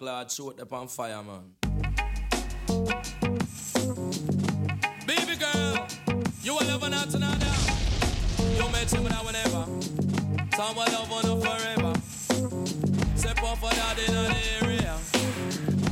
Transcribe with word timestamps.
Lord, 0.00 0.30
shoot 0.30 0.60
up 0.60 0.72
on 0.72 0.88
fire, 0.88 1.22
man. 1.22 1.54
Baby 5.06 5.36
girl, 5.36 5.86
you 6.42 6.54
will 6.54 6.66
love 6.66 6.88
not 6.90 7.14
another. 7.14 7.54
You 8.56 8.68
met 8.70 8.92
him 8.92 9.04
now 9.04 9.24
whenever. 9.24 9.66
Some 10.56 10.76
will 10.76 10.86
love 10.92 11.10
one 11.10 11.40
forever. 11.40 11.92
Step 13.16 13.42
off 13.42 13.60
for 13.60 13.74
that 13.74 13.98
in 13.98 14.14
the 14.14 14.66
area. 14.66 14.96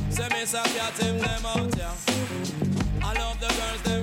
Say 0.09 0.27
me 0.29 0.45
some 0.45 0.65
cat 0.65 0.97
him 0.97 1.19
them 1.19 1.45
out, 1.45 1.77
yeah. 1.77 1.93
I 3.01 3.13
love 3.13 3.39
the 3.39 3.47
girls 3.47 3.81
them 3.83 4.02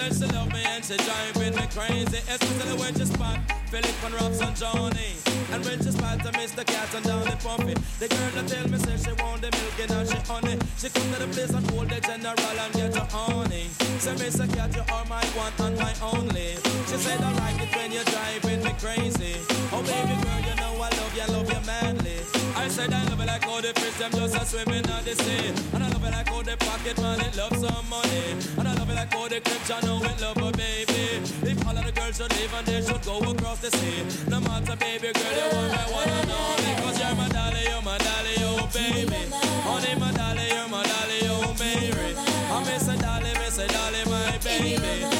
said 0.00 0.14
she 0.16 0.34
love 0.34 0.52
me 0.52 0.62
and 0.64 0.84
she 0.84 0.96
driving 0.96 1.54
me 1.56 1.66
crazy. 1.68 2.20
Especially 2.28 2.76
when 2.80 2.94
she 2.94 3.04
spot 3.04 3.38
Philip 3.70 4.04
and 4.04 4.14
Robs 4.14 4.40
and 4.40 4.56
Johnny. 4.56 5.12
And 5.52 5.64
when 5.64 5.78
she 5.82 5.90
spot 5.90 6.18
to 6.24 6.32
Mr. 6.32 6.64
Cat 6.64 6.94
and 6.94 7.04
down 7.04 7.24
the 7.24 7.36
pumpy. 7.44 7.74
The 7.98 8.08
girl 8.08 8.30
that 8.34 8.48
tell 8.48 8.68
me 8.68 8.78
say 8.78 8.96
she 8.96 9.12
want 9.22 9.42
the 9.42 9.50
milk 9.50 9.78
and 9.84 10.08
she 10.08 10.18
honey. 10.30 10.58
She 10.78 10.88
come 10.88 11.12
to 11.12 11.18
the 11.20 11.28
place 11.34 11.50
and 11.52 11.70
hold 11.70 11.90
the 11.90 12.00
general 12.00 12.58
and 12.64 12.72
get 12.72 12.94
her 12.94 13.08
honey. 13.10 13.68
Say 13.98 14.14
Mr. 14.14 14.46
Cat 14.54 14.74
you 14.74 14.84
are 14.94 15.04
my 15.06 15.24
one 15.36 15.52
and 15.58 15.76
my 15.78 15.92
only. 16.02 16.56
She 16.88 16.96
said 16.96 17.20
I 17.20 17.32
like 17.42 17.60
it 17.60 17.76
when 17.76 17.92
you're 17.92 18.04
driving 18.04 18.64
me 18.64 18.72
crazy. 18.80 19.34
Oh 19.72 19.82
baby 19.84 20.16
girl 20.24 20.40
you 20.48 20.56
know 20.56 20.72
I 20.80 20.90
love 20.96 21.14
you, 21.14 21.22
I 21.22 21.26
love 21.26 21.48
you 21.52 21.60
manly. 21.66 22.18
I 22.56 22.68
said 22.68 22.92
I 22.92 23.04
love 23.04 23.20
it 23.20 23.26
like 23.26 23.46
all 23.46 23.60
the 23.60 23.72
fish 23.80 23.96
them 23.98 24.12
just 24.12 24.36
a 24.36 24.44
swimming 24.46 24.88
on 24.90 25.04
the 25.04 25.14
sea. 25.14 25.52
And 25.74 25.84
I 25.84 25.88
love 25.88 26.04
it 26.04 26.10
like 26.10 26.30
all 26.32 26.42
the 26.42 26.56
pocket 26.56 26.96
money 27.00 27.28
love 27.36 27.56
some 27.56 27.88
money. 27.88 28.59
Like 29.00 29.16
all 29.16 29.28
the 29.30 29.40
crips 29.40 29.70
I 29.70 29.80
know 29.80 29.96
it 30.04 30.20
love 30.20 30.36
a 30.36 30.52
baby. 30.52 31.24
If 31.50 31.66
all 31.66 31.74
of 31.74 31.86
the 31.86 31.90
girls 31.90 32.18
should 32.18 32.30
leave 32.36 32.52
and 32.52 32.66
they 32.66 32.82
should 32.82 33.02
go 33.02 33.16
across 33.18 33.60
the 33.60 33.70
sea. 33.70 34.04
No 34.28 34.40
matter 34.40 34.76
baby 34.76 35.10
girl 35.16 35.36
you 35.40 35.48
want 35.56 35.72
my 35.72 35.84
one 35.88 36.10
and 36.20 36.30
only. 36.30 36.72
Cause 36.84 37.00
you're 37.00 37.16
my 37.16 37.28
dolly, 37.28 37.64
you're 37.64 37.80
my 37.80 37.96
dolly, 37.96 38.36
oh 38.44 38.68
baby. 38.74 39.22
Honey 39.64 39.94
my 39.98 40.12
dolly, 40.12 40.48
you're 40.52 40.68
my 40.68 40.82
dolly, 40.84 41.20
oh 41.32 41.56
Mary. 41.58 42.12
I 42.52 42.64
miss 42.68 42.88
a 42.88 42.96
dolly, 43.00 43.32
miss 43.40 43.56
a 43.56 43.68
dolly, 43.68 44.04
my 44.04 44.36
baby. 44.44 45.19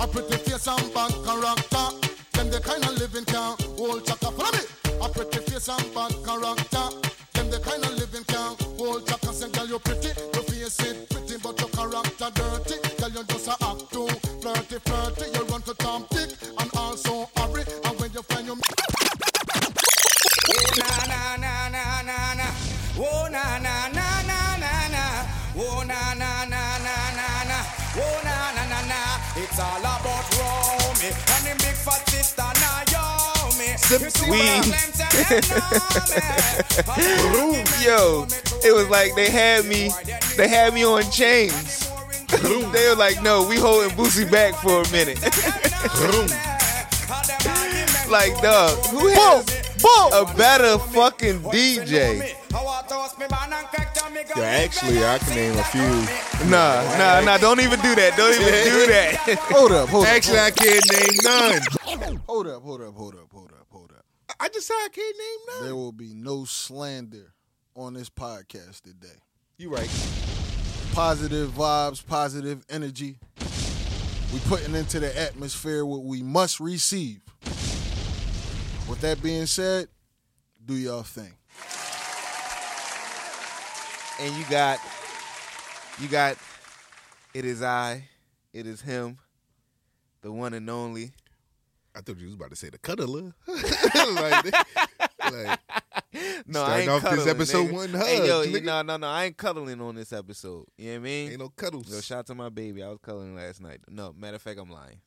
A 0.00 0.06
pretty 0.06 0.36
face 0.38 0.66
and 0.66 0.94
bad 0.94 1.12
character. 1.24 1.86
Them 2.32 2.48
the 2.48 2.60
kind 2.64 2.82
of 2.84 2.96
living 2.98 3.26
can 3.26 3.54
hold 3.76 4.06
chaka. 4.06 4.30
Follow 4.32 4.52
me. 4.56 4.64
A 5.04 5.08
pretty 5.10 5.38
face 5.44 5.68
and 5.68 5.94
bad 5.94 6.14
character. 6.24 6.88
Them 7.34 7.50
the 7.50 7.60
kind 7.60 7.84
of 7.84 7.92
living 7.98 8.24
can 8.24 8.56
hold 8.78 9.06
chaka. 9.06 9.32
Say, 9.34 9.50
girl, 9.50 9.66
you 9.66 9.78
pretty, 9.78 10.08
your 10.32 10.42
face 10.44 10.80
it 10.80 11.10
pretty, 11.10 11.36
but 11.42 11.60
your 11.60 11.68
character 11.68 12.30
dirty. 12.32 12.76
Girl, 12.96 13.10
you 13.10 13.24
just 13.28 13.48
a 13.48 13.56
act 13.60 13.92
too 13.92 14.08
flirty, 14.40 14.78
flirty. 14.88 15.39
Sip 33.90 34.02
weed. 34.30 34.40
problems 34.40 35.00
and 35.00 35.10
you 36.96 37.16
know 37.32 37.50
me. 37.52 37.64
Yo, 37.84 38.24
it 38.64 38.72
was 38.72 38.88
like 38.88 39.16
they 39.16 39.28
had 39.30 39.64
me, 39.64 39.90
they 40.36 40.46
had 40.46 40.72
me 40.74 40.84
on 40.84 41.02
chains. 41.10 41.90
they 42.30 42.88
were 42.88 42.94
like, 42.94 43.20
no, 43.22 43.42
we 43.48 43.56
holding 43.56 43.90
Boosie 43.96 44.30
back 44.30 44.54
for 44.54 44.82
a 44.82 44.90
minute. 44.92 45.20
like, 48.10 48.40
dog, 48.40 48.78
who 48.86 49.08
has 49.08 49.44
a 50.12 50.24
better 50.36 50.78
fucking 50.78 51.40
DJ? 51.50 52.36
Yo, 54.36 54.42
actually, 54.44 55.04
I 55.04 55.18
can 55.18 55.34
name 55.34 55.58
a 55.58 55.64
few. 55.64 55.80
Nah, 56.48 56.84
nah, 56.96 57.20
nah, 57.20 57.36
don't 57.38 57.58
even 57.60 57.80
do 57.80 57.96
that. 57.96 58.16
Don't 58.16 58.32
even 58.32 58.46
do 58.46 58.86
that. 58.86 59.16
Hold 59.50 59.72
up, 59.72 59.88
hold 59.88 60.04
up. 60.04 60.10
Actually, 60.10 60.38
hold 60.38 60.46
I 60.46 60.50
can't 60.52 60.92
name 60.92 61.16
none. 61.24 61.60
Hold 62.26 62.46
up, 62.46 62.62
hold 62.62 62.80
up, 62.82 62.94
hold 62.94 63.14
up, 63.14 63.28
hold 63.32 63.50
up, 63.52 63.66
hold 63.70 63.90
up. 63.92 64.04
I 64.42 64.48
just 64.48 64.66
said 64.66 64.74
I 64.74 64.88
can't 64.90 65.18
name 65.18 65.38
none. 65.48 65.64
There 65.66 65.76
will 65.76 65.92
be 65.92 66.14
no 66.14 66.46
slander 66.46 67.34
on 67.76 67.92
this 67.92 68.08
podcast 68.08 68.80
today. 68.80 69.18
You 69.58 69.68
right. 69.68 69.90
Positive 70.94 71.50
vibes, 71.50 72.04
positive 72.04 72.64
energy. 72.70 73.18
We 74.32 74.38
putting 74.46 74.74
into 74.74 74.98
the 74.98 75.14
atmosphere 75.20 75.84
what 75.84 76.04
we 76.04 76.22
must 76.22 76.58
receive. 76.58 77.20
With 78.88 79.02
that 79.02 79.22
being 79.22 79.44
said, 79.44 79.88
do 80.64 80.74
your 80.74 81.04
thing. 81.04 81.34
And 84.20 84.34
you 84.36 84.44
got, 84.48 84.78
you 86.00 86.08
got, 86.08 86.38
it 87.34 87.44
is 87.44 87.62
I, 87.62 88.08
it 88.54 88.66
is 88.66 88.80
him, 88.80 89.18
the 90.22 90.32
one 90.32 90.54
and 90.54 90.70
only. 90.70 91.12
I 91.94 92.00
thought 92.02 92.18
you 92.18 92.26
was 92.26 92.34
about 92.34 92.50
to 92.50 92.56
say 92.56 92.70
the 92.70 92.78
cuddler. 92.78 93.34
like, 93.46 94.44
like, 95.32 95.60
No, 96.46 96.62
I 96.62 96.82
Starting 96.84 96.88
ain't 96.88 96.90
off 97.04 97.10
this 97.10 97.26
episode 97.26 97.66
nigga. 97.68 97.72
one 97.72 97.88
Hey, 97.90 98.26
yo, 98.26 98.44
nigga. 98.44 98.62
no, 98.64 98.82
no, 98.82 98.96
no, 98.96 99.06
I 99.08 99.24
ain't 99.26 99.36
cuddling 99.36 99.80
on 99.80 99.94
this 99.94 100.12
episode. 100.12 100.66
You 100.78 100.86
know 100.86 100.92
what 100.92 100.96
I 101.00 101.02
mean? 101.04 101.30
ain't 101.32 101.40
no 101.40 101.48
cuddles. 101.50 101.92
Yo, 101.92 102.00
shout 102.00 102.18
out 102.20 102.26
to 102.28 102.34
my 102.34 102.48
baby. 102.48 102.82
I 102.82 102.88
was 102.88 102.98
cuddling 103.02 103.34
last 103.34 103.60
night. 103.60 103.80
No, 103.88 104.12
matter 104.16 104.36
of 104.36 104.42
fact, 104.42 104.58
I'm 104.60 104.70
lying. 104.70 105.00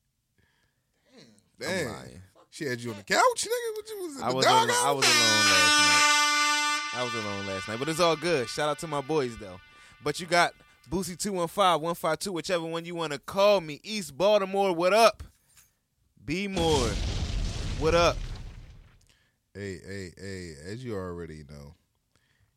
Damn. 1.59 1.87
I'm 1.87 1.93
lying. 1.93 2.21
She 2.49 2.65
had 2.65 2.79
you 2.81 2.91
on 2.91 2.97
the 2.97 3.03
couch, 3.03 3.19
nigga. 3.19 3.75
What 3.75 3.89
you 3.89 4.01
was 4.03 4.17
in 4.17 4.23
I 4.23 4.29
the 4.29 4.35
was, 4.35 4.45
dog 4.45 4.69
alone, 4.69 4.77
I 4.83 4.91
was 4.91 5.05
alone 5.05 5.45
last 5.49 5.79
night. 5.79 6.91
I 6.95 7.03
was 7.03 7.13
alone 7.15 7.47
last 7.47 7.67
night, 7.67 7.79
but 7.79 7.89
it's 7.89 7.99
all 7.99 8.15
good. 8.15 8.47
Shout 8.49 8.69
out 8.69 8.79
to 8.79 8.87
my 8.87 9.01
boys 9.01 9.35
though. 9.37 9.59
But 10.03 10.19
you 10.19 10.27
got 10.27 10.53
Boosie 10.89 11.17
215, 11.17 11.81
152, 11.81 12.31
whichever 12.31 12.65
one 12.65 12.85
you 12.85 12.93
want 12.95 13.13
to 13.13 13.19
call 13.19 13.61
me. 13.61 13.79
East 13.83 14.15
Baltimore, 14.17 14.73
what 14.73 14.93
up? 14.93 15.23
Be 16.25 16.47
more. 16.47 16.87
What 17.79 17.93
up? 17.93 18.15
Hey, 19.53 19.77
hey, 19.85 20.11
hey, 20.17 20.53
as 20.71 20.83
you 20.83 20.95
already 20.95 21.43
know, 21.49 21.75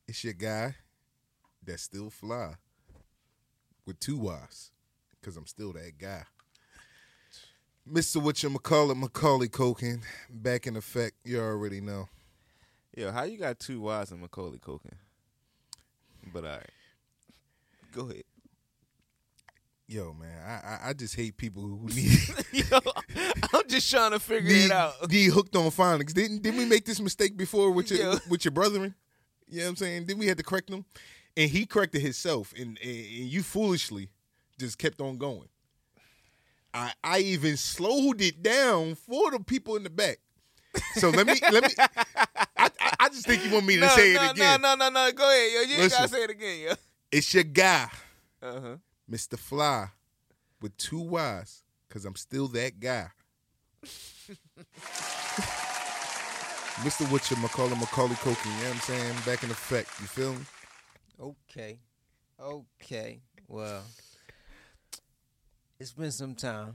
it's 0.07 0.23
your 0.23 0.35
guy 0.35 0.77
that 1.65 1.81
still 1.81 2.09
fly 2.09 2.55
with 3.85 3.99
two 3.99 4.19
Y's, 4.19 4.71
because 5.19 5.37
I'm 5.37 5.47
still 5.47 5.73
that 5.73 5.99
guy. 5.99 6.23
Mr. 7.91 8.23
Whatchamacallit, 8.23 8.97
Macaulay 8.97 9.49
Culkin, 9.49 10.03
back 10.31 10.69
in 10.69 10.77
effect, 10.77 11.17
you 11.25 11.41
already 11.41 11.81
know. 11.81 12.09
Yo, 12.97 13.11
how 13.11 13.25
you 13.25 13.37
got 13.37 13.59
two 13.59 13.81
Y's 13.81 14.13
in 14.13 14.21
Macaulay 14.21 14.59
Culkin? 14.59 14.95
But 16.33 16.45
all 16.45 16.51
right. 16.51 16.71
Go 17.93 18.03
ahead. 18.03 18.23
Yo, 19.89 20.13
man, 20.13 20.43
I, 20.45 20.51
I, 20.87 20.89
I 20.89 20.93
just 20.95 21.15
hate 21.15 21.37
people 21.37 21.63
who 21.63 21.87
need, 21.95 22.19
Yo, 22.53 22.79
I'm 23.55 23.69
just 23.69 23.89
trying 23.91 24.11
to 24.11 24.19
figure 24.19 24.51
need, 24.51 24.65
it 24.67 24.71
out. 24.73 25.09
need 25.11 25.31
hooked 25.31 25.55
on 25.55 25.71
phonics. 25.71 26.13
Didn't, 26.13 26.43
didn't 26.43 26.59
we 26.59 26.65
make 26.65 26.85
this 26.85 27.01
mistake 27.01 27.37
before 27.37 27.71
with 27.71 27.91
your, 27.91 28.01
Yo. 28.01 28.19
with 28.29 28.45
your 28.45 28.53
brethren? 28.53 28.95
You 29.47 29.59
know 29.59 29.65
what 29.65 29.71
I'm 29.71 29.77
saying? 29.77 30.07
Then 30.07 30.19
we 30.19 30.27
had 30.27 30.39
to 30.39 30.43
correct 30.43 30.69
him. 30.71 30.85
And 31.37 31.51
he 31.51 31.67
corrected 31.67 32.01
himself, 32.03 32.53
and, 32.57 32.79
and, 32.83 32.91
and 32.91 33.27
you 33.29 33.43
foolishly 33.43 34.09
just 34.59 34.79
kept 34.79 35.01
on 35.01 35.19
going. 35.19 35.49
I 36.73 36.93
I 37.05 37.19
even 37.21 37.57
slowed 37.57 38.21
it 38.23 38.43
down 38.43 38.95
for 38.97 39.31
the 39.31 39.41
people 39.41 39.77
in 39.77 39.83
the 39.83 39.91
back. 39.91 40.19
So 40.95 41.11
let 41.11 41.27
me 41.27 41.35
let 41.53 41.63
me. 41.63 41.71
I, 41.79 41.89
I, 42.59 42.71
I 43.01 43.09
just 43.11 43.27
think 43.27 43.45
you 43.45 43.51
want 43.53 43.67
me 43.67 43.75
to 43.77 43.83
no, 43.83 43.89
say 43.89 44.15
no, 44.15 44.25
it 44.25 44.31
again. 44.33 44.61
No, 44.63 44.75
no, 44.75 44.89
no, 44.89 45.07
no. 45.07 45.13
Go 45.13 45.29
ahead, 45.31 45.53
yo. 45.53 45.61
You 45.61 45.83
ain't 45.83 45.91
gotta 45.91 46.03
Listen. 46.03 46.09
say 46.09 46.25
it 46.25 46.31
again, 46.31 46.61
yo. 46.69 46.75
It's 47.13 47.33
your 47.35 47.45
guy, 47.45 47.89
Uh 48.43 48.61
huh. 48.61 48.77
Mr. 49.11 49.39
Fly, 49.39 49.89
with 50.61 50.77
two 50.77 51.01
Y's, 51.01 51.63
because 51.89 52.05
I'm 52.05 52.17
still 52.17 52.49
that 52.49 52.81
guy. 52.81 53.09
Mr. 56.83 57.11
Whatcha 57.11 57.37
Macaulay 57.39 57.77
Macaulay 57.77 58.15
Culkin, 58.17 58.45
you 58.47 58.51
know 58.65 58.69
what 58.69 58.75
I'm 58.75 58.81
saying? 58.81 59.15
Back 59.25 59.43
in 59.43 59.51
effect, 59.51 59.89
you 60.01 60.07
feel 60.07 60.35
me? 60.35 60.45
Okay. 61.21 61.79
Okay. 62.39 63.21
Well, 63.49 63.83
it's 65.81 65.93
been 65.93 66.13
some 66.13 66.35
time. 66.35 66.75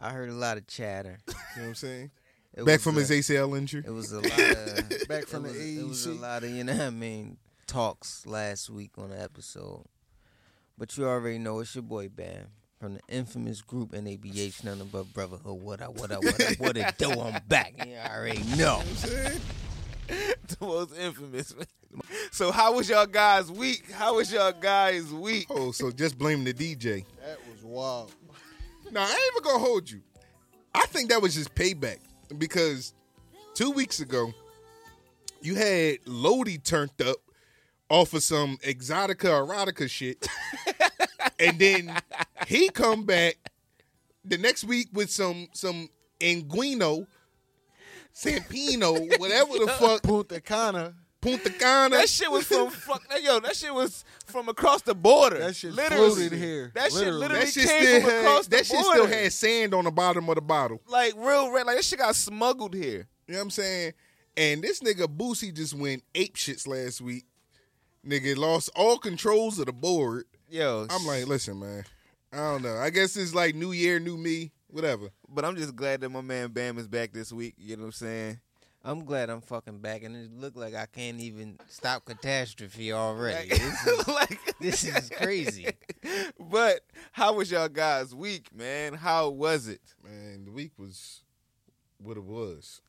I 0.00 0.10
heard 0.10 0.28
a 0.28 0.34
lot 0.34 0.58
of 0.58 0.66
chatter. 0.66 1.18
You 1.26 1.34
know 1.34 1.62
what 1.62 1.68
I'm 1.68 1.74
saying? 1.74 2.10
It 2.54 2.66
Back 2.66 2.80
from 2.80 2.98
a- 2.98 3.00
his 3.00 3.08
ACL 3.10 3.56
injury. 3.56 3.82
It 3.86 3.90
was 3.90 4.12
a 4.12 4.20
lot 4.20 4.26
of 4.38 5.08
Back 5.08 5.24
from 5.26 5.44
the 5.44 5.48
was, 5.48 5.56
It 5.58 5.88
was 5.88 6.04
a 6.04 6.12
lot 6.12 6.44
of 6.44 6.50
you 6.50 6.64
know 6.64 6.74
what 6.74 6.82
I 6.82 6.90
mean 6.90 7.38
talks 7.66 8.26
last 8.26 8.68
week 8.68 8.90
on 8.98 9.08
the 9.08 9.18
episode. 9.18 9.86
But 10.82 10.98
you 10.98 11.06
already 11.06 11.38
know 11.38 11.60
it's 11.60 11.76
your 11.76 11.82
boy 11.82 12.08
Bam 12.08 12.48
from 12.80 12.94
the 12.94 13.00
infamous 13.08 13.60
group 13.62 13.92
NABH, 13.92 14.64
nothing 14.64 14.88
but 14.90 15.04
brotherhood. 15.14 15.62
What 15.62 15.80
I, 15.80 15.84
What 15.84 16.10
I, 16.10 16.16
What 16.16 16.40
up? 16.40 16.58
What 16.58 16.76
it 16.76 16.98
do? 16.98 17.12
I'm 17.20 17.40
back. 17.46 17.74
Yeah, 17.86 18.10
I 18.10 18.18
already 18.18 18.42
know. 18.56 18.82
the 20.08 20.56
most 20.60 20.98
infamous. 20.98 21.54
So 22.32 22.50
how 22.50 22.74
was 22.74 22.88
y'all 22.88 23.06
guys' 23.06 23.48
week? 23.48 23.92
How 23.92 24.16
was 24.16 24.32
y'all 24.32 24.50
guys' 24.50 25.12
week? 25.12 25.46
Oh, 25.50 25.70
so 25.70 25.92
just 25.92 26.18
blame 26.18 26.42
the 26.42 26.52
DJ. 26.52 27.04
That 27.24 27.38
was 27.48 27.62
wild. 27.62 28.12
Now 28.90 29.02
I 29.02 29.10
ain't 29.10 29.20
even 29.36 29.42
gonna 29.44 29.64
hold 29.64 29.88
you. 29.88 30.00
I 30.74 30.86
think 30.86 31.10
that 31.10 31.22
was 31.22 31.36
just 31.36 31.54
payback 31.54 31.98
because 32.38 32.92
two 33.54 33.70
weeks 33.70 34.00
ago 34.00 34.34
you 35.42 35.54
had 35.54 35.98
Lodi 36.06 36.58
turned 36.58 37.00
up 37.06 37.18
off 37.92 38.14
of 38.14 38.22
some 38.22 38.56
exotica 38.64 39.28
erotica 39.46 39.88
shit, 39.88 40.26
and 41.38 41.58
then 41.58 41.94
he 42.46 42.70
come 42.70 43.04
back 43.04 43.36
the 44.24 44.38
next 44.38 44.64
week 44.64 44.88
with 44.94 45.10
some 45.10 45.46
some 45.52 45.90
Anguino, 46.18 47.06
Sampino, 48.14 49.18
whatever 49.20 49.58
the 49.58 49.66
fuck, 49.78 50.02
Punta 50.02 50.40
Cana. 50.40 50.94
Punta 51.20 51.50
Cana. 51.50 51.96
That 51.96 52.08
shit 52.08 52.30
was 52.30 52.46
from 52.46 52.70
fuck. 52.70 53.02
Yo, 53.22 53.38
that 53.40 53.54
shit 53.54 53.72
was 53.72 54.04
from 54.24 54.48
across 54.48 54.82
the 54.82 54.94
border. 54.94 55.38
That 55.38 55.54
shit 55.54 55.72
literally 55.74 56.14
floated 56.28 56.32
here. 56.32 56.72
That 56.74 56.84
shit 56.90 56.94
Literally. 56.94 57.18
literally 57.20 57.44
That 57.44 57.52
shit 57.52 57.68
came 57.68 57.82
still 57.82 58.00
from 58.00 58.10
across 58.10 58.36
had, 58.36 58.44
the 58.44 58.56
that 58.56 58.66
shit 58.66 58.84
still 58.84 59.06
had 59.06 59.32
sand 59.32 59.74
on 59.74 59.84
the 59.84 59.90
bottom 59.92 60.28
of 60.30 60.34
the 60.34 60.40
bottle. 60.40 60.80
like 60.88 61.12
real 61.16 61.52
red. 61.52 61.66
Like 61.66 61.76
that 61.76 61.84
shit 61.84 61.98
got 61.98 62.16
smuggled 62.16 62.74
here. 62.74 63.06
You 63.28 63.34
know 63.34 63.38
what 63.38 63.44
I'm 63.44 63.50
saying? 63.50 63.92
And 64.36 64.62
this 64.62 64.80
nigga 64.80 65.06
Boosie 65.06 65.54
just 65.54 65.74
went 65.74 66.02
ape 66.14 66.36
shits 66.36 66.66
last 66.66 67.00
week. 67.02 67.26
Nigga 68.06 68.36
lost 68.36 68.70
all 68.74 68.98
controls 68.98 69.58
of 69.58 69.66
the 69.66 69.72
board. 69.72 70.24
Yo, 70.50 70.86
I'm 70.90 71.06
like, 71.06 71.26
listen, 71.26 71.58
man. 71.60 71.84
I 72.32 72.36
don't 72.38 72.62
know. 72.62 72.76
I 72.76 72.90
guess 72.90 73.16
it's 73.16 73.34
like 73.34 73.54
new 73.54 73.72
year, 73.72 74.00
new 74.00 74.16
me, 74.16 74.52
whatever. 74.68 75.08
but 75.28 75.44
I'm 75.44 75.56
just 75.56 75.76
glad 75.76 76.00
that 76.00 76.08
my 76.08 76.20
man 76.20 76.50
Bam 76.50 76.78
is 76.78 76.88
back 76.88 77.12
this 77.12 77.32
week. 77.32 77.54
You 77.58 77.76
know 77.76 77.82
what 77.82 77.86
I'm 77.88 77.92
saying? 77.92 78.40
I'm 78.84 79.04
glad 79.04 79.30
I'm 79.30 79.40
fucking 79.40 79.78
back, 79.78 80.02
and 80.02 80.16
it 80.16 80.32
look 80.32 80.56
like 80.56 80.74
I 80.74 80.86
can't 80.86 81.20
even 81.20 81.56
stop 81.68 82.04
catastrophe 82.04 82.92
already. 82.92 83.50
This 83.50 83.86
is, 83.86 84.08
like, 84.08 84.40
this 84.58 84.84
is 84.84 85.08
crazy. 85.16 85.68
but 86.40 86.80
how 87.12 87.34
was 87.34 87.48
y'all 87.50 87.68
guys' 87.68 88.12
week, 88.12 88.48
man? 88.52 88.94
How 88.94 89.28
was 89.28 89.68
it? 89.68 89.80
Man, 90.02 90.46
the 90.46 90.50
week 90.50 90.72
was 90.76 91.22
what 91.98 92.16
it 92.16 92.24
was. 92.24 92.80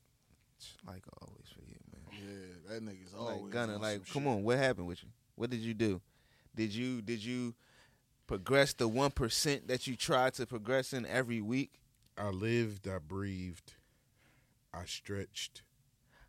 Like 0.88 1.04
always 1.22 1.46
for 1.54 1.62
you, 1.68 1.76
man. 1.92 2.28
Yeah, 2.63 2.63
that 2.74 2.84
nigga's 2.84 3.14
always 3.18 3.42
like 3.44 3.52
Gunner, 3.52 3.78
like, 3.78 4.08
come 4.12 4.24
shit. 4.24 4.32
on, 4.32 4.44
what 4.44 4.58
happened 4.58 4.88
with 4.88 5.04
you? 5.04 5.10
What 5.36 5.50
did 5.50 5.60
you 5.62 5.74
do? 5.74 6.02
Did 6.56 6.74
you 6.74 7.02
did 7.02 7.24
you 7.24 7.56
progress 8.28 8.74
the 8.74 8.88
one 8.88 9.12
percent 9.12 9.68
that 9.68 9.88
you 9.88 9.96
tried 9.96 10.34
to 10.36 10.46
progress 10.46 10.94
in 10.94 11.06
every 11.06 11.42
week? 11.42 11.72
I 12.18 12.30
lived, 12.30 12.88
I 12.88 13.00
breathed, 13.00 13.74
I 14.74 14.86
stretched. 14.86 15.64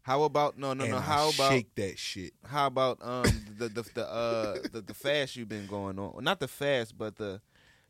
How 0.02 0.22
about 0.24 0.58
no 0.58 0.74
no 0.74 0.86
no? 0.86 0.98
I 0.98 1.00
How 1.00 1.28
about 1.28 1.50
shake 1.50 1.74
that 1.76 1.98
shit? 1.98 2.32
how 2.46 2.66
about 2.66 2.98
um 3.02 3.44
the 3.58 3.68
the 3.68 3.82
the 3.94 4.06
uh 4.08 4.58
the, 4.72 4.80
the 4.82 4.94
fast 4.94 5.36
you've 5.36 5.48
been 5.48 5.66
going 5.66 5.98
on? 5.98 6.22
Not 6.24 6.40
the 6.40 6.48
fast, 6.48 6.96
but 6.96 7.16
the 7.16 7.40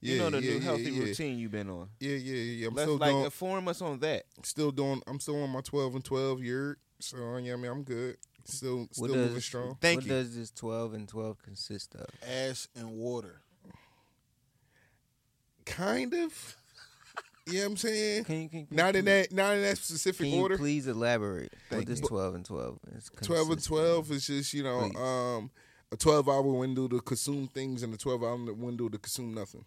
you 0.01 0.15
Yeah, 0.15 0.17
know 0.17 0.31
the 0.31 0.41
yeah, 0.41 0.51
new 0.51 0.59
yeah, 0.59 0.61
healthy 0.61 0.91
routine 0.91 1.39
you've 1.39 1.53
been 1.53 1.71
on. 1.71 1.89
Yeah, 2.01 2.17
yeah, 2.17 2.35
yeah. 2.35 2.69
I'm 2.69 2.75
Let's 2.75 2.83
still 2.83 2.99
like 2.99 3.13
doing, 3.13 3.25
inform 3.25 3.69
us 3.69 3.81
on 3.83 3.99
that. 4.01 4.25
still 4.43 4.71
doing. 4.71 5.03
I'm 5.07 5.19
still 5.21 5.43
on 5.43 5.51
my 5.51 5.61
12 5.61 5.95
and 5.97 6.05
12 6.05 6.43
year. 6.43 6.79
So 7.01 7.37
yeah, 7.39 7.55
I 7.55 7.57
mean, 7.57 7.71
I'm 7.71 7.83
good. 7.83 8.17
Still, 8.47 8.89
still 8.93 9.09
What 9.09 9.17
moving 9.17 9.41
strong. 9.41 9.77
Thank 9.81 10.01
what 10.01 10.07
you. 10.07 10.13
does 10.13 10.37
this 10.37 10.51
12 10.51 10.95
and 10.95 11.09
12 11.09 11.43
consist 11.43 11.95
of? 11.95 12.07
Ass 12.29 12.69
and 12.77 12.91
water. 12.93 13.41
Kind 15.65 16.13
of. 16.15 16.57
You 17.47 17.55
know 17.55 17.61
what 17.61 17.71
I'm 17.73 17.77
saying? 17.77 18.25
Can 18.25 18.43
you, 18.43 18.49
can, 18.49 18.67
can 18.67 18.77
Not 18.77 18.97
in 18.97 19.05
that, 19.07 19.33
not 19.33 19.55
in 19.57 19.63
that 19.63 19.77
specific 19.79 20.27
Can 20.27 20.35
you 20.35 20.43
order. 20.43 20.57
please 20.57 20.87
elaborate 20.87 21.53
Thank 21.69 21.81
what 21.81 21.89
this 21.89 22.01
12 22.01 22.35
and 22.37 22.45
12 22.45 22.79
is? 22.97 23.11
12 23.23 23.51
and 23.51 23.63
12 23.63 24.11
is 24.13 24.27
just, 24.27 24.55
you 24.55 24.63
know, 24.63 24.91
Please. 24.91 24.97
um, 24.99 25.51
a 25.93 25.97
12 25.97 26.29
hour 26.29 26.43
window 26.43 26.89
to 26.89 27.01
consume 27.01 27.49
things 27.49 27.83
and 27.83 27.93
a 27.93 27.99
12 27.99 28.23
hour 28.23 28.37
window 28.55 28.89
to 28.89 28.99
consume 28.99 29.35
nothing. 29.35 29.65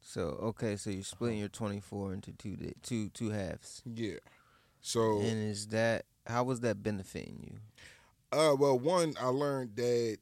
So 0.00 0.20
okay, 0.42 0.76
so 0.76 0.90
you're 0.90 1.02
splitting 1.02 1.38
your 1.38 1.48
24 1.48 2.12
into 2.12 2.32
two 2.32 2.56
di- 2.56 2.74
two 2.82 3.08
two 3.08 3.30
halves, 3.30 3.82
Yeah. 3.86 4.16
So, 4.82 5.20
and 5.20 5.50
is 5.50 5.68
that 5.68 6.04
how 6.26 6.44
was 6.44 6.60
that 6.60 6.82
benefiting 6.82 7.40
you? 7.42 7.58
uh, 8.32 8.54
well, 8.58 8.78
one, 8.78 9.14
I 9.20 9.28
learned 9.28 9.76
that 9.76 10.18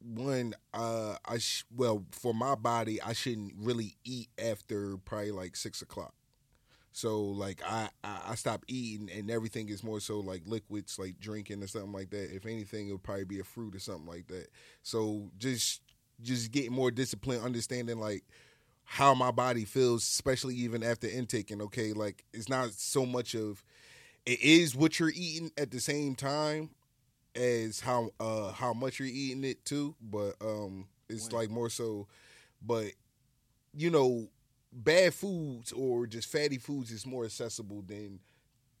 one, 0.00 0.54
uh, 0.74 1.16
I 1.24 1.38
sh- 1.38 1.64
well, 1.74 2.04
for 2.10 2.34
my 2.34 2.54
body, 2.54 3.00
I 3.00 3.12
shouldn't 3.12 3.54
really 3.58 3.96
eat 4.04 4.28
after 4.38 4.96
probably 4.98 5.30
like 5.30 5.56
six 5.56 5.80
o'clock. 5.82 6.14
So 6.92 7.22
like 7.22 7.62
I, 7.66 7.90
I 8.04 8.20
I 8.30 8.34
stop 8.36 8.64
eating 8.68 9.10
and 9.16 9.30
everything 9.30 9.68
is 9.68 9.84
more 9.84 10.00
so 10.00 10.20
like 10.20 10.42
liquids 10.46 10.98
like 10.98 11.20
drinking 11.20 11.62
or 11.62 11.68
something 11.68 11.92
like 11.92 12.10
that. 12.10 12.34
If 12.34 12.46
anything, 12.46 12.88
it 12.88 12.92
would 12.92 13.02
probably 13.04 13.24
be 13.24 13.40
a 13.40 13.44
fruit 13.44 13.76
or 13.76 13.80
something 13.80 14.06
like 14.06 14.28
that. 14.28 14.48
So 14.82 15.30
just 15.38 15.82
just 16.22 16.52
getting 16.52 16.72
more 16.72 16.90
discipline, 16.90 17.42
understanding 17.42 17.98
like 18.00 18.24
how 18.84 19.14
my 19.14 19.30
body 19.30 19.64
feels, 19.64 20.02
especially 20.04 20.54
even 20.56 20.82
after 20.82 21.08
intaking. 21.08 21.62
Okay, 21.62 21.92
like 21.92 22.24
it's 22.32 22.48
not 22.48 22.72
so 22.72 23.06
much 23.06 23.34
of 23.34 23.64
it 24.26 24.40
is 24.40 24.74
what 24.74 24.98
you're 24.98 25.12
eating 25.14 25.50
at 25.58 25.70
the 25.70 25.80
same 25.80 26.14
time 26.14 26.70
as 27.34 27.80
how 27.80 28.10
uh 28.20 28.52
how 28.52 28.72
much 28.72 28.98
you're 28.98 29.08
eating 29.08 29.44
it 29.44 29.64
too, 29.64 29.94
but 30.00 30.34
um 30.40 30.86
it's 31.08 31.32
like 31.32 31.50
more 31.50 31.68
so 31.68 32.06
but 32.62 32.92
you 33.76 33.90
know 33.90 34.28
bad 34.72 35.14
foods 35.14 35.72
or 35.72 36.06
just 36.06 36.30
fatty 36.30 36.58
foods 36.58 36.90
is 36.90 37.06
more 37.06 37.24
accessible 37.24 37.82
than 37.86 38.18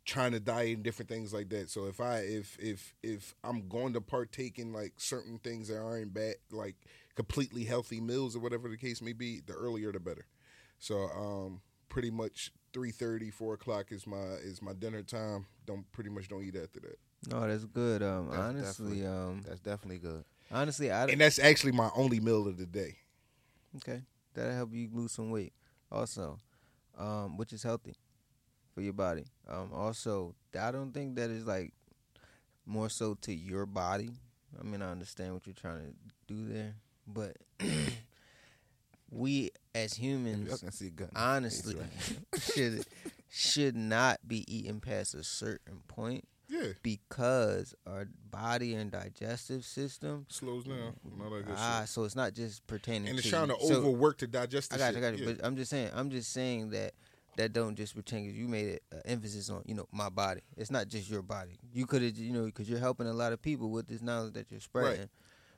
trying 0.04 0.32
to 0.32 0.40
diet 0.40 0.74
and 0.76 0.82
different 0.82 1.08
things 1.08 1.32
like 1.32 1.48
that. 1.50 1.70
So 1.70 1.86
if 1.86 2.00
I 2.00 2.18
if 2.18 2.56
if 2.60 2.94
if 3.02 3.34
I'm 3.42 3.68
going 3.68 3.94
to 3.94 4.00
partake 4.00 4.58
in 4.58 4.72
like 4.72 4.94
certain 4.96 5.38
things 5.38 5.68
that 5.68 5.78
aren't 5.78 6.14
bad 6.14 6.36
like 6.50 6.76
completely 7.14 7.64
healthy 7.64 8.00
meals 8.00 8.36
or 8.36 8.40
whatever 8.40 8.68
the 8.68 8.76
case 8.76 9.00
may 9.00 9.12
be, 9.12 9.40
the 9.40 9.54
earlier 9.54 9.92
the 9.92 10.00
better. 10.00 10.26
So 10.78 11.08
um 11.16 11.60
pretty 11.88 12.10
much 12.10 12.52
3:30, 12.74 13.32
4 13.32 13.54
o'clock 13.54 13.92
is 13.92 14.06
my 14.06 14.22
is 14.42 14.60
my 14.60 14.72
dinner 14.72 15.02
time. 15.02 15.46
Don't 15.66 15.90
pretty 15.92 16.10
much 16.10 16.28
don't 16.28 16.42
eat 16.44 16.56
after 16.56 16.80
that. 16.80 16.98
No, 17.30 17.46
that's 17.48 17.64
good. 17.64 18.02
Um, 18.02 18.28
That's 18.28 18.38
honestly, 18.42 19.06
um, 19.06 19.42
That's 19.46 19.60
definitely 19.60 19.98
good. 19.98 20.24
honestly, 20.52 20.90
I 20.90 21.04
And 21.06 21.20
that's 21.20 21.38
actually 21.38 21.72
my 21.72 21.90
only 21.96 22.20
meal 22.20 22.46
of 22.46 22.58
the 22.58 22.66
day. 22.66 22.96
okay. 23.76 24.02
That'll 24.34 24.52
help 24.54 24.74
you 24.74 24.90
lose 24.92 25.12
some 25.12 25.30
weight, 25.30 25.52
also, 25.90 26.38
um, 26.98 27.36
which 27.38 27.52
is 27.52 27.62
healthy 27.62 27.94
for 28.74 28.80
your 28.82 28.92
body. 28.92 29.24
Um, 29.48 29.70
also, 29.72 30.34
I 30.60 30.70
don't 30.72 30.92
think 30.92 31.14
that 31.16 31.30
is 31.30 31.46
like 31.46 31.72
more 32.66 32.88
so 32.90 33.14
to 33.22 33.32
your 33.32 33.64
body. 33.64 34.10
I 34.58 34.64
mean, 34.64 34.82
I 34.82 34.90
understand 34.90 35.34
what 35.34 35.46
you're 35.46 35.54
trying 35.54 35.94
to 36.26 36.34
do 36.34 36.52
there, 36.52 36.74
but 37.06 37.36
we 39.10 39.50
as 39.74 39.94
humans 39.94 40.62
see 40.70 40.90
honestly 41.14 41.76
should 42.54 42.86
should 43.30 43.76
not 43.76 44.18
be 44.26 44.44
eaten 44.54 44.80
past 44.80 45.14
a 45.14 45.24
certain 45.24 45.80
point 45.88 46.24
Yeah, 46.48 46.68
because 46.82 47.74
our 47.86 48.06
body 48.30 48.74
and 48.74 48.90
digestive 48.90 49.64
system 49.64 50.26
slows 50.28 50.64
down. 50.64 50.94
Not 51.18 51.32
like 51.32 51.44
ah 51.56 51.80
shit. 51.80 51.88
so 51.88 52.04
it's 52.04 52.14
not 52.16 52.32
just 52.34 52.66
pertaining 52.66 53.08
And 53.08 53.18
it's 53.18 53.26
to 53.26 53.30
trying 53.32 53.48
to. 53.48 53.56
So- 53.66 53.76
overwork 53.78 54.18
the 54.18 54.26
I 54.26 54.46
got 54.46 54.52
you, 54.92 54.98
I 54.98 55.00
got 55.00 55.18
you. 55.18 55.24
Yeah. 55.26 55.32
But 55.32 55.44
I'm 55.44 55.56
just 55.56 55.70
saying, 55.70 55.90
I'm 55.94 56.10
just 56.10 56.32
saying 56.32 56.70
that 56.70 56.92
that 57.36 57.52
don't 57.52 57.74
just 57.74 57.96
pertain. 57.96 58.26
'cause 58.28 58.36
You 58.36 58.46
made 58.46 58.78
an 58.92 59.02
emphasis 59.04 59.50
on, 59.50 59.62
you 59.66 59.74
know, 59.74 59.88
my 59.90 60.08
body. 60.08 60.42
It's 60.56 60.70
not 60.70 60.86
just 60.86 61.10
your 61.10 61.22
body. 61.22 61.58
You 61.72 61.84
could 61.86 62.02
have, 62.02 62.16
you 62.16 62.32
know, 62.32 62.44
because 62.44 62.70
you're 62.70 62.78
helping 62.78 63.08
a 63.08 63.12
lot 63.12 63.32
of 63.32 63.42
people 63.42 63.70
with 63.70 63.88
this 63.88 64.00
knowledge 64.02 64.34
that 64.34 64.50
you're 64.52 64.60
spreading. 64.60 65.08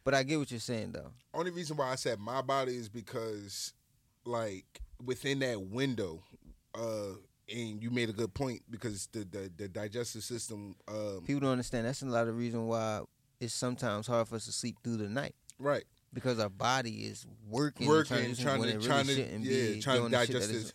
But 0.03 0.15
I 0.15 0.23
get 0.23 0.39
what 0.39 0.51
you're 0.51 0.61
saying, 0.61 0.93
though. 0.93 1.13
Only 1.35 1.51
reason 1.51 1.77
why 1.77 1.91
I 1.91 1.97
said 1.97 2.19
my 2.21 2.41
body 2.41 2.77
is 2.77 2.89
because 2.89 3.75
like 4.25 4.81
within 5.05 5.41
that 5.41 5.61
window, 5.61 6.23
uh, 6.77 7.17
and 7.55 7.83
you 7.83 7.91
made 7.91 8.09
a 8.09 8.13
good 8.13 8.35
point 8.35 8.63
because 8.71 9.09
the 9.13 9.21
the, 9.21 9.51
the 9.57 9.69
digestive 9.69 10.23
system, 10.25 10.75
um, 10.89 11.23
People 11.27 11.41
don't 11.41 11.53
understand. 11.53 11.87
That's 11.87 12.03
a 12.03 12.07
lot 12.07 12.29
of 12.29 12.37
reason 12.37 12.67
why 12.67 13.01
it's 13.41 13.55
sometimes 13.55 14.07
hard 14.07 14.29
for 14.29 14.37
us 14.37 14.47
to 14.47 14.53
sleep 14.53 14.77
through 14.83 14.97
the 14.99 15.09
night. 15.09 15.35
Right, 15.59 15.85
because 16.13 16.39
our 16.39 16.51
body 16.51 17.05
is 17.07 17.27
working, 17.49 17.87
working, 17.87 18.35
trying 18.35 18.63
to 18.63 18.69
it 18.69 18.75
really 18.75 18.87
trying 18.87 19.07
to 19.07 19.15
shouldn't 19.15 19.45
yeah, 19.45 19.81
trying 19.81 19.97
to 19.97 20.01
doing 20.01 20.11
the 20.13 20.19
shit 20.27 20.35
digest 20.35 20.49
this, 20.53 20.63
is- 20.65 20.73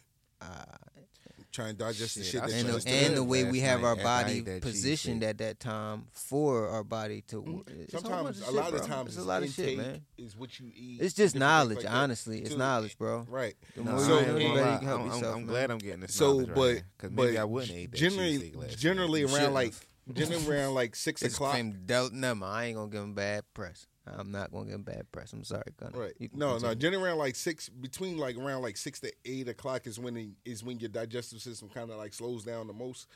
Trying 1.51 1.75
to 1.75 1.84
digest 1.84 2.15
the 2.15 2.24
Shit, 2.24 2.31
shit 2.31 2.41
that 2.43 2.51
and 2.51 2.70
the, 2.70 2.74
just 2.74 2.88
just 2.88 3.03
and 3.08 3.17
the 3.17 3.24
way 3.24 3.43
we 3.43 3.60
have 3.60 3.84
our 3.84 3.98
body 3.98 4.39
that 4.39 4.62
positioned 4.62 5.22
at 5.24 5.39
that 5.39 5.60
time 5.60 6.05
for 6.13 6.70
our 6.70 6.84
body 6.84 7.24
to. 7.27 7.41
work. 7.41 7.67
It's 7.70 7.93
a 7.93 7.98
whole 7.98 8.03
Sometimes 8.10 8.38
of 8.39 8.43
a 8.43 8.46
shit, 8.48 8.55
lot 8.55 8.74
of 8.74 8.86
times 8.88 9.10
It's 9.10 9.17
a 9.17 9.27
lot 9.27 9.43
of 9.43 9.50
shit, 9.50 9.77
man. 9.77 10.01
Is 10.17 10.38
what 10.38 10.58
you 10.60 10.72
eat. 10.74 11.01
It's 11.01 11.13
just 11.13 11.36
knowledge, 11.36 11.79
like 11.84 11.91
honestly. 11.91 12.39
It's 12.39 12.55
knowledge, 12.55 12.98
bro. 12.98 13.25
Right. 13.29 13.55
No, 13.75 13.98
So, 14.00 14.20
you 14.22 14.25
know, 14.27 14.34
the 14.34 14.46
and- 14.46 14.55
better 14.55 14.70
you 14.86 14.91
I'm, 14.91 15.10
can 15.10 15.24
I'm- 15.25 15.36
I'm 15.36 15.46
glad 15.46 15.72
I'm 15.72 15.77
getting 15.79 16.00
this 16.00 16.13
So, 16.13 16.46
but 16.46 16.48
now, 16.48 16.53
'cause 16.98 17.10
but 17.12 17.12
maybe 17.25 17.38
I 17.38 17.43
wouldn't 17.43 17.72
eat 17.77 17.91
that 17.91 17.98
generally 17.98 18.38
cheesesteak 18.39 18.55
last 18.55 18.67
night. 18.70 18.77
generally 18.77 19.24
around 19.24 19.53
like 19.53 19.74
have. 20.08 20.15
generally 20.15 20.48
around 20.48 20.74
like 20.74 20.96
six 20.96 21.22
It's 21.22 21.36
o'clock. 21.36 21.51
claimed 21.51 21.86
del- 21.86 22.12
Never. 22.12 22.46
I 22.46 22.65
ain't 22.67 22.77
gonna 22.77 22.89
give 22.89 23.01
him 23.03 23.13
bad 23.13 23.43
press. 23.53 23.88
I'm 24.08 24.31
not 24.31 24.51
gonna 24.51 24.70
get 24.72 24.84
bad 24.86 25.12
press. 25.12 25.31
I'm 25.34 25.43
sorry, 25.43 25.63
Gunner. 25.77 26.00
Right. 26.00 26.13
No, 26.34 26.58
no. 26.58 26.74
Generally 26.74 27.05
around 27.05 27.17
like 27.20 27.36
six, 27.36 27.70
between 27.70 28.17
like 28.17 28.38
around 28.38 28.62
like 28.63 28.77
six 28.77 29.00
to 29.01 29.12
eight 29.25 29.48
o'clock 29.48 29.86
is 29.86 30.00
when 30.00 30.17
it, 30.17 30.29
is 30.43 30.63
when 30.63 30.79
your 30.79 30.89
digestive 30.89 31.41
system 31.41 31.70
kind 31.70 31.91
of 31.91 31.98
like 31.98 32.13
slows 32.13 32.43
down 32.43 32.67
the 32.67 32.74
most. 32.74 33.08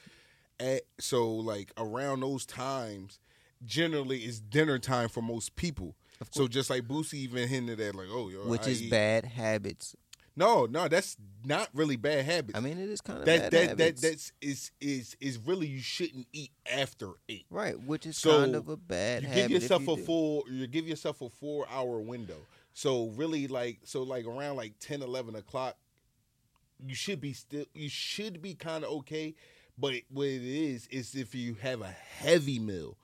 At 0.59 0.83
so 0.99 1.29
like 1.31 1.71
around 1.77 2.21
those 2.21 2.45
times, 2.45 3.19
generally 3.65 4.19
is 4.19 4.39
dinner 4.39 4.79
time 4.79 5.09
for 5.09 5.21
most 5.21 5.55
people. 5.55 5.95
So 6.31 6.47
just 6.47 6.69
like 6.69 6.83
Boosie 6.83 7.15
even 7.15 7.47
hinted 7.47 7.79
at 7.81 7.93
like, 7.93 8.07
oh, 8.09 8.29
yo, 8.29 8.39
Which 8.47 8.67
I 8.67 8.69
is 8.69 8.83
eat- 8.83 8.89
bad 8.91 9.25
habits. 9.25 9.95
No, 10.35 10.65
no, 10.65 10.87
that's 10.89 11.15
not 11.45 11.69
really 11.73 11.95
bad 11.95 12.25
habits. 12.25 12.57
I 12.57 12.61
mean, 12.61 12.77
it 12.77 12.89
is 12.89 12.99
kind 13.01 13.19
of 13.19 13.25
that 13.25 13.51
bad 13.51 13.69
that 13.69 13.77
that 13.77 13.97
that's 14.01 14.31
is 14.41 14.71
is 14.81 15.15
is 15.21 15.37
really 15.37 15.67
you 15.67 15.79
shouldn't 15.79 16.27
eat 16.33 16.51
after 16.69 17.11
eight. 17.29 17.45
right, 17.49 17.79
which 17.81 18.05
is 18.05 18.17
So, 18.17 18.39
kind 18.39 18.55
of 18.55 18.67
a 18.67 18.75
bad 18.77 19.23
you 19.23 19.29
habit. 19.29 19.41
give 19.43 19.51
yourself 19.61 19.87
you 19.87 19.93
a 19.93 19.95
do. 19.95 20.03
full 20.03 20.43
you 20.51 20.67
give 20.67 20.87
yourself 20.87 21.21
a 21.21 21.29
four 21.29 21.65
hour 21.71 21.99
window 22.01 22.37
so 22.73 23.07
really 23.15 23.47
like 23.47 23.79
so 23.85 24.03
like 24.03 24.25
around 24.25 24.57
like 24.57 24.73
10 24.81 25.01
11 25.01 25.35
o'clock 25.35 25.77
you 26.85 26.93
should 26.95 27.21
be 27.21 27.31
still 27.31 27.65
you 27.73 27.87
should 27.87 28.41
be 28.41 28.53
kind 28.53 28.83
of 28.83 28.89
okay 28.91 29.33
but 29.77 29.93
what 30.09 30.27
it 30.27 30.43
is 30.43 30.85
is 30.87 31.15
if 31.15 31.33
you 31.33 31.55
have 31.61 31.81
a 31.81 31.87
heavy 31.87 32.59
meal 32.59 32.97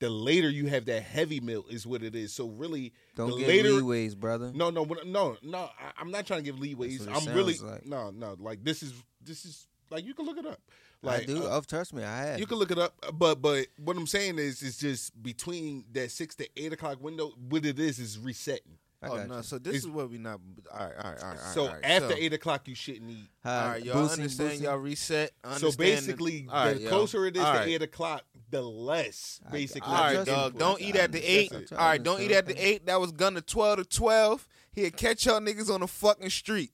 the 0.00 0.10
later 0.10 0.50
you 0.50 0.66
have 0.66 0.86
that 0.86 1.02
heavy 1.02 1.40
meal 1.40 1.64
is 1.70 1.86
what 1.86 2.02
it 2.02 2.14
is 2.14 2.32
so 2.32 2.48
really 2.48 2.92
Don't 3.16 3.30
the 3.30 3.36
get 3.38 3.48
later 3.48 3.68
leeways, 3.70 4.16
brother. 4.16 4.50
no 4.54 4.70
no 4.70 4.82
what- 4.82 5.06
no 5.06 5.36
no 5.42 5.58
I, 5.78 5.92
i'm 5.98 6.10
not 6.10 6.26
trying 6.26 6.40
to 6.40 6.44
give 6.44 6.56
leeways 6.56 6.98
That's 6.98 7.10
what 7.10 7.26
it 7.26 7.30
i'm 7.30 7.36
really 7.36 7.54
like. 7.58 7.86
no 7.86 8.10
no 8.10 8.36
like 8.38 8.64
this 8.64 8.82
is 8.82 8.92
this 9.24 9.44
is 9.44 9.68
like 9.90 10.04
you 10.04 10.14
can 10.14 10.26
look 10.26 10.38
it 10.38 10.46
up 10.46 10.60
I 11.02 11.24
do. 11.24 11.44
uh, 11.44 11.56
oh, 11.56 11.60
trust 11.62 11.94
me, 11.94 12.04
I 12.04 12.24
have. 12.26 12.38
you 12.40 12.44
can 12.46 12.58
look 12.58 12.70
it 12.70 12.78
up, 12.78 12.92
but 13.14 13.40
but 13.40 13.68
what 13.82 13.96
I'm 13.96 14.06
saying 14.06 14.38
is, 14.38 14.62
it's 14.62 14.76
just 14.76 15.22
between 15.22 15.86
that 15.92 16.10
six 16.10 16.34
to 16.34 16.48
eight 16.58 16.74
o'clock 16.74 17.02
window. 17.02 17.32
What 17.48 17.64
it 17.64 17.78
is 17.78 17.98
is 17.98 18.18
resetting. 18.18 18.76
I 19.02 19.08
Oh 19.08 19.24
no! 19.24 19.36
you. 19.38 19.42
So 19.42 19.56
this 19.56 19.76
It's- 19.76 19.84
is 19.84 19.88
what 19.88 20.10
we 20.10 20.18
not. 20.18 20.40
All 20.70 20.78
right, 20.78 20.94
all 21.02 21.10
right, 21.12 21.22
right. 21.22 21.38
all 21.38 21.52
so 21.54 21.62
all 21.62 21.72
right. 21.72 21.84
after 21.84 22.10
so, 22.10 22.16
eight 22.18 22.34
o'clock, 22.34 22.68
you 22.68 22.74
shouldn't 22.74 23.10
eat. 23.10 23.30
Hi, 23.44 23.62
all 23.64 23.68
right, 23.70 23.82
y'all 23.82 23.94
Boosie, 23.96 24.12
understand? 24.12 24.50
Boosie. 24.50 24.62
Y'all 24.64 24.76
reset. 24.76 25.30
So 25.56 25.72
basically, 25.72 26.42
the 26.42 26.78
y'all. 26.80 26.88
closer 26.90 27.24
it 27.26 27.34
is 27.34 27.42
to 27.42 27.48
right. 27.48 27.68
eight 27.68 27.80
o'clock, 27.80 28.24
the 28.50 28.62
less 28.62 29.40
basically. 29.50 29.88
All 29.92 29.94
right, 30.02 30.12
trust 30.14 30.26
your 30.28 30.36
you. 30.36 30.42
dog. 30.42 30.58
Don't 30.58 30.80
eat 30.80 30.96
at 30.96 31.12
the 31.12 31.22
eight. 31.22 31.52
All 31.72 31.78
right, 31.78 32.02
don't 32.02 32.20
eat 32.20 32.32
at 32.32 32.46
the 32.46 32.56
eight. 32.56 32.86
That 32.86 33.00
was 33.00 33.12
gonna 33.12 33.40
twelve 33.40 33.78
to 33.78 33.84
twelve. 33.84 34.46
He'll 34.72 34.90
catch 34.90 35.26
y'all 35.26 35.40
niggas 35.40 35.72
on 35.72 35.80
the 35.80 35.86
fucking 35.88 36.30
street. 36.30 36.70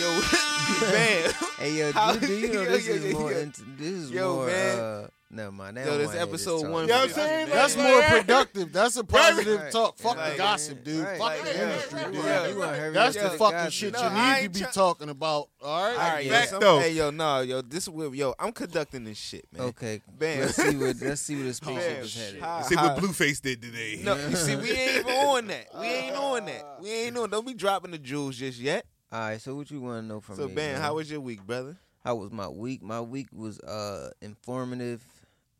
Yo, 0.00 0.08
man. 0.80 1.32
Hey 1.58 1.78
yo, 1.78 1.92
How- 1.92 2.14
do, 2.16 2.26
do 2.26 2.32
you 2.34 2.48
know 2.52 2.64
this 2.64 2.86
yo, 2.88 2.94
is 2.94 3.04
yo, 3.12 3.18
more? 3.18 3.32
yo. 3.32 3.38
Into, 3.38 3.62
this 3.78 3.88
is 3.92 4.10
Yo, 4.10 4.34
more. 4.36 4.46
man. 4.46 4.78
Uh, 4.78 5.08
never 5.30 5.52
mind. 5.52 5.76
That 5.76 5.86
Yo, 5.86 5.98
this 5.98 6.14
episode 6.14 6.62
talk. 6.62 6.70
one 6.70 6.82
You 6.82 6.88
know 6.88 6.96
what 7.00 7.08
I'm 7.08 7.14
saying? 7.14 7.48
That's 7.50 7.76
Like, 7.76 7.86
more 7.88 7.98
man. 8.00 8.10
productive. 8.20 8.72
That's 8.72 8.96
a 8.96 9.04
positive 9.04 9.60
Right. 9.60 9.72
talk. 9.72 9.98
Fuck 9.98 10.16
Like, 10.16 10.32
the 10.32 10.38
gossip, 10.38 10.84
dude. 10.84 11.04
Right. 11.04 11.18
Fuck 11.18 11.20
Like, 11.20 11.44
the 11.44 11.50
yeah. 11.54 11.62
industry, 11.72 12.00
You 12.00 12.06
dude. 12.06 12.16
wanna- 12.16 12.48
you 12.48 12.58
wanna 12.58 12.76
hurry 12.76 12.94
That's 12.94 13.16
up 13.16 13.32
the 13.32 13.38
fucking 13.38 13.52
gossip. 13.58 13.72
shit 13.72 13.92
No, 13.92 14.00
you 14.02 14.06
I 14.06 14.40
need 14.40 14.42
to 14.44 14.48
be 14.50 14.60
try- 14.60 14.70
talking 14.72 15.08
about. 15.08 15.48
All 15.62 15.84
right. 15.84 15.92
All 15.92 15.98
right, 15.98 16.24
yo, 16.26 16.32
Fact, 16.32 16.50
some- 16.50 16.60
though. 16.60 16.78
hey, 16.78 16.92
yo, 16.92 17.10
no, 17.10 17.40
yo, 17.40 17.62
this 17.62 17.82
is 17.84 17.90
where, 17.90 18.14
yo, 18.14 18.34
I'm 18.38 18.52
conducting 18.52 19.04
this 19.04 19.18
shit, 19.18 19.46
man. 19.52 19.62
Okay, 19.62 20.00
Bam. 20.18 20.40
let's 20.40 20.54
see 20.56 20.76
what 20.76 20.96
let's 21.00 21.20
see 21.22 21.34
where 21.34 21.44
this 21.44 21.56
spaceship 21.62 21.94
Bam. 21.96 22.04
is 22.04 22.14
headed. 22.16 22.40
How- 22.40 22.62
See 22.62 22.76
what 22.76 22.96
Blueface 22.98 23.40
did 23.42 23.62
today. 23.62 24.00
No, 24.02 24.14
you 24.28 24.36
see, 24.36 24.56
we 24.56 24.70
ain't 24.70 24.96
even 25.00 25.12
on 25.12 25.46
that. 25.48 25.66
We 25.78 25.86
ain't 25.86 26.16
on 26.16 26.44
that. 26.46 26.78
We 26.80 26.90
ain't 26.90 27.16
on. 27.18 27.30
Don't 27.30 27.46
be 27.46 27.54
dropping 27.54 27.90
the 27.90 27.98
jewels 27.98 28.36
just 28.36 28.58
yet. 28.58 28.86
All 29.12 29.20
right, 29.20 29.40
so 29.40 29.54
what 29.54 29.70
you 29.70 29.80
want 29.80 30.02
to 30.02 30.06
know 30.06 30.20
from 30.20 30.36
So, 30.36 30.42
me? 30.42 30.48
So, 30.48 30.54
Ben, 30.54 30.80
how 30.80 30.94
was 30.94 31.10
your 31.10 31.20
week, 31.20 31.44
brother? 31.46 31.76
How 32.04 32.14
was 32.16 32.30
my 32.30 32.46
week? 32.48 32.82
My 32.82 33.00
week 33.00 33.26
was 33.32 33.58
uh 33.60 34.10
informative, 34.20 35.04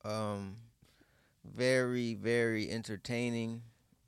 um, 0.06 0.56
very 1.44 2.14
very 2.14 2.70
entertaining. 2.70 3.62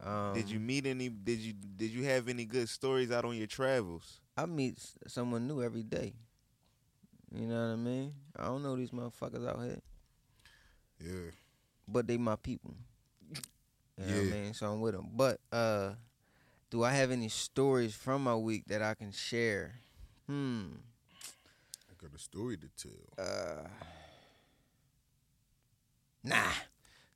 Um, 0.05 0.33
did 0.35 0.49
you 0.49 0.61
meet 0.61 0.87
any? 0.87 1.09
Did 1.09 1.39
you 1.41 1.53
did 1.53 1.91
you 1.91 2.05
have 2.05 2.29
any 2.29 2.45
good 2.45 2.69
stories 2.69 3.11
out 3.11 3.25
on 3.25 3.37
your 3.37 3.47
travels? 3.49 4.21
I 4.37 4.47
meet 4.47 4.79
someone 5.09 5.49
new 5.49 5.63
every 5.63 5.83
day. 5.83 6.15
You 7.35 7.47
know 7.47 7.67
what 7.67 7.73
I 7.73 7.77
mean? 7.77 8.15
I 8.37 8.45
don't 8.45 8.63
know 8.63 8.77
these 8.77 8.91
motherfuckers 8.91 9.47
out 9.47 9.61
here, 9.63 9.81
Yeah. 11.01 11.31
but 11.87 12.07
they 12.07 12.17
my 12.17 12.37
people. 12.37 12.75
You 13.99 14.07
know 14.07 14.13
what 14.15 14.21
I 14.21 14.23
Yeah. 14.25 14.31
mean? 14.43 14.55
So 14.55 14.73
I'm 14.73 14.81
with 14.81 14.95
them. 14.95 15.09
But 15.13 15.41
uh, 15.53 15.95
do 16.71 16.85
I 16.85 16.93
have 16.93 17.11
any 17.11 17.29
stories 17.29 17.95
from 17.95 18.23
my 18.25 18.37
week 18.37 18.65
that 18.69 18.81
I 18.81 18.95
can 18.95 19.11
share? 19.13 19.81
Hmm. 20.27 20.69
I 21.91 21.95
got 22.01 22.15
a 22.15 22.19
story 22.19 22.57
to 22.57 22.69
tell. 22.77 23.03
Uh. 23.19 23.69
Nah. 26.23 26.53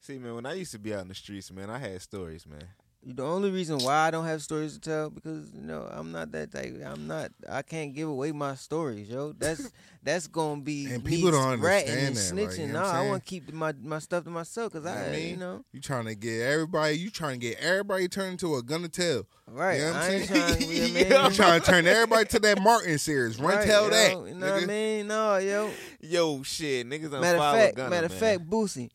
See, 0.00 0.18
man, 0.18 0.34
when 0.34 0.46
I 0.46 0.54
used 0.54 0.72
to 0.72 0.78
be 0.78 0.94
out 0.94 1.02
in 1.02 1.08
the 1.08 1.14
streets, 1.14 1.52
man, 1.52 1.70
I 1.70 1.78
had 1.78 2.00
stories, 2.02 2.46
man. 2.46 2.68
The 3.04 3.24
only 3.24 3.50
reason 3.50 3.78
why 3.78 4.06
I 4.06 4.10
don't 4.12 4.26
have 4.26 4.42
stories 4.42 4.74
to 4.74 4.80
tell 4.80 5.10
because 5.10 5.50
you 5.52 5.60
know 5.62 5.88
I'm 5.90 6.12
not 6.12 6.30
that 6.32 6.52
type. 6.52 6.80
I'm 6.86 7.08
not. 7.08 7.32
I 7.50 7.62
can't 7.62 7.92
give 7.94 8.08
away 8.08 8.30
my 8.30 8.54
stories, 8.54 9.08
yo. 9.08 9.32
That's 9.38 9.72
that's 10.04 10.28
gonna 10.28 10.60
be 10.60 10.86
And 10.86 11.04
people 11.04 11.32
don't 11.32 11.60
ratting 11.60 11.90
understand 11.90 12.06
and 12.06 12.16
that, 12.16 12.34
like, 12.46 12.50
snitching. 12.54 12.66
you 12.68 12.72
know 12.72 12.80
no, 12.82 12.86
I'm 12.88 12.94
I 13.06 13.08
want 13.08 13.24
to 13.24 13.28
keep 13.28 13.52
my 13.52 13.72
my 13.82 13.98
stuff 13.98 14.22
to 14.24 14.30
myself 14.30 14.72
because 14.72 14.86
I, 14.86 15.08
I 15.08 15.10
mean? 15.10 15.30
you 15.30 15.36
know, 15.36 15.64
You 15.72 15.80
trying 15.80 16.04
to 16.04 16.14
get 16.14 16.42
everybody? 16.42 16.96
You 16.98 17.10
trying 17.10 17.40
to 17.40 17.46
get 17.48 17.58
everybody 17.58 18.06
turned 18.06 18.32
into 18.32 18.54
a 18.54 18.62
gun 18.62 18.82
to 18.82 18.88
tell? 18.88 19.26
right. 19.48 19.78
You 19.78 19.86
know 19.86 19.92
what 19.94 19.96
I'm 19.96 20.02
saying? 20.10 20.26
trying. 20.28 20.56
to- 20.58 20.64
You 20.64 20.92
know 20.92 20.92
what 20.94 21.12
I 21.12 21.16
You 21.16 21.22
mean? 21.24 21.32
trying 21.32 21.60
to 21.60 21.66
turn 21.66 21.86
everybody 21.88 22.24
to 22.26 22.38
that 22.38 22.62
Martin 22.62 22.98
series? 22.98 23.40
Run 23.40 23.56
Right, 23.56 23.66
tell 23.66 23.84
yo, 23.84 23.90
that. 23.90 24.10
You 24.28 24.34
know 24.36 24.52
what 24.54 24.62
I 24.62 24.66
mean? 24.66 25.06
No, 25.08 25.36
yo. 25.38 25.70
Yo, 26.00 26.42
shit, 26.44 26.88
niggas 26.88 27.10
Matter 27.20 27.38
of 27.38 27.54
fact, 27.54 27.76
Gunna, 27.76 27.90
matter 27.90 28.06
of 28.06 28.12
fact, 28.14 28.48
Boosie, 28.48 28.90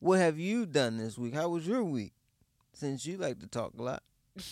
what 0.00 0.18
have 0.18 0.38
you 0.40 0.66
done 0.66 0.96
this 0.98 1.16
week? 1.16 1.34
How 1.34 1.48
was 1.48 1.66
your 1.66 1.82
week? 1.84 2.12
Since 2.74 3.06
you 3.06 3.16
like 3.16 3.38
to 3.40 3.46
talk 3.46 3.72
a 3.78 3.82
lot. 3.82 4.02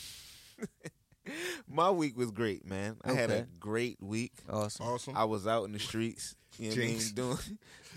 my 1.68 1.90
week 1.90 2.16
was 2.16 2.30
great, 2.30 2.66
man. 2.66 2.96
I 3.04 3.12
had 3.12 3.30
a 3.30 3.34
Okay. 3.34 3.46
great 3.60 3.98
week. 4.02 4.32
Awesome. 4.48 4.86
Awesome. 4.86 5.16
I 5.16 5.24
was 5.24 5.46
out 5.46 5.64
in 5.64 5.72
the 5.72 5.78
streets. 5.78 6.34
You 6.58 6.70
know 6.70 6.76
what 6.76 6.82
I 6.82 6.86
mean? 6.86 6.98
Jinx. 6.98 7.12
Doing, 7.12 7.38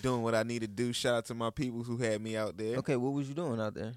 doing 0.02 0.22
what 0.24 0.36
I 0.36 0.44
need 0.44 0.62
to 0.62 0.68
do. 0.68 0.94
Shout 0.94 1.16
out 1.16 1.26
to 1.26 1.34
my 1.34 1.50
people 1.50 1.84
who 1.84 1.98
had 1.98 2.22
me 2.22 2.38
out 2.38 2.58
there. 2.58 2.78
Okay, 2.78 2.96
what 2.96 3.14
was 3.14 3.28
you 3.28 3.34
doing 3.36 3.60
out 3.60 3.74
there? 3.74 3.94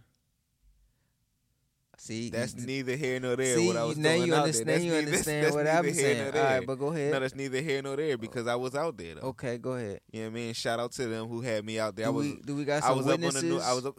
See, 2.00 2.30
That's 2.30 2.54
you- 2.54 2.64
neither 2.66 2.94
here 2.96 3.18
nor 3.18 3.34
there. 3.36 3.56
See, 3.56 3.66
what 3.66 3.76
I 3.76 3.84
was 3.84 3.98
now 3.98 4.14
doing 4.14 4.28
you 4.28 4.34
out 4.34 4.42
understand. 4.42 4.68
there. 4.68 4.76
That's 4.76 4.84
you 4.84 4.90
neither- 4.92 5.06
understand 5.08 5.44
that's 5.46 5.56
what 5.56 5.66
I'm 5.66 5.84
here 5.84 5.94
saying. 5.94 6.16
nor 6.18 6.26
All 6.26 6.32
there. 6.32 6.44
right, 6.58 6.66
but 6.66 6.74
go 6.78 6.86
ahead. 6.88 7.12
No, 7.12 7.20
that's 7.20 7.34
neither 7.34 7.60
here 7.60 7.82
nor 7.82 7.96
there 7.96 8.16
because 8.18 8.46
I 8.46 8.54
was 8.54 8.74
out 8.76 8.96
there 8.96 9.14
though. 9.16 9.20
okay, 9.28 9.58
go 9.58 9.72
ahead. 9.72 10.00
You 10.12 10.20
know 10.22 10.26
what 10.28 10.30
I 10.30 10.34
mean? 10.34 10.52
Shout 10.54 10.78
out 10.78 10.92
to 10.92 11.06
them 11.06 11.26
who 11.26 11.40
had 11.40 11.64
me 11.64 11.78
out 11.80 11.96
there. 11.96 12.06
Do 12.06 12.12
I 12.12 12.14
was 12.14 12.26
we 12.26 12.40
do 12.40 12.54
we 12.56 12.64
got 12.64 12.84
I 12.84 12.88
some 12.88 12.98
was 12.98 13.06
witnesses? 13.06 13.36
up 13.36 13.42
on 13.44 13.48
the 13.48 13.54
new, 13.56 13.60
I 13.62 13.72
was 13.74 13.86
up 13.86 13.98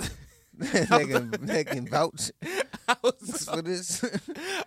that, 0.90 1.08
can, 1.08 1.32
that 1.48 1.68
can 1.68 1.88
vouch 1.88 2.32
was 3.04 3.46
for 3.54 3.62
this. 3.62 4.04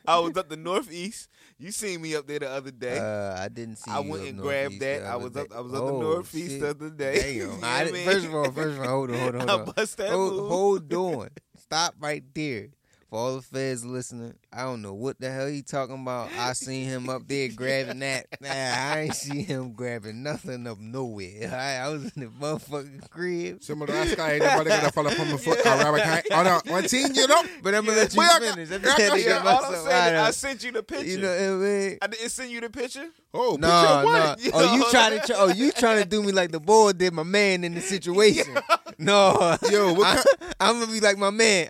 I 0.07 0.19
was 0.19 0.37
up 0.37 0.49
the 0.49 0.57
northeast. 0.57 1.29
You 1.59 1.71
seen 1.71 2.01
me 2.03 2.17
up 2.17 2.27
there 2.27 2.39
the 2.41 2.51
other 2.51 2.71
day. 2.71 2.99
Uh, 2.99 3.41
I 3.41 3.49
didn't 3.49 3.77
see. 3.77 3.91
I 3.91 4.01
you 4.01 4.11
went 4.11 4.27
and 4.27 4.39
grabbed 4.39 4.81
that. 4.81 5.05
I 5.05 5.17
was 5.17 5.37
up. 5.37 5.49
I 5.55 5.61
was 5.61 5.75
up 5.75 5.83
Oh, 5.83 5.87
the 5.99 6.05
northeast 6.05 6.51
shit. 6.53 6.61
the 6.61 6.71
other 6.71 6.91
day. 6.91 7.35
You 7.35 7.47
know 7.49 7.53
Damn. 7.57 7.65
I 7.65 7.69
I 7.69 7.85
didn't- 7.85 7.95
mean? 7.95 8.05
first 8.07 8.27
of 8.27 8.35
all, 8.35 8.51
first 8.51 8.79
of 8.79 8.85
all, 8.85 8.89
hold 8.89 9.11
on, 9.11 9.17
hold 9.19 9.35
on, 9.35 9.49
hold 9.49 9.61
on. 9.79 10.09
Hold, 10.11 10.33
move. 10.35 10.49
hold 10.49 10.93
on. 10.95 11.29
Stop 11.59 11.95
right 12.01 12.25
there. 12.35 12.69
For 13.13 13.19
all 13.19 13.37
the 13.37 13.43
feds 13.43 13.85
listening, 13.85 14.33
I 14.51 14.63
don't 14.63 14.81
know 14.81 14.95
what 14.95 15.21
the 15.21 15.31
hell 15.31 15.47
he 15.47 15.61
talking 15.61 16.01
about. 16.01 16.31
I 16.33 16.55
seen 16.55 16.87
him 16.87 17.11
up 17.11 17.29
there 17.29 17.51
grabbing 17.51 17.99
that. 17.99 18.25
Nah, 18.41 18.49
I 18.49 19.01
ain't 19.01 19.15
see 19.15 19.43
him 19.43 19.75
grabbing 19.75 20.23
nothing 20.23 20.67
up 20.67 20.79
nowhere. 20.79 21.53
I, 21.55 21.85
I 21.85 21.89
was 21.91 22.05
in 22.17 22.23
the 22.23 22.27
motherfucking 22.29 23.11
crib. 23.11 23.63
Some 23.63 23.83
of 23.83 23.89
the 23.89 23.93
last 23.93 24.17
guy 24.17 24.33
ain't 24.33 24.43
nobody 24.43 24.71
gonna 24.71 24.91
fall 24.93 25.11
from 25.11 25.29
the 25.29 25.37
foot. 25.37 25.59
All 25.67 25.93
right, 25.93 26.01
okay. 26.01 26.23
Oh 26.33 26.43
no, 26.43 26.73
one 26.73 26.85
team, 26.85 27.09
you 27.13 27.29
know. 27.29 27.43
But 27.63 27.75
I'm 27.75 27.85
gonna 27.85 27.99
let 27.99 28.15
you 28.15 28.17
Well, 28.17 28.35
I 28.35 28.41
got- 28.47 28.55
finish. 28.55 28.71
I'm 28.71 28.77
I 28.77 28.79
just 28.79 28.97
got- 28.97 29.01
had 29.03 29.13
to 29.13 29.19
yeah, 29.19 29.25
get 29.27 29.47
all 29.47 29.65
I'm 29.67 29.75
saying 29.75 30.17
I 30.17 30.31
sent 30.31 30.65
you 30.65 30.73
the 30.73 30.83
picture. 30.83 31.07
You 31.07 31.19
know 31.19 31.29
what 31.29 31.67
I 31.67 31.69
mean? 31.69 31.99
I 32.01 32.07
didn't 32.07 32.31
send 32.31 32.51
you 32.51 32.61
the 32.63 32.71
picture. 32.71 33.09
Oh, 33.35 33.59
No, 33.61 33.69
picture 33.69 33.93
no. 33.93 34.05
what? 34.07 34.43
You 34.43 34.51
Oh, 34.55 34.75
you 34.75 34.91
trying 34.91 35.21
to? 35.21 35.35
Oh, 35.37 35.49
you 35.49 35.71
trying 35.77 36.03
to 36.03 36.09
do 36.09 36.23
me 36.23 36.33
like 36.33 36.51
the 36.51 36.61
boy 36.61 36.93
did 36.93 37.13
my 37.13 37.25
man 37.25 37.63
in 37.63 37.75
the 37.75 37.81
situation? 37.83 38.57
No, 38.99 39.59
Yo, 39.71 39.93
what 39.93 40.27
I, 40.59 40.71
am 40.71 40.81
gonna 40.81 40.91
be 40.91 41.01
like 41.01 41.19
my 41.19 41.29
man. 41.29 41.69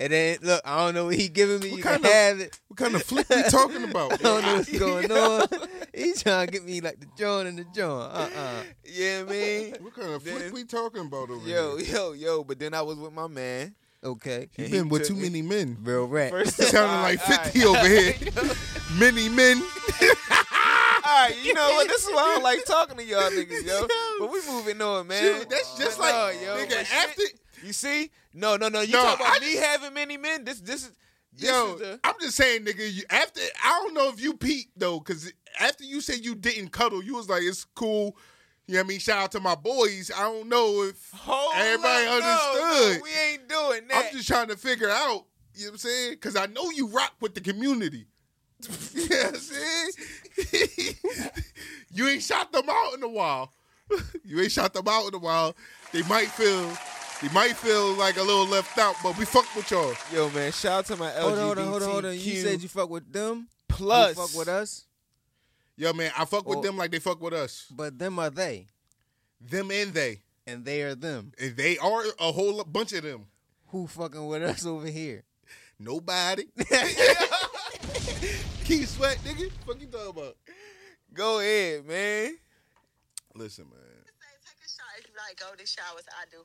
And 0.00 0.12
then 0.12 0.38
look, 0.42 0.62
I 0.64 0.78
don't 0.84 0.94
know 0.94 1.04
what 1.06 1.14
he 1.14 1.28
giving 1.28 1.60
me. 1.60 1.70
What 1.70 1.76
you 1.76 1.82
kind 1.82 2.02
can 2.02 2.06
of- 2.06 2.12
have 2.12 2.40
it. 2.40 2.58
What 2.68 2.78
kind 2.78 2.94
of 2.94 3.02
flick 3.02 3.28
we 3.28 3.42
talking 3.42 3.84
about? 3.84 4.12
I 4.14 4.16
don't 4.16 4.42
know 4.42 4.54
what's 4.56 4.78
going 4.78 5.12
on. 5.12 5.46
He's 5.94 6.22
trying 6.22 6.46
to 6.46 6.52
get 6.52 6.64
me 6.64 6.80
like 6.80 6.98
the 7.00 7.06
joint 7.18 7.48
and 7.48 7.58
the 7.58 7.64
joint. 7.74 8.10
Uh 8.12 8.28
uh 8.34 8.62
Yeah, 8.86 9.24
man. 9.24 9.74
What 9.80 9.94
kind 9.94 10.08
of 10.12 10.22
flick 10.22 10.38
Then- 10.38 10.52
we 10.54 10.64
talking 10.64 11.02
about 11.02 11.28
over 11.30 11.46
Yo, 11.46 11.76
here? 11.76 11.94
yo, 11.94 12.12
yo. 12.12 12.12
Yo. 12.12 12.44
But 12.44 12.58
then 12.58 12.72
I 12.74 12.80
was 12.82 12.96
with 12.96 13.12
my 13.12 13.26
man. 13.26 13.74
Okay. 14.02 14.48
You 14.56 14.64
and 14.64 14.72
been 14.72 14.84
he 14.86 14.90
with 14.90 15.06
too 15.06 15.14
me- 15.14 15.22
many 15.24 15.42
men. 15.42 15.76
Real 15.82 16.06
rap. 16.06 16.30
First, 16.30 16.58
You 16.58 16.64
sounding 16.64 17.02
like 17.02 17.20
All 17.30 17.36
right, 17.36 17.46
50 17.52 17.64
all 17.66 17.76
over 17.76 17.86
here. 17.88 18.14
Many 18.98 19.28
men. 19.28 19.62
All 19.62 21.26
right, 21.26 21.34
you 21.42 21.52
know 21.54 21.68
what? 21.74 21.86
This 21.88 22.04
is 22.06 22.14
why 22.14 22.22
I 22.22 22.34
don't 22.34 22.42
like 22.42 22.64
talking 22.64 22.96
to 22.96 23.04
y'all 23.04 23.30
niggas, 23.30 23.64
yo. 23.66 23.86
But 24.18 24.32
we 24.32 24.40
moving 24.46 24.80
on, 24.80 25.06
man. 25.06 25.22
Shoot, 25.40 25.50
that's 25.50 25.76
just 25.78 25.98
But 25.98 26.04
like, 26.14 26.36
no, 26.40 26.40
yo, 26.46 26.56
nigga, 26.56 26.68
but 26.70 26.86
shit- 26.86 26.96
after. 27.08 27.22
You 27.64 27.72
see? 27.72 28.10
No, 28.34 28.56
no, 28.56 28.68
no. 28.68 28.80
You 28.80 28.92
No, 28.94 29.02
talk 29.02 29.20
about 29.20 29.36
I 29.36 29.40
me 29.40 29.52
just- 29.52 29.64
having 29.64 29.94
many 29.94 30.16
men. 30.16 30.44
This, 30.44 30.60
this 30.60 30.84
is, 30.84 30.92
this 31.32 31.48
Yo, 31.50 31.74
is 31.74 31.80
the. 31.80 32.00
I'm 32.04 32.14
just 32.20 32.36
saying, 32.36 32.64
nigga. 32.64 32.92
You, 32.92 33.02
after 33.10 33.40
I 33.64 33.80
don't 33.82 33.94
know 33.94 34.08
if 34.08 34.20
you 34.20 34.34
peeped 34.34 34.78
though, 34.78 34.98
because 34.98 35.32
after 35.58 35.84
you 35.84 36.00
said 36.00 36.24
you 36.24 36.34
didn't 36.34 36.70
cuddle, 36.70 37.02
you 37.02 37.14
was 37.16 37.28
like, 37.28 37.42
"It's 37.42 37.64
cool." 37.64 38.16
You 38.66 38.74
know 38.74 38.80
what 38.82 38.86
I 38.86 38.88
mean? 38.88 38.98
Shout 39.00 39.18
out 39.24 39.32
to 39.32 39.40
my 39.40 39.54
boys. 39.56 40.10
I 40.16 40.22
don't 40.22 40.48
know 40.48 40.82
if 40.84 41.10
Hold 41.12 41.52
everybody 41.56 42.06
up, 42.06 42.12
understood. 42.22 42.96
No, 42.98 43.02
we 43.02 43.10
ain't 43.32 43.48
doing 43.48 43.88
that. 43.88 44.06
I'm 44.06 44.12
just 44.16 44.28
trying 44.28 44.48
to 44.48 44.56
figure 44.56 44.88
out. 44.90 45.24
You 45.54 45.64
know 45.66 45.70
what 45.70 45.72
I'm 45.72 45.78
saying? 45.78 46.12
Because 46.12 46.36
I 46.36 46.46
know 46.46 46.70
you 46.70 46.86
rock 46.86 47.12
with 47.20 47.34
the 47.34 47.40
community. 47.40 48.06
you 48.94 49.08
know 49.08 49.16
what 49.16 49.34
I'm 49.34 49.40
saying? 49.40 50.94
you 51.92 52.08
ain't 52.08 52.22
shot 52.22 52.52
them 52.52 52.68
out 52.68 52.94
in 52.94 53.02
a 53.02 53.08
while. 53.08 53.52
you 54.24 54.40
ain't 54.40 54.52
shot 54.52 54.72
them 54.72 54.86
out 54.86 55.08
in 55.08 55.14
a 55.14 55.18
while. 55.18 55.56
They 55.92 56.02
might 56.02 56.28
feel. 56.28 56.70
They 57.22 57.28
might 57.34 57.54
feel 57.56 57.92
like 57.94 58.16
a 58.16 58.22
little 58.22 58.46
left 58.46 58.78
out, 58.78 58.94
but 59.02 59.16
we 59.18 59.24
fuck 59.26 59.44
with 59.54 59.70
y'all. 59.70 59.94
Yo, 60.12 60.30
man, 60.30 60.50
shout 60.52 60.78
out 60.78 60.86
to 60.86 60.96
my 60.96 61.10
LGBTQ 61.10 61.20
Hold 61.20 61.38
on, 61.38 61.38
hold 61.46 61.58
on, 61.58 61.66
hold 61.66 61.82
on, 61.82 61.90
hold 61.90 62.04
on. 62.06 62.14
You 62.14 62.36
said 62.40 62.62
you 62.62 62.68
fuck 62.68 62.88
with 62.88 63.12
them. 63.12 63.48
plus 63.68 64.16
You 64.16 64.26
fuck 64.26 64.34
with 64.38 64.48
us, 64.48 64.86
Yo, 65.76 65.92
man, 65.92 66.10
I 66.16 66.24
fuck 66.24 66.46
with 66.48 66.58
Oh. 66.58 66.62
them 66.62 66.76
like 66.78 66.90
they 66.90 66.98
fuck 66.98 67.20
with 67.20 67.34
us. 67.34 67.66
but 67.70 67.98
them 67.98 68.18
are 68.18 68.30
they, 68.30 68.68
Them 69.40 69.70
and 69.70 69.92
they. 69.92 70.22
and 70.46 70.64
they 70.64 70.82
are 70.82 70.94
them. 70.94 71.32
And 71.38 71.56
they 71.56 71.76
are 71.78 72.04
a 72.18 72.32
whole 72.32 72.64
bunch 72.64 72.92
of 72.94 73.02
them. 73.02 73.26
Who 73.68 73.86
fucking 73.86 74.26
with 74.26 74.42
us 74.42 74.64
over 74.66 74.86
here? 74.86 75.22
Nobody. 75.78 76.44
Keep 78.64 78.86
sweat, 78.86 79.18
nigga. 79.24 79.50
Fuck 79.66 79.80
you 79.80 79.86
talking 79.86 80.10
about? 80.10 80.36
Go 81.14 81.38
ahead, 81.40 81.86
man. 81.86 82.36
Listen, 83.34 83.64
man. 83.70 83.78
say 83.80 84.10
take 84.44 84.60
a 84.64 84.68
shower 84.68 84.98
if 84.98 85.06
you 85.06 85.14
like 85.28 85.38
golden 85.40 85.66
showers. 85.66 86.04
I 86.10 86.24
do. 86.30 86.38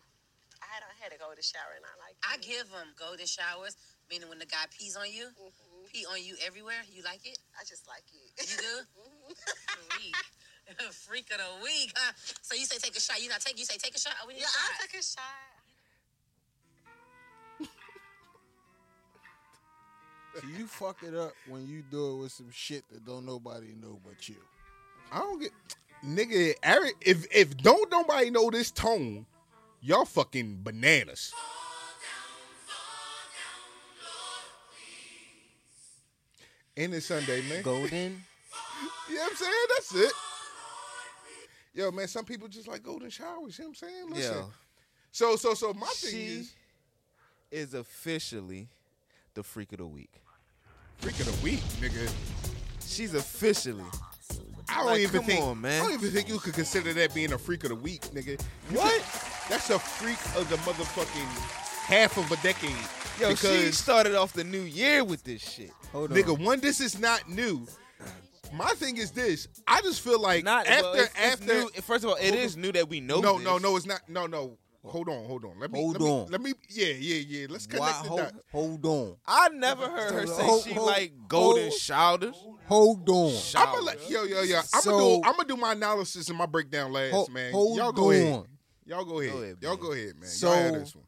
I 0.71 0.81
don't 0.81 0.97
had 0.97 1.13
a 1.13 1.19
golden 1.21 1.43
shower 1.45 1.77
and 1.77 1.85
I 1.85 1.93
like. 2.01 2.15
I 2.25 2.37
give 2.41 2.69
them 2.73 2.89
golden 2.97 3.25
showers, 3.29 3.77
meaning 4.09 4.29
when 4.29 4.39
the 4.39 4.49
guy 4.49 4.65
pees 4.73 4.97
on 4.97 5.05
you, 5.05 5.29
mm-hmm. 5.29 5.85
pee 5.91 6.05
on 6.09 6.17
you 6.23 6.35
everywhere. 6.45 6.81
You 6.89 7.03
like 7.03 7.25
it? 7.25 7.37
I 7.53 7.63
just 7.63 7.87
like 7.87 8.05
it. 8.09 8.33
You 8.41 8.57
do? 8.57 8.75
Freak. 9.89 10.15
Freak 11.05 11.27
of 11.31 11.37
the 11.37 11.51
week, 11.61 11.93
huh? 11.95 12.13
So 12.41 12.55
you 12.55 12.65
say 12.65 12.77
take 12.81 12.97
a 12.97 13.01
shot. 13.01 13.21
You 13.21 13.29
not 13.29 13.41
take. 13.41 13.57
You 13.57 13.65
say 13.65 13.77
take 13.77 13.95
a 13.95 13.99
shot. 13.99 14.13
Oh, 14.21 14.27
we 14.27 14.33
need 14.33 14.41
yeah, 14.41 14.49
a 14.49 14.57
shot. 14.57 14.73
I 14.73 14.81
took 14.81 14.93
a 14.93 15.03
shot. 15.03 15.55
So 20.35 20.41
you 20.57 20.67
fuck 20.67 20.97
it 21.03 21.15
up 21.15 21.31
when 21.47 21.65
you 21.65 21.81
do 21.89 22.15
it 22.15 22.17
with 22.23 22.31
some 22.31 22.51
shit 22.51 22.83
that 22.91 23.05
don't 23.05 23.25
nobody 23.25 23.73
know 23.81 23.99
but 24.03 24.27
you. 24.27 24.35
I 25.11 25.19
don't 25.19 25.39
get 25.39 25.51
nigga, 26.03 26.55
Eric, 26.61 26.95
if 27.01 27.25
if 27.33 27.55
don't 27.57 27.89
nobody 27.89 28.31
know 28.31 28.49
this 28.49 28.69
tone, 28.71 29.25
y'all 29.85 30.05
fucking 30.05 30.59
bananas. 30.63 31.31
And 36.77 36.93
it's 36.93 37.05
Sunday, 37.05 37.41
man. 37.49 37.63
Golden. 37.63 38.23
You 39.07 39.15
know 39.17 39.21
what 39.21 39.31
I'm 39.31 39.37
saying? 39.37 39.53
That's 39.69 39.95
it. 39.95 40.11
Yo, 41.75 41.91
man, 41.91 42.07
some 42.07 42.25
people 42.25 42.47
just 42.47 42.67
like 42.67 42.81
golden 42.81 43.09
showers. 43.11 43.57
You 43.59 43.65
know 43.65 43.69
what 43.69 43.83
I'm 43.83 43.89
saying? 43.89 44.09
Listen. 44.09 44.33
Yo, 44.37 44.51
So, 45.11 45.35
so, 45.35 45.53
so 45.53 45.73
my 45.73 45.85
thing 45.87 46.15
is 46.21 46.53
is 47.51 47.73
officially 47.75 48.67
the 49.35 49.43
freak 49.43 49.71
of 49.73 49.77
the 49.77 49.85
week. 49.85 50.11
freak 50.97 51.19
of 51.19 51.27
the 51.27 51.43
week, 51.43 51.59
nigga. 51.79 52.11
She's 52.83 53.13
officially. 53.13 53.83
I 54.69 54.77
don't 54.77 54.85
Like, 54.87 54.99
even 55.01 55.19
come 55.19 55.25
think. 55.25 55.43
on, 55.43 55.61
man. 55.61 55.81
I 55.81 55.85
don't 55.85 55.93
even 55.93 56.11
think 56.11 56.27
you 56.27 56.39
could 56.39 56.55
consider 56.55 56.91
that 56.93 57.13
being 57.13 57.31
a 57.33 57.37
freak 57.37 57.63
of 57.63 57.69
the 57.69 57.75
week, 57.75 58.01
nigga. 58.07 58.41
You 58.71 58.77
What? 58.77 58.91
could- 58.91 59.24
that's 59.49 59.69
a 59.69 59.79
freak 59.79 60.17
of 60.35 60.49
the 60.49 60.55
motherfucking 60.57 61.85
half 61.85 62.17
of 62.17 62.31
a 62.31 62.35
decade. 62.41 62.71
Yo, 63.19 63.29
she 63.29 63.35
because 63.35 63.77
started 63.77 64.15
off 64.15 64.33
the 64.33 64.43
new 64.43 64.61
year 64.61 65.03
with 65.03 65.23
this 65.23 65.41
shit. 65.41 65.71
Hold 65.91 66.11
on. 66.11 66.17
nigga, 66.17 66.37
one, 66.43 66.59
this 66.59 66.81
is 66.81 66.99
not 66.99 67.29
new. 67.29 67.65
My 68.53 68.69
thing 68.71 68.97
is 68.97 69.11
this. 69.11 69.47
I 69.67 69.81
just 69.81 70.01
feel 70.01 70.19
like 70.21 70.43
Not 70.43 70.67
after 70.67 70.83
well, 70.83 70.93
it's- 70.95 71.11
it's 71.17 71.41
after. 71.41 71.53
new- 71.61 71.69
first 71.81 72.03
of 72.03 72.09
all, 72.11 72.15
it 72.17 72.29
Hold 72.29 72.35
is 72.35 72.55
on. 72.55 72.61
new 72.61 72.71
that 72.73 72.89
we 72.89 72.99
know. 73.01 73.19
no, 73.19 73.35
this. 73.37 73.43
no, 73.45 73.57
no, 73.57 73.75
it's 73.75 73.85
not. 73.85 74.01
No, 74.07 74.27
no. 74.27 74.57
Hold 74.83 75.09
on, 75.09 75.25
hold 75.25 75.43
on. 75.45 75.59
Let 75.59 75.71
me. 75.71 75.79
Hold 75.81 75.93
let 75.93 76.01
me, 76.01 76.11
on. 76.11 76.27
Let 76.27 76.41
me. 76.41 76.53
Yeah, 76.69 76.85
yeah, 76.99 77.15
yeah. 77.27 77.47
Let's 77.49 77.65
Why, 77.67 77.77
connect 77.79 78.03
the 78.03 78.09
hold, 78.09 78.19
dots. 78.21 78.33
hold 78.51 78.85
on. 78.85 79.15
I 79.25 79.49
never 79.49 79.87
heard 79.89 80.13
her 80.13 80.27
say 80.27 80.43
Hold- 80.43 80.63
she 80.63 80.73
hold- 80.73 80.85
like 80.87 81.13
golden 81.27 81.69
hold- 81.69 81.73
showers. 81.79 82.35
Hold 82.67 83.09
on. 83.09 83.33
I'm 83.55 83.65
gonna 83.73 83.81
let 83.81 84.09
yo 84.09 84.23
yo 84.25 84.41
yo. 84.43 84.57
I'm 84.59 84.81
So- 84.81 84.91
gonna 84.91 85.03
do. 85.03 85.21
I'm 85.27 85.35
gonna 85.37 85.47
do 85.47 85.57
my 85.57 85.71
analysis 85.71 86.29
and 86.29 86.37
my 86.37 86.45
breakdown 86.45 86.93
last, 86.93 87.11
Ho- 87.13 87.27
man. 87.31 87.51
hold 87.51 87.77
Y'all 87.77 87.91
go 87.91 88.11
ahead. 88.11 88.33
on. 88.33 88.47
Y'all 88.85 89.03
go 89.05 89.19
ahead. 89.19 89.33
Go 89.33 89.41
ahead, 89.41 89.57
Y'all 89.61 89.75
go 89.77 89.91
ahead, 89.93 90.15
man. 90.19 90.29
So- 90.29 90.47
Y'all 90.53 90.63
have 90.63 90.73
this 90.73 90.95
one. 90.95 91.05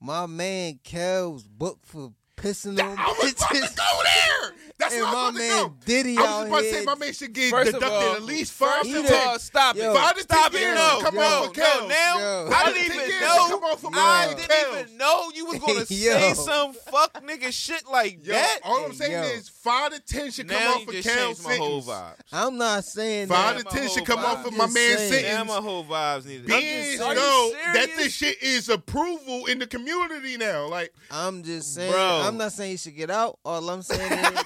My 0.00 0.26
man 0.26 0.78
Kel's 0.84 1.44
booked 1.46 1.86
for 1.86 2.12
pissing 2.36 2.82
on 2.82 2.98
I 2.98 3.06
was 3.22 3.32
about 3.32 3.48
to 3.50 3.54
bitches. 3.56 3.76
go 3.76 4.02
there. 4.04 4.54
That's 4.86 4.94
And 4.94 5.02
what 5.04 5.10
I 5.10 5.12
my 5.14 5.30
was 5.30 5.34
about 5.36 5.38
man 5.38 5.78
to. 5.80 5.86
Diddy 5.86 6.16
I 6.16 6.20
was 6.20 6.28
just 6.30 6.46
about 6.48 6.58
to 6.60 6.70
say 6.72 6.84
my 6.84 6.94
man 6.94 7.12
should 7.12 7.32
get 7.32 7.50
First 7.50 7.72
deducted 7.72 7.92
all, 7.92 8.14
at 8.16 8.22
least 8.22 8.52
five 8.52 8.74
First 8.82 8.90
to 8.90 9.00
of 9.00 9.06
ten. 9.06 9.28
all, 9.28 9.38
stop 9.38 9.76
Yo. 9.76 9.90
it. 9.92 9.96
Five 9.96 10.14
to 10.14 10.20
Stop 10.22 10.52
ten 10.52 10.60
it. 10.60 10.64
years 10.64 10.74
No, 10.76 10.98
come 11.02 11.14
no, 11.14 11.20
off 11.22 11.54
for 11.54 11.60
no. 11.60 11.88
Now 11.88 12.18
Yo. 12.18 12.46
I 12.46 12.50
Five 12.50 12.66
to 12.66 12.72
didn't 12.74 12.94
even 12.94 13.08
years 13.08 13.20
know. 13.20 13.46
come 13.48 13.64
off 13.64 13.80
for 13.80 13.90
my 13.90 13.98
I 14.00 14.34
didn't 14.34 14.84
even 14.86 14.96
know 14.98 15.30
you 15.34 15.46
was 15.46 15.58
gonna 15.58 15.86
say 15.86 16.34
some 16.34 16.72
fuck 16.72 17.12
nigga 17.24 17.52
shit 17.52 17.82
like 17.90 18.22
that. 18.24 18.60
all 18.64 18.84
I'm 18.84 18.92
saying 18.92 19.24
is 19.36 19.48
five 19.48 19.92
to 19.92 20.00
ten 20.00 20.30
should 20.30 20.48
come 20.48 20.58
now 20.60 20.72
off 20.74 20.80
you 20.80 20.86
for 20.86 20.92
just 20.92 21.08
Kel's 21.08 21.18
changed 21.44 21.44
my 21.44 21.56
whole 21.56 21.82
sentence. 21.82 22.22
I'm 22.32 22.56
not 22.58 22.84
saying 22.84 23.26
Five 23.28 23.56
that. 23.56 23.68
to 23.70 23.74
my 23.76 23.80
ten 23.80 23.90
should 23.90 24.06
come 24.06 24.18
vibe. 24.20 24.24
off 24.24 24.46
of 24.46 24.52
my 24.52 24.64
just 24.66 24.74
man's 24.74 24.98
saying. 25.00 25.24
Now 25.24 25.28
sentence. 25.38 25.48
my 25.48 25.60
whole 25.62 25.84
vibes 25.84 26.26
needed. 26.26 26.46
Being 26.46 26.92
you 26.92 26.98
know 26.98 27.52
that 27.74 27.88
this 27.96 28.12
shit 28.12 28.42
is 28.42 28.68
approval 28.68 29.46
in 29.46 29.58
the 29.58 29.66
community 29.66 30.36
now. 30.36 30.68
Like 30.68 30.92
I'm 31.10 31.42
just 31.42 31.74
saying. 31.74 31.92
I'm 31.96 32.36
not 32.36 32.52
saying 32.52 32.72
he 32.72 32.76
should 32.76 32.96
get 32.96 33.10
out. 33.10 33.38
All 33.44 33.68
I'm 33.70 33.82
saying 33.82 34.12
is 34.12 34.40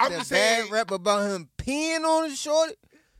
I'm 0.00 0.12
the 0.12 0.18
bad 0.18 0.26
saying, 0.26 0.70
rap 0.70 0.90
about 0.90 1.30
him 1.30 1.48
peeing 1.58 2.04
on 2.04 2.30
his 2.30 2.38
shorty. 2.40 2.74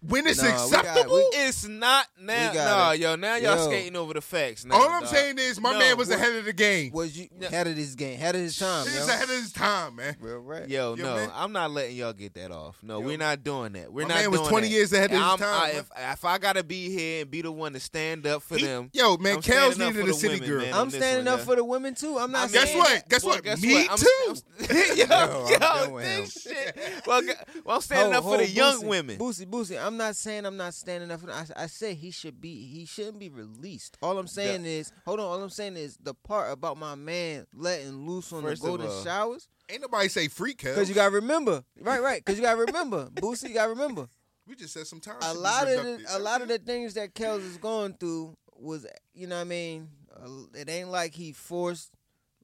When 0.06 0.26
it's 0.26 0.42
Nah, 0.42 0.64
we 0.66 0.70
got- 0.72 0.84
acceptable. 0.86 1.16
we- 1.16 1.20
It's 1.40 1.66
not 1.66 2.06
now. 2.18 2.50
We 2.52 2.56
Nah, 2.58 2.90
it. 2.92 3.00
yo, 3.00 3.16
now 3.16 3.36
y'all 3.36 3.56
Yo. 3.56 3.66
skating 3.66 3.96
over 3.96 4.14
the 4.14 4.20
facts. 4.20 4.64
Now, 4.64 4.76
all 4.76 4.88
I'm 4.88 5.02
dog. 5.02 5.10
saying 5.12 5.38
is 5.38 5.60
my 5.60 5.72
No, 5.72 5.78
man 5.78 5.96
was 5.98 6.08
what- 6.08 6.18
ahead 6.18 6.34
of 6.36 6.44
the 6.44 6.52
game. 6.52 6.90
Was 6.92 7.16
you 7.16 7.28
head 7.50 7.66
of 7.66 7.76
this 7.76 7.94
game? 7.94 8.18
Head 8.18 8.34
of 8.34 8.40
his 8.40 8.56
time, 8.56 8.86
He's 8.86 8.96
yo. 8.96 9.04
ahead 9.06 9.24
of 9.24 9.28
his 9.30 9.52
time, 9.52 9.96
man. 9.96 10.16
Real 10.20 10.38
rap. 10.38 10.64
Yo, 10.68 10.94
Yo, 10.94 11.04
no, 11.04 11.16
man. 11.16 11.30
I'm 11.34 11.52
not 11.52 11.70
letting 11.70 11.96
y'all 11.96 12.12
get 12.12 12.34
that 12.34 12.50
off. 12.50 12.76
No, 12.82 13.00
Yo. 13.00 13.06
we're 13.06 13.18
not 13.18 13.42
doing 13.44 13.72
that. 13.72 13.92
We're 13.92 14.02
My 14.02 14.08
not 14.14 14.20
man 14.20 14.30
was 14.30 14.48
20 14.48 14.68
that. 14.68 14.72
years 14.72 14.92
ahead 14.92 15.10
of 15.10 15.16
his 15.18 15.20
I'm- 15.20 15.38
time, 15.38 15.62
I- 15.62 15.70
if, 15.70 15.86
if 15.96 16.24
I 16.24 16.38
gotta 16.38 16.62
be 16.64 16.90
here 16.90 17.22
and 17.22 17.30
be 17.30 17.42
the 17.42 17.52
one 17.52 17.72
to 17.74 17.80
stand 17.80 18.26
up 18.26 18.42
for 18.42 18.56
He- 18.56 18.64
them, 18.64 18.90
yo, 18.92 19.16
man, 19.18 19.36
I'm 19.36 19.42
Kels 19.42 19.44
standing 19.74 19.82
up 19.82 19.88
needed 19.88 19.94
for 19.94 20.00
a 20.10 20.12
the 20.12 20.18
city 20.18 20.40
women, 20.40 20.48
girl. 20.70 20.74
I'm 20.80 20.90
standing 20.90 21.28
up 21.28 21.40
for 21.40 21.56
the 21.56 21.64
women 21.64 21.94
too. 21.94 22.18
I'm 22.18 22.30
not 22.32 22.50
Guess 22.52 22.74
what? 22.74 23.08
Guess 23.08 23.24
what? 23.24 23.44
Me 23.60 23.88
too. 23.96 24.36
Yo, 24.96 25.48
yo, 25.48 25.98
this 26.00 26.42
shit. 26.42 26.76
Well, 27.06 27.22
I'm 27.66 27.80
standing 27.80 28.14
up 28.14 28.24
for 28.24 28.38
the 28.38 28.48
young 28.48 28.86
women. 28.86 29.18
Boosie, 29.18 29.46
Boosie. 29.46 29.89
I'm 29.90 29.96
not 29.96 30.14
saying 30.14 30.46
I'm 30.46 30.56
not 30.56 30.74
standing 30.74 31.10
up 31.10 31.20
for. 31.20 31.30
I, 31.32 31.44
I 31.56 31.66
said 31.66 31.96
he 31.96 32.12
should 32.12 32.40
be. 32.40 32.64
He 32.66 32.84
shouldn't 32.86 33.18
be 33.18 33.28
released. 33.28 33.98
All 34.00 34.18
I'm 34.18 34.28
saying 34.28 34.64
is, 34.64 34.92
hold 35.04 35.18
on. 35.18 35.26
All 35.26 35.42
I'm 35.42 35.50
saying 35.50 35.76
is 35.76 35.96
the 36.00 36.14
part 36.14 36.52
about 36.52 36.76
my 36.76 36.94
man 36.94 37.46
letting 37.54 38.06
loose 38.06 38.32
on 38.32 38.42
First 38.42 38.62
the 38.62 38.68
golden 38.68 38.86
all- 38.86 39.02
showers. 39.04 39.48
Ain't 39.68 39.82
nobody 39.82 40.08
say 40.08 40.28
free 40.28 40.54
Kels. 40.54 40.74
Because 40.74 40.88
you 40.88 40.94
gotta 40.94 41.14
remember, 41.14 41.64
right, 41.80 42.00
right. 42.02 42.24
Because 42.24 42.38
you 42.38 42.44
gotta 42.44 42.60
remember, 42.60 43.06
Boosie. 43.14 43.48
You 43.48 43.54
gotta 43.54 43.70
remember. 43.70 44.08
we 44.46 44.54
just 44.56 44.72
said 44.74 44.86
some 44.86 45.00
time. 45.00 45.16
A 45.22 45.34
lot 45.34 45.68
of 45.68 45.82
the, 45.84 46.04
a 46.10 46.18
lot 46.18 46.40
of 46.42 46.48
the 46.48 46.58
things 46.58 46.94
that 46.94 47.14
Kels 47.14 47.40
is 47.44 47.56
going 47.56 47.94
through 47.94 48.36
was, 48.56 48.86
you 49.14 49.26
know 49.26 49.36
what 49.36 49.40
I 49.42 49.44
mean. 49.44 49.88
Uh, 50.14 50.28
it 50.54 50.68
ain't 50.68 50.88
like 50.90 51.14
he 51.14 51.32
forced. 51.32 51.90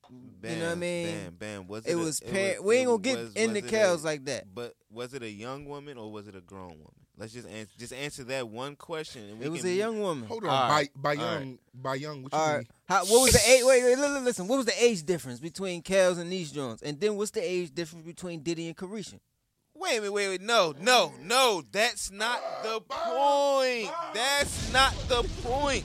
Bam, 0.09 0.53
you 0.53 0.59
know 0.61 0.67
what 0.67 0.73
I 0.73 0.75
mean? 0.77 1.07
Bam, 1.07 1.35
bam. 1.37 1.67
Was 1.67 1.85
It 1.85 1.95
a- 1.95 1.99
was 1.99 2.21
par- 2.21 2.63
we 2.63 2.77
ain't 2.77 2.87
gonna 2.87 2.99
get 3.03 3.19
was- 3.19 3.35
into 3.35 3.61
was 3.61 3.73
it 3.73 3.75
a- 3.75 3.77
Kels 3.77 4.05
like 4.05 4.25
that. 4.27 4.45
But 4.55 4.75
was 4.89 5.13
it 5.15 5.23
a 5.25 5.31
young 5.31 5.65
woman 5.65 5.99
or 5.99 6.13
was 6.13 6.29
it 6.29 6.37
a 6.37 6.41
grown 6.41 6.69
woman? 6.79 7.06
Let's 7.19 7.33
just 7.33 7.49
answer, 7.49 7.73
just 7.79 7.93
answer 7.95 8.25
that 8.25 8.49
one 8.49 8.77
question. 8.77 9.23
And 9.31 9.39
we 9.39 9.47
It 9.47 9.49
was 9.49 9.61
can 9.63 9.69
a 9.69 9.73
move- 9.73 9.79
young 9.79 10.01
woman. 10.01 10.29
Hold 10.29 10.45
on, 10.45 10.51
All 10.51 10.69
right, 10.69 10.91
by 10.95 11.17
by 11.17 11.23
all 11.23 11.31
young, 11.33 11.59
by 11.73 11.95
young. 11.95 12.23
What 12.23 12.33
you 12.33 12.39
All 12.39 12.57
mean? 12.59 12.69
How, 12.89 13.05
what 13.07 13.23
was 13.23 13.33
the 13.33 13.51
age? 13.51 13.63
Wait, 13.65 13.83
wait, 13.85 13.97
li- 13.99 14.09
li- 14.09 14.21
listen. 14.21 14.47
What 14.49 14.57
was 14.57 14.67
the 14.67 14.85
age 14.85 15.03
difference 15.03 15.41
between 15.41 15.83
Kels 15.83 16.19
and 16.19 16.31
these 16.31 16.53
Jones? 16.53 16.83
And 16.83 17.01
then 17.01 17.17
what's 17.17 17.31
the 17.31 17.41
age 17.41 17.75
difference 17.75 18.05
between 18.05 18.41
Diddy 18.43 18.67
and 18.69 18.77
Caresha? 18.77 19.19
Wait 19.75 19.97
a 19.97 20.01
minute, 20.01 20.13
wait, 20.13 20.29
wait. 20.29 20.41
No, 20.43 20.75
no, 20.81 21.13
no. 21.23 21.63
That's 21.73 22.11
not 22.11 22.41
the 22.63 22.81
point. 22.81 23.91
That's 24.15 24.73
not 24.73 24.95
the 25.09 25.23
point. 25.43 25.85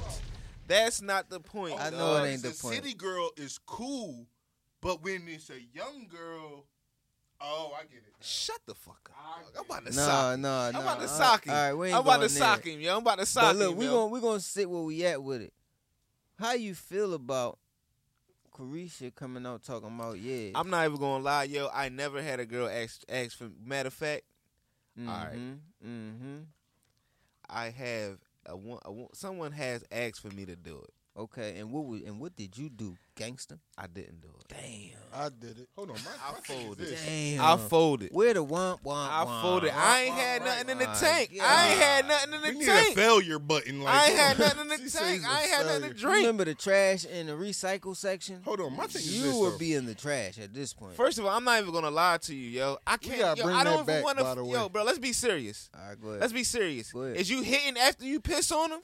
That's 0.68 1.02
not 1.02 1.30
the 1.30 1.40
point. 1.40 1.80
I 1.80 1.90
dog. 1.90 2.00
know 2.00 2.24
it 2.24 2.30
ain't 2.30 2.42
the 2.42 2.50
the 2.50 2.56
point. 2.62 2.76
city 2.76 2.94
girl 2.94 3.32
is 3.38 3.58
cool, 3.66 4.28
But 4.82 5.04
when 5.04 5.28
it's 5.28 5.50
a 5.50 5.60
young 5.74 6.08
girl, 6.10 6.66
oh, 7.44 7.74
I 7.78 7.84
get 7.84 7.98
it. 7.98 8.04
now. 8.08 8.18
Shut 8.22 8.60
the 8.66 8.76
fuck 8.76 9.12
I 9.16 9.42
up. 9.42 9.48
I'm 9.60 9.66
about 9.66 9.86
to 9.92 9.96
No, 9.96 10.02
sock. 10.06 10.34
him. 10.36 10.42
no, 10.42 10.50
I'm 10.54 10.76
about 10.76 11.00
to 11.00 11.06
Uh, 11.06 11.08
sock 11.08 11.46
him. 11.46 11.54
all 11.54 11.58
right, 11.64 11.74
we 11.74 11.88
ain't 11.88 11.96
I'm 11.96 12.02
about 12.02 12.22
to 12.22 12.30
sock 12.30 12.64
there. 12.64 12.74
him, 12.74 12.82
yo. 12.82 12.94
I'm 12.96 13.02
about 13.02 13.20
to 13.20 13.32
But 13.36 13.56
look, 13.56 13.72
him, 13.72 13.78
we 13.78 13.86
yo. 13.86 13.92
gonna 13.92 14.08
we 14.08 14.20
gonna 14.22 14.40
sit 14.40 14.70
where 14.70 14.82
we 14.84 15.06
at 15.06 15.22
with 15.24 15.42
it. 15.42 15.54
How 16.40 16.54
you 16.54 16.74
feel 16.76 17.14
about 17.14 17.60
Caresha 18.54 19.14
coming 19.16 19.46
out 19.46 19.64
talking 19.64 19.88
about 19.96 20.20
yeah? 20.20 20.52
I'm 20.56 20.70
not 20.70 20.86
even 20.86 20.98
gonna 20.98 21.24
lie, 21.24 21.44
yo. 21.46 21.70
I 21.74 21.90
never 21.90 22.22
had 22.22 22.40
a 22.40 22.46
girl 22.46 22.68
ask 22.68 23.02
ask 23.10 23.38
for. 23.38 23.50
Matter 23.64 23.88
of 23.88 23.94
fact, 23.94 24.24
mm-hmm, 25.00 25.10
right. 25.10 25.40
Mm-hmm. 25.86 26.38
I 27.50 27.70
have 27.70 28.18
a, 28.46 28.52
a, 28.54 28.56
one- 28.92 29.08
someone 29.14 29.52
has 29.54 29.84
asked 29.92 30.20
for 30.22 30.30
me 30.30 30.46
to 30.46 30.56
do 30.56 30.78
it. 30.80 30.94
Okay, 31.18 31.60
and 31.60 31.74
what 31.74 31.86
was, 31.86 32.02
and 32.04 32.22
what 32.22 32.38
did 32.38 32.58
you 32.58 32.70
do, 32.70 32.96
gangster? 33.16 33.60
I 33.78 33.88
didn't 33.88 34.22
do 34.22 34.30
it. 34.30 34.48
Damn. 34.48 34.98
I 35.14 35.28
did 35.28 35.60
it. 35.60 35.68
Hold 35.76 35.90
on, 35.90 35.98
my, 35.98 36.12
I 36.26 36.32
my 36.32 36.38
is 36.38 36.46
folded. 36.64 36.88
this. 36.88 37.06
Damn. 37.06 37.42
I 37.44 37.58
folded. 37.58 38.10
Where 38.14 38.34
the 38.34 38.46
womp 38.46 38.82
womp? 38.84 39.10
I 39.12 39.26
womp, 39.26 39.42
folded. 39.42 39.72
I 39.76 40.04
ain't 40.04 40.14
womp, 40.16 40.18
had 40.20 40.42
womp, 40.42 40.46
nothing 40.46 40.70
in 40.70 40.78
the 40.78 40.86
tank. 40.86 41.30
Yeah. 41.34 41.44
I 41.46 41.68
ain't 41.70 41.80
had 41.82 42.08
nothing 42.08 42.34
in 42.34 42.42
We 42.42 42.48
the 42.48 42.60
need 42.60 42.66
tank. 42.66 42.92
a 42.94 42.96
failure 42.96 43.40
button. 43.40 43.82
Like, 43.82 43.94
I 43.94 44.06
ain't 44.08 44.18
had 44.20 44.40
nothing 44.40 44.62
in 44.62 44.68
the 44.70 44.90
tank. 44.90 45.24
I 45.28 45.42
ain't 45.42 45.52
had 45.52 45.66
nothing 45.66 45.90
to 45.90 45.94
drink. 45.94 46.16
Remember 46.20 46.46
the 46.46 46.56
trash 46.56 47.04
in 47.04 47.28
the 47.28 47.34
recycle 47.34 47.96
section? 47.98 48.42
Hold 48.46 48.62
on, 48.62 48.78
my 48.78 48.86
thing 48.88 49.02
is 49.02 49.18
you 49.20 49.26
this. 49.26 49.36
would 49.36 49.60
be 49.60 49.74
in 49.74 49.86
the 49.86 49.96
trash 49.96 50.40
at 50.40 50.54
this 50.54 50.74
point. 50.74 50.96
First 50.96 51.20
of 51.20 51.26
all, 51.26 51.32
I'm 51.32 51.44
not 51.44 51.60
even 51.62 51.74
gonna 51.74 51.92
lie 51.92 52.20
to 52.20 52.34
you, 52.34 52.50
yo. 52.52 52.78
I 52.88 52.96
can't. 52.96 53.38
Yo, 53.38 53.44
bring 53.44 53.56
I 53.58 53.66
don't 53.66 53.74
even 53.74 53.86
back, 53.86 54.04
want 54.06 54.18
to. 54.18 54.46
Yo, 54.50 54.70
bro, 54.70 54.84
let's 54.86 54.98
be 55.00 55.12
serious. 55.12 55.70
All 55.78 55.90
right, 55.90 56.02
go 56.02 56.08
ahead. 56.10 56.22
Let's 56.22 56.32
be 56.34 56.46
serious. 56.46 56.94
Go 56.94 57.02
ahead. 57.02 57.18
Is 57.18 57.30
you 57.30 57.42
hitting 57.42 57.78
after 57.78 58.06
you 58.06 58.22
piss 58.22 58.50
on 58.54 58.70
them? 58.70 58.80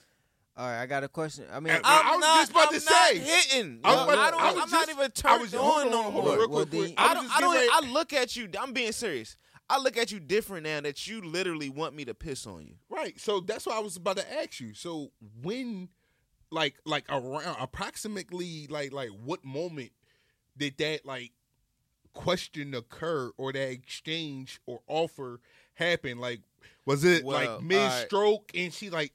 All 0.57 0.65
right, 0.65 0.81
I 0.81 0.85
got 0.87 1.03
a 1.03 1.07
question. 1.07 1.45
I 1.51 1.59
mean, 1.59 1.73
I- 1.73 1.77
I'm 1.83 1.83
I 2.07 2.11
was 2.13 2.19
not, 2.21 2.39
just 2.39 2.51
about 2.51 2.67
I'm 2.67 2.73
to 2.73 2.79
say. 2.79 3.17
hitting. 3.19 3.79
I 3.83 3.89
was 3.91 3.97
Yo, 3.99 4.03
about 4.03 4.15
to- 4.15 4.19
I 4.21 4.31
don't. 4.31 4.41
I 4.41 4.51
was 4.53 4.63
I'm 4.63 4.69
not 4.71 4.89
even 4.89 5.03
I 5.03 5.07
turned 5.09 5.41
was- 5.41 5.53
on 5.53 5.61
on, 5.61 5.91
no 5.91 6.03
hold 6.11 6.25
more. 6.25 6.33
on, 6.33 6.37
Well, 6.39 6.47
quick, 6.65 6.69
quick. 6.69 6.81
then- 6.87 6.93
I 6.97 7.11
I 7.11 7.13
don't. 7.13 7.37
I 7.37 7.39
don't. 7.41 7.55
ready- 7.55 7.69
I 7.71 7.79
look 7.91 8.13
at 8.13 8.35
you. 8.35 8.49
I'm 8.59 8.73
being 8.73 8.91
serious. 8.91 9.37
I 9.69 9.77
look 9.79 9.97
at 9.97 10.11
you 10.11 10.19
different 10.19 10.63
now 10.63 10.79
that 10.81 11.05
you 11.07 11.21
literally 11.21 11.69
want 11.69 11.93
me 11.93 12.05
to 12.05 12.13
piss 12.15 12.47
on 12.47 12.65
you. 12.65 12.75
Right. 12.89 13.19
So 13.19 13.39
that's 13.41 13.65
what 13.65 13.75
I 13.75 13.79
was 13.79 13.97
about 13.97 14.17
to 14.17 14.33
ask 14.41 14.59
you. 14.59 14.73
So 14.73 15.11
when 15.43 15.89
like 16.49 16.75
like 16.85 17.05
around 17.09 17.57
approximately 17.59 18.65
like 18.67 18.93
like 18.93 19.09
what 19.09 19.43
moment 19.43 19.91
did 20.57 20.77
that 20.77 21.05
like 21.05 21.33
question 22.13 22.73
occur 22.73 23.31
or 23.37 23.51
that 23.53 23.69
exchange 23.69 24.59
or 24.65 24.79
offer 24.87 25.39
happen? 25.75 26.17
Like 26.19 26.41
was 26.85 27.03
it 27.03 27.23
Well, 27.25 27.57
like 27.57 27.61
mid 27.61 27.91
stroke 28.07 28.51
and 28.55 28.73
she 28.73 28.89
like 28.89 29.13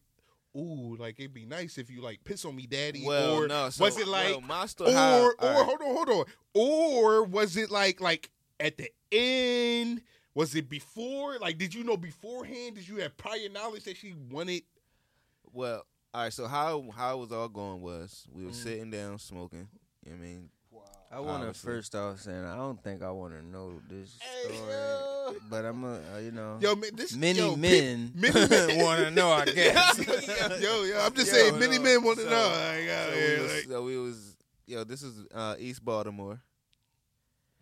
Ooh, 0.57 0.97
like 0.99 1.19
it'd 1.19 1.33
be 1.33 1.47
nice 1.47 1.79
if 1.79 1.89
you 1.91 2.03
like 2.03 2.23
piss 2.25 2.45
on 2.45 2.55
me, 2.55 2.67
daddy. 2.67 3.05
Well, 3.07 3.37
or 3.37 3.49
no. 3.49 3.71
So, 3.71 3.85
was 3.85 3.97
it 3.99 4.07
like, 4.07 4.31
well, 4.31 4.41
my 4.43 4.67
or 4.81 4.87
or 4.87 5.35
right. 5.41 5.65
hold 5.65 5.81
on, 5.81 5.95
hold 5.95 6.09
on, 6.11 6.25
or 6.55 7.25
was 7.25 7.57
it 7.57 7.71
like 7.71 8.01
like 8.01 8.31
at 8.61 8.77
the 8.77 8.91
end? 9.11 10.03
Was 10.35 10.55
it 10.55 10.69
before? 10.69 11.39
Like, 11.39 11.59
did 11.59 11.75
you 11.75 11.85
know 11.85 11.97
beforehand? 11.97 12.77
Did 12.77 12.89
you 12.89 12.97
have 12.99 13.17
prior 13.17 13.49
knowledge 13.51 13.85
that 13.85 13.97
she 13.97 14.15
wanted? 14.31 14.63
Well, 15.53 15.87
all 16.15 16.23
right. 16.25 16.33
So 16.33 16.47
how 16.47 16.85
how 16.95 17.17
it 17.17 17.21
was 17.21 17.33
all 17.33 17.49
going 17.49 17.81
was 17.81 18.27
we 18.33 18.45
were 18.45 18.51
Mm. 18.51 18.55
sitting 18.63 18.91
down 18.91 19.19
smoking. 19.19 19.69
You 20.05 20.13
know 20.13 20.19
what 20.19 20.25
I 20.25 20.29
mean, 20.29 20.51
I 21.15 21.21
want 21.21 21.43
to 21.53 21.59
first 21.59 21.95
off 21.95 22.21
saying 22.21 22.43
I 22.45 22.57
don't 22.57 22.83
think 22.83 23.03
I 23.03 23.11
want 23.11 23.35
to 23.35 23.45
know 23.47 23.75
this 23.89 24.13
story, 24.41 24.57
yo. 24.57 25.35
but 25.51 25.65
I'm 25.67 25.85
a 25.85 25.99
uh, 26.15 26.19
you 26.19 26.31
know 26.33 26.57
Yo, 26.61 26.75
man, 26.75 26.91
this 26.95 27.15
many 27.15 27.39
yo, 27.39 27.55
men 27.55 28.13
pe- 28.19 28.31
many 28.33 28.49
men 28.49 28.79
want 28.85 29.01
to 29.03 29.11
know. 29.11 29.31
I 29.31 29.45
guess. 29.55 29.99
yo, 30.63 30.85
yo, 30.85 31.01
I'm 31.01 31.13
just 31.15 31.31
Yo, 31.31 31.39
saying, 31.39 31.59
many 31.59 31.79
men 31.79 32.03
want 32.03 32.19
to 32.19 32.25
So- 32.25 32.31
know. 32.31 32.49
Like, 32.49 32.89
so, 32.89 33.11
uh, 33.13 33.15
we 33.15 33.21
yeah, 33.35 33.43
was, 33.43 33.55
like- 33.55 33.65
so 33.69 33.83
we 33.83 33.99
was 33.99 34.37
yo. 34.67 34.85
This 34.85 35.03
is 35.03 35.15
uh, 35.35 35.55
East 35.59 35.85
Baltimore. 35.85 36.41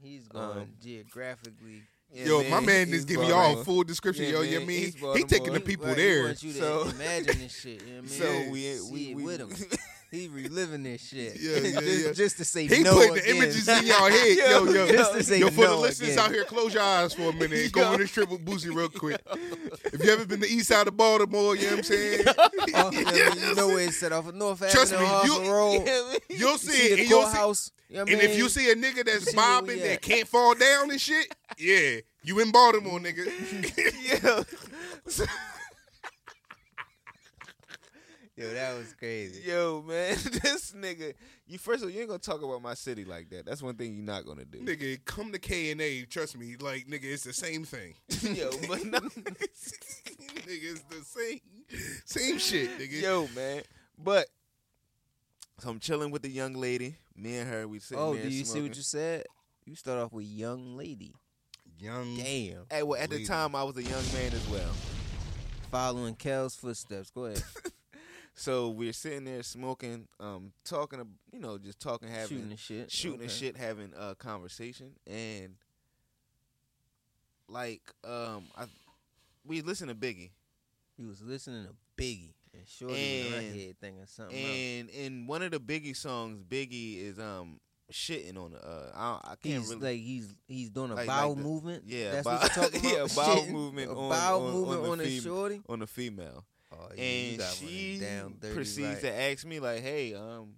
He's 0.00 0.28
going 0.28 0.58
Um, 0.60 0.68
geographically. 0.82 1.82
Yeah, 2.12 2.24
yo, 2.26 2.42
my 2.50 2.60
man 2.60 2.88
is 2.88 2.94
East 3.00 3.08
giving 3.08 3.28
y'all 3.28 3.60
a 3.60 3.64
full 3.64 3.82
description. 3.84 4.24
Yeah, 4.26 4.30
yo, 4.30 4.40
man, 4.42 4.50
you 4.52 4.60
mean 4.60 4.82
East 4.84 4.98
he 5.16 5.24
taking 5.24 5.52
the 5.52 5.60
people 5.60 5.86
Right, 5.86 5.96
He 5.98 6.02
there. 6.04 6.24
wants 6.24 6.42
you 6.44 6.52
to 6.52 6.58
So- 6.58 6.82
imagine 6.88 7.38
this 7.40 7.60
shit. 7.60 7.82
You 7.84 7.94
know 7.94 7.94
what 7.94 7.98
I 7.98 8.00
mean? 8.00 8.08
So 8.08 8.32
Yeah. 8.32 8.50
we 8.50 8.90
we, 8.92 9.14
we 9.16 9.22
with 9.24 9.40
him. 9.40 9.50
He 10.11 10.27
reliving 10.27 10.83
this 10.83 11.07
shit. 11.07 11.37
Yeah, 11.40 11.59
yeah, 11.59 11.81
just, 11.81 12.05
yeah. 12.07 12.12
just 12.12 12.37
to 12.38 12.44
say 12.44 12.66
He 12.66 12.83
no 12.83 12.94
putting 12.94 13.14
the 13.14 13.31
images 13.31 13.68
in 13.68 13.87
y'all 13.87 14.11
head. 14.11 14.37
Yo, 14.51 14.64
yo, 14.64 14.88
Just 14.90 15.12
to 15.14 15.23
say 15.23 15.38
yo, 15.38 15.51
for 15.51 15.68
the 15.68 15.77
listeners 15.77 16.11
again. 16.14 16.25
out 16.25 16.33
here, 16.33 16.44
close 16.44 16.75
your 16.75 16.83
eyes 16.83 17.14
for 17.14 17.31
a 17.31 17.33
minute 17.33 17.70
go 17.70 17.85
on 17.92 17.99
this 17.99 18.11
trip 18.11 18.29
with 18.29 18.44
Boosie 18.44 18.75
real 18.75 18.88
quick. 18.88 19.20
If 19.92 20.03
you 20.05 20.11
ever 20.11 20.27
been 20.27 20.40
to 20.40 20.46
the 20.49 20.53
east 20.53 20.68
side 20.68 20.88
of 20.88 20.96
Baltimore, 20.96 21.55
you 21.55 21.62
know 21.66 21.77
what 21.77 21.79
I'm 21.79 21.83
saying? 21.85 22.25
Yeah, 22.68 23.35
you 23.35 23.55
know 23.55 23.68
where 23.68 23.87
it's 23.87 23.99
set 23.99 24.12
off 24.12 24.27
of 24.29 24.35
North 24.35 24.59
Trust 24.70 24.92
Avenue, 24.92 25.09
me, 25.40 25.46
you- 25.46 25.53
Road. 25.53 25.88
You'll 26.29 26.59
see 26.59 26.73
see 26.73 26.87
it. 26.92 26.96
the 26.96 27.01
And, 27.03 27.11
you'll 27.11 27.23
see, 27.27 27.33
courthouse. 27.33 27.70
You 27.88 27.96
know 27.96 28.03
and 28.03 28.20
if 28.20 28.37
you 28.37 28.49
see 28.49 28.70
a 28.70 28.75
nigga 28.77 29.05
that's 29.05 29.33
bobbing 29.33 29.79
that 29.81 30.01
can't 30.03 30.27
fall 30.29 30.55
down 30.55 30.90
and 30.90 31.01
shit, 31.01 31.33
yeah, 31.59 31.96
you 32.23 32.38
in 32.40 32.51
Baltimore, 32.53 32.99
nigga. 33.01 33.27
yeah. 34.07 34.42
Yo, 38.40 38.55
that 38.55 38.74
was 38.79 38.94
crazy. 38.94 39.42
Yo, 39.46 39.85
man, 39.87 40.14
this 40.42 40.72
nigga. 40.72 41.12
You 41.46 41.59
first 41.59 41.83
of 41.83 41.88
all, 41.88 41.90
you 41.90 42.00
ain't 42.00 42.09
gonna 42.09 42.18
talk 42.18 42.42
about 42.42 42.62
my 42.62 42.72
city 42.72 43.05
like 43.05 43.29
that. 43.31 43.44
That's 43.44 43.61
one 43.62 43.74
thing 43.74 43.94
you're 43.94 44.05
not 44.05 44.24
gonna 44.24 44.46
do. 44.46 44.61
nigga, 44.61 45.05
come 45.05 45.31
to 45.33 45.38
K 45.38 45.70
and 45.72 45.81
A. 45.81 46.05
Trust 46.07 46.38
me, 46.38 46.57
like 46.59 46.87
nigga, 46.87 47.05
it's 47.05 47.24
the 47.24 47.35
same 47.35 47.64
thing. 47.64 47.94
Yo, 48.35 48.50
but 48.68 48.83
no, 48.87 48.98
nigga, 49.00 49.42
it's 49.42 50.83
the 50.88 51.05
same, 51.05 51.40
same 52.07 52.38
shit, 52.38 52.79
nigga. 52.79 53.03
yo, 53.03 53.29
man. 53.37 53.62
But 53.98 54.26
so 55.59 55.68
I'm 55.68 55.79
chilling 55.79 56.11
with 56.11 56.22
the 56.22 56.31
young 56.31 56.55
lady. 56.55 56.96
Me 57.14 57.37
and 57.37 57.50
her, 57.50 57.68
we 57.68 57.79
sitting 57.79 58.03
Oh, 58.03 58.14
there 58.14 58.22
do 58.22 58.31
you 58.31 58.44
see 58.46 58.62
what 58.62 58.74
you 58.74 58.83
said? 58.83 59.24
You 59.66 59.74
start 59.74 59.98
off 59.98 60.12
with 60.14 60.24
young 60.24 60.76
lady. 60.79 61.14
young. 61.79 62.16
Damn. 62.16 62.64
Hey, 62.70 62.83
well, 62.83 62.98
at 62.98 63.11
the 63.11 63.22
time, 63.26 63.55
I 63.55 63.62
was 63.64 63.76
a 63.76 63.83
young 63.83 64.03
man 64.14 64.33
as 64.33 64.48
well. 64.48 64.70
Following 65.70 66.14
Kel's 66.14 66.57
footsteps. 66.57 67.11
Go 67.11 67.26
ahead. 67.26 67.42
So 68.34 68.70
we're 68.70 68.92
sitting 68.94 69.24
there 69.24 69.42
smoking, 69.42 70.08
um, 70.18 70.52
talking, 70.64 71.00
you 71.32 71.40
know, 71.40 71.58
just 71.58 71.78
talking, 71.80 72.08
having 72.08 72.28
Shooting 72.28 72.48
the 72.50 72.56
shit. 72.56 72.90
shooting 72.90 73.20
Okay. 73.22 73.28
shit, 73.28 73.56
having 73.56 73.92
a 73.98 74.14
conversation, 74.14 74.92
and 75.06 75.56
like, 77.48 77.82
um, 78.04 78.44
I 78.56 78.66
we 79.44 79.62
listen 79.62 79.88
to 79.88 79.94
Biggie, 79.94 80.30
He 80.96 81.04
was 81.06 81.22
listening 81.22 81.66
to 81.66 81.74
Biggie. 82.02 82.34
And 82.52 82.66
Shorty 82.66 82.92
was 82.94 83.00
in 83.26 83.32
her 83.32 83.38
And- 83.38 83.60
head 83.60 83.76
thinking 83.80 84.06
something 84.06 84.36
else. 84.36 84.46
and 84.48 84.90
in 84.90 85.26
one 85.26 85.42
of 85.42 85.50
the 85.52 85.60
Biggie 85.60 85.96
songs, 85.96 86.42
Biggie 86.42 86.98
is 86.98 87.18
um 87.18 87.60
shitting 87.92 88.36
on. 88.36 88.54
Uh, 88.54 88.90
I, 88.94 89.32
I 89.32 89.36
can't 89.36 89.60
He's 89.62 89.68
really. 89.70 89.80
like 89.96 90.00
he's 90.00 90.34
he's 90.46 90.70
doing 90.70 90.90
a 90.90 90.94
Like- 90.94 91.06
bowel 91.06 91.28
like 91.30 91.36
the- 91.38 91.42
movement. 91.42 91.84
yeah, 91.86 92.12
that's 92.12 92.24
bow- 92.24 92.38
what 92.38 92.56
you're 92.56 92.64
talking 92.64 92.80
about. 92.92 92.92
yeah, 93.10 93.14
bowel 93.16 93.46
movement 93.46 93.90
a 93.90 93.94
on- 93.94 94.10
bowel 94.10 94.46
on- 94.46 94.52
movement 94.52 94.80
on 94.80 94.98
the 94.98 95.04
on, 95.04 95.10
fem- 95.10 95.22
shorty. 95.22 95.62
on 95.68 95.82
a 95.82 95.86
female, 95.86 96.44
Oh, 96.72 96.88
yeah, 96.96 97.02
and 97.02 97.42
she 97.56 97.98
down 98.00 98.35
dirty 98.40 98.54
proceeds 98.54 98.88
right. 98.88 99.00
to 99.00 99.12
ask 99.33 99.44
me 99.44 99.59
like, 99.61 99.80
"Hey, 99.83 100.14
um, 100.14 100.50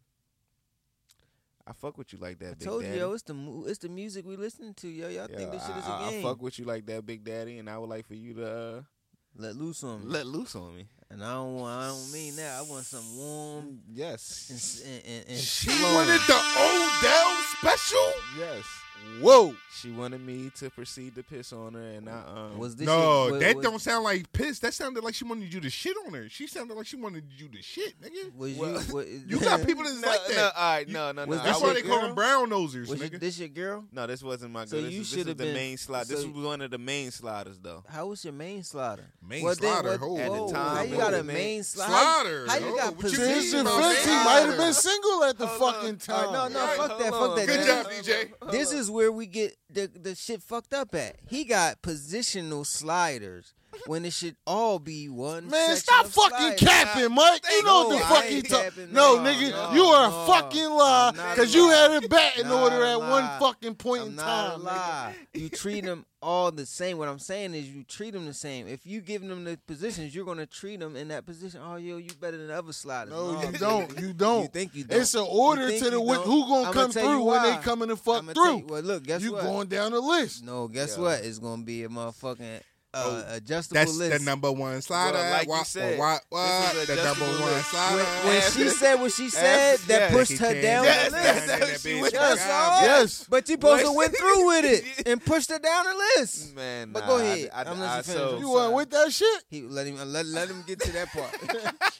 I 1.66 1.72
fuck 1.72 1.96
with 1.96 2.12
you 2.12 2.18
like 2.18 2.38
that, 2.40 2.46
I 2.46 2.55
Big 2.55 2.61
told 2.61 2.83
Daddy." 2.83 2.94
you, 2.96 3.01
yo, 3.01 3.12
it's 3.12 3.22
the 3.22 3.35
mu- 3.35 3.64
it's 3.66 3.79
the 3.79 3.88
music 3.88 4.27
we 4.27 4.37
listening 4.37 4.75
to, 4.75 4.88
yo. 4.88 5.09
Y'all 5.09 5.29
Yo, 5.31 5.37
think 5.38 5.53
this 5.53 5.66
shit 5.66 5.77
is 5.77 5.87
a 5.87 5.88
I, 5.90 6.07
I- 6.07 6.11
game? 6.11 6.20
I 6.27 6.29
fuck 6.29 6.42
with 6.42 6.59
you 6.59 6.64
like 6.66 6.85
that, 6.87 7.07
Big 7.07 7.25
Daddy, 7.25 7.59
and 7.59 7.70
I 7.70 7.79
would 7.79 7.88
like 7.88 8.07
for 8.07 8.14
you 8.14 8.35
to 8.35 8.46
uh, 8.46 8.83
Let 9.37 9.57
loose 9.57 9.83
on 9.85 10.01
me. 10.01 10.07
let 10.12 10.27
loose 10.27 10.55
on 10.55 10.77
me. 10.77 10.87
and 11.09 11.25
I 11.25 11.33
don't 11.35 11.55
want, 11.55 11.81
I 11.83 11.88
don't 11.88 12.12
mean 12.12 12.37
that. 12.37 12.59
I 12.59 12.62
want 12.62 12.85
some 12.85 13.16
warm 13.16 13.81
Yes, 13.90 14.51
s- 14.53 14.83
and, 14.85 15.03
and, 15.07 15.25
and 15.29 15.38
She 15.38 15.70
slow. 15.70 15.94
wanted 15.94 16.20
the 16.27 16.35
Odell 16.59 17.37
special. 17.59 18.12
yes. 18.38 18.64
Whoa. 19.20 19.55
She 19.81 19.90
wanted 19.90 20.20
me 20.24 20.50
to 20.57 20.70
proceed 20.70 21.14
to 21.16 21.22
piss 21.22 21.52
on 21.52 21.74
her, 21.74 21.81
and 21.81 22.09
I 22.09 22.22
um. 22.26 22.59
Was 22.59 22.76
this 22.76 22.87
No, 22.87 23.24
your, 23.24 23.33
wa- 23.33 23.38
that 23.38 23.57
was, 23.57 23.64
don't 23.64 23.81
sound 23.81 24.05
like 24.05 24.33
piss. 24.33 24.59
That 24.61 24.74
sounded 24.74 25.02
like 25.02 25.14
she 25.14 25.24
wanted 25.24 25.52
you 25.52 25.61
to 25.61 25.70
shit 25.70 25.96
on 26.07 26.12
her. 26.14 26.28
She 26.28 26.46
sounded 26.46 26.76
like 26.76 26.87
she 26.87 26.96
wanted 26.96 27.24
you 27.37 27.48
to 27.48 27.62
shit, 27.62 27.94
nigga. 28.00 28.35
Was 28.37 28.55
Well, 28.57 28.70
you? 28.70 28.94
Was, 28.94 29.07
You 29.26 29.40
got 29.40 29.66
people 29.66 29.83
that's 29.85 30.00
no, 30.00 30.09
like 30.09 30.20
no, 30.28 30.35
that. 30.37 30.52
all 30.57 30.72
right, 30.74 30.88
no, 30.88 31.12
no, 31.12 31.24
no. 31.24 31.31
was 31.31 31.40
I 31.40 31.44
That's 31.44 31.61
why 31.61 31.66
your 31.72 31.74
they 31.74 31.83
call 31.83 32.02
them 32.02 32.14
brown 32.14 32.50
nosers, 32.50 32.88
Was 32.88 33.00
you, 33.00 33.09
nigga. 33.11 33.18
this 33.20 33.38
your 33.38 33.48
girl? 33.48 33.85
No, 33.92 34.07
this 34.07 34.22
wasn't 34.22 34.52
my 34.52 34.66
So 34.66 34.76
girl. 34.76 34.83
This, 34.85 34.92
you 34.92 34.98
this 35.00 35.09
should 35.09 35.18
is 35.20 35.26
have 35.28 35.37
the 35.38 35.44
been- 35.44 35.55
main 35.55 35.76
slide. 35.78 36.07
This 36.07 36.24
was 36.24 36.44
one 36.44 36.61
of 36.61 36.70
the 36.70 36.78
main 36.78 37.11
sliders, 37.11 37.59
though. 37.59 37.83
How 37.88 38.07
was 38.07 38.24
your 38.24 38.35
main 38.35 38.62
slider? 38.62 39.05
Main 39.26 39.42
Well, 39.44 39.55
then 39.55 39.72
slider, 39.72 39.88
what- 39.90 40.00
hold 40.00 40.20
At 40.20 40.31
the 40.33 40.52
time, 40.52 40.76
how 40.76 40.83
you 40.83 40.96
got 40.96 41.14
a 41.14 41.20
a 41.20 41.24
main- 41.24 41.37
main 41.37 41.62
slider? 41.64 42.46
Slider. 42.46 42.46
How 42.48 42.68
you 42.68 42.76
got 42.76 42.98
position? 42.98 43.24
mean 43.24 43.35
Christian 43.35 43.61
about 43.61 43.83
Fenty 43.96 44.05
that? 44.05 44.24
might 44.26 44.46
have 44.50 44.57
been 44.59 44.74
single 44.74 45.24
at 45.24 45.38
the 45.38 45.48
fucking 45.48 45.96
time. 45.96 46.33
No, 46.33 46.48
no, 46.48 46.66
fuck 46.76 46.98
that, 46.98 47.11
fuck 47.12 47.37
that. 47.37 47.46
Good 47.46 47.66
job, 47.66 47.87
DJ. 47.90 48.50
This 48.52 48.72
is 48.72 48.82
where 48.90 49.12
we 49.12 49.27
get 49.27 49.57
the 49.71 49.87
the 49.87 50.14
shit 50.14 50.42
fucked 50.42 50.75
up 50.75 50.95
at. 50.95 51.16
He 51.27 51.45
got 51.45 51.83
positional 51.83 52.66
sliders. 52.66 53.55
When 53.87 54.05
it 54.05 54.12
should 54.12 54.37
all 54.47 54.79
be 54.79 55.09
one. 55.09 55.49
Man, 55.49 55.77
stop 55.77 56.07
fucking 56.07 56.57
capping, 56.59 57.12
Mike. 57.14 57.42
You 57.51 57.62
know 57.64 57.88
what 57.88 57.99
the 57.99 58.05
fuck 58.05 58.31
you 58.31 58.42
talking. 58.42 58.92
No, 58.92 59.16
No, 59.16 59.31
nigga, 59.31 59.75
you 59.75 59.83
are 59.85 60.09
a 60.09 60.27
fucking 60.27 60.71
lie 60.71 61.12
because 61.35 61.55
you 61.55 61.68
had 61.68 62.03
a 62.05 62.09
batting 62.09 62.49
Not 62.49 62.62
order 62.73 62.85
at 62.85 63.01
one 63.01 63.25
fucking 63.40 63.75
point 63.77 64.05
in 64.09 64.16
time. 64.16 64.62
lie. 64.62 65.14
You 65.35 65.49
treat 65.49 65.85
them 65.85 66.05
all 66.21 66.53
the 66.53 66.64
same. 66.66 66.99
What 66.99 67.09
I'm 67.09 67.18
saying 67.18 67.55
is, 67.55 67.68
you 67.68 67.83
treat 67.83 68.12
them 68.12 68.27
the 68.27 68.35
same. 68.35 68.68
If 68.68 68.87
you 68.87 69.01
give 69.01 69.23
them 69.27 69.42
the 69.45 69.59
positions, 69.66 70.14
you're 70.14 70.25
gonna 70.25 70.47
treat 70.47 70.79
them 70.79 70.95
in 70.95 71.09
that 71.09 71.27
position. 71.27 71.61
Oh, 71.64 71.77
yo, 71.77 71.97
you 71.97 72.11
better 72.21 72.37
than 72.37 72.51
other 72.51 72.73
sliders. 72.73 73.12
No, 73.12 73.42
you 73.42 73.53
don't. 73.59 73.99
You 74.01 74.12
don't. 74.12 74.42
You 74.42 74.49
think 74.49 74.75
you 74.75 74.85
don't? 74.85 75.01
It's 75.01 75.14
an 75.14 75.27
order 75.29 75.66
to 75.77 75.90
the 75.90 76.01
you 76.01 76.07
wh- 76.12 76.23
who 76.23 76.47
gonna 76.47 76.62
I'ma 76.68 76.73
come 76.73 76.92
through 76.92 77.23
when 77.25 77.42
they 77.42 77.57
coming 77.59 77.88
to 77.88 77.97
fuck 77.97 78.25
through. 78.33 78.59
you- 78.59 78.66
well, 78.68 78.83
look, 78.83 79.03
guess 79.03 79.23
you 79.23 79.33
what? 79.33 79.42
going 79.42 79.66
down 79.68 79.90
the 79.92 80.01
list. 80.01 80.45
No, 80.45 80.68
guess 80.68 80.97
Yeah. 80.97 81.03
what? 81.03 81.25
It's 81.25 81.38
gonna 81.40 81.62
be 81.64 81.83
a 81.83 81.88
motherfucking 81.88 82.61
uh, 82.94 83.24
Oh, 83.24 83.35
adjustable 83.37 83.81
That's 83.81 83.96
list. 83.96 84.18
the 84.18 84.24
number 84.31 84.52
one 84.52 84.83
slider. 84.83 85.16
Well, 85.18 85.31
like 85.31 85.46
you 85.46 85.50
Wha- 85.50 85.62
said, 85.62 85.98
wha- 85.98 86.12
this 86.14 86.22
what? 86.28 86.76
is 86.76 86.87
The 86.88 86.96
number 86.96 87.02
adjustable 87.02 87.33
one 87.44 87.52
list. 87.55 87.70
slider. 87.70 87.96
when, 87.96 88.26
when 88.26 88.42
she 88.52 88.68
said 88.68 88.94
what 89.00 89.12
she 89.12 89.31
said, 89.31 89.78
that 89.81 89.88
yes. 89.88 90.12
pushed 90.12 90.38
her 90.38 90.61
down 90.61 90.85
Yes, 90.85 91.07
the 91.07 91.11
list. 91.12 91.24
that's- 91.24 91.46
that's 91.46 91.83
that 91.83 91.88
she 91.88 92.00
went- 92.02 92.12
Yes, 92.12 92.40
out. 92.42 92.83
Yes. 92.83 93.26
But 93.31 93.48
you 93.48 93.55
supposed 93.55 93.83
to 93.85 93.88
What? 93.92 93.96
went 93.96 94.16
through 94.18 94.46
with 94.46 94.64
it 94.66 95.07
and 95.09 95.24
pushed 95.24 95.50
her 95.50 95.59
down 95.59 95.85
the 95.87 95.94
list. 96.18 96.55
Man, 96.55 96.92
But 96.92 97.00
nah, 97.00 97.07
go 97.07 97.16
ahead. 97.18 97.50
I, 97.55 97.61
I'm 97.62 97.66
I, 97.68 97.70
listening 97.70 97.88
I, 97.88 97.96
to 97.96 98.05
so, 98.05 98.28
finish. 98.28 98.40
You 98.42 98.50
went 98.52 98.72
with 98.74 98.90
that 98.90 99.12
shit? 99.12 99.44
He 99.48 99.62
let 99.62 99.87
him 99.87 99.96
let, 100.12 100.26
let 100.26 100.48
him 100.48 100.62
get 100.66 100.81
to 100.81 100.92
that 100.92 101.09
part. 101.12 101.31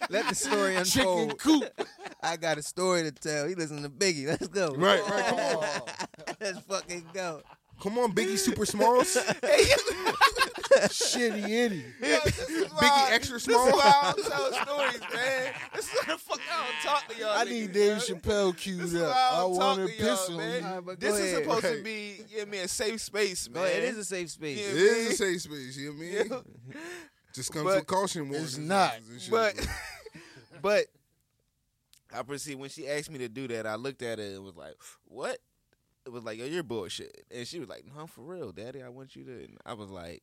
let 0.11 0.29
the 0.29 0.35
story 0.35 0.75
Chicken 0.85 1.09
unfold. 1.09 1.39
coop. 1.39 1.65
I 2.23 2.37
got 2.37 2.59
a 2.59 2.63
story 2.63 3.03
to 3.05 3.13
tell. 3.13 3.49
He 3.49 3.55
listen 3.55 3.83
to 3.83 3.89
Biggie. 3.89 4.27
Let's 4.27 4.49
go. 4.49 4.75
Right, 4.75 5.01
right. 5.09 5.25
Come 5.27 5.39
on, 5.39 6.35
Let's 6.41 6.59
fucking 6.61 7.07
go. 7.15 7.43
Come 7.83 7.99
on, 7.99 8.13
Biggie 8.13 8.39
Super 8.39 8.65
Smalls, 8.65 9.17
Shitty 10.89 11.49
itty. 11.49 11.85
Biggie 12.01 13.11
Extra 13.13 13.35
This 13.35 13.45
Small. 13.45 13.69
is 13.69 13.75
why 13.75 13.93
I 14.03 14.13
don't 14.17 14.27
tell 14.27 14.53
stories, 14.53 15.01
man. 15.15 15.53
This 15.75 15.85
is 15.87 15.93
why 15.95 16.05
the 16.15 16.19
fuck 16.19 16.41
I 16.51 16.65
don't 16.65 16.93
talk 16.95 17.09
to 17.09 17.19
y'all. 17.21 17.31
I 17.39 17.45
niggas, 17.45 17.51
need 17.51 17.73
Dave. 17.73 17.97
Chappelle 17.99 18.53
This 18.53 18.63
queued 18.63 19.03
up. 19.03 19.15
I 19.17 19.31
I 19.35 19.37
don't 19.41 19.57
want 19.57 19.79
to 19.81 19.87
to 19.87 19.93
y'all, 20.03 20.11
piss 20.17 20.29
on 20.31 20.37
man. 20.37 20.61
you. 20.63 20.67
Alright, 20.69 20.87
but 20.87 21.01
go 21.01 21.07
This 21.13 21.19
is 21.21 21.33
ahead. 21.33 21.45
supposed 21.45 21.63
to 21.63 21.69
Right. 21.75 21.85
be, 21.85 22.17
yeah, 22.35 22.45
me 22.45 22.59
a 22.59 22.69
safe 22.69 23.01
space, 23.01 23.49
man. 23.51 23.65
ahead. 23.65 23.83
It 23.83 23.85
is 23.91 23.99
a 23.99 24.05
safe 24.05 24.31
space. 24.31 24.59
Yeah. 24.59 24.65
It 24.67 24.77
is 24.77 25.13
a 25.13 25.17
safe 25.17 25.43
space. 25.43 25.77
You 25.77 25.93
know 25.93 25.97
what 25.97 26.07
I 26.07 26.39
mean? 26.39 26.43
Just 27.35 27.53
comes 27.53 27.65
But 27.65 27.75
with 27.77 27.87
caution. 27.87 28.31
it's 28.35 28.59
not. 28.59 28.95
and 29.11 29.21
shit, 29.21 29.31
But, 29.31 29.55
but 30.61 30.85
I 32.15 32.23
perceive 32.23 32.59
when 32.59 32.69
she 32.71 32.87
asked 32.89 33.11
me 33.11 33.19
to 33.19 33.29
do 33.29 33.49
that. 33.49 33.67
I 33.67 33.75
looked 33.77 34.03
at 34.03 34.19
it 34.19 34.35
and 34.35 34.45
was 34.45 34.55
like, 34.57 34.75
"What?" 35.07 35.39
It 36.05 36.11
was 36.11 36.25
like, 36.25 36.39
"Yo, 36.39 36.47
you're 36.47 36.63
bullshit." 36.63 37.25
And 37.31 37.47
she 37.47 37.59
was 37.61 37.69
like, 37.69 37.85
"No, 37.87 38.07
for 38.07 38.23
real, 38.23 38.53
Daddy. 38.53 38.83
I 38.83 38.89
want 38.89 39.15
you 39.15 39.25
to." 39.25 39.45
And 39.45 39.59
I 39.65 39.75
was 39.75 39.91
like, 39.91 40.23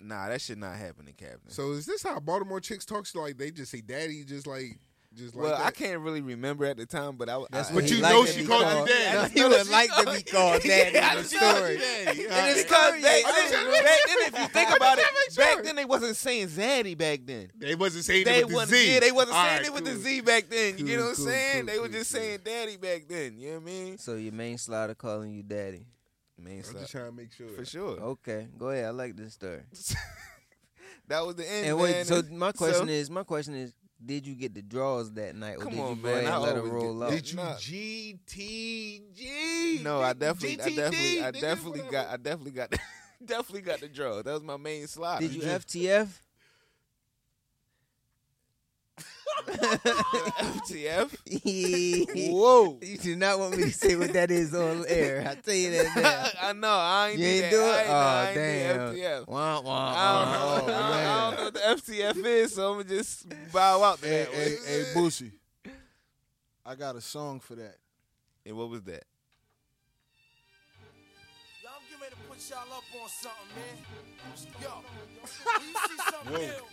"Nah, 0.00 0.28
that 0.28 0.40
should 0.40 0.58
not 0.58 0.76
happen 0.76 1.06
in 1.06 1.14
Captain." 1.14 1.50
So 1.50 1.72
is 1.72 1.86
this 1.86 2.02
how 2.02 2.18
Baltimore 2.20 2.60
chicks 2.60 2.84
talk? 2.84 3.06
Like 3.14 3.38
they 3.38 3.50
just 3.50 3.70
say 3.70 3.80
daddy, 3.80 4.24
just 4.24 4.46
like, 4.46 4.78
just 5.14 5.34
like 5.34 5.44
well, 5.44 5.56
that? 5.58 5.66
I 5.66 5.70
can't 5.72 6.00
really 6.00 6.20
remember 6.20 6.64
at 6.66 6.76
the 6.76 6.86
time, 6.86 7.16
but 7.16 7.28
I. 7.28 7.42
That's 7.50 7.70
I, 7.70 7.74
But 7.74 7.90
you 7.90 8.00
know 8.00 8.24
she 8.26 8.42
be 8.42 8.46
called 8.46 8.62
you 8.62 8.68
called. 8.74 8.88
daddy. 8.88 9.16
No, 9.16 9.24
He 9.24 9.42
would 9.56 9.68
like 9.68 9.90
to 9.96 10.04
be 10.12 10.22
called 10.22 10.62
daddy 10.62 10.90
Yeah, 10.94 11.10
in 11.12 11.18
the 11.18 11.24
story. 11.28 11.76
daddy. 11.78 12.22
And 12.24 12.32
And 12.32 12.50
it's 12.50 12.60
it's 12.60 12.70
because 12.70 12.94
curious. 12.94 13.02
back, 13.02 13.34
then, 13.34 13.50
just- 13.50 13.84
back 13.84 13.98
then, 14.06 14.18
if 14.34 14.38
you 14.40 14.48
think 14.48 14.76
about 14.76 14.98
it, 14.98 15.04
sure. 15.32 15.44
back 15.44 15.64
then 15.64 15.76
they 15.76 15.84
wasn't 15.84 16.16
saying 16.16 16.46
Zaddy 16.48 16.96
back 16.96 17.20
then. 17.24 17.50
They 17.56 17.74
wasn't 17.74 18.04
saying 18.04 18.24
They 18.24 18.38
it 18.38 18.44
with 18.46 18.50
the 18.50 18.54
wasn't, 18.56 18.78
Z. 18.78 18.92
yeah, 18.94 19.00
they 19.00 19.12
wasn't 19.12 19.36
All 19.36 19.44
saying 19.44 19.56
right, 19.58 19.66
it 19.66 19.72
with 19.74 19.84
cool. 19.84 19.94
the 19.94 20.00
Z 20.00 20.20
back 20.20 20.48
then. 20.48 20.78
You 20.78 20.84
get 20.86 20.96
Cool, 20.98 21.04
what 21.06 21.10
I'm 21.10 21.16
cool, 21.16 21.26
saying? 21.26 21.66
cool, 21.66 21.74
they 21.74 21.78
were 21.80 21.88
just 21.88 22.12
cool. 22.12 22.20
saying 22.22 22.38
Daddy 22.44 22.76
back 22.76 23.02
then. 23.08 23.38
You 23.38 23.48
know 23.48 23.54
what 23.56 23.62
I 23.62 23.66
mean? 23.66 23.98
So 23.98 24.14
your 24.14 24.32
main 24.32 24.58
slider 24.58 24.94
calling 24.94 25.32
you 25.32 25.42
daddy. 25.42 25.86
Main 26.38 26.56
Man, 26.58 26.64
I'm 26.70 26.74
just 26.78 26.90
trying 26.92 27.06
to 27.06 27.12
make 27.12 27.32
sure. 27.32 27.48
for 27.48 27.64
sure. 27.64 27.98
Okay, 28.00 28.46
go 28.56 28.68
ahead. 28.70 28.86
I 28.86 28.90
like 28.90 29.16
this 29.16 29.34
story. 29.34 29.60
That 31.08 31.26
was 31.26 31.34
the 31.34 31.50
end. 31.50 31.66
And 31.66 31.78
wait, 31.78 31.90
man. 31.90 32.04
so 32.04 32.22
my 32.30 32.52
question 32.52 32.86
so- 32.86 32.92
is, 32.92 33.10
my 33.10 33.24
question 33.24 33.54
is, 33.56 33.74
did 34.04 34.26
you 34.26 34.34
get 34.34 34.54
the 34.54 34.62
draws 34.62 35.12
that 35.14 35.34
night, 35.36 35.56
or 35.56 35.60
Come 35.64 35.70
did 35.72 35.80
on, 35.80 35.96
you 35.96 36.02
go 36.02 36.08
man, 36.08 36.18
ahead 36.18 36.32
I 36.32 36.36
let 36.38 36.56
it 36.56 36.58
always 36.58 36.72
roll 36.72 36.98
get- 37.00 37.06
up? 37.06 37.10
Did 37.12 37.30
you 37.30 37.36
Nah. 37.36 37.54
GTG? 37.56 39.82
No, 39.82 40.00
I 40.00 40.12
definitely, 40.12 40.60
I 40.60 40.68
GTD, 40.68 40.76
definitely, 40.76 41.22
I 41.22 41.30
nigga, 41.32 41.40
definitely 41.40 41.70
whatever. 41.80 41.90
got, 41.92 42.08
I 42.08 42.16
definitely 42.16 42.50
got, 42.52 42.74
definitely 43.24 43.60
got 43.62 43.80
the 43.80 43.88
draw. 43.88 44.22
That 44.22 44.32
was 44.32 44.42
my 44.42 44.56
main 44.56 44.86
slot. 44.86 45.20
Did 45.20 45.32
you 45.34 45.42
FTF? 45.42 46.08
FTF? 49.46 51.10
Whoa. 52.32 52.78
You 52.82 52.98
do 52.98 53.16
not 53.16 53.38
want 53.38 53.56
me 53.56 53.64
to 53.64 53.72
say 53.72 53.96
what 53.96 54.12
that 54.12 54.30
is 54.30 54.54
on 54.54 54.84
air. 54.88 55.24
I 55.28 55.34
tell 55.36 55.54
you 55.54 55.70
that 55.70 55.96
now. 55.96 56.28
I 56.48 56.52
know. 56.52 56.68
I 56.68 57.08
ain't 57.10 57.18
You 57.18 57.24
do 57.26 57.30
ain't 57.32 57.40
that. 57.42 57.50
do 57.50 57.60
I 57.62 57.64
it? 57.64 57.80
ain't, 57.80 57.88
Oh, 57.88 57.94
I 57.94 58.26
ain't 58.26 58.34
damn. 58.34 58.94
do 58.94 59.00
FTF. 59.00 59.28
Wah, 59.28 59.60
wah, 59.60 59.94
I 59.96 60.12
don't, 60.12 60.28
oh, 60.28 60.66
know, 60.66 60.72
Oh, 60.72 60.76
I, 60.76 60.80
I 60.80 61.30
don't 61.30 61.36
know 61.38 61.44
what 61.44 61.54
the 61.54 61.60
FTF 61.60 62.24
is, 62.24 62.54
so 62.54 62.70
I'm 62.72 62.78
gonna 62.78 62.88
just 62.88 63.26
bow 63.52 63.82
out 63.82 63.98
to 64.00 64.06
Hey, 64.08 64.24
that. 64.24 64.32
hey, 64.32 64.56
hey, 64.66 64.82
Boosie. 64.94 65.32
I 66.64 66.74
got 66.74 66.96
a 66.96 67.00
song 67.00 67.40
for 67.40 67.54
that. 67.56 67.76
And 68.46 68.56
what 68.56 68.68
was 68.70 68.82
that? 68.84 69.04
Y'all, 71.62 71.72
I'm 71.76 71.82
getting 71.88 72.00
ready 72.02 72.14
to 72.14 72.20
put 72.28 72.38
y'all 72.48 72.72
up 72.76 72.84
on 73.02 73.08
something, 73.08 73.50
man. 73.56 73.76
Yo, 74.62 74.82
you 75.60 75.74
see 75.88 75.98
something 76.10 76.42
ill, 76.42 76.68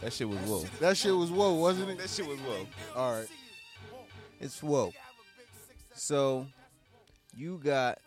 That 0.00 0.12
shit 0.12 0.28
was 0.28 0.38
whoa. 0.40 0.64
That 0.80 0.96
shit 0.96 1.14
was 1.14 1.30
whoa, 1.30 1.54
wasn't 1.54 1.90
it? 1.90 1.98
That 1.98 2.10
shit 2.10 2.26
was 2.26 2.38
whoa. 2.40 2.66
All 2.94 3.18
right. 3.18 3.28
It's 4.40 4.62
whoa. 4.62 4.92
So 5.94 6.46
you 7.36 7.60
got 7.62 7.98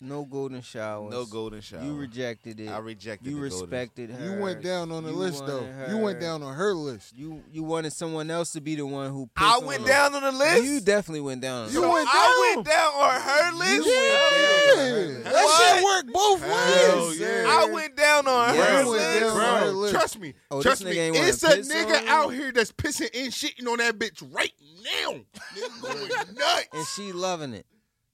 no 0.00 0.24
golden 0.24 0.62
showers. 0.62 1.10
No 1.12 1.24
golden 1.26 1.60
shower. 1.60 1.82
You 1.82 1.94
rejected 1.96 2.58
it. 2.60 2.68
I 2.68 2.78
rejected 2.78 3.28
You 3.30 3.40
the 3.40 3.48
golden- 3.48 3.60
respected 3.70 4.10
her. 4.10 4.24
You 4.36 4.42
went 4.42 4.62
down 4.62 4.90
on 4.92 5.04
the 5.04 5.10
You 5.10 5.16
list 5.16 5.44
though. 5.46 5.60
wanted 5.62 5.90
You 5.90 5.96
went 5.98 6.16
her. 6.16 6.20
down 6.22 6.42
on 6.42 6.54
her 6.54 6.74
list. 6.74 7.12
You 7.16 7.42
you 7.52 7.62
wanted 7.62 7.92
someone 7.92 8.30
else 8.30 8.52
to 8.52 8.60
be 8.60 8.74
the 8.76 8.86
one 8.86 9.10
who. 9.10 9.28
I 9.36 9.54
picks 9.56 9.66
went 9.66 9.82
on 9.82 9.86
down 9.88 10.14
on 10.14 10.22
the 10.22 10.32
list. 10.32 10.64
You 10.64 10.80
definitely 10.80 11.20
went 11.20 11.40
down. 11.42 11.66
On 11.66 11.72
You 11.72 11.82
her. 11.82 11.88
went 11.88 12.08
I 12.10 12.52
down. 12.54 12.56
went 12.56 12.66
down 12.68 12.92
on 12.94 13.20
her 13.20 13.52
list. 13.58 13.88
Yeah. 13.88 15.30
That 15.30 15.32
What? 15.44 15.74
shit 15.74 15.84
worked 15.84 16.12
both 16.12 16.40
Hell 16.42 17.06
ways. 17.08 17.20
yeah. 17.20 17.44
I 17.48 17.64
went 17.66 17.96
down 17.96 18.26
on 18.26 18.54
Yeah. 18.54 18.64
her 18.64 18.82
You 18.82 18.90
went 18.90 19.02
list. 19.02 19.20
down 19.20 19.30
on 19.40 19.60
her 19.62 19.72
list. 19.72 19.94
trust 19.94 20.18
me. 20.18 20.34
Oh, 20.50 20.62
trust 20.62 20.82
nigga 20.82 20.90
me. 20.90 20.98
ain't 20.98 21.14
wanna 21.16 21.28
It's 21.28 21.42
a 21.42 21.48
piss 21.56 21.68
nigga 21.72 21.96
on 21.98 22.04
you? 22.04 22.10
out 22.10 22.28
here 22.34 22.52
that's 22.52 22.72
pissing 22.72 23.10
and 23.14 23.32
shitting 23.32 23.68
on 23.70 23.78
that 23.78 23.98
bitch 23.98 24.22
right 24.34 24.52
now. 24.82 25.20
Nigga 25.54 25.82
going 25.82 26.08
nuts. 26.34 26.68
and 26.72 26.86
she 26.86 27.12
loving 27.12 27.52
it, 27.54 27.66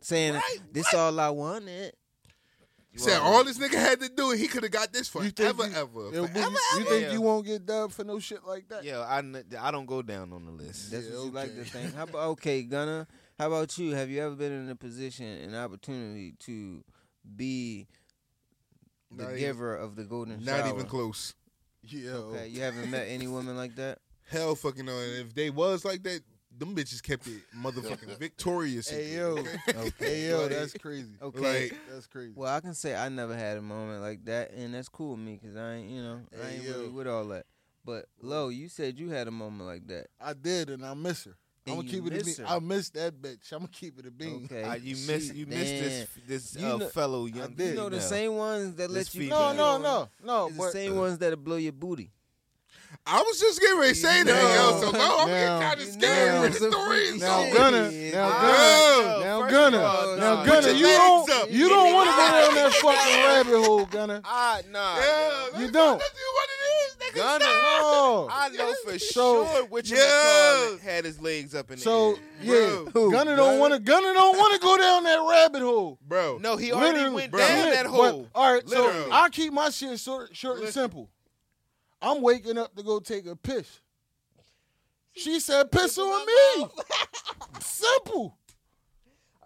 saying 0.06 0.34
Right, 0.34 0.58
this 0.72 0.92
all 0.94 1.18
I 1.18 1.30
wanted. 1.30 1.92
Said 2.94 3.18
all 3.20 3.44
this 3.44 3.58
nigga 3.58 3.74
had 3.74 4.00
to 4.00 4.08
do, 4.08 4.30
he 4.30 4.46
could 4.48 4.62
have 4.62 4.72
got 4.72 4.90
this 4.90 5.12
You 5.14 5.20
forever, 5.30 5.64
think 5.64 5.74
you, 5.74 5.80
ever. 5.82 6.00
Yo, 6.16 6.26
Forever, 6.26 6.28
Boogie, 6.28 6.78
you 6.78 6.80
ever. 6.80 6.90
think 6.90 7.02
Yeah. 7.02 7.12
you 7.12 7.20
won't 7.20 7.44
get 7.44 7.66
dubbed 7.66 7.92
for 7.92 8.04
no 8.04 8.18
shit 8.18 8.42
like 8.46 8.68
that? 8.70 8.84
Yeah, 8.84 9.00
I, 9.00 9.18
I 9.60 9.70
don't 9.70 9.84
go 9.84 10.00
down 10.00 10.32
on 10.32 10.46
the 10.46 10.52
list. 10.52 10.90
That's 10.92 11.06
Yeah, 11.08 11.16
what 11.18 11.24
you 11.26 11.30
like 11.32 11.50
okay. 11.50 11.58
to 11.58 11.64
think. 11.64 11.94
How 11.94 12.04
about 12.04 12.28
okay, 12.30 12.62
Gunna? 12.62 13.06
How 13.38 13.48
about 13.48 13.76
you? 13.76 13.94
Have 13.94 14.08
you 14.08 14.22
ever 14.22 14.34
been 14.34 14.52
in 14.52 14.70
a 14.70 14.76
position, 14.76 15.26
an 15.26 15.54
opportunity 15.54 16.32
to 16.46 16.82
be 17.36 17.86
the 19.10 19.24
Not 19.24 19.30
even- 19.32 19.40
giver 19.40 19.76
of 19.76 19.96
the 19.96 20.04
golden 20.04 20.42
Not 20.42 20.60
shower? 20.60 20.74
even 20.74 20.86
close. 20.86 21.34
Yeah. 21.82 22.12
Okay, 22.12 22.48
you 22.48 22.62
haven't 22.62 22.90
met 22.90 23.08
any 23.08 23.26
women 23.26 23.56
like 23.58 23.76
that. 23.76 23.98
Hell 24.30 24.54
fucking 24.54 24.86
no. 24.86 24.98
And 24.98 25.18
if 25.26 25.34
they 25.34 25.50
was 25.50 25.84
like 25.84 26.02
that, 26.04 26.22
them 26.58 26.74
bitches 26.74 27.02
kept 27.02 27.26
it 27.26 27.42
motherfucking 27.56 28.18
victorious. 28.18 28.88
Hey 28.96 29.16
yo, 29.16 29.36
okay? 29.68 29.90
hey 29.98 30.28
yo, 30.28 30.48
that's 30.48 30.72
crazy. 30.74 31.12
Okay. 31.20 31.62
Like, 31.70 31.78
That's 31.90 32.06
crazy. 32.06 32.32
well, 32.36 32.54
I 32.54 32.60
can 32.60 32.74
say 32.74 32.94
I 32.94 33.08
never 33.08 33.36
had 33.36 33.56
a 33.58 33.62
moment 33.62 34.02
like 34.02 34.24
that, 34.26 34.52
and 34.52 34.74
that's 34.74 34.88
cool 34.88 35.10
with 35.12 35.20
me 35.20 35.38
because 35.40 35.56
I 35.56 35.74
ain't, 35.74 35.90
you 35.90 36.02
know, 36.02 36.20
I 36.42 36.50
ain't 36.54 36.62
yo. 36.64 36.72
really 36.72 36.88
with 36.88 37.06
all 37.08 37.24
that. 37.26 37.46
But 37.84 38.06
Lo, 38.20 38.48
you 38.48 38.68
said 38.68 38.98
you 38.98 39.10
had 39.10 39.28
a 39.28 39.30
moment 39.30 39.66
like 39.68 39.86
that. 39.88 40.08
I 40.20 40.32
did, 40.32 40.70
and 40.70 40.84
I 40.84 40.94
miss 40.94 41.24
her. 41.24 41.36
I'm 41.68 41.76
gonna 41.76 41.88
keep 41.88 42.06
it 42.06 42.20
a 42.20 42.24
bean. 42.24 42.34
her. 42.36 42.46
I 42.46 42.58
miss 42.60 42.90
that 42.90 43.20
bitch. 43.20 43.50
I'm 43.52 43.58
gonna 43.58 43.68
keep 43.72 43.98
it 43.98 44.06
a 44.06 44.10
bean. 44.12 44.44
Okay, 44.44 44.62
Uh, 44.62 44.74
you 44.74 44.94
She- 44.94 45.06
missed 45.12 45.34
you 45.34 45.46
missed 45.46 45.64
this 45.82 46.08
this 46.28 46.56
You 46.56 46.66
uh, 46.66 46.76
know- 46.76 46.88
fellow 46.88 47.26
young. 47.26 47.54
did. 47.54 47.70
You 47.70 47.74
know 47.74 47.88
the 47.88 47.96
female. 47.96 48.08
same 48.08 48.36
ones 48.36 48.74
that 48.76 48.88
This 48.88 48.96
let 48.96 49.14
you. 49.14 49.20
female. 49.22 49.54
No, 49.54 49.78
no, 49.78 49.82
no, 49.82 50.08
no. 50.24 50.46
is 50.46 50.52
the 50.54 50.58
But 50.58 50.72
same 50.72 50.96
ones 50.96 51.18
that'll 51.18 51.36
blow 51.38 51.56
your 51.56 51.72
booty. 51.72 52.12
I 53.06 53.22
was 53.22 53.38
just 53.40 53.60
getting 53.60 53.78
ready 53.78 53.92
to 53.94 53.98
say 53.98 54.22
that, 54.24 54.42
yo. 54.54 54.80
So 54.80 54.90
no, 54.90 55.18
I'm 55.20 55.28
Now- 55.28 55.58
getting 55.60 55.60
kind 55.68 55.80
of 55.80 55.86
scared 56.02 56.34
know 56.34 56.40
with 56.42 56.58
the 56.58 56.68
a 56.68 56.70
stories. 56.72 57.08
freaky 57.10 57.24
now 57.24 57.44
shit. 57.44 57.54
Gunner, 57.54 57.90
now 57.90 57.90
Yo, 57.90 58.10
Gunner, 58.12 59.18
now 59.24 59.40
first 59.40 59.50
Gunner, 59.52 59.78
all, 59.80 60.16
now 60.16 60.34
nah, 60.34 60.44
Gunner. 60.44 60.70
You 60.70 60.86
don't, 60.86 61.30
up. 61.30 61.50
you 61.50 61.68
don't 61.68 61.92
want 61.94 62.10
to 62.10 62.16
go 62.16 62.28
down 62.30 62.54
that 62.56 62.72
fucking 62.74 63.24
rabbit 63.24 63.66
hole, 63.66 63.84
Gunner. 63.86 64.20
Ah, 64.24 64.60
nah. 64.70 64.96
Yeah, 64.96 65.60
You 65.60 65.70
don't. 65.70 65.98
That's 65.98 66.10
what 66.34 66.48
it 66.48 66.62
is. 66.64 66.96
Nigga. 66.96 67.14
Gunner. 67.16 67.44
No. 67.44 68.28
I 68.32 68.48
know 68.50 68.74
for 68.84 68.98
So- 68.98 69.12
sure 69.46 69.64
which 69.66 69.90
Yeah. 69.90 70.68
one 70.70 70.78
had 70.78 71.04
his 71.04 71.20
legs 71.20 71.54
up 71.54 71.70
in 71.70 71.76
the 71.78 71.82
So 71.82 72.12
air. 72.14 72.18
yeah, 72.42 72.68
Who? 72.92 73.12
Gunner 73.12 73.36
don't 73.36 73.58
want 73.58 73.72
to. 73.74 73.78
Gunner 73.78 74.12
don't 74.14 74.36
want 74.36 74.54
to 74.54 74.58
go 74.58 74.76
down 74.76 75.04
that 75.04 75.18
rabbit 75.28 75.62
hole. 75.62 75.98
Bro. 76.06 76.38
No, 76.42 76.56
he 76.56 76.72
already 76.72 76.94
Literally, 76.98 77.14
went 77.14 77.30
bro. 77.30 77.40
down 77.40 77.56
Yeah, 77.58 77.70
that 77.74 77.84
but- 77.84 77.90
hole. 77.92 78.28
all 78.34 78.52
right, 78.54 78.66
Literally. 78.66 78.92
so 79.04 79.12
I 79.12 79.28
keep 79.28 79.52
my 79.52 79.70
shit 79.70 80.00
short, 80.00 80.34
short 80.34 80.60
and 80.60 80.72
simple. 80.72 81.08
I'm 82.02 82.20
waking 82.22 82.58
up 82.58 82.74
to 82.76 82.82
go 82.82 83.00
take 83.00 83.26
a 83.26 83.34
piss. 83.36 83.80
She 85.14 85.40
said, 85.40 85.70
"Piss 85.72 85.96
on 85.98 86.26
me." 86.26 86.66
Simple. 87.60 88.36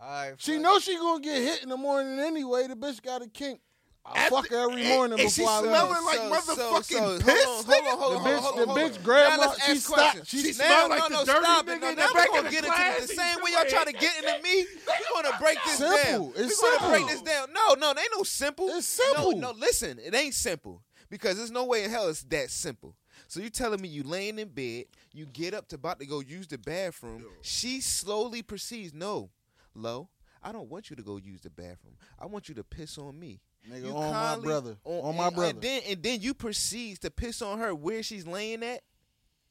All 0.02 0.08
right, 0.08 0.32
She 0.38 0.58
knows 0.58 0.82
she 0.82 0.96
gonna 0.96 1.20
get 1.20 1.36
hit 1.42 1.62
in 1.62 1.68
the 1.68 1.76
morning 1.76 2.18
anyway. 2.18 2.66
The 2.66 2.74
bitch 2.74 3.02
got 3.02 3.22
a 3.22 3.28
kink. 3.28 3.60
I 4.02 4.30
fuck 4.30 4.48
her 4.48 4.70
every 4.70 4.82
eh, 4.82 4.88
morning 4.96 5.20
and 5.20 5.30
she 5.30 5.42
before 5.42 5.52
I 5.56 5.60
smelling 5.60 5.92
leave. 5.92 6.04
like 6.04 6.16
So- 6.16 6.52
motherfucking 6.54 6.84
so- 6.84 7.18
so, 7.18 7.24
piss, 7.24 7.44
Hold 7.44 7.68
on, 7.68 7.68
hold 7.68 7.68
on, 7.68 7.84
The 7.84 7.96
hold 8.00 8.00
on, 8.00 8.00
hold 8.00 8.24
bitch, 8.24 8.36
on, 8.36 8.42
hold 8.42 8.56
the 8.56 8.62
on, 8.62 8.68
hold 8.68 8.78
bitch 8.78 8.96
on. 8.96 9.02
grab 9.04 9.30
Now 9.40 9.46
my. 9.46 9.54
She 9.66 9.76
stopped. 9.76 10.26
She 10.26 10.52
She 10.52 10.58
Now, 10.58 10.88
like 10.88 10.98
no, 11.10 11.18
the 11.20 11.24
dirty 11.26 11.44
stop 11.44 11.66
nigga 11.66 11.76
it. 11.76 11.80
No, 11.82 11.88
in 11.90 11.96
now 11.96 12.06
the 12.08 12.14
we're 12.14 12.26
gonna 12.26 12.50
get 12.50 12.64
into 12.64 12.74
class 12.76 12.96
it 12.98 13.08
the 13.08 13.14
same 13.14 13.36
way 13.42 13.50
y'all 13.50 13.60
like- 13.60 13.68
try 13.68 13.84
to 13.84 13.92
get 13.92 14.16
into 14.24 14.42
me. 14.42 14.66
We're 14.88 15.22
gonna 15.22 15.38
break 15.38 15.58
this 15.66 15.76
Simple. 15.76 16.02
down. 16.02 16.32
It's 16.44 16.62
We're 16.62 16.78
gonna 16.78 16.88
break 16.92 17.06
this 17.08 17.22
down. 17.22 17.52
No, 17.52 17.74
no, 17.74 17.90
it 17.90 17.98
ain't 17.98 18.08
no 18.16 18.22
simple. 18.22 18.68
It's 18.70 18.86
simple. 18.86 19.32
No, 19.32 19.52
no, 19.52 19.58
listen, 19.58 19.98
it 19.98 20.14
ain't 20.14 20.34
simple 20.34 20.82
because 21.10 21.36
there's 21.36 21.50
no 21.50 21.64
way 21.64 21.84
in 21.84 21.90
hell 21.90 22.08
it's 22.08 22.22
that 22.24 22.50
simple. 22.50 22.94
So 23.28 23.40
you 23.40 23.50
telling 23.50 23.80
me 23.80 23.88
you 23.88 24.02
laying 24.02 24.38
in 24.38 24.48
bed, 24.48 24.84
you 25.12 25.26
get 25.26 25.52
up 25.54 25.68
to 25.68 25.76
about 25.76 26.00
to 26.00 26.06
go 26.06 26.20
use 26.20 26.46
the 26.46 26.58
bathroom. 26.58 27.24
She 27.42 27.80
slowly 27.80 28.42
proceeds, 28.42 28.94
no, 28.94 29.30
Lo, 29.74 30.08
I 30.42 30.52
don't 30.52 30.70
want 30.70 30.88
you 30.90 30.96
to 30.96 31.02
go 31.02 31.16
use 31.18 31.42
the 31.42 31.50
bathroom. 31.50 31.96
I 32.18 32.26
want 32.26 32.48
you 32.48 32.54
to 32.56 32.64
piss 32.64 32.96
on 32.98 33.18
me. 33.18 33.40
Nigga, 33.70 33.84
You 33.88 33.96
on 33.96 34.12
my 34.12 34.38
brother. 34.38 34.76
On 34.84 35.14
my 35.16 35.26
and- 35.26 35.36
brother. 35.36 35.50
And 35.50 35.60
then 35.60 35.82
and 35.86 36.02
then 36.02 36.20
you 36.22 36.32
proceeds 36.32 36.98
to 37.00 37.10
piss 37.10 37.42
on 37.42 37.58
her 37.58 37.74
where 37.74 38.02
she's 38.02 38.26
laying 38.26 38.62
at. 38.62 38.82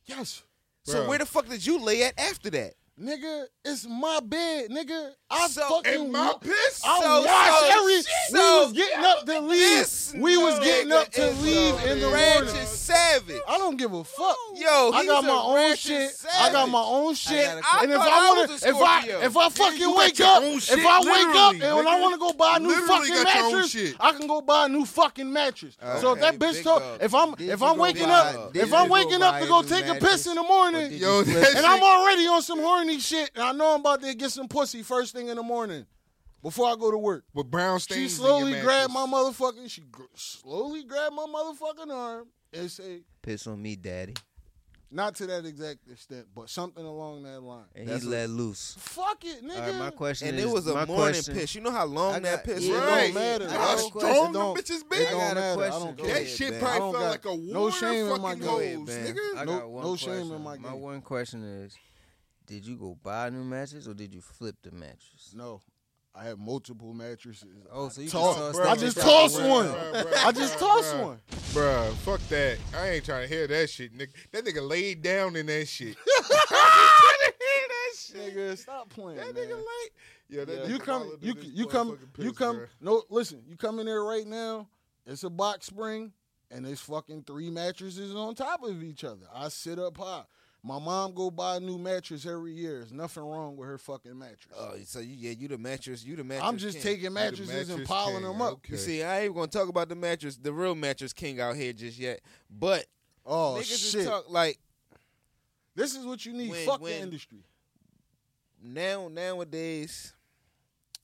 Yes. 0.05 0.41
So 0.83 1.03
Bruh. 1.03 1.07
where 1.07 1.17
the 1.19 1.25
fuck 1.27 1.47
did 1.47 1.63
you 1.63 1.79
lay 1.79 2.03
at 2.03 2.19
after 2.19 2.49
that? 2.49 2.73
Nigga, 3.01 3.45
it's 3.63 3.87
my 3.87 4.19
bed, 4.21 4.69
nigga. 4.71 5.11
I 5.31 5.47
So- 5.47 5.61
fucking 5.69 6.01
And 6.01 6.11
my 6.11 6.33
piss. 6.41 6.81
I 6.83 7.01
So- 7.01 7.21
wash 7.23 7.59
so- 7.59 7.79
every. 7.79 8.01
so- 8.01 8.09
we 8.33 8.65
was 8.65 8.73
getting 8.73 9.05
up 9.05 9.25
to 9.25 9.39
leave. 9.39 10.13
We 10.15 10.37
was 10.37 10.59
getting 10.59 10.91
up 10.91 11.09
to 11.11 11.31
leave 11.31 11.75
in 11.85 12.01
the 12.01 12.09
morning. 12.09 12.65
savage. 12.65 13.39
I 13.47 13.57
don't 13.57 13.77
give 13.77 13.93
a 13.93 14.03
fuck. 14.03 14.35
Yo, 14.55 14.91
I 14.91 15.05
got 15.05 15.23
my 15.23 15.29
own 15.31 15.75
shit. 15.77 16.11
Savage. 16.13 16.37
I 16.41 16.51
got 16.51 16.69
my 16.69 16.81
own 16.81 17.13
shit. 17.15 17.45
got 17.45 17.57
a 17.79 17.83
and 17.83 17.91
if 17.91 17.99
I 17.99 18.07
I 18.07 18.09
I 18.09 18.33
want 18.35 18.59
to, 18.59 18.67
if 18.67 18.75
I 18.75 19.05
if 19.25 19.37
I 19.37 19.49
fucking 19.49 19.79
you 19.79 19.95
wake 19.95 20.19
up, 20.19 20.43
if 20.43 20.85
I 20.85 20.99
wake 20.99 21.35
up 21.35 21.53
and 21.53 21.75
when 21.77 21.87
I 21.87 21.99
want 22.01 22.15
to 22.15 22.19
go 22.19 22.33
buy 22.33 22.57
a 22.57 22.59
new 22.59 22.85
fucking 22.85 23.23
mattress. 23.23 23.75
I 23.99 24.11
can 24.11 24.27
go 24.27 24.41
buy 24.41 24.65
a 24.65 24.69
new 24.69 24.85
fucking 24.85 25.31
mattress. 25.31 25.77
so 26.01 26.13
if 26.13 26.19
that 26.19 26.37
bitch 26.37 26.63
told, 26.63 26.81
if 26.99 27.13
I'm 27.13 27.35
if 27.37 27.61
I'm 27.61 27.77
waking 27.77 28.09
up, 28.09 28.53
if 28.55 28.73
I'm 28.73 28.89
waking 28.89 29.21
up 29.21 29.39
to 29.39 29.47
go 29.47 29.61
take 29.61 29.87
a 29.87 29.95
piss 29.95 30.25
in 30.27 30.35
the 30.35 30.43
morning, 30.43 30.87
Or 30.87 30.89
did 30.89 30.99
Yo, 30.99 31.19
you 31.19 31.25
flip 31.25 31.41
that 31.41 31.51
it? 31.51 31.57
and 31.57 31.65
I'm 31.65 31.81
already 31.83 32.27
on 32.27 32.41
some 32.41 32.59
horny 32.59 32.88
shit, 32.97 33.29
and 33.35 33.43
I 33.43 33.51
know 33.51 33.73
I'm 33.75 33.81
about 33.81 34.01
to 34.01 34.13
get 34.15 34.31
some 34.31 34.47
pussy 34.47 34.81
first 34.81 35.13
thing 35.13 35.27
in 35.27 35.35
the 35.35 35.43
morning 35.43 35.85
before 36.41 36.67
I 36.67 36.75
go 36.75 36.89
to 36.89 36.97
work. 36.97 37.25
with 37.33 37.51
brown 37.51 37.79
stains. 37.79 37.99
She 38.01 38.07
slowly 38.17 38.51
in 38.53 38.57
your 38.57 38.63
grabbed 38.63 38.93
my 38.93 39.05
motherfucking. 39.05 39.69
She 39.69 39.81
gr- 39.81 40.03
slowly 40.15 40.83
grabbed 40.83 41.13
my 41.15 41.25
motherfucking 41.27 41.93
arm 41.93 42.27
and 42.53 42.71
say, 42.71 43.01
Piss 43.21 43.45
on 43.45 43.61
me, 43.61 43.75
daddy. 43.75 44.15
not 44.91 45.13
to 45.15 45.27
that 45.27 45.45
exact 45.45 45.79
extent, 45.91 46.25
but 46.33 46.49
something 46.49 46.83
along 46.83 47.21
that 47.21 47.41
line. 47.43 47.65
And 47.75 47.87
That's 47.89 48.01
he 48.01 48.07
what- 48.07 48.15
let 48.17 48.29
loose. 48.31 48.75
Fuck 48.79 49.23
it, 49.25 49.43
nigga. 49.45 49.55
All 49.61 49.69
right, 49.69 49.75
my 49.75 49.89
question 49.91 50.29
And 50.29 50.39
is, 50.39 50.45
it 50.45 50.49
was 50.49 50.65
a 50.65 50.73
morning 50.73 50.95
question, 50.95 51.35
piss. 51.35 51.53
You 51.53 51.61
know 51.61 51.69
how 51.71 51.85
long 51.85 52.15
I 52.15 52.19
that 52.21 52.35
got- 52.37 52.43
piss 52.45 52.63
yeah, 52.63 52.73
was? 52.73 52.81
It 52.81 52.85
Right. 52.87 53.03
don't 53.05 53.13
matter. 53.13 53.45
I 53.45 53.47
I 53.49 53.53
got 53.53 53.59
How 53.59 53.73
a 53.73 53.77
don't- 53.77 53.91
question. 53.91 54.09
strong 54.09 54.29
it 54.29 54.33
them 54.33 54.41
don't- 54.41 54.57
bitches 54.57 54.81
It 54.81 54.89
be? 54.89 54.97
I 54.97 55.03
got 55.03 55.11
don't 55.11 55.19
a 55.31 55.35
matter. 55.35 55.49
I 55.51 55.55
question. 55.69 55.85
don't 55.87 55.97
care. 55.97 56.07
That 56.07 56.15
ahead, 56.15 56.27
shit 56.29 56.49
Ben. 56.51 56.59
probably 56.59 56.79
felt 56.79 56.93
got 56.93 57.09
like 57.11 57.25
a 57.25 57.37
no 57.37 57.59
water 57.61 57.75
shame 57.77 58.05
in 58.07 58.09
my 58.09 58.29
fucking 58.33 58.47
ahead, 58.47 58.75
hose, 58.77 58.87
nigga. 58.89 59.37
I 59.37 59.43
No- 59.45 59.59
got 59.59 59.69
one 59.69 59.83
no 59.83 59.95
shame 59.95 60.31
in 60.31 60.41
my 60.41 60.53
game. 60.55 60.61
My 60.63 60.73
one 60.73 61.01
question 61.01 61.43
is, 61.43 61.75
did 62.49 62.65
you 62.65 62.75
go 62.77 62.97
buy 63.03 63.27
a 63.27 63.31
new 63.31 63.43
mattress 63.43 63.87
or 63.87 63.93
did 63.93 64.11
you 64.11 64.21
flip 64.21 64.55
the 64.63 64.71
mattress? 64.71 65.33
No, 65.35 65.61
I 66.15 66.25
have 66.25 66.39
multiple 66.39 66.95
mattresses. 66.95 67.45
Oh, 67.71 67.89
so 67.89 68.01
you 68.01 68.09
Toss- 68.09 68.37
just 68.37 68.57
tossed 68.57 68.69
I 68.69 68.75
just 68.75 68.97
bitch 68.97 69.01
tossed 69.03 69.41
one. 69.41 69.67
Bruh, 69.67 70.03
bruh, 70.03 70.25
I 70.25 70.31
just 70.31 70.55
bruh, 70.55 70.59
tossed 70.59 70.95
bruh. 70.95 71.03
one. 71.03 71.19
Bruh, 71.53 71.93
fuck 71.97 72.19
that. 72.29 72.57
I 72.75 72.89
ain't 72.89 73.05
trying 73.05 73.27
to 73.27 73.33
hear 73.33 73.45
that 73.45 73.69
shit, 73.69 73.95
nigga. 73.95 74.09
That 74.31 74.45
nigga 74.45 74.67
laid 74.67 75.03
down 75.03 75.35
in 75.35 75.45
that 75.45 75.67
shit. 75.67 75.95
Nigga, 78.11 78.57
stop 78.57 78.89
playing. 78.89 79.17
That 79.17 79.35
man. 79.35 79.45
nigga 79.45 79.55
laid. 79.55 79.89
Yo, 80.29 80.45
that 80.45 80.67
you 80.67 80.79
nigga 80.79 80.83
come, 80.83 81.01
followed 81.03 81.23
you 81.23 81.33
this 81.35 81.45
you 81.45 81.65
come, 81.67 81.91
motherfucking 81.91 82.23
you 82.23 82.29
piss, 82.31 82.37
come. 82.37 82.55
bruh. 82.57 82.67
No, 82.81 83.03
listen, 83.11 83.43
you 83.47 83.55
come 83.55 83.79
in 83.79 83.85
there 83.85 84.03
right 84.03 84.25
now. 84.25 84.67
It's 85.05 85.23
a 85.23 85.29
box 85.29 85.67
spring, 85.67 86.13
and 86.49 86.65
there's 86.65 86.81
fucking 86.81 87.23
three 87.27 87.51
mattresses 87.51 88.15
on 88.15 88.33
top 88.33 88.63
of 88.63 88.81
each 88.83 89.03
other. 89.03 89.27
I 89.31 89.49
sit 89.49 89.77
up 89.77 89.97
high. 89.97 90.23
My 90.61 90.77
mom 90.77 91.13
go 91.13 91.31
buy 91.31 91.55
a 91.55 91.59
new 91.61 91.77
mattress 91.77 92.25
every 92.25 92.51
year. 92.53 92.79
There's 92.79 92.91
nothing 92.91 93.23
wrong 93.23 93.55
with 93.55 93.67
her 93.67 93.77
fucking 93.77 94.17
mattress. 94.17 94.53
Oh, 94.57 94.73
so 94.83 94.99
you, 94.99 95.15
yeah, 95.17 95.31
you 95.31 95.47
the 95.47 95.57
mattress, 95.57 96.03
you 96.03 96.17
the 96.17 96.23
mattress. 96.25 96.47
I'm 96.49 96.57
just 96.57 96.77
king. 96.79 96.95
taking 96.95 97.13
mattresses 97.13 97.69
and 97.69 97.85
piling 97.85 98.15
king, 98.15 98.23
them 98.23 98.41
up. 98.41 98.53
okay. 98.53 98.73
You 98.73 98.77
see, 98.77 99.01
I 99.03 99.21
ain't 99.21 99.33
gonna 99.35 99.47
talk 99.47 99.69
about 99.69 99.87
the 99.87 99.95
mattress, 99.95 100.35
the 100.35 100.51
real 100.51 100.75
mattress 100.75 101.13
king 101.13 101.39
out 101.39 101.55
here 101.55 101.71
just 101.71 101.97
yet. 101.97 102.19
But 102.49 102.85
Oh 103.25 103.55
niggas 103.59 103.63
shit! 103.91 103.91
just 103.93 104.07
talk 104.07 104.25
like 104.29 104.59
this 105.75 105.95
is 105.95 106.05
what 106.05 106.25
you 106.25 106.33
need. 106.33 106.49
When- 106.51 106.65
Fuck 106.65 106.81
when- 106.81 106.91
the 106.93 106.99
industry. 107.03 107.45
now 108.61 109.07
nowadays, 109.07 110.13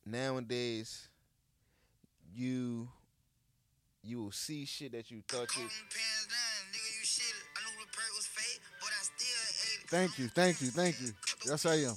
nowadays, 0.06 1.08
you 2.34 2.90
you 4.04 4.22
will 4.22 4.32
see 4.32 4.66
shit 4.66 4.92
that 4.92 5.10
you 5.10 5.24
thought 5.28 5.48
you. 5.56 5.64
Thank 9.88 10.18
you, 10.20 10.28
thank 10.28 10.62
you, 10.62 10.68
thank 10.68 11.00
you. 11.02 11.10
Yes, 11.46 11.66
I 11.66 11.76
am. 11.76 11.96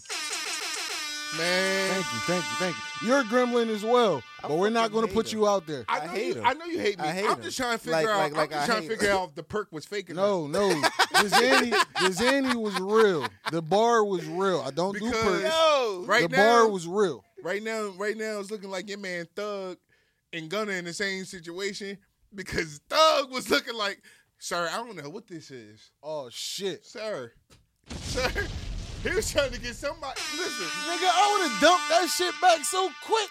Man, 1.36 1.90
Thank 1.90 2.06
you, 2.06 2.18
thank 2.20 2.42
you, 2.44 2.56
thank 2.58 2.76
you. 3.02 3.08
You're 3.08 3.20
a 3.20 3.24
gremlin 3.24 3.68
as 3.68 3.84
well, 3.84 4.22
but 4.40 4.56
we're 4.56 4.70
not 4.70 4.92
going 4.92 5.06
to 5.06 5.12
put 5.12 5.30
him. 5.30 5.40
you 5.40 5.46
out 5.48 5.66
there. 5.66 5.84
I 5.86 6.00
I 6.00 6.06
hate 6.06 6.26
you. 6.28 6.34
him. 6.36 6.46
I 6.46 6.54
know 6.54 6.64
you 6.64 6.78
hate 6.78 6.98
me. 6.98 7.04
I 7.06 7.12
hate 7.12 7.26
I'm 7.26 7.36
him. 7.36 7.42
just 7.42 7.58
trying 7.58 7.76
to 7.76 7.84
figure 7.84 7.92
Like- 8.00 8.06
out. 8.08 8.18
like- 8.20 8.32
like 8.32 8.52
I'm 8.52 8.58
just 8.58 8.62
I 8.62 8.66
trying 8.66 8.82
to 8.84 8.88
hate- 8.88 8.98
figure 8.98 9.14
out 9.14 9.28
if 9.28 9.34
the 9.34 9.42
perk 9.42 9.70
was 9.70 9.84
fake 9.84 10.08
or 10.08 10.14
not. 10.14 10.22
No, 10.26 10.46
no. 10.46 10.68
The 10.70 11.28
Zanny, 11.28 11.70
the 11.70 12.08
Zanny 12.14 12.54
was 12.54 12.78
real. 12.80 13.26
The 13.52 13.60
bar 13.60 14.04
was 14.04 14.24
real. 14.24 14.62
I 14.66 14.70
don't 14.70 14.98
do 14.98 15.10
perks. 15.10 15.42
Yo, 15.42 16.04
Right 16.06 16.30
the 16.30 16.34
now, 16.34 16.62
bar 16.62 16.68
was 16.70 16.86
real. 16.86 17.22
right 17.42 17.62
now, 17.62 17.88
right 17.98 18.16
now, 18.16 18.40
it's 18.40 18.50
looking 18.50 18.70
like 18.70 18.88
your 18.88 18.98
man 18.98 19.26
Thug 19.36 19.76
and 20.32 20.48
Gunna 20.48 20.72
in 20.72 20.86
the 20.86 20.94
same 20.94 21.26
situation 21.26 21.98
because 22.34 22.80
Thug 22.88 23.30
was 23.30 23.50
looking 23.50 23.74
like, 23.74 24.00
sir, 24.38 24.66
I 24.72 24.76
don't 24.76 24.96
know 24.96 25.10
what 25.10 25.26
this 25.26 25.50
is, 25.50 25.90
Oh 26.02 26.30
shit, 26.30 26.86
sir, 26.86 27.32
sir. 27.96 28.30
He 29.02 29.10
was 29.14 29.30
trying 29.30 29.52
to 29.52 29.60
get 29.60 29.74
somebody. 29.76 30.20
Listen, 30.36 30.66
nigga, 30.88 31.08
I 31.12 31.38
would 31.40 31.50
have 31.50 31.60
dumped 31.60 31.88
that 31.88 32.08
shit 32.08 32.34
back 32.42 32.64
so 32.64 32.90
quick, 33.04 33.28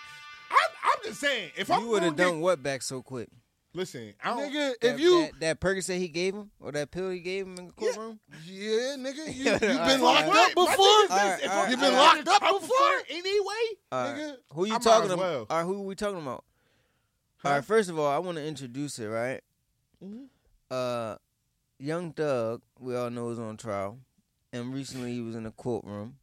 I'm, 0.49 0.69
I'm 0.85 1.03
just 1.05 1.19
saying, 1.19 1.51
if 1.57 1.69
I'm 1.69 1.81
You 1.81 1.87
would 1.89 2.03
have 2.03 2.15
done 2.15 2.39
what 2.39 2.63
back 2.63 2.81
so 2.81 3.01
quick? 3.01 3.29
listen, 3.73 4.13
I 4.23 4.29
don't. 4.29 4.39
nigga. 4.51 4.73
That, 4.81 4.93
If 4.95 4.99
you, 4.99 5.21
that, 5.23 5.39
that 5.41 5.59
Percocet 5.59 5.97
he 5.99 6.07
gave 6.07 6.33
him 6.33 6.49
or 6.59 6.71
that 6.71 6.89
pill 6.89 7.09
he 7.11 7.19
gave 7.19 7.45
him 7.45 7.57
in 7.57 7.67
the 7.67 7.73
courtroom? 7.73 8.19
yeah, 8.45 8.95
nigga, 8.97 9.35
you 9.35 9.51
All 9.53 9.59
been 9.59 9.77
right, 9.77 9.99
locked 9.99 10.35
up 10.35 10.55
before. 10.55 10.75
thing 10.77 10.95
is 11.03 11.09
this, 11.09 11.11
All 11.11 11.17
right, 11.17 11.43
if 11.43 11.49
right, 11.49 11.69
You 11.69 11.75
gonna 11.75 11.87
been 11.89 11.97
locked 11.97 12.27
up 12.29 12.61
before, 12.61 12.97
anyway. 13.09 13.63
Nigga. 13.91 14.35
Who 14.53 14.65
you 14.65 14.71
I 14.71 14.75
might 14.75 14.81
talking 14.83 15.11
about? 15.11 15.19
well. 15.19 15.45
All 15.49 15.57
right, 15.57 15.65
who 15.65 15.75
are 15.81 15.85
we 15.85 15.95
talking 15.95 16.21
about? 16.21 16.43
All 17.45 17.51
right, 17.51 17.63
first 17.63 17.89
of 17.89 17.99
all, 17.99 18.07
I 18.09 18.17
want 18.19 18.37
to 18.37 18.45
introduce 18.45 18.97
it, 18.99 19.07
right? 19.07 19.41
Mm-hmm. 20.03 20.23
Uh, 20.71 21.15
Young 21.77 22.13
Thug, 22.13 22.61
we 22.79 22.95
all 22.95 23.09
know 23.11 23.29
is 23.29 23.37
on 23.37 23.57
trial, 23.57 23.99
and 24.53 24.73
recently 24.73 25.13
he 25.13 25.21
was 25.21 25.35
in 25.35 25.45
a 25.45 25.51
courtroom, 25.51 26.17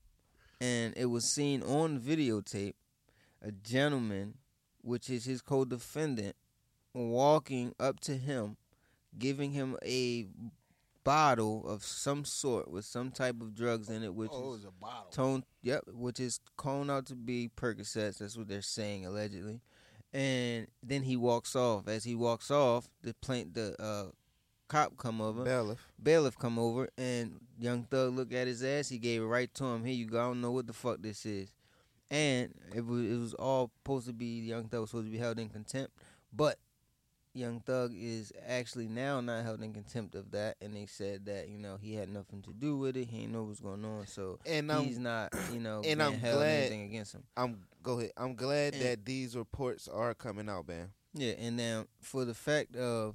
and 0.60 0.94
it 0.96 1.06
was 1.06 1.24
seen 1.24 1.62
on 1.62 1.98
videotape 2.00 2.74
a 3.42 3.52
gentleman, 3.52 4.34
which 4.82 5.10
is 5.10 5.24
his 5.24 5.42
co-defendant, 5.42 6.36
walking 6.94 7.74
up 7.78 8.00
to 8.00 8.16
him, 8.16 8.56
giving 9.18 9.52
him 9.52 9.76
a 9.84 10.26
bottle 11.04 11.68
of 11.68 11.84
some 11.84 12.24
sort 12.24 12.70
with 12.70 12.84
some 12.86 13.10
type 13.10 13.40
of 13.42 13.54
drugs 13.54 13.90
in 13.90 14.02
it, 14.02 14.14
which 14.14 14.30
Oh, 14.32 14.38
it 14.38 14.46
is 14.46 14.52
was 14.52 14.64
a 14.64 14.70
bottle. 14.70 15.10
tone 15.10 15.44
yep 15.62 15.82
which 15.92 16.18
is 16.18 16.40
cone 16.56 16.88
out 16.88 17.04
to 17.06 17.14
be 17.14 17.50
percocets 17.54 18.18
that's 18.18 18.38
what 18.38 18.48
they're 18.48 18.62
saying 18.62 19.04
allegedly 19.04 19.60
and 20.14 20.66
then 20.82 21.02
he 21.02 21.14
walks 21.18 21.54
off 21.54 21.88
as 21.88 22.04
he 22.04 22.14
walks 22.14 22.50
off 22.50 22.88
the 23.02 23.12
plain 23.20 23.50
the 23.52 23.76
uh 23.78 24.06
cop 24.68 24.96
come 24.96 25.20
over. 25.20 25.44
Bailiff. 25.44 25.86
bailiff 26.02 26.38
come 26.38 26.58
over 26.58 26.88
and 26.98 27.40
young 27.58 27.84
thug 27.84 28.14
look 28.14 28.32
at 28.32 28.46
his 28.46 28.62
ass. 28.62 28.88
He 28.88 28.98
gave 28.98 29.22
it 29.22 29.26
right 29.26 29.52
to 29.54 29.64
him. 29.64 29.84
Here 29.84 29.94
you 29.94 30.06
go. 30.06 30.18
I 30.20 30.24
don't 30.24 30.40
know 30.40 30.52
what 30.52 30.66
the 30.66 30.72
fuck 30.72 31.00
this 31.02 31.24
is. 31.26 31.52
And 32.10 32.54
it 32.74 32.84
was 32.84 33.00
it 33.10 33.16
was 33.18 33.34
all 33.34 33.70
supposed 33.82 34.06
to 34.06 34.12
be 34.12 34.40
young 34.40 34.64
thug 34.68 34.80
was 34.82 34.90
supposed 34.90 35.06
to 35.06 35.12
be 35.12 35.18
held 35.18 35.38
in 35.38 35.48
contempt. 35.48 35.92
But 36.32 36.58
young 37.36 37.58
thug 37.60 37.92
is 37.96 38.32
actually 38.46 38.86
now 38.86 39.20
not 39.20 39.42
held 39.44 39.60
in 39.62 39.72
contempt 39.72 40.14
of 40.14 40.30
that. 40.32 40.56
And 40.60 40.74
they 40.76 40.86
said 40.86 41.26
that 41.26 41.48
you 41.48 41.58
know 41.58 41.76
he 41.80 41.94
had 41.94 42.08
nothing 42.08 42.42
to 42.42 42.52
do 42.52 42.76
with 42.76 42.96
it. 42.96 43.08
He 43.08 43.22
ain't 43.22 43.32
know 43.32 43.44
what's 43.44 43.60
going 43.60 43.84
on. 43.84 44.06
So 44.06 44.38
And 44.46 44.70
I'm 44.70 44.84
he's 44.84 44.98
not, 44.98 45.32
you 45.52 45.60
know, 45.60 45.76
and 45.84 45.84
being 45.84 46.00
I'm 46.00 46.12
held 46.18 46.38
glad- 46.38 46.60
anything 46.60 46.84
against 46.84 47.14
him. 47.14 47.24
I'm 47.36 47.60
go 47.82 47.98
ahead. 47.98 48.12
I'm 48.16 48.34
glad 48.34 48.74
And- 48.74 48.82
that 48.82 49.04
these 49.04 49.36
reports 49.36 49.88
are 49.88 50.14
coming 50.14 50.48
out, 50.48 50.68
man. 50.68 50.90
Yeah, 51.14 51.32
and 51.38 51.56
now 51.56 51.86
for 52.00 52.24
the 52.24 52.34
fact 52.34 52.74
of 52.76 53.14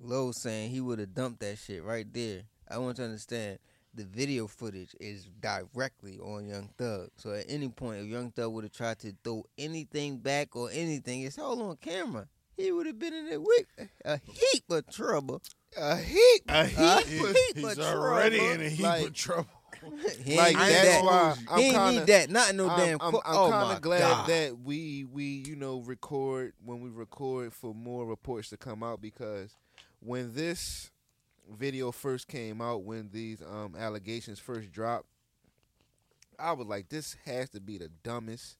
Lowe 0.00 0.32
saying 0.32 0.70
he 0.70 0.80
would 0.80 0.98
have 0.98 1.14
dumped 1.14 1.40
that 1.40 1.58
shit 1.58 1.82
right 1.84 2.06
there, 2.12 2.42
I 2.70 2.78
want 2.78 2.96
to 2.96 3.04
understand 3.04 3.58
the 3.94 4.04
video 4.04 4.46
footage 4.48 4.94
is 4.98 5.28
directly 5.40 6.18
on 6.18 6.46
Young 6.48 6.68
Thug. 6.76 7.10
So 7.16 7.32
at 7.32 7.44
any 7.48 7.68
point, 7.68 8.00
if 8.00 8.06
Young 8.06 8.30
Thug 8.32 8.52
would 8.52 8.64
have 8.64 8.72
tried 8.72 8.98
to 9.00 9.14
throw 9.22 9.44
anything 9.56 10.18
back 10.18 10.56
or 10.56 10.68
anything, 10.72 11.22
it's 11.22 11.38
all 11.38 11.62
on 11.62 11.76
camera. 11.76 12.26
He 12.56 12.70
would 12.72 12.86
have 12.86 12.98
been 12.98 13.14
in 13.14 13.26
a, 13.26 13.30
wi- 13.32 13.88
a 14.04 14.18
heap 14.18 14.64
of 14.70 14.86
trouble. 14.90 15.42
A 15.76 15.96
heat. 15.96 16.40
A 16.48 16.60
A 16.62 16.64
heat. 16.66 17.06
heap 17.06 17.56
He's 17.56 17.78
of 17.78 17.84
already 17.84 18.38
trouble. 18.38 18.52
in 18.54 18.60
a 18.62 18.68
heap 18.68 18.80
Like- 18.84 19.06
of 19.06 19.12
trouble. 19.14 19.48
He 20.24 20.36
Like 20.36 20.56
that's 20.56 20.82
that. 20.88 21.04
why 21.04 21.34
he 21.36 21.46
I'm 21.50 21.58
ain't 21.60 21.74
kinda, 21.74 21.90
need 21.92 22.06
that. 22.06 22.30
Not 22.30 22.54
no 22.54 22.70
I'm, 22.70 22.78
damn. 22.78 22.98
I'm, 23.02 23.12
qu- 23.12 23.20
I'm 23.24 23.36
oh 23.36 23.50
kind 23.50 23.72
of 23.76 23.82
glad 23.82 24.00
God. 24.00 24.28
that 24.28 24.58
we 24.60 25.04
we 25.04 25.24
you 25.46 25.56
know 25.56 25.80
record 25.80 26.52
when 26.64 26.80
we 26.80 26.88
record 26.90 27.52
for 27.52 27.74
more 27.74 28.06
reports 28.06 28.48
to 28.50 28.56
come 28.56 28.82
out 28.84 29.00
because 29.02 29.56
when 30.04 30.34
this 30.34 30.90
video 31.50 31.90
first 31.90 32.28
came 32.28 32.60
out, 32.60 32.84
when 32.84 33.10
these 33.12 33.42
um 33.42 33.74
allegations 33.78 34.38
first 34.38 34.70
dropped, 34.70 35.06
I 36.38 36.52
was 36.52 36.66
like, 36.66 36.88
this 36.88 37.16
has 37.24 37.50
to 37.50 37.60
be 37.60 37.78
the 37.78 37.88
dumbest 38.02 38.56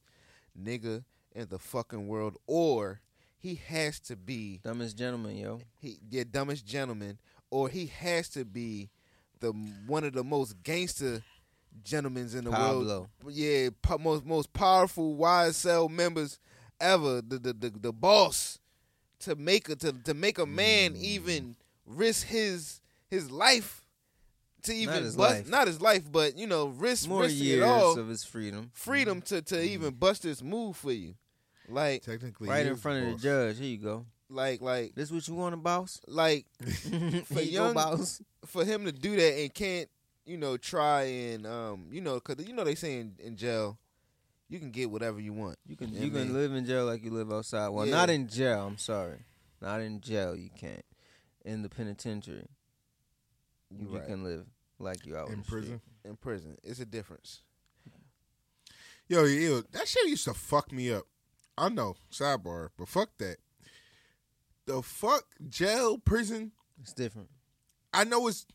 nigga 0.59 1.03
in 1.33 1.47
the 1.49 1.59
fucking 1.59 2.07
world, 2.07 2.37
or 2.47 3.01
he 3.37 3.55
has 3.67 3.99
to 4.01 4.15
be 4.15 4.59
dumbest 4.63 4.97
gentleman, 4.97 5.37
yo. 5.37 5.59
he 5.79 5.99
yeah 6.09 6.23
dumbest 6.29 6.65
gentleman, 6.65 7.19
or 7.51 7.69
he 7.69 7.87
has 7.87 8.29
to 8.29 8.43
be 8.45 8.89
the 9.39 9.51
one 9.85 10.03
of 10.03 10.13
the 10.13 10.23
most 10.23 10.61
gangster 10.63 11.21
gentlemen 11.83 12.29
in 12.33 12.45
the 12.45 12.51
Pablo. 12.51 12.85
world. 12.85 13.07
Yeah, 13.35 13.69
po- 13.81 13.97
most 13.97 14.25
most 14.25 14.53
powerful 14.53 15.15
YSL 15.17 15.89
members 15.89 16.39
ever. 16.79 17.21
The 17.21 17.37
the 17.37 17.53
the, 17.53 17.69
the 17.69 17.93
boss 17.93 18.59
to 19.19 19.35
make 19.35 19.69
a 19.69 19.75
to, 19.75 19.91
to 20.03 20.13
make 20.13 20.37
a 20.37 20.45
man 20.45 20.93
Mm. 20.93 21.01
even 21.01 21.55
risk 21.85 22.27
his 22.27 22.81
his 23.09 23.29
life 23.31 23.81
to 24.63 24.73
even 24.73 25.03
his 25.03 25.15
bust 25.15 25.35
life. 25.35 25.47
not 25.47 25.67
his 25.67 25.79
life, 25.81 26.03
but 26.11 26.37
you 26.37 26.47
know 26.47 26.67
risk 26.67 27.07
More 27.07 27.21
risking 27.23 27.43
years 27.43 27.59
it 27.63 27.67
all 27.69 27.97
of 27.99 28.07
his 28.07 28.23
freedom. 28.23 28.71
freedom 28.73 29.21
to 29.23 29.41
to 29.43 29.61
even 29.61 29.93
bust 29.93 30.23
this 30.23 30.41
move 30.41 30.75
for 30.77 30.91
you. 30.91 31.15
Like 31.67 32.03
Technically, 32.03 32.49
Right 32.49 32.65
in 32.65 32.73
is 32.73 32.81
front 32.81 33.05
of 33.07 33.13
the 33.13 33.19
judge. 33.21 33.57
Here 33.59 33.67
you 33.69 33.77
go. 33.77 34.05
like 34.29 34.61
like 34.61 34.93
This 34.95 35.11
what 35.11 35.27
you 35.27 35.35
want, 35.35 35.53
a 35.53 35.57
boss? 35.57 36.01
like 36.07 36.45
for 37.25 37.41
young 37.41 37.73
go, 37.73 37.73
boss. 37.73 38.21
for 38.45 38.63
him 38.65 38.85
to 38.85 38.91
do 38.91 39.15
that 39.15 39.39
and 39.39 39.53
can't 39.53 39.89
you 40.25 40.37
know 40.37 40.57
try 40.57 41.03
and 41.03 41.45
um 41.45 41.87
you 41.91 42.01
know 42.01 42.15
because 42.15 42.45
you 42.47 42.53
know 42.53 42.63
they 42.63 42.73
say 42.75 42.99
in, 42.99 43.13
in 43.19 43.35
jail 43.35 43.77
you 44.47 44.59
can 44.59 44.71
get 44.71 44.89
whatever 44.91 45.19
you 45.19 45.33
want 45.33 45.57
You 45.65 45.75
can 45.75 45.91
Yeah, 45.93 46.01
you 46.03 46.11
man. 46.11 46.25
can 46.27 46.33
live 46.33 46.53
in 46.53 46.65
jail 46.65 46.85
like 46.85 47.03
you 47.03 47.11
live 47.11 47.31
outside. 47.31 47.69
Well, 47.69 47.85
Yeah. 47.85 47.93
not 47.93 48.09
in 48.09 48.27
jail. 48.27 48.65
I'm 48.67 48.77
sorry, 48.77 49.19
not 49.61 49.81
in 49.81 50.01
jail. 50.01 50.35
You 50.35 50.49
can't. 50.57 50.85
In 51.43 51.61
the 51.61 51.69
penitentiary, 51.69 52.47
You 53.69 53.87
you 53.89 53.97
right. 53.97 54.07
can 54.07 54.23
live 54.23 54.45
like 54.79 55.05
you 55.05 55.15
out 55.17 55.29
in 55.29 55.39
the 55.39 55.43
street. 55.45 55.59
prison. 55.61 55.81
in 56.03 56.15
prison 56.17 56.57
it's 56.63 56.79
a 56.79 56.85
difference 56.85 57.41
Yo, 59.07 59.23
yo, 59.23 59.61
that 59.71 59.87
shit 59.87 60.07
used 60.07 60.25
to 60.25 60.33
fuck 60.33 60.71
me 60.71 60.91
up. 60.91 61.03
I 61.57 61.69
know, 61.69 61.95
sidebar, 62.11 62.69
but 62.75 62.87
fuck 62.87 63.09
that. 63.19 63.37
The 64.65 64.81
fuck 64.81 65.25
jail, 65.47 65.99
prison. 65.99 66.51
It's 66.81 66.91
different. 66.91 67.29
I 67.93 68.03
know 68.03 68.27
it's 68.27 68.47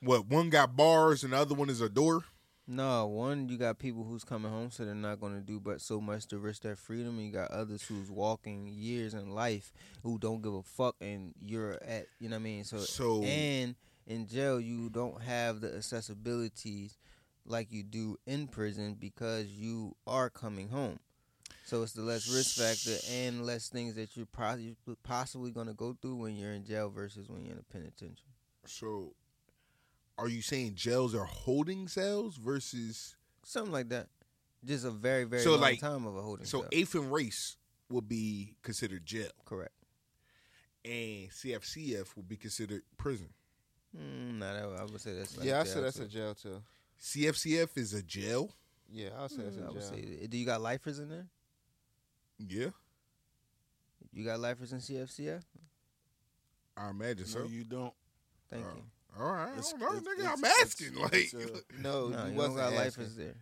what 0.00 0.26
one 0.26 0.50
got 0.50 0.76
bars 0.76 1.24
and 1.24 1.32
the 1.32 1.38
other 1.38 1.54
one 1.54 1.70
is 1.70 1.80
a 1.80 1.88
door. 1.88 2.24
No, 2.68 3.06
one 3.06 3.48
you 3.48 3.56
got 3.58 3.78
people 3.78 4.02
who's 4.04 4.24
coming 4.24 4.50
home, 4.50 4.70
so 4.72 4.84
they're 4.84 4.94
not 4.94 5.20
going 5.20 5.34
to 5.34 5.40
do 5.40 5.60
but 5.60 5.80
so 5.80 6.00
much 6.00 6.26
to 6.26 6.38
risk 6.38 6.62
their 6.62 6.74
freedom. 6.76 7.16
And 7.18 7.26
you 7.26 7.32
got 7.32 7.50
others 7.52 7.82
who's 7.82 8.10
walking 8.10 8.66
years 8.66 9.14
in 9.14 9.30
life 9.30 9.72
who 10.02 10.18
don't 10.18 10.42
give 10.42 10.54
a 10.54 10.62
fuck, 10.62 10.96
and 11.00 11.32
you're 11.40 11.74
at 11.84 12.06
you 12.18 12.28
know 12.28 12.36
what 12.36 12.40
I 12.40 12.44
mean. 12.44 12.64
So, 12.64 12.78
So- 12.78 13.22
and 13.22 13.76
in 14.06 14.26
jail 14.26 14.60
you 14.60 14.88
don't 14.90 15.22
have 15.22 15.60
the 15.60 15.68
accessibilities 15.68 16.96
like 17.44 17.70
you 17.70 17.84
do 17.84 18.16
in 18.26 18.48
prison 18.48 18.94
because 18.98 19.46
you 19.46 19.94
are 20.06 20.28
coming 20.30 20.68
home. 20.68 20.98
So 21.64 21.82
it's 21.82 21.92
the 21.92 22.02
less 22.02 22.28
risk 22.28 22.56
factor 22.56 22.96
and 23.12 23.44
less 23.46 23.68
things 23.68 23.94
that 23.96 24.16
you're 24.16 24.26
possibly 25.02 25.50
going 25.50 25.66
to 25.66 25.74
go 25.74 25.96
through 26.00 26.16
when 26.16 26.36
you're 26.36 26.52
in 26.52 26.64
jail 26.64 26.88
versus 26.90 27.28
when 27.28 27.44
you're 27.44 27.54
in 27.54 27.60
a 27.60 27.72
penitentiary. 27.72 28.34
So, 28.66 29.14
are 30.18 30.28
you 30.28 30.42
saying 30.42 30.74
jails 30.74 31.14
are 31.14 31.24
holding 31.24 31.88
cells 31.88 32.36
versus 32.36 33.16
Something 33.44 33.72
like 33.72 33.88
that. 33.90 34.08
Just 34.64 34.84
a 34.84 34.90
very 34.90 35.24
very 35.24 35.42
So, 35.42 35.52
long 35.52 35.60
like- 35.60 35.80
time 35.80 36.06
of 36.06 36.16
a 36.16 36.22
holding. 36.22 36.46
so 36.46 36.60
cell. 36.62 36.68
eighth 36.72 36.94
and 36.94 37.12
race 37.12 37.56
would 37.88 38.08
be 38.08 38.56
considered 38.62 39.04
jail, 39.06 39.30
correct. 39.44 39.72
and 40.84 41.30
CFCF 41.30 42.16
would 42.16 42.28
be 42.28 42.36
considered 42.36 42.82
prison. 42.96 43.28
Mm, 43.96 44.38
nah, 44.38 44.52
that, 44.52 44.80
I 44.80 44.84
would 44.84 45.00
say 45.00 45.14
that's 45.14 45.36
like 45.36 45.46
yeah 45.46 45.60
i 45.60 45.64
jail, 45.64 45.72
said 45.72 45.84
that's 45.84 45.96
too. 45.96 46.02
a 46.04 46.08
jail 46.08 46.34
too 46.34 46.62
CFCF 47.00 47.76
is 47.78 47.92
a 47.94 48.02
jail. 48.02 48.50
yeah 48.90 49.10
i'll 49.18 49.28
say 49.28 49.42
that's 49.42 49.56
Mm, 49.56 49.62
I 49.62 49.64
a 49.68 49.72
would 49.72 49.80
jail 49.80 49.90
say. 49.90 50.26
Do 50.26 50.36
you 50.38 50.44
got 50.46 50.60
lifers 50.60 50.98
in 50.98 51.08
there? 51.08 51.26
Yeah, 52.38 52.68
You 54.12 54.24
got 54.24 54.40
lifers 54.40 54.72
in 54.72 54.78
CFCF? 54.80 55.42
I 56.76 56.90
imagine 56.90 57.24
so. 57.26 57.44
You 57.46 57.64
don't. 57.64 57.94
Thank 58.50 58.64
Uh, 58.66 58.68
you. 58.76 58.82
All 59.18 59.32
right, 59.32 59.42
I 59.44 59.46
don't 59.46 59.54
know, 59.54 59.58
it's, 59.58 59.72
nigga. 59.72 60.18
It's, 60.18 60.26
I'm 60.26 60.44
asking. 60.44 60.94
like, 60.96 61.32
a- 61.34 61.80
no, 61.82 62.08
No, 62.08 62.08
you 62.08 62.10
you 62.10 62.16
don't 62.24 62.34
wasn't 62.36 62.56
got 62.56 62.72
asking. 62.72 62.78
lifers 63.04 63.16
there. 63.16 63.34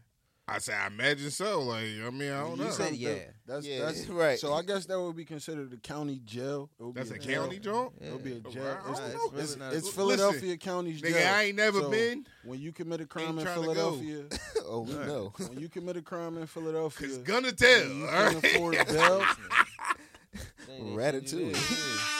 I 0.46 0.58
say 0.58 0.74
I 0.74 0.88
imagine 0.88 1.30
so. 1.30 1.62
Like, 1.62 1.84
I 2.06 2.10
mean, 2.10 2.30
I 2.30 2.40
don't 2.40 2.58
know. 2.58 2.64
You 2.64 2.64
know. 2.64 2.70
said 2.70 2.84
don't 2.90 2.98
yeah. 2.98 3.14
That's 3.46 3.66
Yeah, 3.66 3.84
that's 3.86 4.06
right. 4.10 4.38
So 4.38 4.52
I 4.52 4.60
guess 4.62 4.84
that 4.84 5.00
would 5.00 5.16
be 5.16 5.24
considered 5.24 5.72
a 5.72 5.78
county 5.78 6.20
jail. 6.22 6.68
It 6.78 6.82
would 6.84 6.94
That's 6.94 7.08
be 7.08 7.16
a 7.16 7.18
jail. 7.18 7.42
county 7.44 7.58
joint. 7.58 7.92
It 7.98 8.12
would 8.12 8.22
be 8.22 8.32
a 8.34 8.40
jail. 8.40 8.62
Wow, 8.62 8.78
I 8.86 8.90
It's, 8.90 9.00
don't 9.00 9.08
know. 9.08 9.14
it's 9.14 9.32
really 9.32 9.42
it's, 9.42 9.56
not- 9.56 9.72
it's 9.72 9.84
Listen, 9.86 9.92
Philadelphia 9.96 10.56
County's 10.58 11.00
Nigga, 11.00 11.12
jail. 11.14 11.34
I 11.34 11.42
ain't 11.44 11.56
never 11.56 11.80
So, 11.80 11.90
been. 11.90 12.26
When 12.44 12.60
you 12.60 12.72
commit 12.72 13.00
a 13.00 13.06
crime 13.06 13.38
in 13.38 13.44
trying 13.46 13.62
to 13.62 13.66
go. 13.68 13.92
Philadelphia, 13.96 14.24
oh 14.66 14.80
we 14.80 14.92
know 14.92 15.32
when 15.48 15.58
you 15.60 15.70
commit 15.70 15.96
a 15.96 16.02
crime 16.02 16.36
in 16.36 16.46
Philadelphia, 16.46 17.08
it's 17.08 17.16
gonna 17.18 17.48
and 17.48 17.58
tell. 17.58 17.88
you 17.88 18.04
all 18.06 18.10
can 18.10 18.34
right? 18.34 18.44
afford 18.44 18.86
bail. 18.86 19.24
Ratatouille. 20.78 22.13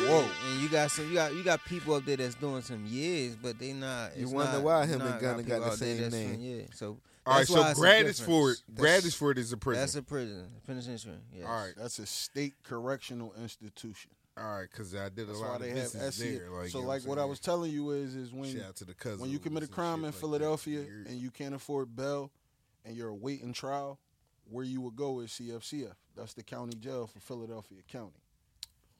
Whoa! 0.00 0.26
And 0.50 0.60
you 0.60 0.68
got 0.68 0.90
some, 0.90 1.08
you 1.08 1.14
got 1.14 1.34
you 1.34 1.42
got 1.42 1.64
people 1.64 1.94
up 1.94 2.04
there 2.04 2.16
that's 2.16 2.34
doing 2.34 2.62
some 2.62 2.84
years, 2.86 3.36
but 3.36 3.58
they 3.58 3.72
not. 3.72 4.16
You 4.16 4.28
wonder 4.28 4.52
not- 4.52 4.62
why 4.62 4.86
him 4.86 5.00
and 5.00 5.10
not 5.10 5.20
Gunna 5.20 5.42
people 5.42 5.60
got 5.60 5.70
the 5.70 5.76
same 5.76 6.10
name. 6.10 6.38
Yeah, 6.40 6.62
so 6.74 6.98
All 7.26 7.34
right, 7.34 7.38
that's 7.38 7.50
so 7.50 7.60
why 7.60 7.70
it's 7.70 7.78
a 7.78 7.82
Graterford, 7.82 8.06
difference. 8.16 8.62
Graterford 8.74 9.38
is 9.38 9.52
a 9.52 9.56
prison. 9.56 9.80
That's 9.80 9.94
a 9.96 10.02
prison, 10.02 10.48
penitentiary. 10.66 11.14
Yes. 11.34 11.46
all 11.46 11.54
right, 11.64 11.74
That's 11.76 11.98
a 11.98 12.06
state 12.06 12.54
correctional 12.64 13.32
institution. 13.40 14.10
all 14.36 14.44
right, 14.58 14.68
because 14.70 14.94
I 14.94 15.08
did 15.08 15.20
a 15.20 15.24
That's 15.26 15.38
lot 15.38 15.48
why 15.50 15.54
of 15.56 15.62
they 15.62 15.70
have 15.70 15.88
SC. 16.14 16.18
there. 16.20 16.50
Like, 16.50 16.68
so, 16.70 16.78
you 16.78 16.84
know 16.84 16.88
like, 16.88 17.02
I'm 17.02 17.08
what 17.08 17.18
I 17.18 17.24
was 17.24 17.38
telling 17.40 17.70
you 17.70 17.90
is, 17.90 18.14
is 18.14 18.32
when 18.32 18.54
Shout 18.56 18.76
to 18.76 18.84
the 18.84 18.94
when 19.18 19.30
you 19.30 19.38
commit 19.38 19.62
a 19.62 19.68
crime 19.68 20.04
in 20.04 20.12
Philadelphia 20.12 20.80
and 21.06 21.18
you 21.20 21.30
can't 21.30 21.54
afford 21.54 21.94
bail 21.94 22.30
and 22.84 22.96
you're 22.96 23.08
awaiting 23.08 23.52
trial, 23.52 23.98
where 24.50 24.64
you 24.64 24.80
would 24.80 24.96
go 24.96 25.20
is 25.20 25.30
CFCF. 25.30 25.94
That's 26.16 26.34
the 26.34 26.42
county 26.42 26.76
jail 26.76 27.06
for 27.06 27.20
Philadelphia 27.20 27.78
County. 27.90 28.21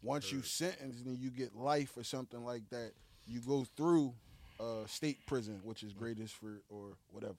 Once 0.02 0.32
you 0.32 0.42
sentenced 0.42 1.06
and 1.06 1.18
you 1.18 1.30
get 1.30 1.54
life 1.54 1.96
or 1.96 2.02
something 2.02 2.44
like 2.44 2.68
that, 2.70 2.92
you 3.26 3.40
go 3.40 3.64
through 3.76 4.12
uh, 4.58 4.84
state 4.86 5.24
prison, 5.26 5.60
which 5.62 5.82
is 5.82 5.94
Graterford 5.94 6.58
or 6.68 6.96
whatever. 7.10 7.36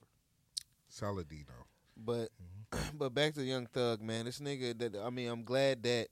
Saladino. 0.90 1.66
But 1.96 2.30
but 2.98 3.14
back 3.14 3.34
to 3.34 3.42
Young 3.42 3.66
Thug, 3.66 4.00
man. 4.00 4.24
This 4.24 4.40
nigga 4.40 4.78
that 4.78 4.96
I 4.96 5.10
mean, 5.10 5.28
I'm 5.28 5.44
glad 5.44 5.82
that 5.82 6.08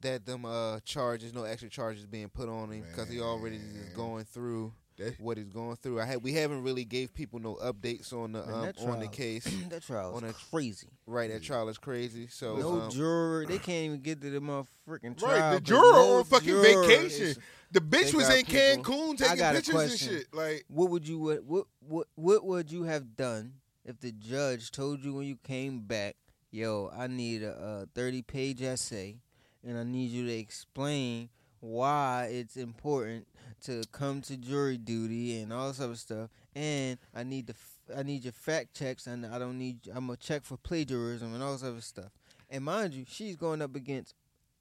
that 0.00 0.26
them 0.26 0.44
uh 0.44 0.80
charges, 0.80 1.32
no 1.34 1.44
extra 1.44 1.68
charges 1.68 2.06
being 2.06 2.28
put 2.28 2.48
on 2.48 2.70
him 2.70 2.84
because 2.90 3.08
he 3.08 3.20
already 3.20 3.56
is 3.56 3.88
going 3.94 4.24
through 4.24 4.72
That- 4.98 5.20
what 5.20 5.36
he's 5.36 5.48
going 5.48 5.76
through. 5.76 6.00
I 6.00 6.04
had 6.06 6.22
we 6.22 6.32
haven't 6.32 6.62
really 6.62 6.84
gave 6.84 7.12
people 7.14 7.38
no 7.38 7.56
updates 7.56 8.12
on 8.12 8.32
the 8.32 8.44
Man, 8.46 8.54
um, 8.54 8.62
that 8.62 8.78
on 8.78 8.86
the 9.00 9.06
trial- 9.06 9.08
case. 9.12 9.44
that 9.68 9.82
trial 9.82 10.14
On 10.14 10.24
is 10.24 10.30
a- 10.30 10.34
crazy. 10.50 10.88
right, 11.06 11.30
that 11.30 11.42
trial 11.42 11.68
is 11.68 11.78
crazy. 11.78 12.28
So 12.28 12.56
no 12.56 12.80
um, 12.82 12.90
juror, 12.90 13.44
they 13.46 13.58
can't 13.58 13.86
even 13.86 14.00
get 14.00 14.20
to 14.22 14.30
the 14.30 14.40
motherfucking 14.40 15.18
trial. 15.18 15.40
Right, 15.40 15.50
the 15.54 15.60
'cause 15.60 15.68
juror 15.68 15.92
no 15.92 16.16
on 16.18 16.24
fucking 16.24 16.48
juror 16.48 16.62
vacation. 16.86 17.26
is- 17.26 17.38
The 17.72 17.80
bitch 17.80 18.14
was 18.14 18.28
in 18.30 18.44
people- 18.46 18.84
Cancun 18.84 19.18
taking 19.18 19.44
pictures 19.52 19.90
and 19.90 19.98
shit. 20.00 20.26
Like, 20.34 20.64
What 20.68 20.90
would 20.90 21.06
you 21.06 21.18
what 21.18 21.44
what 21.44 21.66
what 21.80 22.06
what 22.14 22.44
would 22.46 22.70
you 22.72 22.84
have 22.84 23.16
done 23.16 23.54
if 23.84 24.00
the 24.00 24.12
judge 24.12 24.70
told 24.70 25.04
you 25.04 25.14
when 25.14 25.26
you 25.26 25.36
came 25.36 25.80
back, 25.80 26.16
yo, 26.50 26.90
I 26.96 27.06
need 27.06 27.42
a, 27.42 27.52
a 27.52 27.86
thirty 27.94 28.22
page 28.22 28.62
essay, 28.62 29.18
and 29.62 29.76
I 29.76 29.82
need 29.82 30.10
you 30.10 30.24
to 30.26 30.32
explain 30.32 31.28
why 31.60 32.28
it's 32.30 32.56
important 32.56 33.26
to 33.66 33.84
come 33.92 34.22
to 34.22 34.36
jury 34.36 34.78
duty 34.78 35.40
and 35.40 35.52
all 35.52 35.68
this 35.68 35.80
other 35.80 35.94
stuff, 35.96 36.30
and 36.54 36.98
I 37.14 37.22
need 37.22 37.46
the 37.46 37.54
f- 37.54 37.98
I 37.98 38.02
need 38.02 38.24
your 38.24 38.32
fact 38.32 38.74
checks, 38.74 39.06
and 39.06 39.24
I 39.24 39.38
don't 39.38 39.58
need 39.58 39.88
I'm 39.94 40.06
gonna 40.06 40.16
check 40.16 40.44
for 40.44 40.56
plagiarism 40.56 41.34
and 41.34 41.42
all 41.42 41.52
this 41.52 41.62
other 41.62 41.80
stuff. 41.80 42.10
And 42.50 42.64
mind 42.64 42.94
you, 42.94 43.04
she's 43.08 43.36
going 43.36 43.60
up 43.62 43.74
against, 43.76 44.14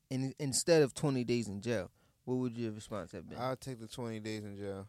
in, 0.10 0.34
instead 0.40 0.82
of 0.82 0.94
twenty 0.94 1.24
days 1.24 1.48
in 1.48 1.62
jail. 1.62 1.90
What 2.26 2.36
would 2.38 2.58
your 2.58 2.72
response 2.72 3.12
have 3.12 3.30
been? 3.30 3.38
I'll 3.38 3.56
take 3.56 3.80
the 3.80 3.88
20 3.88 4.20
days 4.20 4.44
in 4.44 4.58
jail. 4.58 4.88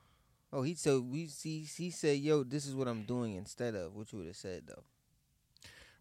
Oh, 0.53 0.63
he 0.63 0.75
so 0.75 1.01
we 1.03 1.27
see 1.27 1.67
he 1.77 1.91
said, 1.91 2.19
"Yo, 2.19 2.43
this 2.45 2.67
is 2.67 2.75
what 2.75 2.89
I'm 2.89 3.03
doing 3.03 3.35
instead 3.35 3.75
of." 3.75 3.95
What 3.95 4.11
you 4.13 4.19
would 4.19 4.29
have 4.29 4.37
said 4.37 4.63
though. 4.67 4.85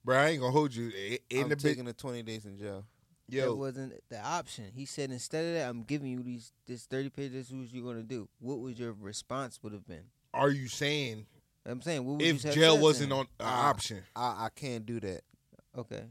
bro, 0.03 0.17
I 0.17 0.29
ain't 0.29 0.39
gonna 0.39 0.53
hold 0.53 0.73
you. 0.73 0.91
In 1.29 1.43
I'm 1.43 1.49
the 1.49 1.57
big, 1.57 1.63
taking 1.63 1.85
the 1.85 1.93
20 1.93 2.23
days 2.23 2.45
in 2.45 2.57
jail. 2.57 2.85
That 3.29 3.55
wasn't 3.55 3.93
the 4.09 4.19
option. 4.23 4.65
He 4.73 4.85
said 4.85 5.11
instead 5.11 5.45
of 5.45 5.53
that, 5.53 5.69
I'm 5.69 5.83
giving 5.83 6.09
you 6.09 6.21
these 6.23 6.51
this 6.67 6.85
30 6.85 7.09
pages. 7.09 7.31
This 7.33 7.47
is 7.47 7.53
what 7.53 7.73
you're 7.73 7.85
gonna 7.85 8.03
do. 8.03 8.27
What 8.39 8.59
would 8.59 8.77
your 8.79 8.93
response 8.93 9.59
would 9.63 9.73
have 9.73 9.87
been? 9.87 10.03
are 10.33 10.49
you 10.49 10.67
saying 10.67 11.25
I'm 11.65 11.81
saying, 11.81 12.05
what 12.05 12.13
would 12.17 12.21
if 12.21 12.43
you 12.43 12.49
have 12.49 12.55
jail 12.55 12.73
said 12.75 12.81
wasn't 12.81 13.11
him? 13.11 13.17
on 13.19 13.25
an 13.25 13.27
Ah. 13.47 13.69
option? 13.69 14.03
I, 14.15 14.45
I 14.45 14.49
can't 14.55 14.85
do 14.85 14.99
that. 14.99 15.21
Okay, 15.77 16.03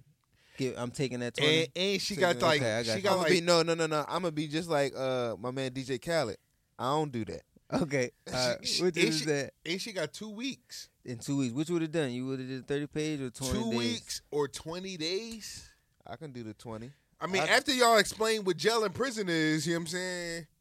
Give, 0.57 0.75
I'm 0.77 0.91
taking 0.91 1.21
that 1.21 1.35
20. 1.37 1.59
And, 1.61 1.69
and 1.77 2.01
she 2.03 2.17
got 2.17 2.37
it- 2.37 2.43
like 2.43 2.61
okay, 2.61 2.79
I 2.79 2.83
got 2.83 2.91
she 2.93 2.97
you. 2.99 3.03
got 3.03 3.13
I'm 3.13 3.19
like 3.19 3.27
gonna 3.29 3.41
be 3.41 3.47
no 3.47 3.63
no 3.63 3.75
no 3.75 3.87
no. 3.87 4.05
I'm 4.09 4.23
gonna 4.23 4.33
be 4.33 4.49
just 4.49 4.69
like 4.69 4.93
uh 4.97 5.37
my 5.39 5.51
man 5.51 5.71
DJ 5.73 6.01
Khaled. 6.05 6.37
I 6.79 6.85
don't 6.91 7.13
do 7.13 7.25
that. 7.27 7.43
Okay. 7.83 8.11
Uh, 8.33 8.55
She- 8.63 8.67
she- 8.75 8.83
which 8.83 8.97
and 8.97 9.05
is 9.09 9.19
she- 9.21 9.25
that? 9.27 9.53
And 9.65 9.81
she 9.81 9.93
got 9.93 10.13
two 10.13 10.31
weeks. 10.31 10.89
In 11.05 11.19
two 11.19 11.37
weeks. 11.39 11.55
Which 11.55 11.69
would 11.71 11.83
have 11.83 11.93
done? 11.93 12.11
You 12.13 12.27
would 12.27 12.39
have 12.41 12.49
did 12.49 12.67
thirty 12.67 12.87
page 12.87 13.21
or 13.21 13.31
twenty 13.31 13.53
Two 13.59 13.71
days? 13.71 13.79
weeks 13.79 14.23
or 14.31 14.49
20 14.49 14.97
days? 14.97 15.71
I 16.07 16.17
can 16.17 16.33
do 16.33 16.43
the 16.43 16.55
twenty. 16.55 16.91
I 17.25 17.27
mean, 17.27 17.43
I- 17.43 17.47
after 17.47 17.73
y'all 17.73 17.97
explain 17.97 18.45
what 18.45 18.59
jail 18.59 18.85
and 18.85 18.95
prison 18.95 19.29
is, 19.31 19.67
you 19.67 19.73
know 19.73 19.79
what 19.79 19.83
I'm 19.83 19.87
saying? 19.89 20.47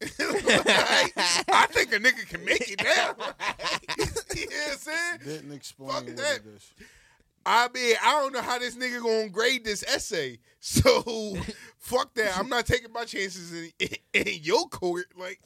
Like, 0.56 1.12
I 1.48 1.66
think 1.70 1.92
a 1.92 1.98
nigga 1.98 2.26
can 2.28 2.44
make 2.44 2.70
it 2.70 2.82
now. 2.82 3.14
you 4.34 4.46
know 4.46 4.56
what 4.56 4.72
I'm 4.72 4.78
saying? 4.78 5.18
Didn't 5.24 5.52
explain 5.52 5.90
Fuck 5.90 6.06
that. 6.16 6.40
I 7.46 7.68
mean, 7.74 7.96
I 8.02 8.12
don't 8.12 8.32
know 8.32 8.40
how 8.40 8.58
this 8.58 8.74
nigga 8.76 9.02
gonna 9.02 9.28
grade 9.28 9.64
this 9.64 9.82
essay. 9.86 10.38
So 10.60 11.36
fuck 11.76 12.14
that. 12.14 12.38
I'm 12.38 12.48
not 12.48 12.64
taking 12.64 12.90
my 12.90 13.04
chances 13.04 13.52
in, 13.52 13.70
in, 13.78 13.88
in 14.14 14.38
your 14.42 14.66
court, 14.68 15.06
like, 15.18 15.40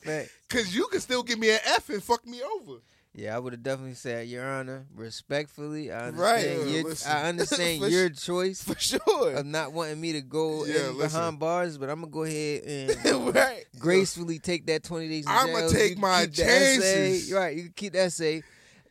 cause 0.48 0.72
you 0.72 0.86
can 0.86 1.00
still 1.00 1.24
give 1.24 1.40
me 1.40 1.50
an 1.50 1.58
F 1.66 1.88
and 1.90 2.00
fuck 2.00 2.24
me 2.24 2.40
over. 2.42 2.78
Yeah, 3.14 3.34
I 3.34 3.38
would 3.40 3.52
have 3.52 3.62
definitely 3.62 3.94
said, 3.94 4.28
Your 4.28 4.44
Honor, 4.44 4.86
respectfully, 4.94 5.90
I 5.90 6.08
understand, 6.08 6.60
Right. 6.60 6.68
Your, 6.74 6.84
listen. 6.84 7.10
I 7.10 7.28
understand 7.28 7.82
your 7.90 8.10
choice 8.10 8.62
For 8.62 8.78
sure. 8.78 9.32
of 9.34 9.46
not 9.46 9.72
wanting 9.72 10.00
me 10.00 10.12
to 10.12 10.20
go 10.20 10.66
Yeah, 10.66 10.92
behind 10.96 11.38
bars, 11.40 11.78
but 11.78 11.90
I'm 11.90 12.00
gonna 12.00 12.12
go 12.12 12.22
ahead 12.24 12.62
and 12.64 13.34
right. 13.34 13.64
gracefully 13.78 14.38
take 14.38 14.66
that 14.66 14.84
20 14.84 15.08
days. 15.08 15.24
in 15.26 15.32
I'ma 15.32 15.68
take 15.68 15.96
You 15.96 16.02
my 16.02 16.26
chances. 16.26 17.32
Right, 17.32 17.56
you 17.56 17.64
can 17.64 17.72
keep 17.74 17.92
that 17.94 18.06
essay. 18.06 18.42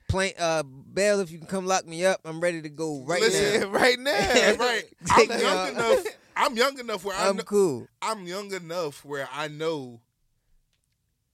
Plain 0.10 0.34
uh, 0.40 0.64
bail, 0.64 1.20
if 1.20 1.32
you 1.32 1.38
can 1.38 1.48
come 1.48 1.66
lock 1.66 1.86
me 1.86 2.06
up, 2.06 2.22
I'm 2.26 2.40
ready 2.40 2.62
to 2.62 2.70
go 2.70 3.04
right 3.06 3.22
Listen, 3.22 3.62
now. 3.62 3.68
right 3.78 4.00
now. 4.00 4.12
right. 4.58 4.84
I'm 5.12 5.30
young 5.40 5.68
enough. 5.70 6.06
I'm 6.36 6.56
young 6.56 6.80
enough 6.80 7.04
where 7.06 7.18
I 7.18 7.28
I'm 7.30 7.38
know, 7.38 7.44
cool. 7.44 7.88
I'm 8.02 8.26
young 8.26 8.54
enough 8.54 9.04
where 9.06 9.28
I 9.34 9.48
know 9.48 10.00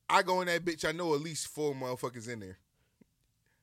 I 0.09 0.21
go 0.23 0.41
in 0.41 0.47
that 0.47 0.63
bitch. 0.65 0.85
I 0.87 0.91
know 0.91 1.13
at 1.13 1.21
least 1.21 1.47
four 1.47 1.73
motherfuckers 1.73 2.27
in 2.27 2.39
there, 2.39 2.57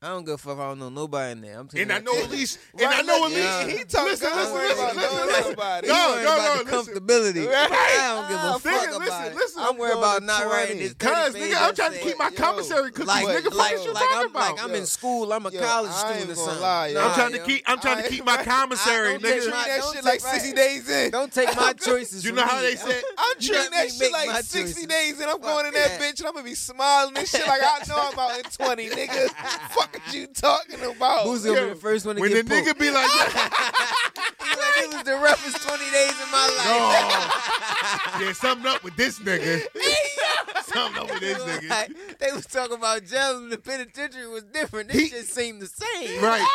I 0.03 0.09
don't 0.09 0.25
give 0.25 0.33
a 0.37 0.39
fuck. 0.39 0.59
I 0.59 0.69
don't 0.69 0.79
know 0.79 0.89
nobody 0.89 1.33
in 1.33 1.41
there. 1.43 1.59
I'm 1.61 1.69
and 1.77 1.93
I 1.93 1.99
know 1.99 2.17
at 2.17 2.31
least, 2.31 2.59
and 2.73 2.87
I 2.87 3.03
know 3.03 3.27
at 3.27 3.33
least. 3.33 3.79
He 3.79 3.85
talking 3.85 4.13
Listen, 4.13 4.31
listen, 4.35 4.55
listen, 4.55 4.79
about 4.81 4.97
listen, 4.97 5.27
listen. 5.27 5.45
somebody. 5.45 5.89
No, 5.89 6.17
You 6.17 6.25
no, 6.25 6.35
about 6.37 6.57
no, 6.57 6.65
the 6.65 6.71
comfortability. 6.71 7.47
Right. 7.47 7.69
I 7.71 8.15
don't 8.17 8.29
give 8.31 8.39
a 8.39 8.41
Ah, 8.41 8.59
fuck 8.59 8.73
Nigga, 8.73 8.97
about 8.97 9.01
listen, 9.01 9.25
it. 9.27 9.35
listen. 9.35 9.63
I'm 9.63 9.77
worried 9.77 9.99
about 9.99 10.23
not 10.23 10.43
20. 10.45 10.57
writing 10.57 10.79
this. 10.79 10.95
Cause 10.95 11.35
nigga, 11.35 11.55
I'm 11.61 11.75
trying 11.75 11.93
to 11.93 11.99
keep 11.99 12.17
my 12.19 12.31
Yo, 12.31 12.35
commissary 12.35 12.91
cookies. 12.93 13.09
like, 13.09 13.27
nigga, 13.27 13.43
fuck 13.45 13.55
like, 13.59 13.73
what 13.77 13.85
you 13.85 13.93
like 13.93 14.03
talking 14.05 14.19
I'm 14.25 14.31
about? 14.31 14.51
like 14.57 14.65
I'm 14.65 14.75
in 14.75 14.87
school. 14.87 15.33
I'm 15.35 15.45
a 15.45 15.51
Yo, 15.51 15.61
college 15.61 15.93
student 15.93 16.31
or 16.31 16.35
something. 16.35 16.63
lie. 16.63 16.93
Nah, 16.95 17.07
I'm 17.09 17.15
trying 17.15 17.33
to 17.33 17.39
keep. 17.41 17.63
I'm 17.67 17.79
trying 17.81 18.03
to 18.03 18.09
keep 18.09 18.25
my 18.25 18.43
commissary, 18.43 19.19
nigga. 19.19 19.51
my- 19.51 19.65
that 19.69 19.83
shit 19.93 20.05
like 20.07 20.21
60 20.21 20.53
days 20.55 20.89
in. 20.89 21.11
Don't 21.11 21.31
take 21.31 21.55
my 21.55 21.75
choices. 21.75 22.25
You 22.25 22.33
know 22.33 22.43
how 22.47 22.63
they 22.63 22.77
said? 22.77 23.03
I'm 23.19 23.39
treating 23.39 23.71
that 23.73 23.93
shit 23.93 24.11
like 24.13 24.31
60 24.45 24.87
days 24.87 25.21
and 25.21 25.29
I'm 25.31 25.43
going 25.43 25.67
in 25.67 25.75
that 25.75 25.99
that. 25.99 26.01
bitch 26.01 26.21
and 26.21 26.29
I'm 26.29 26.33
gonna 26.33 26.45
be 26.47 26.55
smiling 26.55 27.19
and 27.19 27.29
shit 27.29 27.47
like 27.47 27.61
I 27.63 27.83
know 27.87 27.97
I'm 28.15 28.19
out 28.19 28.39
in 28.39 28.45
20, 28.45 28.89
nigga. 28.89 29.29
Fuck 29.73 29.90
is 30.07 30.15
you 30.15 30.27
talking 30.29 30.81
about? 30.83 31.25
Who's 31.25 31.45
gonna 31.45 31.63
be 31.63 31.69
the 31.71 31.75
first 31.77 32.07
one 32.07 32.17
to 32.17 32.23
get 32.23 32.31
in? 32.31 32.37
When 32.37 32.47
the 32.47 32.55
nigga 32.55 32.67
poked? 32.67 32.79
be 32.81 32.91
like, 32.91 33.11
He 34.41 34.57
like, 34.57 34.85
it 34.85 34.95
was 34.95 35.03
the 35.05 35.15
roughest 35.17 35.63
20 35.67 35.91
days 35.91 36.11
of 36.11 36.31
my 36.33 36.47
life. 36.57 36.67
"Oh, 36.67 38.21
yeah, 38.21 38.33
something 38.33 38.67
up 38.67 38.83
with 38.85 38.97
this 38.97 39.19
nigga." 39.21 39.63
something 40.65 41.03
up 41.03 41.11
with 41.11 41.21
this 41.21 41.39
nigga. 41.39 41.69
Like, 41.69 42.19
they 42.19 42.33
was 42.33 42.47
talking 42.47 42.77
about 42.77 43.05
jail 43.05 43.39
and 43.39 43.51
the 43.53 43.59
penitentiary 43.59 44.29
was 44.29 44.45
different. 44.45 44.91
He- 44.91 45.09
This 45.09 45.11
shit 45.11 45.27
seemed 45.29 45.63
the 45.63 45.67
same. 45.67 46.23
Right. 46.23 46.47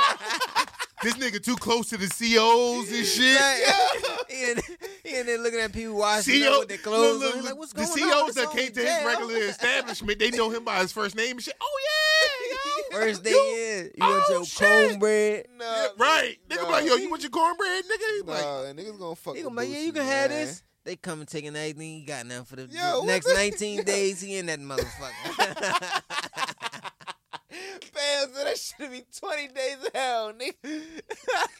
this 1.03 1.13
nigga 1.15 1.41
too 1.43 1.55
close 1.55 1.89
to 1.89 1.97
the 1.97 2.07
COs 2.07 2.91
and 2.91 3.05
shit. 3.05 3.39
Right. 3.39 4.25
he, 4.29 4.51
in, 4.51 4.57
he 5.03 5.19
in 5.19 5.25
there 5.27 5.38
looking 5.38 5.59
at 5.59 5.71
people 5.73 5.97
washing 5.97 6.41
CO, 6.41 6.53
up 6.53 6.59
with 6.61 6.69
their 6.69 6.77
clothes 6.79 7.19
look, 7.21 7.31
on. 7.36 7.41
look, 7.41 7.49
like, 7.51 7.57
what's 7.57 7.73
the 7.73 7.83
going 7.86 8.09
COs 8.09 8.38
on? 8.38 8.43
That 8.43 8.51
came 8.55 8.71
to 8.71 8.79
his 8.81 9.05
regular 9.05 9.36
establishment, 9.38 10.19
they 10.19 10.31
know 10.31 10.49
him 10.49 10.63
by 10.63 10.79
his 10.79 10.91
first 10.91 11.15
name 11.15 11.31
and 11.31 11.43
shit. 11.43 11.55
Oh 11.61 11.79
yeah, 11.86 12.29
yo. 12.31 12.34
First 12.95 13.23
day 13.23 13.29
You- 13.31 13.55
in, 13.77 13.91
you 13.95 14.03
want 14.09 14.23
oh, 14.29 14.33
your 14.33 14.45
shit. 14.45 14.67
cornbread. 14.67 15.45
Nah, 15.57 15.65
Yeah, 15.65 15.87
right. 15.97 16.37
Nigga 16.49 16.57
nah. 16.61 16.65
be 16.67 16.71
like, 16.71 16.85
yo, 16.85 16.95
you 16.95 17.09
want 17.09 17.21
your 17.21 17.29
cornbread, 17.31 17.83
nigga? 17.85 18.15
He 18.17 18.21
Nah, 18.25 18.59
like, 18.61 18.75
niggas 18.75 18.99
gonna 18.99 19.15
fuck 19.15 19.35
He 19.35 19.43
with 19.43 19.49
gonna 19.53 19.55
like, 19.61 19.69
yeah, 19.69 19.79
you 19.81 19.91
Boosie, 19.91 19.95
can 19.95 20.05
have 20.05 20.29
this. 20.31 20.63
They 20.83 20.95
come 20.95 21.19
and 21.19 21.27
taking 21.27 21.55
everything 21.55 21.99
you 21.99 22.05
got 22.05 22.25
now 22.27 22.43
for 22.43 22.55
the, 22.57 22.63
Yo, 22.67 23.01
the 23.01 23.07
next 23.07 23.25
the- 23.27 23.33
19 23.33 23.83
days. 23.83 24.21
He 24.21 24.37
in 24.37 24.45
that 24.47 24.59
motherfucker. 24.59 25.11
Fam, 27.49 28.27
so 28.33 28.43
that 28.43 28.57
should 28.57 28.91
be 28.91 29.03
20 29.19 29.47
days 29.49 29.77
of 29.85 29.89
hell, 29.93 30.33
nigga. 30.33 30.81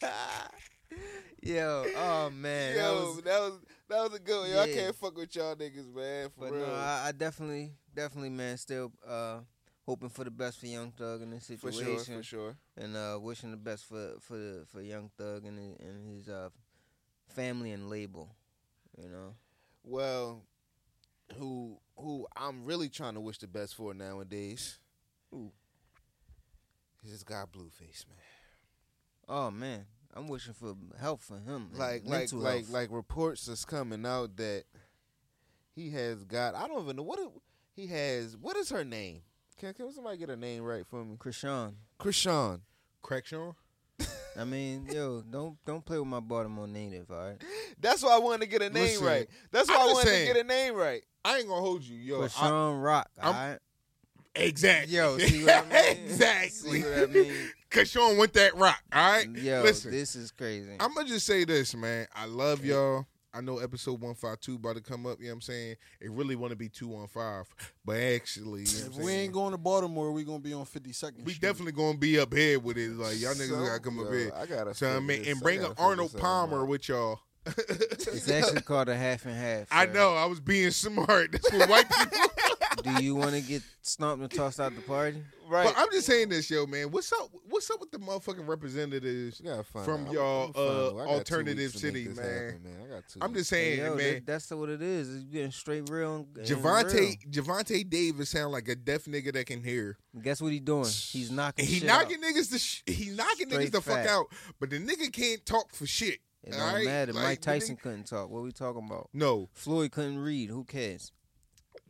Yo, 1.42 1.84
oh 1.96 2.30
man, 2.30 2.74
that 2.76 2.82
Yo, 2.82 2.94
was. 2.94 3.22
that 3.22 3.40
was 3.40 3.52
that 3.88 4.02
was 4.02 4.14
a 4.14 4.18
good 4.18 4.40
one. 4.40 4.50
Yo, 4.50 4.60
I 4.62 4.72
can't 4.72 4.94
fuck 4.96 5.16
with 5.16 5.34
y'all 5.36 5.54
niggas, 5.54 5.92
man. 5.94 6.28
For 6.30 6.40
But 6.40 6.52
real. 6.52 6.66
no, 6.66 6.74
I, 6.74 7.04
I 7.08 7.12
definitely, 7.12 7.72
definitely, 7.94 8.30
man, 8.30 8.56
still 8.56 8.90
uh, 9.06 9.38
hoping 9.86 10.08
for 10.08 10.24
the 10.24 10.30
best 10.30 10.58
for 10.58 10.66
Young 10.66 10.90
Thug 10.90 11.22
in 11.22 11.30
this 11.30 11.46
situation. 11.46 11.96
for 11.96 12.04
sure, 12.04 12.16
for 12.16 12.22
sure. 12.22 12.56
and 12.76 12.96
uh, 12.96 13.18
wishing 13.20 13.52
the 13.52 13.56
best 13.56 13.84
for 13.86 14.14
for 14.20 14.64
for 14.66 14.82
Young 14.82 15.10
Thug 15.16 15.44
and 15.46 15.58
his, 15.58 15.76
and 15.78 16.16
his 16.16 16.28
uh, 16.28 16.48
family 17.28 17.70
and 17.70 17.88
label. 17.88 18.34
You 19.00 19.08
know, 19.08 19.34
Well, 19.84 20.42
who 21.38 21.78
who 21.96 22.26
I'm 22.36 22.64
really 22.64 22.88
trying 22.88 23.14
to 23.14 23.20
wish 23.20 23.38
the 23.38 23.46
best 23.46 23.74
for 23.74 23.94
nowadays. 23.94 24.78
Who? 25.30 25.52
Is 27.04 27.12
this 27.12 27.22
guy 27.22 27.44
Blueface, 27.52 28.04
man. 28.08 28.18
oh 29.28 29.50
man, 29.50 29.86
I'm 30.14 30.26
wishing 30.26 30.54
for 30.54 30.74
help 30.98 31.22
for 31.22 31.38
him. 31.38 31.70
Like 31.74 32.02
like 32.04 32.32
like 32.32 32.54
health. 32.64 32.70
like 32.70 32.90
reports 32.90 33.46
is 33.46 33.64
coming 33.64 34.04
out 34.04 34.36
that 34.36 34.64
he 35.74 35.90
has 35.90 36.24
got 36.24 36.54
I 36.54 36.66
don't 36.66 36.82
even 36.82 36.96
know 36.96 37.02
what 37.04 37.20
it, 37.20 37.28
he 37.76 37.86
has 37.88 38.36
what 38.36 38.56
is 38.56 38.70
her 38.70 38.84
name? 38.84 39.20
Can 39.58 39.72
can 39.72 39.90
somebody 39.92 40.18
get 40.18 40.30
a 40.30 40.36
name 40.36 40.62
right 40.62 40.84
for 40.86 41.04
me? 41.04 41.16
Chrisean. 41.16 41.74
Chrisean. 41.98 42.60
crack 43.02 43.24
I 44.38 44.44
mean, 44.44 44.86
yo, 44.92 45.22
don't 45.22 45.56
don't 45.64 45.82
play 45.82 45.98
with 45.98 46.06
my 46.08 46.20
Baltimore 46.20 46.66
native, 46.66 47.10
all 47.10 47.16
right? 47.28 47.42
That's 47.80 48.02
why 48.02 48.14
I 48.14 48.18
wanted 48.18 48.42
to 48.42 48.46
get 48.50 48.60
a 48.60 48.68
name 48.68 48.82
Listen, 48.84 49.06
right. 49.06 49.28
That's 49.50 49.70
I'm 49.70 49.76
why 49.76 49.82
I 49.82 49.92
wanted 49.94 50.08
saying. 50.08 50.28
to 50.28 50.34
get 50.34 50.44
a 50.44 50.46
name 50.46 50.74
right. 50.74 51.02
I 51.24 51.38
ain't 51.38 51.48
gonna 51.48 51.60
hold 51.62 51.82
you, 51.82 51.96
yo. 51.96 52.22
I- 52.22 52.26
Chrisean 52.28 52.84
Rock, 52.84 53.08
all 53.22 53.32
I'm- 53.32 53.50
right? 53.52 53.58
exactly. 54.34 54.94
Yo, 54.94 55.16
see 55.16 55.42
what 55.44 55.54
I 55.54 55.62
mean? 55.94 56.04
exactly. 56.04 56.82
See 56.82 56.88
what 56.88 56.98
I 56.98 57.06
mean? 57.06 57.32
Cause 57.70 57.88
Sean 57.90 58.16
went 58.18 58.32
that 58.34 58.54
rock. 58.56 58.80
All 58.92 59.10
right. 59.10 59.28
Yo, 59.28 59.62
Listen, 59.62 59.90
this 59.90 60.14
is 60.14 60.30
crazy. 60.30 60.76
I'm 60.78 60.94
gonna 60.94 61.08
just 61.08 61.26
say 61.26 61.44
this, 61.44 61.74
man. 61.74 62.06
I 62.14 62.26
love 62.26 62.64
y'all. 62.64 63.06
I 63.36 63.40
know 63.42 63.58
episode 63.58 64.00
one 64.00 64.14
five 64.14 64.40
two 64.40 64.54
about 64.54 64.76
to 64.76 64.82
come 64.82 65.04
up. 65.06 65.18
You 65.20 65.26
know 65.26 65.32
what 65.32 65.34
I'm 65.36 65.40
saying? 65.42 65.76
It 66.00 66.10
really 66.10 66.36
want 66.36 66.50
to 66.50 66.56
be 66.56 66.68
two 66.68 66.88
one 66.88 67.06
five, 67.06 67.44
but 67.84 67.96
actually, 67.98 68.62
you 68.62 68.66
know 68.80 68.86
If 68.86 68.92
what 68.92 68.98
I'm 69.00 69.04
we 69.04 69.12
ain't 69.12 69.32
going 69.32 69.52
to 69.52 69.58
Baltimore, 69.58 70.12
we 70.12 70.24
gonna 70.24 70.38
be 70.38 70.54
on 70.54 70.64
52nd. 70.64 71.24
We 71.24 71.34
Street. 71.34 71.40
definitely 71.40 71.72
gonna 71.72 71.98
be 71.98 72.18
up 72.18 72.32
here 72.32 72.58
with 72.58 72.78
it. 72.78 72.90
Like 72.92 73.20
y'all 73.20 73.34
niggas 73.34 73.48
So, 73.48 73.66
gotta 73.66 73.80
come 73.80 73.98
up 74.00 74.12
here. 74.12 74.32
I 74.34 74.46
gotta 74.46 74.74
So 74.74 74.88
I 74.96 75.00
mean, 75.00 75.24
and 75.26 75.40
bring 75.40 75.60
gotta 75.60 75.72
an 75.72 75.76
Arnold 75.78 76.14
uh, 76.14 76.18
Palmer 76.18 76.62
out. 76.62 76.68
with 76.68 76.88
y'all. 76.88 77.20
It's 77.46 78.28
actually 78.28 78.62
called 78.62 78.88
a 78.88 78.96
half 78.96 79.24
and 79.24 79.34
half. 79.36 79.68
I 79.70 79.86
know. 79.86 80.14
I 80.14 80.24
was 80.26 80.40
being 80.40 80.70
smart. 80.72 81.32
That's 81.32 81.52
what 81.52 81.68
white 81.68 81.88
people. 81.88 82.18
Do 82.82 83.02
you 83.02 83.14
want 83.14 83.32
to 83.32 83.40
get 83.40 83.62
stomped 83.82 84.22
and 84.22 84.30
tossed 84.30 84.60
out 84.60 84.74
the 84.74 84.80
party? 84.82 85.22
Right. 85.48 85.64
But 85.64 85.80
I'm 85.80 85.90
just 85.92 86.06
saying 86.06 86.28
this, 86.28 86.50
yo, 86.50 86.66
man. 86.66 86.90
What's 86.90 87.12
up? 87.12 87.30
What's 87.48 87.70
up 87.70 87.80
with 87.80 87.90
the 87.90 87.98
motherfucking 87.98 88.46
representatives? 88.46 89.40
You 89.40 89.50
gotta 89.50 89.62
find 89.62 89.84
from 89.84 90.06
out. 90.06 90.12
Y'all, 90.12 90.46
I'm 90.46 90.52
gonna 90.52 90.66
find 90.66 90.66
uh, 90.68 90.72
out. 90.72 90.86
I 90.86 90.96
got 90.96 91.04
two 91.04 91.10
alternative 91.10 91.58
weeks 91.58 91.80
to 91.80 91.86
make 91.86 91.94
city, 91.96 92.08
man. 92.08 92.16
happen, 92.16 92.62
man. 92.64 92.76
I 92.84 92.94
got 92.94 93.08
two 93.08 93.18
I'm 93.22 93.34
just 93.34 93.50
saying, 93.50 93.78
Yo, 93.78 93.94
man. 93.94 94.14
that, 94.14 94.26
that's 94.26 94.50
what 94.50 94.68
it 94.68 94.82
is. 94.82 95.14
It's 95.14 95.24
getting 95.24 95.50
straight 95.52 95.88
real. 95.88 96.16
And, 96.16 96.36
and 96.36 96.48
real. 96.48 96.58
Gervonta 96.58 97.30
Gervonta 97.30 97.88
Davis 97.88 98.30
sound 98.30 98.52
like 98.52 98.68
a 98.68 98.74
deaf 98.74 99.04
nigga 99.04 99.32
that 99.34 99.46
can 99.46 99.62
hear. 99.62 99.98
Guess 100.20 100.40
what 100.42 100.52
he 100.52 100.60
doing? 100.60 100.84
He's 100.84 101.30
knocking. 101.30 101.64
And 101.64 101.68
he 101.68 101.78
shit 101.80 101.86
knocking 101.86 102.18
out. 102.24 102.34
niggas 102.34 102.50
the 102.50 102.58
sh- 102.58 102.82
he 102.86 103.10
knocking 103.10 103.48
Straight 103.48 103.68
niggas 103.68 103.72
the 103.72 103.80
fuck 103.80 104.06
out, 104.06 104.26
but 104.58 104.70
the 104.70 104.78
nigga 104.78 105.12
can't 105.12 105.44
talk 105.46 105.72
for 105.74 105.86
shit. 105.86 106.18
It 106.42 106.54
all 106.54 106.60
don't 106.60 106.74
right? 106.74 106.84
matter. 106.84 107.12
Like, 107.12 107.24
Mike 107.24 107.40
Tyson 107.40 107.76
nigga- 107.76 107.82
couldn't 107.82 108.04
talk. 108.04 108.30
What 108.30 108.42
we 108.42 108.52
talking 108.52 108.84
about? 108.84 109.10
No, 109.12 109.48
Floyd 109.52 109.92
couldn't 109.92 110.18
read. 110.18 110.50
Who 110.50 110.64
cares? 110.64 111.12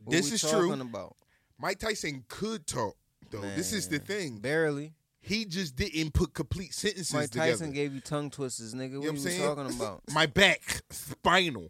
What 0.07 0.15
This 0.15 0.29
we 0.29 0.35
is 0.35 0.41
talking 0.41 0.57
true. 0.59 0.81
About 0.81 1.15
Mike 1.59 1.79
Tyson 1.79 2.23
could 2.29 2.65
talk 2.65 2.95
though. 3.29 3.41
This 3.41 3.73
is 3.73 3.89
the 3.89 3.99
thing. 3.99 4.37
Barely. 4.39 4.93
He 5.19 5.43
just 5.43 5.75
didn't 5.75 6.13
put 6.13 6.33
complete 6.33 6.73
sentences 6.73 7.13
Mike 7.13 7.29
together. 7.31 7.51
Tyson 7.51 7.73
gave 7.73 7.93
you 7.93 7.99
tongue 7.99 8.29
twisters, 8.29 8.73
nigga. 8.73 8.91
You 8.93 8.99
What 9.01 9.05
know 9.05 9.09
are 9.09 9.09
what 9.09 9.09
I'm 9.09 9.15
you 9.15 9.21
saying? 9.21 9.41
talking 9.55 9.75
about? 9.75 10.01
My 10.13 10.25
back, 10.25 10.81
spinal. 10.89 11.69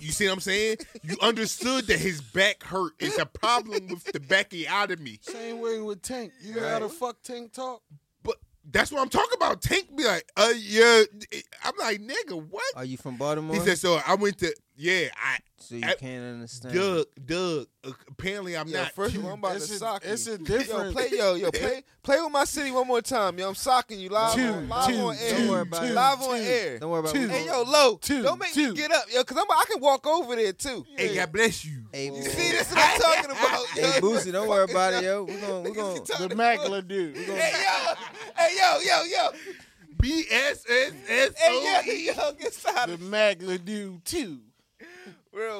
You 0.00 0.10
see 0.10 0.26
what 0.26 0.34
I'm 0.34 0.40
saying? 0.40 0.78
You 1.04 1.16
understood 1.22 1.86
that 1.86 2.00
his 2.00 2.20
back 2.20 2.64
hurt. 2.64 2.92
It's 2.98 3.18
a 3.18 3.24
problem 3.26 3.86
with 3.86 4.04
the 4.04 4.18
backiotomy. 4.18 5.22
Same 5.24 5.60
way 5.60 5.80
with 5.80 6.02
Tank. 6.02 6.32
You 6.42 6.56
know 6.56 6.68
how 6.68 6.80
to 6.80 6.88
fuck 6.88 7.22
Tank 7.22 7.52
talk? 7.52 7.82
But 8.24 8.36
that's 8.70 8.90
what 8.90 9.00
I'm 9.00 9.08
talking 9.08 9.36
about. 9.36 9.62
Tank 9.62 9.96
be 9.96 10.04
like, 10.04 10.24
uh, 10.36 10.52
yeah. 10.58 11.04
I'm 11.64 11.72
like, 11.78 12.00
nigga, 12.00 12.44
what? 12.50 12.64
Are 12.74 12.84
you 12.84 12.96
from 12.96 13.16
Baltimore? 13.16 13.54
He 13.54 13.62
said, 13.62 13.78
so 13.78 14.00
I 14.06 14.14
went 14.16 14.38
to 14.38 14.52
Yeah, 14.74 15.08
I 15.22 15.36
So 15.58 15.74
you 15.74 15.82
I- 15.86 15.94
can't 15.94 16.24
understand. 16.24 16.74
Doug, 16.74 17.06
Doug. 17.26 17.66
uh, 17.84 17.90
apparently, 18.08 18.56
I'm 18.56 18.66
Yo, 18.68 18.82
not. 18.82 18.92
first 18.92 19.14
of 19.14 19.22
all, 19.24 19.32
I'm 19.32 19.38
about 19.38 19.56
It's 19.56 19.68
to 19.68 19.74
a- 19.74 19.78
sock 19.78 20.02
it's 20.04 20.26
you. 20.26 20.32
a 20.34 20.38
different- 20.38 20.86
Yo, 20.88 20.92
play, 20.92 21.08
yo, 21.12 21.34
yo, 21.36 21.50
play, 21.50 21.82
play 22.02 22.20
with 22.22 22.32
my 22.32 22.44
city 22.44 22.70
one 22.70 22.86
more 22.88 23.02
time, 23.02 23.38
yo. 23.38 23.48
I'm 23.48 23.54
socking 23.54 24.00
you 24.00 24.08
live, 24.08 24.34
Two, 24.34 24.40
on, 24.46 24.68
live 24.70 24.86
two, 24.88 24.96
on 25.00 25.16
air. 25.16 25.38
Don't 25.38 25.48
worry 25.48 25.60
about 25.62 25.84
it. 25.84 25.92
live 25.92 26.22
on 26.22 26.38
two. 26.38 26.44
air. 26.44 26.78
Don't 26.78 26.90
worry 26.90 27.00
about 27.00 27.12
Two. 27.14 27.20
it. 27.24 27.30
Hey, 27.30 27.46
yo, 27.46 27.62
low. 27.64 27.96
Two, 27.98 28.22
Don't 28.22 28.38
make 28.38 28.54
two. 28.54 28.70
me 28.70 28.76
get 28.76 28.90
up, 28.92 29.04
yo, 29.12 29.22
cause 29.24 29.36
I'm, 29.38 29.50
I 29.50 29.64
can 29.70 29.80
walk 29.80 30.06
over 30.06 30.34
there 30.36 30.52
too. 30.54 30.86
Hey, 30.96 31.14
God 31.16 31.32
bless 31.32 31.64
you. 31.66 31.82
Hey, 31.92 32.06
You 32.06 32.22
see, 32.22 32.50
this 32.52 32.70
is 32.70 32.74
what 32.74 32.94
I'm 32.94 33.00
talking 33.00 33.30
about. 33.30 33.66
yo. 33.76 33.82
hey, 33.82 34.00
Boosie, 34.00 34.32
don't 34.32 34.48
worry 34.48 34.70
about 34.70 34.94
it, 34.94 35.04
yo. 35.04 35.24
We're 35.24 35.38
gonna, 35.40 35.60
we're 35.60 35.74
gonna. 35.74 36.00
Talking 36.00 36.28
The 36.28 36.34
about- 36.34 36.88
dude. 36.88 37.16
Hey, 37.16 37.52
yo, 37.62 37.94
hey, 38.36 38.56
yo, 38.56 38.78
yo, 38.80 39.04
yo. 39.04 39.28
B 40.00 40.24
S 40.30 40.64
S 40.68 40.92
S 41.08 41.32
Hey, 41.36 41.50
O 41.50 41.82
yo, 41.86 41.92
E. 41.92 42.06
yo, 42.06 42.32
get 42.32 42.52
started. 42.54 42.98
The 42.98 43.04
Magla 43.04 43.64
dude 43.64 44.04
too. 44.04 44.40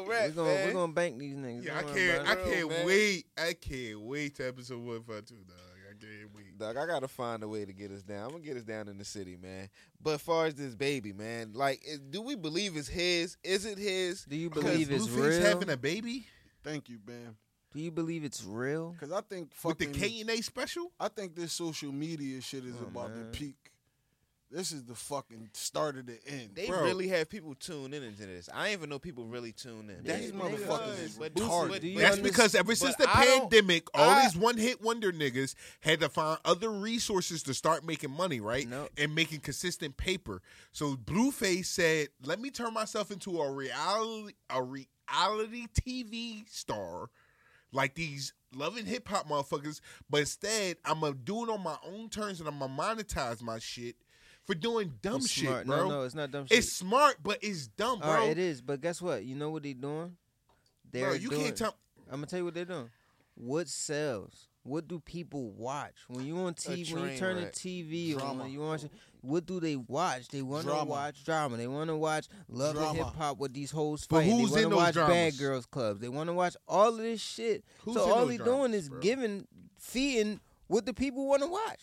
Real 0.09 0.21
We're 0.23 0.31
gonna, 0.31 0.49
man. 0.55 0.67
we're 0.69 0.73
gonna 0.73 0.93
bank 0.93 1.19
these 1.19 1.35
niggas. 1.37 1.65
Yeah, 1.65 1.79
I 1.79 1.83
Don't 1.83 1.91
worry 1.95 2.01
can't. 2.09 2.23
about 2.23 2.39
I. 2.39 2.41
Real, 2.43 2.53
can't 2.55 2.69
man. 2.71 2.87
wait. 2.87 3.25
I 3.39 3.53
can't 3.55 4.01
wait 4.01 4.35
to 4.37 4.49
episode 4.49 4.83
one 4.83 5.03
five 5.03 5.25
two, 5.25 5.35
dog. 5.35 5.57
I 5.91 6.05
can't 6.05 6.35
wait. 6.35 6.59
Dog, 6.59 6.77
I 6.77 6.87
gotta 6.87 7.09
find 7.09 7.43
a 7.43 7.49
way 7.49 7.65
to 7.65 7.73
get 7.73 7.91
us 7.91 8.03
down. 8.03 8.25
I'm 8.27 8.31
gonna 8.33 8.43
get 8.45 8.57
us 8.57 8.63
down 8.65 8.89
in 8.89 8.99
the 8.99 9.05
city, 9.05 9.37
man. 9.41 9.69
But 10.01 10.15
as 10.15 10.21
far 10.23 10.47
as 10.47 10.55
this 10.55 10.75
baby, 10.75 11.13
man, 11.13 11.53
like, 11.55 11.83
is, 11.87 11.99
do 12.01 12.23
we 12.23 12.35
believe 12.35 12.77
it's 12.77 12.89
his? 12.89 13.37
Is 13.45 13.65
it 13.67 13.79
his? 13.79 14.25
Do 14.25 14.37
you 14.37 14.51
believe 14.51 14.91
it's 14.91 15.07
Blueface 15.07 15.39
real? 15.39 15.43
having 15.43 15.71
a 15.71 15.77
baby 15.77 16.27
Thank 16.65 16.89
you, 16.89 16.99
Bam. 16.99 17.37
Do 17.75 17.81
you 17.81 17.91
believe 17.91 18.23
it's 18.23 18.45
real? 18.45 18.91
Because 18.91 19.13
I 19.13 19.21
think 19.23 19.53
with 19.65 19.79
the 19.79 19.87
fucking. 19.87 20.01
K 20.01 20.21
and 20.21 20.31
A 20.31 20.43
special. 20.43 20.93
I 21.01 21.09
think 21.09 21.35
this 21.35 21.53
social 21.53 21.91
media 21.91 22.41
shit 22.43 22.65
is 22.65 22.75
Oh, 22.81 22.87
about 22.87 23.11
man. 23.17 23.31
to 23.33 23.39
peak. 23.39 23.57
This 24.53 24.71
is 24.71 24.85
the 24.85 24.95
fucking 24.95 25.49
start 25.55 25.97
of 25.97 26.05
the 26.05 26.19
end. 26.27 26.51
They 26.55 26.67
Bro. 26.67 26.83
really 26.85 27.09
have 27.09 27.31
people 27.31 27.55
tune 27.55 27.95
in 27.95 28.03
into 28.03 28.27
this. 28.27 28.51
I 28.53 28.65
didn't 28.67 28.81
even 28.81 28.91
know 28.91 28.99
people 28.99 29.25
really 29.25 29.53
tune 29.53 29.89
in. 29.89 30.03
These 30.05 30.31
Yeah, 30.31 30.37
motherfuckers 30.39 31.03
is 31.03 31.17
but- 31.19 31.35
retarded. 31.35 31.69
but- 31.71 31.81
do 31.81 31.89
you 31.89 31.99
That's 31.99 32.19
because 32.19 32.55
ever 32.55 32.75
since 32.75 32.95
but 32.99 33.07
the 33.09 33.17
I 33.19 33.25
don't- 33.25 33.41
pandemic, 33.51 33.89
all 33.95 34.11
I- 34.11 34.25
these 34.25 34.37
one 34.37 34.59
hit 34.59 34.83
wonder 34.83 35.11
niggas 35.11 35.55
had 35.81 36.01
to 36.01 36.11
find 36.11 36.39
other 36.45 36.71
resources 36.71 37.43
to 37.45 37.55
start 37.55 37.83
making 37.85 38.11
money, 38.11 38.41
right? 38.41 38.69
No. 38.69 38.89
And 38.99 39.15
making 39.15 39.41
consistent 39.41 39.97
paper. 39.97 40.43
So 40.71 40.97
Blueface 40.97 41.65
said, 41.67 42.09
"Let 42.23 42.39
me 42.39 42.51
turn 42.51 42.75
myself 42.75 43.11
into 43.11 43.41
a 43.41 43.51
reality 43.51 44.35
a 44.51 44.63
reality 44.63 45.67
TV 45.73 46.45
star, 46.51 47.09
like 47.73 47.95
these 47.95 48.35
loving 48.55 48.85
hip 48.85 49.09
hop 49.09 49.27
motherfuckers. 49.29 49.81
But 50.11 50.21
instead, 50.21 50.77
I'm 50.85 51.01
gonna 51.01 51.15
do 51.15 51.45
it 51.45 51.49
on 51.51 51.63
my 51.63 51.79
own 51.85 52.11
terms, 52.11 52.39
and 52.39 52.47
I'm 52.49 52.59
gonna 52.59 52.75
monetize 52.77 53.41
my 53.41 53.59
shit 53.59 53.97
for 54.53 54.59
doing 54.59 54.93
dumb 55.03 55.17
It's 55.17 55.31
shit, 55.31 55.45
smart. 55.49 55.67
bro. 55.67 55.77
No, 55.77 55.89
no, 55.89 56.03
it's 56.03 56.15
not 56.15 56.31
dumb 56.31 56.47
shit. 56.47 56.59
It's 56.59 56.73
smart, 56.73 57.17
but 57.23 57.39
it's 57.43 57.67
dumb, 57.69 58.01
bro. 58.01 58.09
All 58.09 58.15
right, 58.17 58.31
it 58.31 58.39
is. 58.39 58.61
But 58.61 58.81
guess 58.81 59.01
what? 59.01 59.25
You 59.25 59.35
know 59.35 59.51
what 59.51 59.63
they 59.63 59.73
doing? 59.73 60.17
They're 60.91 61.07
bro, 61.09 61.15
you 61.15 61.31
doing, 61.31 61.43
can't 61.43 61.57
tell. 61.57 61.77
I'm 62.09 62.17
gonna 62.17 62.27
tell 62.27 62.39
you 62.39 62.45
what 62.45 62.55
they're 62.55 62.65
doing. 62.65 62.91
What 63.35 63.69
sells? 63.69 64.49
What 64.65 64.87
do 64.87 65.01
people 65.01 65.51
watch 65.53 65.95
when 66.07 66.25
you 66.25 66.37
on 66.39 66.55
TV? 66.55 66.93
When 66.95 67.11
you 67.11 67.19
turn 67.19 67.37
wreck. 67.37 67.53
the 67.53 67.59
TV 67.59 68.17
Drama. 68.17 68.45
on, 68.45 68.53
you 68.53 68.61
watch. 68.61 68.83
What 69.21 69.47
do 69.47 69.59
they 69.59 69.77
watch? 69.77 70.29
They 70.29 70.43
want 70.43 70.67
to 70.69 70.85
watch 70.85 71.25
drama. 71.25 71.57
They 71.57 71.67
want 71.67 71.89
to 71.89 71.97
watch 71.97 72.27
love 72.49 72.77
and 72.77 72.97
hip 72.97 73.07
hop 73.17 73.39
with 73.39 73.53
these 73.55 73.71
hoes 73.71 74.07
But 74.09 74.19
fighting. 74.19 74.39
who's 74.39 74.53
they 74.53 74.67
want 74.67 74.95
to 74.95 75.01
watch 75.01 75.09
Bad? 75.09 75.39
Girls 75.39 75.67
Clubs. 75.67 76.01
They 76.01 76.09
want 76.09 76.29
to 76.29 76.33
watch 76.35 76.57
all 76.69 76.89
of 76.89 76.99
this 76.99 77.21
shit. 77.21 77.65
Who's 77.85 77.95
so 77.95 78.03
all 78.13 78.21
those 78.27 78.33
he 78.33 78.39
doing 78.39 78.75
is 78.75 78.89
bro? 78.89 79.01
giving, 79.01 79.47
feeding 79.81 80.41
what 80.69 80.87
the 80.87 80.95
people 80.95 81.27
want 81.27 81.43
to 81.43 81.49
watch, 81.49 81.81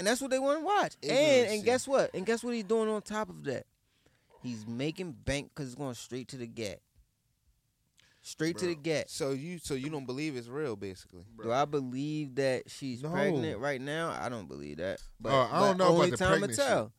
and 0.00 0.06
that's 0.06 0.20
what 0.20 0.30
they 0.32 0.38
want 0.40 0.58
to 0.60 0.64
watch. 0.64 0.96
And 1.02 1.12
and 1.52 1.64
guess 1.64 1.86
what? 1.86 2.10
And 2.14 2.24
guess 2.26 2.42
what 2.42 2.54
he's 2.54 2.64
doing 2.64 2.88
on 2.88 3.00
top 3.02 3.28
of 3.28 3.44
that? 3.44 3.66
He's 4.42 4.66
making 4.66 5.12
bank 5.12 5.50
because 5.54 5.66
it's 5.66 5.74
going 5.76 5.94
straight 5.94 6.26
to 6.28 6.36
the 6.38 6.46
gat. 6.46 6.80
Straight 8.22 8.58
to 8.58 8.66
the 8.66 8.74
gat. 8.74 9.08
So 9.10 9.30
you, 9.32 9.58
so 9.58 9.74
you 9.74 9.88
don't 9.88 10.04
believe 10.06 10.36
it's 10.36 10.48
real, 10.48 10.76
basically. 10.76 11.24
Do 11.42 11.52
I 11.52 11.64
believe 11.64 12.34
that 12.36 12.70
she's 12.70 13.02
No. 13.02 13.10
pregnant 13.10 13.58
right 13.58 13.80
now? 13.80 14.10
I 14.18 14.28
don't 14.28 14.46
believe 14.48 14.76
that. 14.78 15.00
But, 15.20 15.32
Oh, 15.32 15.48
I 15.52 15.60
don't 15.60 15.78
know 15.78 15.84
about 15.86 15.94
only 15.94 16.10
the 16.10 16.16
time 16.18 16.38
pregnancy. 16.38 16.62
tell. 16.62 16.92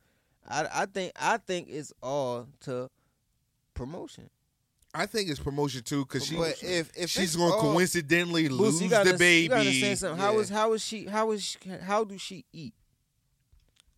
I 0.47 0.67
I 0.73 0.85
think 0.87 1.11
I 1.15 1.37
think 1.37 1.67
it's 1.69 1.93
all 2.01 2.47
to 2.61 2.89
promotion. 3.75 4.29
I 4.93 5.05
think 5.05 5.29
it's 5.29 5.39
promotion 5.39 5.83
too, 5.83 6.03
because 6.05 6.25
she, 6.25 6.35
But 6.35 6.61
if 6.63 6.91
if 6.97 7.09
she's 7.11 7.23
it's 7.23 7.35
going 7.35 7.51
to 7.51 7.55
all- 7.55 7.73
coincidentally 7.73 8.49
Boosie, 8.49 8.57
lose 8.57 8.81
you 8.81 8.89
gotta, 8.89 9.11
the 9.13 9.17
baby. 9.17 9.43
You 9.43 9.49
gotta 9.49 9.61
understand 9.61 9.99
something. 9.99 10.19
How 10.19 10.33
Yeah. 10.33 10.39
is 10.39 10.49
how 10.49 10.73
is 10.73 10.81
she? 10.83 11.05
How 11.05 11.31
is 11.31 11.43
she, 11.43 11.57
how 11.69 12.03
do 12.03 12.17
she 12.17 12.45
eat? 12.51 12.73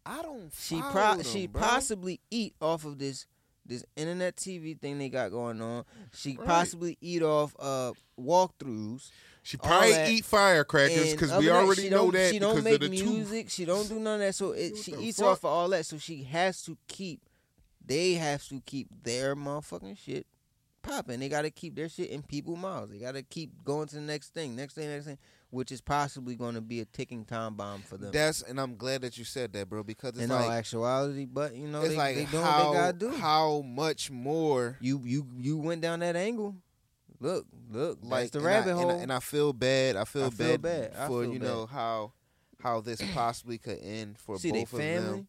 I 0.05 0.21
don't. 0.21 0.51
She 0.57 0.81
pro- 0.81 1.15
them, 1.15 1.23
she 1.23 1.47
bro. 1.47 1.61
possibly 1.61 2.19
eat 2.29 2.55
off 2.61 2.85
of 2.85 2.97
this 2.99 3.25
this 3.65 3.85
internet 3.95 4.35
TV 4.35 4.77
thing 4.77 4.97
they 4.99 5.07
got 5.07 5.31
going 5.31 5.61
on. 5.61 5.85
She 6.13 6.35
Right. 6.35 6.45
possibly 6.47 6.97
eat 6.99 7.23
off 7.23 7.55
uh 7.59 7.93
walkthroughs. 8.19 9.09
She 9.41 9.57
probably 9.57 9.91
that. 9.91 10.09
eat 10.09 10.25
firecrackers 10.25 11.11
because 11.11 11.31
we 11.37 11.49
already 11.49 11.89
know 11.89 12.11
that 12.11 12.31
she 12.31 12.39
don't 12.39 12.63
make 12.63 12.75
of 12.75 12.81
the 12.81 12.89
music. 12.89 13.49
She 13.49 13.65
don't 13.65 13.87
do 13.87 13.99
none 13.99 14.15
of 14.15 14.19
that. 14.27 14.35
So 14.35 14.51
it, 14.51 14.77
she 14.77 14.93
eats 14.93 15.19
fuck? 15.19 15.27
off 15.29 15.39
of 15.39 15.45
all 15.45 15.69
that. 15.69 15.85
So 15.85 15.97
she 15.97 16.23
has 16.23 16.61
to 16.63 16.77
keep. 16.87 17.21
They 17.85 18.13
have 18.13 18.45
to 18.47 18.61
keep 18.65 18.87
their 19.03 19.35
motherfucking 19.35 19.97
shit 19.97 20.25
popping. 20.81 21.19
They 21.19 21.27
got 21.27 21.41
to 21.41 21.49
keep 21.51 21.75
their 21.75 21.89
shit 21.89 22.09
in 22.09 22.21
people's 22.21 22.59
mouths. 22.59 22.91
They 22.91 22.99
got 22.99 23.15
to 23.15 23.23
keep 23.23 23.63
going 23.65 23.87
to 23.89 23.95
the 23.95 24.01
next 24.01 24.33
thing, 24.33 24.55
next 24.55 24.75
thing, 24.75 24.87
next 24.89 25.05
thing, 25.05 25.17
which 25.53 25.71
is 25.71 25.81
possibly 25.81 26.35
going 26.35 26.55
to 26.55 26.61
be 26.61 26.79
a 26.79 26.85
ticking 26.85 27.23
time 27.25 27.53
bomb 27.53 27.81
for 27.81 27.95
them. 27.95 28.11
That's 28.11 28.41
and 28.41 28.59
I'm 28.59 28.75
glad 28.75 29.01
that 29.03 29.17
you 29.17 29.23
said 29.23 29.53
that, 29.53 29.69
bro, 29.69 29.83
because 29.83 30.11
it's 30.11 30.21
in 30.21 30.29
like 30.29 30.45
all 30.45 30.51
actuality, 30.51 31.25
but 31.25 31.55
you 31.55 31.67
know 31.67 31.81
it's 31.81 31.89
they, 31.89 31.95
like 31.95 32.15
they 32.15 32.25
doing 32.25 32.43
how 32.43 32.65
what 32.65 32.71
they 32.73 32.79
gotta 32.79 32.97
do. 32.97 33.09
how 33.11 33.61
much 33.61 34.09
more 34.09 34.77
you 34.81 35.01
you 35.05 35.27
you 35.37 35.57
went 35.57 35.81
down 35.81 35.99
that 35.99 36.15
angle. 36.15 36.55
Look, 37.19 37.45
look, 37.71 37.99
like 38.01 38.31
the 38.31 38.41
rabbit 38.41 38.71
I, 38.71 38.73
hole. 38.73 38.89
and 38.89 38.99
I, 38.99 39.03
and 39.03 39.13
I 39.13 39.19
feel 39.19 39.53
bad. 39.53 39.95
I 39.95 40.03
feel, 40.03 40.25
I 40.25 40.29
feel 40.31 40.57
bad, 40.57 40.91
bad. 40.91 41.07
For 41.07 41.23
feel 41.23 41.33
you 41.33 41.39
bad. 41.39 41.47
know 41.47 41.65
how 41.67 42.13
how 42.59 42.81
this 42.81 43.01
possibly 43.13 43.57
could 43.59 43.79
end 43.81 44.17
for 44.17 44.37
See, 44.39 44.51
both 44.51 44.73
of 44.73 44.79
family. 44.79 45.09
them. 45.09 45.27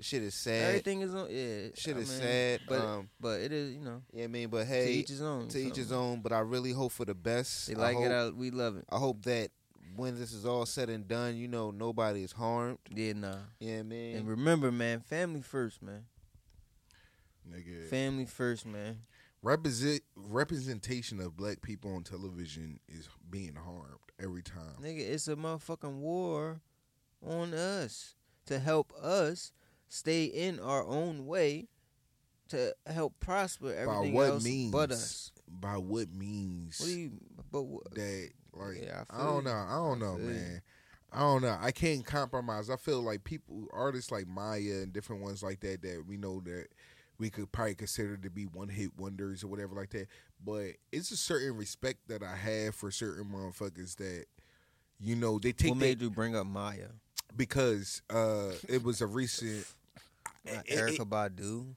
The 0.00 0.06
shit 0.06 0.22
is 0.22 0.34
sad. 0.34 0.68
Everything 0.68 1.02
is 1.02 1.14
on. 1.14 1.26
Yeah, 1.28 1.68
Shit 1.74 1.94
I 1.94 2.00
is 2.00 2.08
mean, 2.08 2.20
sad. 2.20 2.60
But 2.66 2.80
um, 2.80 3.10
but 3.20 3.40
it 3.42 3.52
is 3.52 3.74
you 3.74 3.82
know 3.82 4.00
yeah, 4.14 4.24
I 4.24 4.26
mean, 4.28 4.48
but 4.48 4.66
hey, 4.66 4.86
to 4.86 4.86
hey, 4.86 4.92
each 4.94 5.08
his 5.10 5.20
own. 5.20 5.48
to 5.48 5.58
each 5.58 5.76
his 5.76 5.92
own. 5.92 6.22
But 6.22 6.32
I 6.32 6.38
really 6.38 6.72
hope 6.72 6.92
for 6.92 7.04
the 7.04 7.12
best. 7.12 7.66
They 7.66 7.74
I 7.74 7.78
like 7.78 7.96
hope, 7.96 8.06
it. 8.06 8.12
I, 8.12 8.28
we 8.30 8.50
love 8.50 8.78
it. 8.78 8.86
I 8.88 8.96
hope 8.96 9.22
that 9.24 9.50
when 9.96 10.18
this 10.18 10.32
is 10.32 10.46
all 10.46 10.64
said 10.64 10.88
and 10.88 11.06
done, 11.06 11.36
you 11.36 11.48
know, 11.48 11.70
nobody 11.70 12.22
is 12.22 12.32
harmed. 12.32 12.78
Yeah, 12.88 13.12
nah. 13.12 13.34
Yeah, 13.58 13.82
man. 13.82 14.16
And 14.16 14.26
remember, 14.26 14.72
man, 14.72 15.00
family 15.00 15.42
first, 15.42 15.82
man. 15.82 16.06
nigga. 17.46 17.86
Family 17.90 18.24
first, 18.24 18.64
man. 18.64 19.00
Represent 19.42 20.00
representation 20.16 21.20
of 21.20 21.36
black 21.36 21.60
people 21.60 21.94
on 21.94 22.04
television 22.04 22.80
is 22.88 23.06
being 23.30 23.54
harmed 23.54 23.98
every 24.18 24.42
time. 24.42 24.76
Nigga, 24.82 25.00
it's 25.00 25.28
a 25.28 25.36
motherfucking 25.36 25.98
war 25.98 26.62
on 27.22 27.52
us 27.52 28.14
to 28.46 28.58
help 28.58 28.94
us 28.94 29.52
stay 29.90 30.24
in 30.24 30.58
our 30.60 30.86
own 30.86 31.26
way 31.26 31.68
to 32.48 32.74
help 32.86 33.20
prosper 33.20 33.66
By 33.68 33.74
everything 33.74 34.14
what 34.14 34.28
else 34.28 34.44
means? 34.44 34.72
but 34.72 34.90
us. 34.92 35.32
By 35.46 35.76
what 35.76 36.12
means? 36.12 36.80
What 36.80 36.86
do 36.86 36.92
you? 36.98 37.12
But 37.52 37.62
what, 37.62 37.94
that 37.94 38.30
like 38.54 38.82
Yeah, 38.82 39.04
I 39.10 39.22
I, 39.22 39.24
don't 39.26 39.44
know. 39.44 39.50
I 39.50 39.74
don't 39.74 39.98
know, 39.98 40.16
man. 40.16 40.62
I 41.12 41.18
don't 41.20 41.42
know. 41.42 41.58
I 41.60 41.72
can't 41.72 42.06
compromise. 42.06 42.70
I 42.70 42.76
feel 42.76 43.02
like 43.02 43.24
people, 43.24 43.66
artists 43.72 44.12
like 44.12 44.28
Maya 44.28 44.82
and 44.82 44.92
different 44.92 45.22
ones 45.22 45.42
like 45.42 45.58
that, 45.60 45.82
that 45.82 46.04
we 46.06 46.16
know 46.16 46.40
that 46.44 46.68
we 47.18 47.30
could 47.30 47.50
probably 47.50 47.74
consider 47.74 48.16
to 48.16 48.30
be 48.30 48.44
one 48.44 48.68
hit 48.68 48.96
wonders 48.96 49.42
or 49.42 49.48
whatever 49.48 49.74
like 49.74 49.90
that. 49.90 50.06
But 50.44 50.74
it's 50.92 51.10
a 51.10 51.16
certain 51.16 51.56
respect 51.56 52.06
that 52.08 52.22
I 52.22 52.36
have 52.36 52.76
for 52.76 52.92
certain 52.92 53.24
motherfuckers 53.24 53.96
that, 53.96 54.26
you 55.00 55.16
know, 55.16 55.40
they 55.40 55.50
take 55.52 55.70
what 55.70 55.80
that 55.80 55.84
made 55.84 56.00
you 56.00 56.10
bring 56.10 56.36
up 56.36 56.46
Maya? 56.46 56.88
because 57.36 58.02
uh 58.10 58.52
it 58.68 58.82
was 58.82 59.00
a 59.00 59.06
recent. 59.06 59.66
Not 60.44 60.68
it- 60.68 60.78
Erykah 60.78 61.00
it- 61.00 61.10
Badu. 61.10 61.74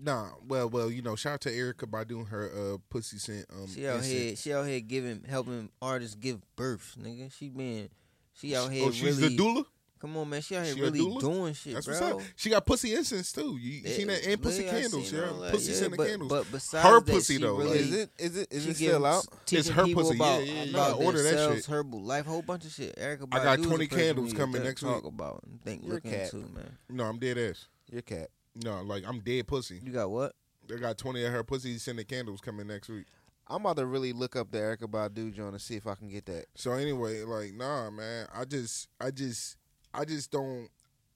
Nah, 0.00 0.30
well, 0.46 0.68
well, 0.68 0.90
you 0.90 1.02
know, 1.02 1.16
shout 1.16 1.34
out 1.34 1.40
to 1.42 1.50
Erykah 1.50 1.90
by 1.90 2.04
doing 2.04 2.26
her 2.26 2.50
uh 2.74 2.78
pussy 2.88 3.18
scent. 3.18 3.46
Um, 3.50 3.66
She 3.66 3.86
out 3.86 3.96
incense. 3.96 4.12
here. 4.12 4.36
She 4.36 4.52
out 4.52 4.66
here 4.66 4.80
giving, 4.80 5.24
helping 5.28 5.70
artists 5.82 6.14
give 6.14 6.40
birth, 6.54 6.94
nigga. 7.00 7.32
She 7.32 7.48
been, 7.48 7.88
she 8.34 8.54
out 8.54 8.70
here 8.70 8.86
Oh, 8.86 8.90
she's 8.92 9.18
really. 9.20 9.36
the 9.36 9.42
doula. 9.42 9.64
Come 10.00 10.16
on, 10.18 10.28
man. 10.30 10.40
She 10.42 10.54
out 10.54 10.64
here 10.64 10.74
She 10.76 10.80
really 10.80 11.18
doing 11.18 11.54
shit, 11.54 11.74
That's 11.74 11.86
bro. 11.86 11.94
what's 12.14 12.24
up. 12.24 12.32
She 12.36 12.50
got 12.50 12.64
pussy 12.64 12.94
incense 12.94 13.32
too. 13.32 13.56
You 13.60 13.70
you 13.72 13.80
Yeah, 13.84 13.96
seen 13.96 14.06
that 14.06 14.24
and 14.24 14.40
pussy 14.40 14.62
candles. 14.62 15.08
seen 15.08 15.18
Yeah, 15.18 15.30
all 15.30 15.40
that, 15.40 15.52
pussy 15.52 15.72
yeah, 15.72 15.78
scented 15.78 15.98
candles. 15.98 16.28
But 16.30 16.52
besides 16.52 16.86
her 16.88 17.00
that, 17.00 17.12
pussy 17.12 17.34
she 17.34 17.40
though. 17.42 17.56
really, 17.56 17.78
is 17.80 17.92
it 17.94 18.10
is 18.18 18.36
it 18.36 18.48
is 18.52 18.66
it 18.66 18.74
still 18.76 19.00
gives- 19.00 19.04
out? 19.26 19.26
It's 19.50 19.68
her 19.70 19.86
pussy, 19.88 20.16
yeah, 20.16 20.22
about, 20.24 20.46
yeah, 20.46 20.52
yeah. 20.62 20.70
about 20.70 21.00
Yeah, 21.00 21.04
order 21.06 21.22
that 21.22 21.28
themselves, 21.30 21.56
shit. 21.56 21.66
herbal 21.66 22.02
life, 22.04 22.26
whole 22.26 22.42
bunch 22.42 22.64
of 22.66 22.70
shit. 22.70 22.94
Erykah 22.96 23.26
I 23.32 23.42
got 23.42 23.60
20 23.64 23.86
candles 23.88 24.32
coming 24.34 24.52
need 24.52 24.58
to 24.60 24.64
next 24.66 24.82
talk 24.82 25.02
week. 25.02 25.12
about 25.12 25.42
and 25.44 25.60
think, 25.62 25.82
You're 25.82 25.90
a 25.90 25.94
look 25.94 26.04
cat. 26.04 26.32
into, 26.32 26.48
man. 26.52 26.78
no, 26.90 27.04
I'm 27.04 27.18
dead 27.18 27.36
ass. 27.38 27.66
Your 27.90 28.02
cat. 28.02 28.28
No, 28.54 28.82
like 28.82 29.04
I'm 29.06 29.20
dead 29.20 29.46
pussy. 29.46 29.80
You 29.82 29.92
got 29.92 30.10
what? 30.10 30.34
They 30.68 30.76
got 30.76 30.98
twenty 30.98 31.24
of 31.24 31.32
her 31.32 31.44
pussy 31.44 31.78
scented 31.78 32.08
candles 32.08 32.40
coming 32.40 32.66
next 32.66 32.88
week. 32.88 33.06
I'm 33.46 33.62
about 33.62 33.78
to 33.78 33.86
really 33.86 34.12
look 34.12 34.36
up 34.36 34.50
the 34.50 34.58
Erykah 34.58 34.90
Badu 34.90 35.32
joint 35.32 35.52
and 35.52 35.60
see 35.60 35.76
if 35.76 35.86
I 35.86 35.94
can 35.94 36.08
get 36.08 36.26
that. 36.26 36.46
So 36.54 36.72
anyway, 36.72 37.22
like 37.22 37.54
nah, 37.54 37.90
man. 37.90 38.26
I 38.34 38.44
just, 38.44 38.88
I 39.00 39.10
just, 39.10 39.56
I 39.94 40.04
just 40.04 40.30
don't, 40.30 40.68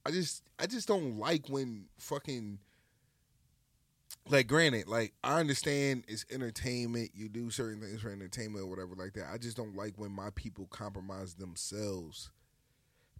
I 0.06 0.10
just, 0.10 0.42
I 0.58 0.66
just 0.66 0.88
don't 0.88 1.18
like 1.18 1.48
when 1.48 1.86
fucking 1.98 2.58
like 4.30 4.46
granted, 4.46 4.88
like 4.88 5.12
I 5.22 5.40
understand 5.40 6.04
it's 6.08 6.24
entertainment. 6.30 7.10
You 7.14 7.28
do 7.28 7.50
certain 7.50 7.80
things 7.80 8.00
for 8.00 8.10
entertainment 8.10 8.64
or 8.64 8.68
whatever 8.68 8.94
like 8.96 9.12
that. 9.14 9.26
I 9.32 9.36
just 9.36 9.56
don't 9.56 9.76
like 9.76 9.94
when 9.98 10.12
my 10.12 10.30
people 10.34 10.66
compromise 10.70 11.34
themselves 11.34 12.30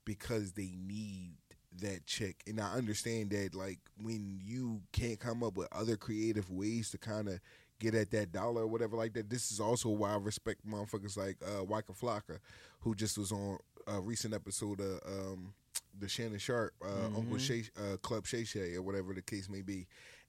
because 0.05 0.53
they 0.53 0.75
need 0.75 1.35
that 1.81 2.07
check. 2.07 2.37
And 2.47 2.61
I 2.61 2.73
understand 2.75 3.31
that 3.31 3.55
like 3.55 3.79
when 4.01 4.41
you 4.43 4.83
can't 4.93 5.19
come 5.19 5.43
up 5.43 5.57
with 5.57 5.69
other 5.73 5.97
creative 5.97 6.51
ways 6.51 6.91
to 6.91 6.99
kind 6.99 7.29
of 7.29 7.41
get 7.81 7.95
at 7.95 8.11
that 8.13 8.33
dollar 8.33 8.63
or 8.63 8.67
whatever 8.67 8.97
like 8.97 9.13
that. 9.15 9.29
This 9.29 9.51
is 9.51 9.59
also 9.59 9.89
why 9.89 10.13
I 10.13 10.17
respect 10.17 10.67
motherfuckers 10.67 11.17
like 11.17 11.37
uh 11.43 11.65
Waka 11.65 11.93
Flocka, 11.93 12.39
who 12.81 12.95
just 12.95 13.19
was 13.19 13.33
on 13.33 13.59
a 13.87 14.01
recent 14.01 14.35
episode 14.35 14.81
of 14.81 15.01
um 15.07 15.55
the 15.99 16.09
Shannon 16.09 16.39
Sharpe, 16.39 16.75
uh, 16.85 17.07
Uncle 17.17 17.39
Shay, 17.39 17.65
uh, 17.77 17.97
Club 17.99 18.27
Shay 18.27 18.45
Shay, 18.45 18.75
or 18.75 18.83
whatever 18.83 19.13
the 19.13 19.23
case 19.23 19.49
may 19.49 19.63
be. 19.63 19.87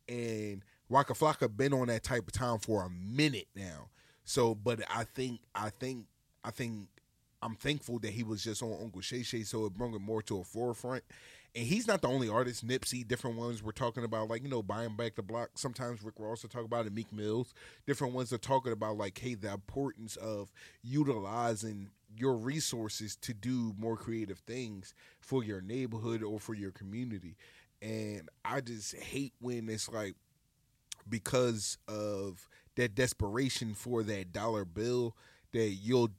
And 0.10 0.64
Waka 0.90 1.14
Flocka 1.14 1.56
been 1.56 1.74
on 1.74 1.88
that 1.88 2.04
type 2.04 2.28
of 2.28 2.34
time 2.34 2.60
for 2.60 2.84
a 2.84 2.90
minute 2.90 3.48
now. 3.56 3.90
So, 4.26 4.56
but 4.56 4.82
I 4.94 5.04
think, 5.04 5.42
I 5.56 5.70
think, 5.70 6.06
I 6.44 6.52
think, 6.52 6.88
I'm 7.44 7.56
thankful 7.56 8.00
that 8.00 8.12
he 8.12 8.24
was 8.24 8.44
just 8.44 8.64
on 8.64 8.78
Uncle 8.82 9.02
Shay 9.02 9.24
Shay, 9.24 9.44
so 9.44 9.66
it 9.66 9.74
brought 9.74 9.94
it 9.94 10.00
more 10.00 10.22
to 10.24 10.40
a 10.40 10.44
forefront. 10.44 11.04
And 11.56 11.68
he's 11.68 11.88
not 11.88 12.02
the 12.02 12.08
only 12.08 12.30
artist. 12.30 12.66
Nipsey, 12.66 13.08
different 13.08 13.38
ones 13.38 13.62
we're 13.62 13.74
talking 13.74 14.04
about, 14.04 14.30
like 14.30 14.44
you 14.44 14.50
know, 14.50 14.64
buying 14.64 14.96
back 14.96 15.16
the 15.16 15.22
block. 15.22 15.50
Sometimes 15.56 16.02
Rick 16.02 16.16
Ross 16.18 16.42
will 16.42 16.50
talk 16.50 16.66
about 16.66 16.88
it. 16.88 16.94
Meek 16.94 17.12
Mills, 17.14 17.54
different 17.86 18.14
ones 18.14 18.34
are 18.34 18.40
talking 18.40 18.72
about 18.72 18.98
like, 18.98 19.18
hey, 19.20 19.36
the 19.36 19.52
importance 19.52 20.16
of 20.16 20.52
utilizing 20.82 21.90
your 22.18 22.36
resources 22.36 23.16
to 23.18 23.34
do 23.34 23.74
more 23.78 23.98
creative 23.98 24.40
things 24.40 24.94
for 25.20 25.44
your 25.44 25.62
neighborhood 25.62 26.24
or 26.24 26.40
for 26.40 26.54
your 26.54 26.72
community. 26.72 27.36
And 27.82 28.30
I 28.46 28.62
just 28.62 28.96
hate 28.96 29.34
when 29.40 29.70
it's 29.70 29.90
like 29.90 30.16
because 31.08 31.78
of 31.88 32.48
that 32.76 32.96
desperation 32.96 33.74
for 33.74 34.02
that 34.04 34.32
dollar 34.32 34.66
bill 34.66 35.16
that 35.52 35.70
you'll 35.70 36.12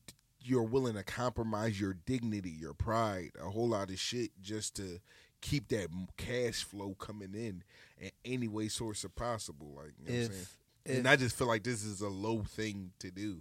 you're 0.45 0.63
willing 0.63 0.95
to 0.95 1.03
compromise 1.03 1.81
your 1.81 1.95
dignity, 2.07 2.51
your 2.51 2.75
pride, 2.75 3.31
a 3.41 3.51
whole 3.51 3.69
lot 3.69 3.91
of 3.91 3.99
shit 3.99 4.31
just 4.43 4.77
to 4.77 5.01
keep 5.41 5.69
that 5.69 5.89
cash 6.17 6.63
flow 6.65 6.95
coming 6.99 7.35
in 7.35 7.63
in 7.99 8.11
any 8.25 8.49
way 8.49 8.69
source 8.69 9.05
of 9.05 9.15
possible. 9.17 9.73
Like 9.77 9.93
you 9.99 10.07
know 10.15 10.21
what 10.21 10.25
I'm 10.27 10.33
saying? 10.33 10.47
If, 10.87 10.97
and 10.99 11.09
I 11.09 11.17
just 11.17 11.37
feel 11.37 11.47
like 11.47 11.63
this 11.63 11.83
is 11.85 12.01
a 12.03 12.09
low 12.09 12.43
thing 12.43 12.93
to 12.99 13.11
do. 13.11 13.41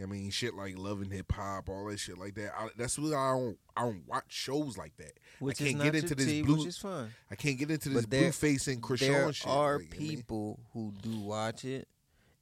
I 0.00 0.06
mean, 0.06 0.30
shit 0.30 0.54
like 0.54 0.78
loving 0.78 1.10
hip 1.10 1.32
hop, 1.32 1.68
all 1.68 1.86
that 1.86 1.98
shit 1.98 2.18
like 2.18 2.34
that. 2.36 2.52
I, 2.56 2.68
that's 2.76 2.96
why 2.98 3.08
I 3.16 3.32
don't 3.32 3.58
I 3.76 3.80
don't 3.82 4.06
watch 4.06 4.24
shows 4.28 4.78
like 4.78 4.96
that. 4.98 5.12
which 5.40 5.60
I 5.60 5.64
is 5.64 5.70
can't 5.72 5.82
get 5.82 5.94
into 5.96 6.14
this 6.14 6.26
tea, 6.26 6.42
blue. 6.42 6.58
which 6.58 6.66
is 6.66 6.78
fine. 6.78 7.10
I 7.30 7.34
can't 7.34 7.58
get 7.58 7.70
into 7.70 7.88
this 7.88 8.02
But 8.02 8.10
there- 8.10 8.30
Blueface 8.30 8.72
and 8.72 8.80
Chrisean 8.82 8.98
there 9.00 9.32
shit. 9.32 9.46
are 9.48 9.78
like, 9.78 9.90
know 9.90 9.96
I 9.96 9.98
mean? 9.98 10.16
people 10.16 10.60
who 10.72 10.92
do 11.02 11.18
watch 11.18 11.64
it, 11.64 11.88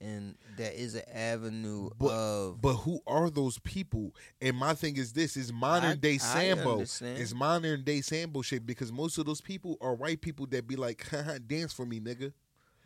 and 0.00 0.36
that 0.58 0.74
is 0.74 0.94
an 0.94 1.02
avenue 1.12 1.90
But, 1.98 2.10
of. 2.12 2.60
but 2.60 2.74
who 2.74 3.00
are 3.06 3.30
those 3.30 3.58
people? 3.60 4.14
And 4.40 4.56
my 4.56 4.74
thing 4.74 4.96
is 4.96 5.12
this: 5.12 5.36
is 5.36 5.52
modern 5.52 5.90
I- 5.92 5.94
day 5.96 6.18
Sambo. 6.18 6.80
Is 6.80 7.34
modern 7.34 7.82
day 7.84 8.00
Sambo 8.00 8.42
shit 8.42 8.66
because 8.66 8.92
most 8.92 9.18
of 9.18 9.26
those 9.26 9.40
people 9.40 9.76
are 9.80 9.94
white 9.94 10.20
people 10.20 10.46
that 10.48 10.66
be 10.66 10.76
like, 10.76 11.04
"Dance 11.46 11.72
for 11.72 11.86
me, 11.86 12.00
nigga." 12.00 12.32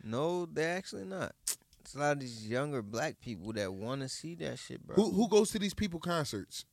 no, 0.03 0.45
they're 0.47 0.75
actually 0.77 1.05
not. 1.05 1.35
It's 1.81 1.95
a 1.95 1.99
lot 1.99 2.13
of 2.13 2.19
these 2.21 2.47
younger 2.47 2.81
black 2.81 3.19
people 3.21 3.53
that 3.53 3.73
want 3.73 4.01
to 4.01 4.09
see 4.09 4.35
that 4.35 4.57
shit, 4.59 4.85
bro. 4.85 4.95
Who 4.95 5.11
who 5.11 5.27
goes 5.27 5.51
to 5.51 5.59
these 5.59 5.73
people 5.73 5.99
concerts? 5.99 6.65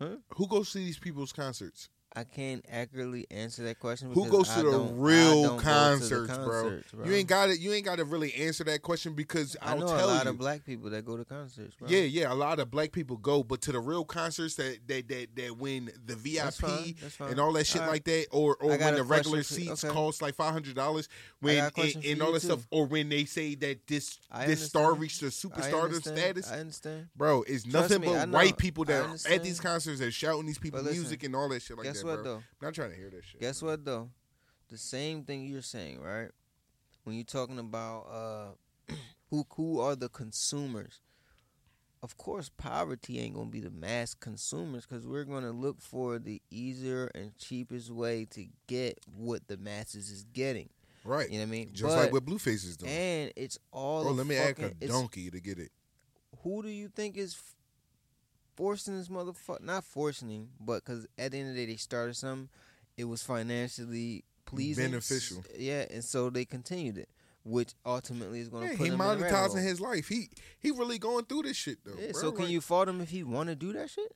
Huh? 0.00 0.16
Who 0.36 0.48
goes 0.48 0.72
to 0.72 0.78
these 0.78 0.98
people's 0.98 1.32
concerts? 1.32 1.88
I 2.14 2.24
can't 2.24 2.62
accurately 2.70 3.26
answer 3.30 3.62
that 3.64 3.78
question. 3.80 4.12
Who 4.12 4.28
goes 4.28 4.50
I 4.50 4.56
to 4.60 4.70
the 4.70 4.78
real 4.78 5.42
to 5.44 5.56
the 5.56 5.62
concerts, 5.62 6.26
bro? 6.36 6.62
concerts, 6.62 6.92
You 7.04 7.14
ain't 7.14 7.28
got 7.28 7.48
it. 7.48 7.58
You 7.58 7.72
ain't 7.72 7.86
got 7.86 7.96
to 7.96 8.04
really 8.04 8.34
answer 8.34 8.64
that 8.64 8.82
question 8.82 9.14
because 9.14 9.56
I 9.62 9.70
I'll 9.72 9.78
know 9.78 9.86
tell 9.86 10.10
a 10.10 10.12
lot 10.12 10.24
you. 10.24 10.30
of 10.30 10.38
black 10.38 10.64
people 10.66 10.90
that 10.90 11.06
go 11.06 11.16
to 11.16 11.24
concerts, 11.24 11.74
bro. 11.74 11.88
Yeah, 11.88 12.00
yeah, 12.00 12.30
a 12.30 12.34
lot 12.34 12.60
of 12.60 12.70
black 12.70 12.92
people 12.92 13.16
go, 13.16 13.42
but 13.42 13.62
to 13.62 13.72
the 13.72 13.80
real 13.80 14.04
concerts 14.04 14.56
that 14.56 14.80
that 14.88 15.08
that, 15.08 15.28
that 15.36 15.56
when 15.56 15.86
the 16.04 16.14
That's 16.14 16.58
VIP 16.58 16.70
fine, 16.70 16.94
that's 17.00 17.16
fine. 17.16 17.30
and 17.30 17.40
all 17.40 17.52
that 17.54 17.66
shit 17.66 17.80
All 17.80 17.86
right. 17.86 17.92
like 17.94 18.04
that, 18.04 18.26
or 18.30 18.56
or 18.56 18.76
when 18.76 18.94
the 18.94 19.04
regular 19.04 19.38
for- 19.38 19.44
seats 19.54 19.82
okay. 19.82 19.94
cost 19.94 20.20
like 20.20 20.34
five 20.34 20.52
hundred 20.52 20.74
dollars, 20.74 21.08
when 21.40 21.56
and, 22.04 22.20
all 22.22 22.32
that 22.32 22.40
too. 22.40 22.46
stuff, 22.48 22.66
or 22.70 22.84
when 22.84 23.08
they 23.08 23.24
say 23.24 23.54
that 23.54 23.86
this 23.86 24.18
I 24.30 24.46
this 24.46 24.62
star 24.66 24.92
understand. 24.92 25.00
reached 25.00 25.20
the 25.20 25.26
I 25.28 25.30
superstar 25.70 26.02
status, 26.02 26.52
I 26.52 26.58
understand. 26.58 27.08
bro, 27.16 27.42
it's 27.46 27.64
Trust 27.64 27.90
nothing 27.90 28.02
me, 28.02 28.08
but 28.14 28.28
white 28.28 28.58
people 28.58 28.84
that 28.84 29.02
are 29.02 29.32
at 29.32 29.42
these 29.42 29.60
concerts 29.60 30.00
that 30.00 30.10
shouting 30.12 30.44
these 30.44 30.58
people 30.58 30.82
music 30.82 31.22
and 31.22 31.34
all 31.34 31.48
that 31.48 31.62
shit 31.62 31.78
like 31.78 31.86
guess 32.02 32.16
what, 32.16 32.22
bro. 32.22 32.24
though? 32.24 32.42
Not 32.60 32.74
trying 32.74 32.90
to 32.90 32.96
hear 32.96 33.10
that 33.10 33.24
shit. 33.24 33.40
Guess 33.40 33.62
what 33.62 33.84
though? 33.84 34.10
The 34.68 34.78
same 34.78 35.24
thing 35.24 35.46
you're 35.46 35.62
saying, 35.62 36.00
right? 36.00 36.28
When 37.04 37.16
you're 37.16 37.24
talking 37.24 37.58
about 37.58 38.54
uh 38.88 38.94
who 39.30 39.44
who 39.54 39.80
are 39.80 39.96
the 39.96 40.08
consumers? 40.08 41.00
Of 42.02 42.16
course, 42.16 42.48
poverty 42.48 43.20
ain't 43.20 43.34
gonna 43.36 43.48
be 43.50 43.60
the 43.60 43.70
mass 43.70 44.12
consumers 44.14 44.84
because 44.86 45.06
we're 45.06 45.24
gonna 45.24 45.52
look 45.52 45.80
for 45.80 46.18
the 46.18 46.42
easier 46.50 47.10
and 47.14 47.36
cheapest 47.38 47.90
way 47.90 48.24
to 48.30 48.46
get 48.66 48.98
what 49.14 49.46
the 49.46 49.56
masses 49.56 50.10
is 50.10 50.24
getting. 50.32 50.68
Right. 51.04 51.28
You 51.30 51.38
know 51.38 51.44
what 51.44 51.48
I 51.48 51.50
mean? 51.50 51.70
Just 51.72 51.94
But- 51.94 52.02
like 52.04 52.12
what 52.12 52.24
Blueface 52.24 52.64
is 52.64 52.76
doing. 52.76 52.90
And 52.92 53.32
it's 53.36 53.58
all. 53.72 54.06
Oh, 54.08 54.12
let 54.12 54.26
me 54.26 54.36
ask 54.36 54.58
a 54.60 54.70
donkey 54.86 55.30
to 55.30 55.40
get 55.40 55.58
it. 55.58 55.70
Who 56.42 56.62
do 56.62 56.68
you 56.68 56.88
think 56.88 57.16
is 57.16 57.36
forcing 58.62 58.96
this 58.96 59.08
motherfucker? 59.08 59.60
Not 59.62 59.82
forcing 59.84 60.28
him, 60.30 60.48
but 60.60 60.84
because 60.84 61.06
at 61.18 61.32
the 61.32 61.38
end 61.38 61.50
of 61.50 61.56
the 61.56 61.66
day, 61.66 61.72
they 61.72 61.76
started 61.76 62.14
something. 62.14 62.48
It 62.96 63.04
was 63.04 63.22
financially 63.22 64.24
pleasing, 64.44 64.90
Beneficial. 64.90 65.44
Yeah, 65.58 65.84
and 65.90 66.04
so 66.04 66.30
they 66.30 66.44
continued 66.44 66.98
it, 66.98 67.08
which 67.44 67.72
ultimately 67.84 68.38
is 68.40 68.48
going 68.48 68.64
to 68.68 68.72
Yeah, 68.72 68.76
put 68.76 68.84
he 68.84 68.92
him 68.92 69.00
in 69.00 69.06
monetizing 69.06 69.62
his 69.64 69.80
life. 69.80 70.06
He 70.08 70.28
he 70.60 70.70
really 70.70 70.98
going 70.98 71.24
through 71.24 71.42
this 71.42 71.56
shit 71.56 71.78
though. 71.84 71.94
Yeah, 71.98 72.12
bro. 72.12 72.20
so 72.20 72.30
can 72.32 72.44
Like, 72.44 72.52
you 72.52 72.60
fault 72.60 72.88
him 72.88 73.00
if 73.00 73.10
he 73.10 73.24
want 73.24 73.48
to 73.48 73.56
do 73.56 73.72
that 73.72 73.90
shit? 73.90 74.14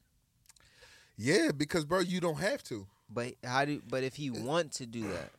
Yeah, 1.16 1.50
because 1.56 1.84
bro, 1.84 2.00
you 2.00 2.20
don't 2.20 2.38
have 2.38 2.62
to. 2.64 2.86
But 3.08 3.34
how 3.42 3.64
do? 3.64 3.82
But 3.88 4.04
if 4.04 4.14
he 4.14 4.30
uh, 4.30 4.34
want 4.42 4.72
to 4.74 4.86
do 4.86 5.08
that, 5.08 5.30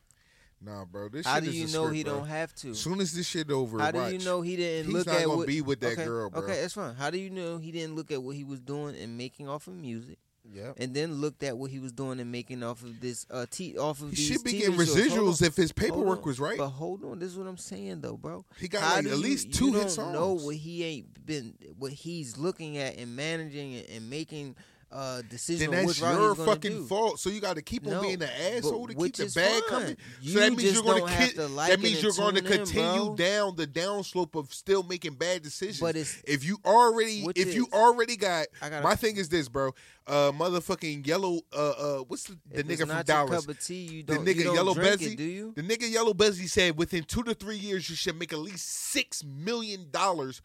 Nah, 0.60 0.84
bro. 0.84 1.08
This 1.08 1.24
shit. 1.24 1.32
how 1.32 1.40
do 1.40 1.50
you 1.50 1.64
know 1.66 1.84
script, 1.84 1.94
he 1.96 2.04
bro. 2.04 2.12
don't 2.18 2.26
have 2.28 2.54
to? 2.56 2.70
As 2.70 2.80
soon 2.80 3.00
as 3.00 3.12
this 3.12 3.26
shit 3.26 3.50
over, 3.50 3.78
How 3.78 3.90
do 3.92 3.98
watch. 3.98 4.12
you 4.12 4.18
know 4.20 4.40
he 4.42 4.56
didn't 4.56 4.86
He's 4.86 4.94
look 4.94 5.06
not 5.06 5.16
at 5.16 5.24
gonna 5.26 5.36
what, 5.38 5.46
be 5.46 5.60
with 5.60 5.80
that 5.80 5.92
okay, 5.92 6.04
girl, 6.04 6.30
bro. 6.30 6.42
Okay, 6.42 6.60
that's 6.60 6.74
fine. 6.74 6.94
How 6.96 7.10
do 7.10 7.18
you 7.18 7.30
know 7.30 7.58
he 7.58 7.70
didn't 7.70 7.94
look 7.94 8.10
at 8.10 8.22
what 8.22 8.34
he 8.34 8.42
was 8.44 8.60
doing 8.60 8.96
and 8.96 9.16
making 9.16 9.48
off 9.48 9.66
of 9.68 9.74
music? 9.74 10.18
Yep. 10.50 10.76
and 10.78 10.94
then 10.94 11.12
looked 11.16 11.42
at 11.42 11.58
what 11.58 11.70
he 11.70 11.78
was 11.78 11.92
doing 11.92 12.18
and 12.20 12.32
making 12.32 12.62
off 12.62 12.82
of 12.82 13.00
this 13.02 13.26
uh 13.30 13.44
t 13.50 13.76
off 13.76 14.00
of 14.00 14.08
He 14.08 14.16
these 14.16 14.26
should 14.28 14.44
be 14.44 14.52
getting 14.52 14.76
residuals 14.76 15.42
if 15.42 15.54
his 15.54 15.72
paperwork 15.72 16.24
was 16.24 16.40
right. 16.40 16.56
But 16.56 16.68
hold 16.70 17.04
on, 17.04 17.18
this 17.18 17.32
is 17.32 17.36
what 17.36 17.46
I'm 17.46 17.58
saying 17.58 18.00
though, 18.00 18.16
bro. 18.16 18.46
He 18.58 18.66
got 18.66 18.80
How 18.82 18.94
like 18.96 19.04
at 19.04 19.10
you- 19.10 19.16
least 19.16 19.52
two 19.52 19.66
you 19.66 19.72
hit 19.74 19.80
don't 19.80 19.90
songs. 19.90 20.12
know 20.14 20.32
what 20.32 20.56
he 20.56 20.84
ain't 20.84 21.26
been, 21.26 21.52
what 21.78 21.92
he's 21.92 22.38
looking 22.38 22.78
at 22.78 22.96
and 22.96 23.14
managing 23.14 23.74
and, 23.74 23.90
and 23.90 24.08
making 24.08 24.56
uh 24.90 25.20
decisions. 25.28 25.70
then 25.70 25.86
that's 25.86 26.00
your 26.00 26.34
fucking 26.34 26.72
do. 26.72 26.84
fault. 26.86 27.20
So 27.20 27.28
you 27.30 27.40
got 27.40 27.56
to 27.56 27.62
keep 27.62 27.86
on 27.86 27.92
No, 27.92 28.00
being 28.00 28.22
an 28.22 28.30
asshole 28.56 28.86
to 28.88 28.94
keep 28.94 29.16
the 29.16 29.24
is 29.24 29.34
bag 29.34 29.62
fine. 29.64 29.80
coming. 29.82 29.96
You 30.22 30.32
so 30.32 30.40
that 30.40 30.50
means 30.56 30.72
you're 30.72 30.82
going 30.82 31.06
ki- 31.06 31.32
to 31.34 31.46
like 31.48 31.70
that 31.70 31.80
means 31.80 32.02
you're 32.02 32.12
going 32.12 32.36
to 32.36 32.40
tune 32.40 32.52
in, 32.52 32.58
continue 32.66 33.14
down 33.16 33.54
the 33.56 33.66
downslope 33.66 34.34
of 34.34 34.52
still 34.54 34.82
making 34.82 35.14
bad 35.14 35.42
decisions. 35.42 35.80
But 35.80 35.96
it's- 35.96 36.22
if 36.26 36.42
you 36.44 36.58
already 36.64 37.26
if 37.36 37.54
you 37.54 37.66
already 37.72 38.16
got 38.16 38.46
my 38.82 38.94
thing 38.94 39.16
is 39.16 39.28
this, 39.28 39.48
bro. 39.48 39.72
Uh, 40.06 40.32
motherfucking 40.32 41.06
yellow. 41.06 41.38
Uh, 41.54 41.68
uh, 41.70 41.98
what's 42.08 42.24
the, 42.24 42.38
the 42.50 42.64
nigga 42.64 42.86
from 42.86 43.02
Dallas? 43.04 43.44
cup 43.44 43.54
of 43.54 43.62
tea, 43.62 43.74
you 43.82 44.02
the 44.04 44.14
don't- 44.14 44.24
nigga 44.24 44.36
you 44.36 44.44
don't 44.44 44.54
Yella 44.54 44.74
Beezy. 44.74 45.16
do 45.16 45.22
you? 45.22 45.52
The 45.54 45.62
nigga 45.62 45.90
Yella 45.90 46.14
Beezy 46.14 46.46
said 46.48 46.78
within 46.78 47.04
two 47.04 47.22
to 47.24 47.34
three 47.34 47.58
years 47.58 47.90
you 47.90 47.94
should 47.96 48.18
make 48.18 48.32
at 48.32 48.38
least 48.38 48.66
six 48.66 49.22
million 49.22 49.90
dollars 49.90 50.40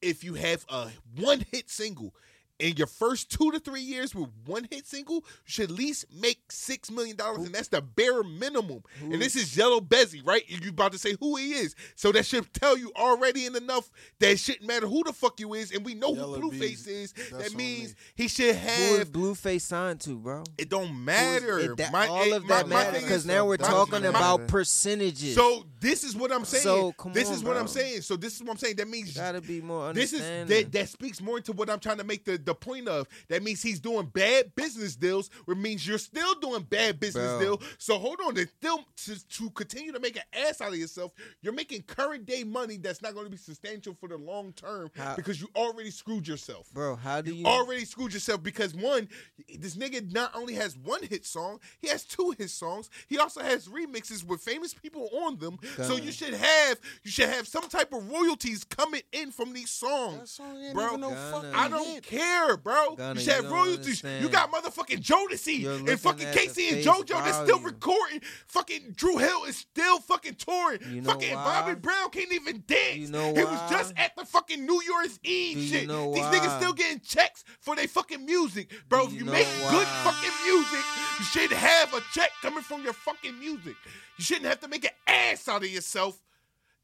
if 0.00 0.24
you 0.24 0.32
have 0.34 0.64
a 0.70 0.88
one 1.20 1.44
hit 1.52 1.68
single. 1.68 2.14
In 2.58 2.76
your 2.76 2.86
first 2.86 3.28
two 3.30 3.50
to 3.50 3.58
three 3.58 3.80
years 3.80 4.14
with 4.14 4.28
one 4.46 4.68
hit 4.70 4.86
single, 4.86 5.16
you 5.16 5.22
should 5.46 5.64
at 5.70 5.76
least 5.76 6.04
make 6.14 6.38
six 6.52 6.92
million 6.92 7.16
dollars, 7.16 7.38
and 7.46 7.52
that's 7.52 7.66
the 7.68 7.80
bare 7.80 8.22
minimum. 8.22 8.82
And 9.00 9.20
this 9.20 9.34
is 9.34 9.56
Yella 9.56 9.80
Beezy, 9.80 10.22
right? 10.22 10.44
You 10.48 10.70
about 10.70 10.92
to 10.92 10.98
say 10.98 11.16
who 11.18 11.34
he 11.36 11.54
is, 11.54 11.74
so 11.96 12.12
that 12.12 12.24
should 12.24 12.52
tell 12.54 12.78
you 12.78 12.92
already 12.94 13.46
in 13.46 13.56
enough 13.56 13.90
that 14.20 14.30
it 14.30 14.38
shouldn't 14.38 14.64
matter 14.68 14.86
who 14.86 15.02
the 15.02 15.12
fuck 15.12 15.40
you 15.40 15.54
is, 15.54 15.72
and 15.72 15.84
we 15.84 15.94
know 15.94 16.14
Yellow 16.14 16.40
who 16.40 16.52
Blueface 16.52 16.60
Bees, 16.60 16.86
is. 16.86 17.12
that's 17.14 17.30
That 17.50 17.54
means 17.56 17.88
me. 17.88 17.94
he 18.14 18.28
should 18.28 18.54
Who 18.54 18.68
is 18.92 18.98
have. 18.98 19.12
Blueface 19.12 19.62
signed 19.62 20.00
to, 20.02 20.16
bro? 20.16 20.44
It 20.56 20.68
don't 20.68 21.04
matter. 21.04 21.58
It- 21.58 21.76
that- 21.78 21.90
My- 21.90 22.06
all 22.06 22.22
it- 22.22 22.32
of 22.32 22.46
that 22.46 22.68
my 22.68 22.76
matters 22.84 23.02
because 23.02 23.26
now 23.26 23.44
we're 23.46 23.56
my- 23.60 23.66
talking 23.66 24.02
my- 24.02 24.08
about 24.10 24.46
percentages. 24.46 25.34
So 25.34 25.64
this 25.80 26.04
is 26.04 26.14
what 26.14 26.30
I'm 26.30 26.44
saying. 26.44 26.62
So, 26.62 26.92
come 26.92 27.12
this 27.12 27.26
on, 27.28 27.34
is 27.34 27.42
what 27.42 27.56
I'm 27.56 27.66
saying. 27.66 28.02
So 28.02 28.14
this 28.16 28.36
is 28.36 28.42
what 28.42 28.50
I'm 28.52 28.58
saying. 28.58 28.76
That 28.76 28.88
means 28.88 29.14
gotta 29.16 29.40
be 29.40 29.60
more 29.60 29.92
this 29.92 30.12
is 30.12 30.20
that, 30.48 30.70
that 30.70 30.88
speaks 30.88 31.20
more 31.20 31.38
into 31.38 31.52
what 31.52 31.68
I'm 31.68 31.80
trying 31.80 31.98
to 31.98 32.04
make 32.04 32.24
the 32.24 32.38
the 32.38 32.51
the 32.52 32.66
point 32.66 32.88
of 32.88 33.08
that 33.28 33.42
means 33.42 33.62
he's 33.62 33.80
doing 33.80 34.06
bad 34.06 34.54
business 34.54 34.96
deals, 34.96 35.30
which 35.46 35.58
means 35.58 35.86
you're 35.86 35.98
still 35.98 36.34
doing 36.34 36.62
bad 36.62 37.00
business 37.00 37.30
Bro. 37.32 37.40
deal. 37.40 37.62
So 37.78 37.98
hold 37.98 38.18
on, 38.26 38.34
to 38.34 38.46
still 38.46 38.84
to, 39.04 39.28
to 39.28 39.50
continue 39.50 39.92
to 39.92 40.00
make 40.00 40.16
an 40.16 40.22
ass 40.46 40.60
out 40.60 40.72
of 40.72 40.78
yourself, 40.78 41.12
you're 41.40 41.52
making 41.52 41.82
current 41.82 42.26
day 42.26 42.44
money 42.44 42.76
that's 42.76 43.02
not 43.02 43.14
going 43.14 43.26
to 43.26 43.30
be 43.30 43.36
substantial 43.36 43.94
for 43.98 44.08
the 44.08 44.16
long 44.16 44.52
term 44.52 44.90
How- 44.96 45.16
because 45.16 45.40
you 45.40 45.48
already 45.56 45.90
screwed 45.90 46.28
yourself. 46.28 46.72
Bro, 46.72 46.96
how 46.96 47.20
do 47.20 47.34
you 47.34 47.44
Already 47.46 47.84
screwed 47.84 48.12
yourself 48.12 48.42
because 48.42 48.74
one, 48.74 49.08
this 49.58 49.76
nigga 49.76 50.12
not 50.12 50.34
only 50.34 50.54
has 50.54 50.76
one 50.76 51.02
hit 51.02 51.24
song, 51.24 51.58
he 51.80 51.88
has 51.88 52.04
two 52.04 52.34
hit 52.38 52.50
songs. 52.50 52.90
He 53.08 53.18
also 53.18 53.42
has 53.42 53.68
remixes 53.68 54.24
with 54.24 54.40
famous 54.40 54.74
people 54.74 55.08
on 55.24 55.38
them. 55.38 55.58
So 55.76 55.96
you 55.96 56.12
should 56.12 56.34
have 56.34 56.78
you 57.02 57.10
should 57.10 57.28
have 57.28 57.46
some 57.46 57.68
type 57.68 57.92
of 57.92 58.10
royalties 58.10 58.64
coming 58.64 59.02
in 59.12 59.30
from 59.30 59.52
these 59.52 59.70
songs. 59.70 60.18
That 60.18 60.28
song 60.28 60.62
ain't 60.62 60.74
Bro, 60.74 60.88
even 60.88 61.00
no 61.00 61.10
fucking 61.10 61.54
I 61.54 61.68
don't 61.68 61.86
hit. 61.86 62.06
Bro. 62.62 62.96
Gunna, 62.96 63.18
you 63.20 63.24
should 63.24 63.34
have 63.34 63.44
you 63.44 63.50
royalties. 63.50 63.78
understand. 64.04 64.22
You 64.24 64.28
got 64.30 64.50
motherfucking 64.52 65.00
Jodeci 65.02 65.88
and 65.88 66.00
fucking 66.00 66.26
K-Ci 66.32 66.68
and 66.70 66.84
JoJo 66.84 67.08
that's 67.24 67.38
still 67.38 67.60
recording. 67.60 68.20
Fucking 68.48 68.92
Dru 68.96 69.18
Hill 69.18 69.44
is 69.44 69.56
still 69.56 69.98
fucking 70.00 70.34
touring. 70.36 70.80
You 70.90 71.00
know 71.02 71.10
fucking 71.12 71.34
why? 71.34 71.44
Bobby 71.62 71.74
Brown 71.80 72.10
can't 72.10 72.32
even 72.32 72.64
dance. 72.66 72.96
You 72.96 73.08
know 73.08 73.34
He 73.34 73.44
was 73.44 73.70
just 73.70 73.92
at 73.96 74.14
the 74.16 74.24
fucking 74.24 74.64
New 74.64 74.82
Year's 74.82 75.18
Eve 75.22 75.56
Do 75.56 75.60
you 75.62 75.68
shit. 75.68 75.88
know 75.88 76.12
These 76.12 76.22
why? 76.24 76.38
niggas 76.38 76.56
still 76.58 76.72
getting 76.72 77.00
checks 77.00 77.44
for 77.60 77.76
their 77.76 77.88
fucking 77.88 78.24
music. 78.24 78.68
Bro, 78.88 79.06
if 79.06 79.12
you 79.14 79.24
make 79.24 79.46
good 79.70 79.86
fucking 80.04 80.32
music, 80.46 80.84
you 81.18 81.24
should 81.24 81.52
have 81.52 81.94
a 81.94 82.00
check 82.12 82.30
coming 82.42 82.62
from 82.62 82.82
your 82.84 82.92
fucking 82.94 83.38
music. 83.38 83.74
You 84.18 84.24
shouldn't 84.24 84.46
have 84.46 84.60
to 84.60 84.68
make 84.68 84.84
an 84.84 84.90
ass 85.06 85.48
out 85.48 85.62
of 85.62 85.68
yourself 85.70 86.20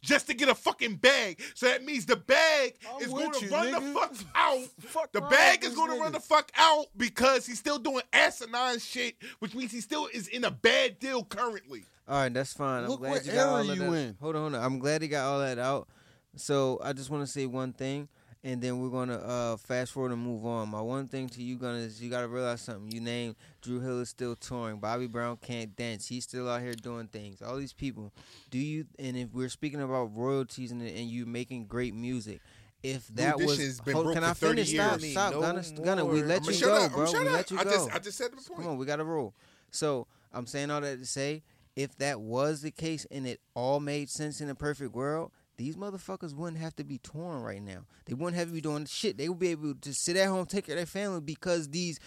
just 0.03 0.27
to 0.29 0.35
get 0.35 0.49
a 0.49 0.55
fucking 0.55 0.97
bag. 0.97 1.41
So 1.55 1.67
that 1.67 1.85
means 1.85 2.07
the 2.07 2.17
bag 2.17 2.75
I'm 2.95 3.03
is 3.03 3.09
going 3.09 3.33
to 3.33 3.45
you, 3.45 3.51
run 3.51 3.67
nigga. 3.67 3.81
the 3.93 4.01
fuck 4.01 4.15
out. 4.35 4.59
Fuck 4.81 5.13
the 5.13 5.21
bag 5.23 5.65
is 5.65 5.75
going 5.75 5.91
to 5.91 6.01
run 6.01 6.13
the 6.13 6.21
fuck 6.21 6.51
out 6.57 6.87
because 6.97 7.47
he's 7.47 7.59
still 7.59 7.79
doing 7.79 8.03
asinine 8.13 8.79
shit, 8.79 9.17
which 9.41 9.55
means 9.55 9.71
he 9.73 9.81
still 9.81 10.09
is 10.13 10.29
in 10.29 10.45
a 10.45 10.51
bad 10.51 10.99
deal 10.99 11.25
currently. 11.25 11.85
All 12.09 12.17
right, 12.23 12.33
that's 12.33 12.53
fine. 12.55 12.85
I'm 12.85 12.91
Look 12.91 13.01
glad 13.01 13.11
what 13.11 13.27
you 13.27 13.33
got 13.33 13.49
all 13.49 13.57
era 13.57 13.61
of 13.73 13.77
you 13.77 13.91
that. 13.91 13.97
in. 13.97 14.17
Hold 14.21 14.37
on, 14.37 14.43
hold 14.43 14.55
on. 14.55 14.65
I'm 14.65 14.79
glad 14.79 15.03
he 15.03 15.09
got 15.09 15.27
all 15.27 15.41
that 15.41 15.59
out. 15.59 15.89
So 16.37 16.81
I 16.83 16.93
just 16.93 17.11
want 17.11 17.25
to 17.27 17.31
say 17.31 17.47
one 17.47 17.73
thing, 17.73 18.09
and 18.45 18.61
then 18.63 18.81
we're 18.81 18.89
gonna 18.91 19.17
uh, 19.17 19.57
fast 19.57 19.93
forward 19.93 20.13
and 20.13 20.23
move 20.23 20.47
on. 20.47 20.69
My 20.69 20.81
one 20.81 21.09
thing 21.09 21.29
to 21.31 21.43
you, 21.43 21.57
Gunna, 21.57 21.79
is 21.79 22.01
you 22.03 22.09
gotta 22.11 22.29
realize 22.29 22.61
something. 22.61 22.91
You 22.93 23.01
named 23.01 23.37
Dru 23.63 23.81
Hill 23.81 24.01
is 24.01 24.09
still 24.09 24.37
touring. 24.37 24.79
Bobby 24.79 25.07
Brown 25.07 25.37
can't 25.39 25.75
dance. 25.77 26.07
He's 26.07 26.25
still 26.25 26.49
out 26.49 26.61
here 26.63 26.75
doing 26.75 27.09
things. 27.09 27.43
All 27.43 27.57
these 27.57 27.73
people. 27.73 28.13
Do 28.51 28.59
you? 28.59 28.87
And 28.99 29.17
if 29.17 29.33
we're 29.33 29.49
speaking 29.49 29.81
about 29.83 30.17
royalties 30.17 30.71
and, 30.73 30.81
and 30.83 31.09
you 31.11 31.27
making 31.27 31.67
great 31.67 31.95
music. 31.95 32.41
If 32.81 33.09
that 33.17 33.37
Dude, 33.39 33.47
was, 33.49 33.57
shit's 33.57 33.81
been 33.81 33.95
hold, 33.95 34.13
can 34.15 34.23
for 34.23 34.29
I 34.29 34.35
finish? 34.35 34.71
Stop, 34.73 35.01
years. 35.01 35.11
stop, 35.13 35.33
No 35.35 35.41
Gunna, 35.41 35.65
Gunna. 35.85 36.05
We 36.05 36.19
more. 36.21 36.27
let 36.29 36.43
I'ma 36.43 36.51
you 36.53 36.61
go, 36.61 36.75
up. 36.85 36.93
bro. 36.93 37.07
I'ma 37.09 37.21
we 37.23 37.27
up. 37.27 37.33
let 37.33 37.51
you 37.51 37.59
I 37.59 37.65
go. 37.65 37.71
just- 37.71 37.91
I 37.93 37.99
just 37.99 38.19
said 38.19 38.31
the 38.31 38.37
point. 38.37 38.61
Come 38.61 38.69
on, 38.69 38.79
we 38.79 38.87
got 38.87 38.97
to 38.97 39.05
roll. 39.05 39.35
So 39.73 40.07
I'm 40.33 40.47
saying 40.47 40.71
all 40.71 40.81
that 40.83 41.01
to 41.01 41.05
say, 41.05 41.43
if 41.75 41.97
that 41.99 42.21
was 42.21 42.63
the 42.63 42.71
case 42.71 43.05
and 43.11 43.27
it 43.27 43.41
all 43.55 43.81
made 43.81 44.09
sense 44.11 44.41
in 44.41 44.49
a 44.49 44.55
perfect 44.55 44.95
world, 44.95 45.33
these 45.59 45.77
motherfuckers 45.77 46.35
wouldn't 46.35 46.63
have 46.63 46.75
to 46.77 46.85
be 46.85 46.99
touring 46.99 47.43
right 47.43 47.63
now. 47.63 47.81
They 48.07 48.15
wouldn't 48.15 48.37
have 48.37 48.49
to 48.49 48.55
be 48.55 48.61
doing 48.61 48.87
shit. 48.87 49.19
They 49.19 49.29
would 49.29 49.39
be 49.39 49.49
able 49.49 49.75
to 49.75 49.93
sit 49.93 50.17
at 50.17 50.29
home, 50.29 50.47
take 50.47 50.67
care 50.67 50.75
of 50.75 50.79
their 50.79 50.87
family 50.87 51.21
because 51.21 51.69
these 51.69 52.01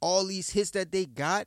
all 0.00 0.26
these 0.26 0.50
hits 0.50 0.70
that 0.72 0.92
they 0.92 1.06
got, 1.06 1.46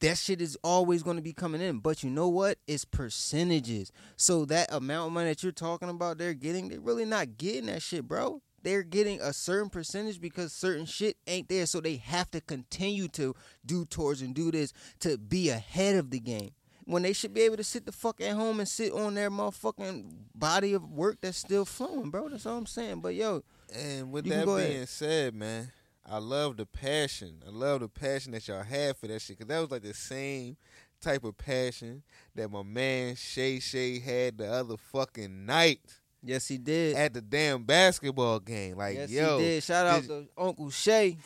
that 0.00 0.18
shit 0.18 0.42
is 0.42 0.58
always 0.62 1.02
going 1.02 1.16
to 1.16 1.22
be 1.22 1.32
coming 1.32 1.62
in. 1.62 1.78
But 1.78 2.02
you 2.02 2.10
know 2.10 2.28
what? 2.28 2.58
It's 2.66 2.84
percentages. 2.84 3.90
So 4.16 4.44
that 4.46 4.72
amount 4.72 5.06
of 5.06 5.12
money 5.12 5.30
that 5.30 5.42
you're 5.42 5.52
talking 5.52 5.88
about 5.88 6.18
they're 6.18 6.34
getting, 6.34 6.68
they're 6.68 6.80
really 6.80 7.06
not 7.06 7.38
getting 7.38 7.66
that 7.66 7.82
shit, 7.82 8.06
bro. 8.06 8.42
They're 8.62 8.82
getting 8.82 9.20
a 9.20 9.32
certain 9.32 9.70
percentage 9.70 10.20
because 10.20 10.52
certain 10.52 10.86
shit 10.86 11.16
ain't 11.26 11.48
there. 11.48 11.66
So 11.66 11.80
they 11.80 11.96
have 11.96 12.30
to 12.32 12.40
continue 12.40 13.08
to 13.08 13.34
do 13.64 13.84
tours 13.84 14.22
and 14.22 14.34
do 14.34 14.50
this 14.50 14.72
to 15.00 15.18
be 15.18 15.50
ahead 15.50 15.96
of 15.96 16.10
the 16.10 16.20
game. 16.20 16.50
When 16.86 17.02
they 17.02 17.12
should 17.14 17.32
be 17.32 17.40
able 17.42 17.56
to 17.56 17.64
sit 17.64 17.86
the 17.86 17.92
fuck 17.92 18.20
at 18.20 18.32
home 18.34 18.60
and 18.60 18.68
sit 18.68 18.92
on 18.92 19.14
their 19.14 19.30
motherfucking 19.30 20.04
body 20.34 20.74
of 20.74 20.90
work 20.90 21.18
that's 21.22 21.38
still 21.38 21.64
flowing, 21.64 22.10
bro. 22.10 22.28
That's 22.28 22.44
all 22.44 22.58
I'm 22.58 22.66
saying. 22.66 23.00
But 23.00 23.14
yo, 23.14 23.42
And 23.74 24.12
with 24.12 24.26
that 24.26 24.44
being 24.44 24.58
ahead. 24.58 24.88
said, 24.90 25.34
man, 25.34 25.72
I 26.04 26.18
love 26.18 26.58
the 26.58 26.66
passion. 26.66 27.42
I 27.46 27.50
love 27.50 27.80
the 27.80 27.88
passion 27.88 28.32
that 28.32 28.46
y'all 28.46 28.62
had 28.62 28.96
for 28.98 29.06
that 29.06 29.22
shit. 29.22 29.38
Cause 29.38 29.46
that 29.48 29.60
was 29.60 29.70
like 29.70 29.82
the 29.82 29.94
same 29.94 30.56
type 31.00 31.24
of 31.24 31.36
passion 31.38 32.02
that 32.34 32.50
my 32.50 32.62
man 32.62 33.14
Shay 33.14 33.60
Shay 33.60 33.98
had 33.98 34.36
the 34.38 34.50
other 34.52 34.76
fucking 34.76 35.46
night 35.46 35.80
yes, 36.22 36.46
he 36.48 36.58
did. 36.58 36.96
at 36.96 37.14
the 37.14 37.20
damn 37.22 37.62
basketball 37.64 38.40
game. 38.40 38.76
Like, 38.76 38.96
yes, 38.96 39.10
yo, 39.10 39.38
he 39.38 39.44
did. 39.44 39.62
Shout 39.62 39.86
out 39.86 40.02
to 40.04 40.26
Uncle 40.36 40.70
Shay. 40.70 41.16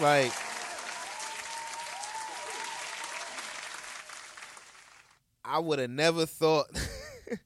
like 0.00 0.32
I 5.50 5.58
would 5.58 5.80
have 5.80 5.90
never 5.90 6.26
thought 6.26 6.66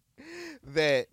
that 0.75 1.07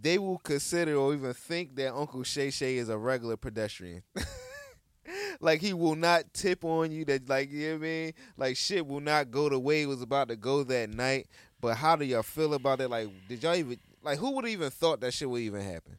they 0.00 0.18
will 0.18 0.38
consider 0.38 0.96
or 0.96 1.14
even 1.14 1.32
think 1.32 1.76
that 1.76 1.94
Uncle 1.94 2.22
Shay 2.24 2.50
Shay 2.50 2.76
is 2.76 2.88
a 2.88 2.98
regular 2.98 3.36
pedestrian. 3.36 4.02
like 5.40 5.60
he 5.60 5.72
will 5.72 5.94
not 5.94 6.32
tip 6.34 6.64
on 6.64 6.92
you 6.92 7.04
that 7.06 7.28
like 7.28 7.50
you 7.50 7.68
know 7.68 7.72
what 7.74 7.76
I 7.76 7.80
mean? 7.80 8.12
Like 8.36 8.56
shit 8.56 8.86
will 8.86 9.00
not 9.00 9.30
go 9.30 9.48
the 9.48 9.58
way 9.58 9.82
it 9.82 9.86
was 9.86 10.02
about 10.02 10.28
to 10.28 10.36
go 10.36 10.62
that 10.64 10.90
night. 10.90 11.28
But 11.60 11.76
how 11.76 11.96
do 11.96 12.04
y'all 12.04 12.22
feel 12.22 12.54
about 12.54 12.80
it? 12.80 12.88
Like 12.88 13.08
did 13.28 13.42
y'all 13.42 13.54
even 13.54 13.78
like 14.02 14.18
who 14.18 14.32
would 14.32 14.44
have 14.44 14.52
even 14.52 14.70
thought 14.70 15.00
that 15.00 15.14
shit 15.14 15.30
would 15.30 15.40
even 15.40 15.62
happen? 15.62 15.96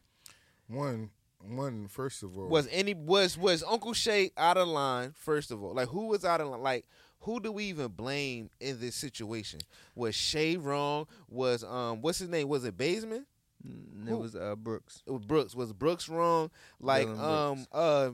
One, 0.67 1.09
one. 1.39 1.88
First 1.88 2.21
of 2.24 2.38
all, 2.38 2.47
Was 2.47 2.67
any 2.71 2.93
was 2.93 3.38
was 3.38 3.63
Uncle 3.63 3.93
Shay 3.93 4.32
out 4.38 4.57
of 4.57 4.67
line? 4.67 5.13
First 5.15 5.49
of 5.49 5.63
all, 5.63 5.74
like 5.74 5.88
who 5.89 6.07
was 6.07 6.24
out 6.24 6.41
of 6.41 6.47
line? 6.47 6.61
Like 6.61 6.86
who 7.24 7.39
do 7.39 7.51
we 7.51 7.65
even 7.65 7.88
blame 7.89 8.49
in 8.59 8.80
this 8.80 8.95
situation? 8.95 9.59
Was 9.95 10.15
Shay 10.15 10.55
wrong? 10.57 11.07
Was 11.30 11.63
um 11.63 12.01
what's 12.01 12.19
his 12.19 12.30
name? 12.30 12.47
Was 12.47 12.63
it 12.65 12.78
Baseman? 12.78 13.26
Mm, 13.67 14.07
Who? 14.07 14.15
It 14.15 14.19
was 14.19 14.36
uh, 14.36 14.55
Brooks. 14.55 15.03
It 15.05 15.11
was 15.11 15.21
Brooks. 15.24 15.55
Was 15.55 15.71
Brooks 15.74 16.09
wrong? 16.09 16.51
Like 16.80 17.07
Dillon 17.07 17.19
um 17.19 17.55
Brooks. 17.55 17.67
uh. 17.74 18.11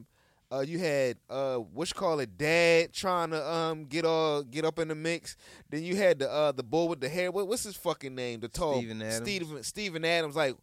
Uh, 0.51 0.61
you 0.61 0.79
had 0.79 1.15
uh, 1.29 1.57
what 1.57 1.87
you 1.87 1.93
call 1.93 2.19
it, 2.19 2.35
dad 2.35 2.91
trying 2.91 3.29
to 3.29 3.47
um 3.53 3.85
get 3.85 4.03
all 4.03 4.41
get 4.41 4.65
up 4.65 4.79
in 4.79 4.87
the 4.87 4.95
mix. 4.95 5.37
Then 5.69 5.83
you 5.83 5.95
had 5.95 6.17
the 6.17 6.27
uh 6.31 6.51
the 6.53 6.63
boy 6.63 6.85
with 6.85 6.99
the 7.01 7.07
hair. 7.07 7.29
What, 7.29 7.47
what's 7.47 7.65
his 7.65 7.75
fucking 7.75 8.15
name? 8.15 8.39
The 8.39 8.47
tall 8.47 8.79
Steven 8.79 8.99
Adams. 8.99 9.17
Steven 9.17 9.63
Steven 9.63 10.03
Adams. 10.05 10.35
Like 10.35 10.55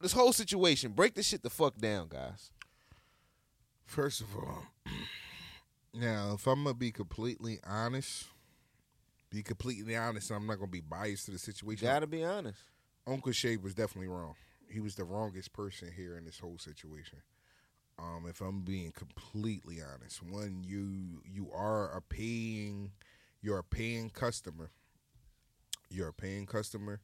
this 0.00 0.12
whole 0.12 0.32
situation. 0.32 0.92
Break 0.92 1.14
this 1.14 1.26
shit 1.26 1.42
the 1.42 1.50
fuck 1.50 1.76
down, 1.78 2.06
guys. 2.10 2.52
First 3.86 4.20
of 4.20 4.28
all, 4.36 4.62
now 5.94 6.32
if 6.34 6.46
I'm 6.46 6.64
gonna 6.64 6.74
be 6.74 6.92
completely 6.92 7.58
honest, 7.66 8.26
be 9.30 9.42
completely 9.42 9.96
honest, 9.96 10.30
I'm 10.30 10.46
not 10.46 10.56
gonna 10.56 10.70
be 10.70 10.80
biased 10.80 11.26
to 11.26 11.32
the 11.32 11.38
situation. 11.38 11.86
gotta 11.86 12.06
be 12.06 12.24
honest. 12.24 12.60
Uncle 13.06 13.32
Shay 13.32 13.56
was 13.56 13.74
definitely 13.74 14.08
wrong. 14.08 14.34
He 14.68 14.80
was 14.80 14.94
the 14.94 15.04
wrongest 15.04 15.52
person 15.52 15.90
here 15.94 16.16
in 16.16 16.24
this 16.24 16.38
whole 16.38 16.58
situation. 16.58 17.18
Um, 17.98 18.26
if 18.28 18.40
I'm 18.40 18.62
being 18.62 18.90
completely 18.92 19.78
honest, 19.80 20.22
one 20.22 20.64
you 20.64 21.22
you 21.24 21.50
are 21.52 21.96
a 21.96 22.00
paying, 22.00 22.92
you're 23.40 23.58
a 23.58 23.64
paying 23.64 24.10
customer. 24.10 24.70
You're 25.90 26.08
a 26.08 26.12
paying 26.12 26.46
customer. 26.46 27.00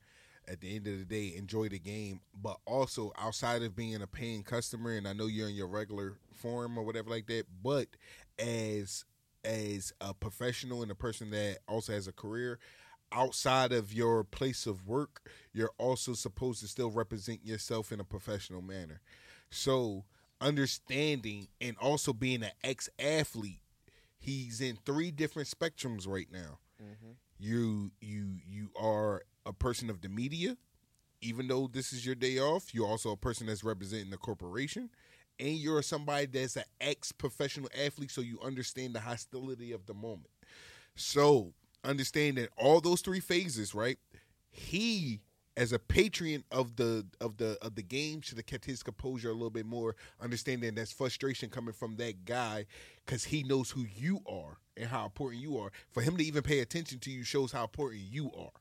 At 0.49 0.61
the 0.63 0.75
end 0.75 0.89
of 0.89 0.99
the 0.99 1.05
day, 1.05 1.37
enjoy 1.37 1.69
the 1.69 1.79
game, 1.79 2.23
but 2.35 2.57
also 2.67 3.13
outside 3.17 3.63
of 3.63 3.77
being 3.77 4.03
a 4.03 4.07
paying 4.07 4.43
customer, 4.43 4.93
and 4.97 5.07
I 5.07 5.13
know 5.13 5.27
you're 5.27 5.49
in 5.49 5.55
your 5.55 5.69
regular 5.69 6.15
form 6.35 6.77
or 6.77 6.83
whatever 6.83 7.09
like 7.09 7.27
that, 7.27 7.45
but 7.63 7.87
as 8.41 9.05
as 9.45 9.93
a 10.01 10.13
professional 10.13 10.83
and 10.83 10.91
a 10.91 10.95
person 10.95 11.31
that 11.31 11.59
also 11.67 11.93
has 11.93 12.07
a 12.07 12.13
career, 12.13 12.59
outside 13.13 13.73
of 13.73 13.93
your 13.93 14.25
place 14.25 14.67
of 14.67 14.87
work, 14.87 15.31
you're 15.53 15.73
also 15.79 16.13
supposed 16.13 16.61
to 16.61 16.69
still 16.69 16.91
represent 16.91 17.45
yourself 17.45 17.93
in 17.93 18.01
a 18.01 18.05
professional 18.05 18.63
manner. 18.63 19.01
So, 19.51 20.05
understanding 20.41 21.49
and 21.61 21.77
also 21.81 22.13
being 22.13 22.43
an 22.43 22.53
ex 22.63 22.89
athlete, 22.99 23.63
he's 24.19 24.61
in 24.61 24.79
three 24.85 25.11
different 25.11 25.49
spectrums 25.49 26.07
right 26.07 26.29
now. 26.31 26.59
Mm-hmm. 26.83 27.13
You 27.39 27.91
you 28.01 28.37
you 28.47 28.71
are 28.79 29.23
a 29.47 29.53
person 29.53 29.91
of 29.91 30.03
the 30.03 30.09
media, 30.09 30.57
even 31.21 31.49
though 31.49 31.69
this 31.71 31.93
is 31.93 32.05
your 32.07 32.15
day 32.15 32.39
off. 32.39 32.75
You're 32.75 32.87
also 32.87 33.11
a 33.11 33.17
person 33.17 33.47
that's 33.47 33.65
representing 33.65 34.11
the 34.11 34.19
corporation, 34.19 34.91
and 35.41 35.57
you're 35.57 35.83
somebody 35.83 36.27
that's 36.27 36.57
an 36.57 36.65
ex 36.81 37.13
professional 37.13 37.69
athlete, 37.77 38.11
so 38.11 38.21
you 38.21 38.39
understand 38.45 38.95
the 38.95 39.01
hostility 39.01 39.73
of 39.73 39.87
the 39.87 39.95
moment. 39.95 40.31
So 40.95 41.55
understand 41.83 42.37
that 42.37 42.51
all 42.57 42.81
those 42.81 43.01
three 43.01 43.21
phases, 43.21 43.75
right? 43.75 43.99
He, 44.51 45.21
as 45.57 45.73
a 45.73 45.79
patron 45.79 46.45
of 46.51 46.77
the 46.77 47.07
of 47.21 47.39
the 47.39 47.57
of 47.63 47.75
the 47.75 47.83
game, 47.83 48.21
should 48.21 48.37
have 48.37 48.47
kept 48.47 48.67
his 48.67 48.83
composure 48.83 49.31
a 49.31 49.33
little 49.33 49.51
bit 49.51 49.67
more, 49.67 49.97
understanding 50.21 50.75
that's 50.75 50.93
frustration 50.93 51.49
coming 51.49 51.73
from 51.75 51.97
that 51.97 52.25
guy 52.25 52.67
because 53.05 53.25
he 53.25 53.43
knows 53.43 53.71
who 53.71 53.87
you 53.97 54.21
are 54.29 54.59
and 54.77 54.87
how 54.87 55.05
important 55.05 55.43
you 55.43 55.57
are. 55.59 55.73
For 55.91 56.03
him 56.03 56.17
to 56.19 56.25
even 56.25 56.43
pay 56.43 56.61
attention 56.61 56.99
to 57.01 57.11
you 57.11 57.25
shows 57.25 57.51
how 57.51 57.63
important 57.63 58.03
you 58.03 58.31
are. 58.39 58.53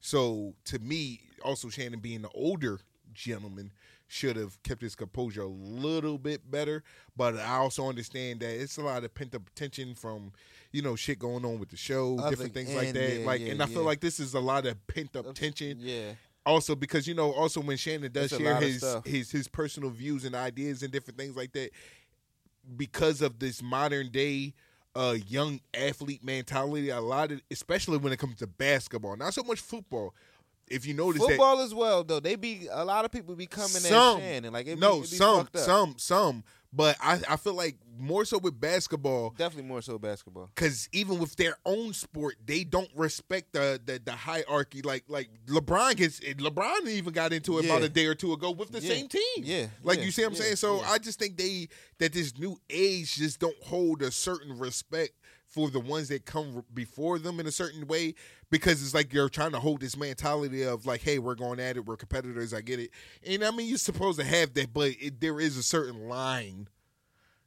So 0.00 0.54
to 0.64 0.78
me, 0.78 1.20
also 1.44 1.68
Shannon 1.68 2.00
being 2.00 2.22
the 2.22 2.30
older 2.30 2.80
gentleman 3.14 3.70
should 4.12 4.36
have 4.36 4.62
kept 4.62 4.82
his 4.82 4.94
composure 4.94 5.40
a 5.40 5.46
little 5.46 6.18
bit 6.18 6.50
better. 6.50 6.82
But 7.16 7.38
I 7.38 7.56
also 7.56 7.88
understand 7.88 8.40
that 8.40 8.60
it's 8.60 8.76
a 8.76 8.82
lot 8.82 9.04
of 9.04 9.14
pent 9.14 9.34
up 9.34 9.48
tension 9.54 9.94
from, 9.94 10.32
you 10.70 10.82
know, 10.82 10.96
shit 10.96 11.18
going 11.18 11.46
on 11.46 11.58
with 11.58 11.70
the 11.70 11.78
show, 11.78 12.18
Other- 12.18 12.28
different 12.28 12.52
things 12.52 12.74
like 12.74 12.92
that. 12.92 13.20
yeah, 13.20 13.26
like, 13.26 13.40
yeah, 13.40 13.52
and 13.52 13.62
I 13.62 13.66
feel 13.66 13.84
like 13.84 14.00
this 14.00 14.20
is 14.20 14.34
a 14.34 14.40
lot 14.40 14.66
of 14.66 14.86
pent 14.86 15.16
up 15.16 15.32
tension. 15.34 15.78
Yeah. 15.80 16.12
Also, 16.44 16.74
because 16.74 17.06
you 17.06 17.14
know, 17.14 17.32
also 17.32 17.62
when 17.62 17.78
Shannon 17.78 18.12
does 18.12 18.32
It's 18.32 18.42
share 18.42 18.56
his 18.56 18.84
his 19.06 19.30
his 19.30 19.48
personal 19.48 19.88
views 19.88 20.26
and 20.26 20.34
ideas 20.34 20.82
and 20.82 20.92
different 20.92 21.16
things 21.18 21.34
like 21.34 21.52
that, 21.52 21.70
because 22.76 23.22
of 23.22 23.38
this 23.38 23.62
modern 23.62 24.10
day 24.10 24.52
uh 24.94 25.16
young 25.26 25.58
athlete 25.72 26.22
mentality, 26.22 26.90
a 26.90 27.00
lot 27.00 27.32
of 27.32 27.40
especially 27.50 27.96
when 27.96 28.12
it 28.12 28.18
comes 28.18 28.36
to 28.36 28.46
basketball, 28.46 29.16
not 29.16 29.32
so 29.32 29.42
much 29.42 29.60
football. 29.60 30.14
If 30.72 30.86
you 30.86 30.94
notice 30.94 31.20
that 31.22 31.28
Football 31.28 31.60
as 31.60 31.74
well, 31.74 32.02
though. 32.04 32.20
They 32.20 32.36
be 32.36 32.68
a 32.70 32.84
lot 32.84 33.04
of 33.04 33.10
people 33.12 33.34
be 33.34 33.46
coming 33.46 33.68
some, 33.68 34.18
at 34.18 34.22
Shannon. 34.22 34.52
Like 34.52 34.66
it 34.66 34.76
be, 34.76 34.80
no, 34.80 34.98
it 34.98 35.02
be 35.02 35.16
some, 35.16 35.38
fucked 35.44 35.56
up. 35.56 35.62
some, 35.62 35.94
some. 35.98 36.44
But 36.74 36.96
I, 37.02 37.20
I 37.28 37.36
feel 37.36 37.52
like 37.52 37.76
more 37.98 38.24
so 38.24 38.38
with 38.38 38.58
basketball, 38.58 39.34
Definitely 39.36 39.68
more 39.68 39.82
so 39.82 39.98
basketball. 39.98 40.48
because 40.54 40.88
even 40.92 41.18
with 41.18 41.36
their 41.36 41.54
own 41.66 41.92
sport, 41.92 42.36
they 42.46 42.64
don't 42.64 42.88
respect 42.94 43.52
the 43.52 43.78
the, 43.84 44.00
the 44.02 44.12
hierarchy. 44.12 44.80
Like 44.80 45.04
like 45.06 45.28
LeBron 45.46 45.96
gets 45.96 46.20
LeBron 46.20 46.88
even 46.88 47.12
got 47.12 47.34
into 47.34 47.58
it 47.58 47.66
about 47.66 47.82
a 47.82 47.90
day 47.90 48.06
or 48.06 48.14
two 48.14 48.32
ago 48.32 48.50
with 48.52 48.72
the 48.72 48.80
Yeah. 48.80 48.94
same 48.94 49.08
team. 49.08 49.20
Yeah, 49.42 49.66
like 49.82 49.98
yeah, 49.98 50.04
you 50.04 50.10
see 50.10 50.22
what 50.22 50.28
I'm 50.28 50.34
yeah, 50.36 50.40
saying. 50.42 50.56
So 50.56 50.76
yeah. 50.80 50.90
I 50.90 50.98
just 50.98 51.18
think 51.18 51.36
they 51.36 51.68
that 51.98 52.14
this 52.14 52.38
new 52.38 52.58
age 52.70 53.16
just 53.16 53.38
don't 53.38 53.62
hold 53.62 54.00
a 54.00 54.10
certain 54.10 54.58
respect 54.58 55.12
for 55.46 55.68
the 55.68 55.80
ones 55.80 56.08
that 56.08 56.24
come 56.24 56.64
before 56.72 57.18
them 57.18 57.38
in 57.38 57.46
a 57.46 57.52
certain 57.52 57.86
way 57.86 58.14
because 58.52 58.80
it's 58.82 58.94
like 58.94 59.12
you're 59.12 59.28
trying 59.28 59.50
to 59.50 59.58
hold 59.58 59.80
this 59.80 59.96
mentality 59.96 60.62
of 60.62 60.86
like 60.86 61.00
hey 61.02 61.18
we're 61.18 61.34
going 61.34 61.58
at 61.58 61.76
it 61.76 61.84
we're 61.84 61.96
competitors 61.96 62.54
i 62.54 62.60
get 62.60 62.78
it 62.78 62.90
and 63.26 63.42
i 63.42 63.50
mean 63.50 63.66
you're 63.66 63.76
supposed 63.78 64.20
to 64.20 64.24
have 64.24 64.54
that 64.54 64.72
but 64.72 64.92
it, 65.00 65.20
there 65.20 65.40
is 65.40 65.56
a 65.56 65.62
certain 65.62 66.08
line 66.08 66.68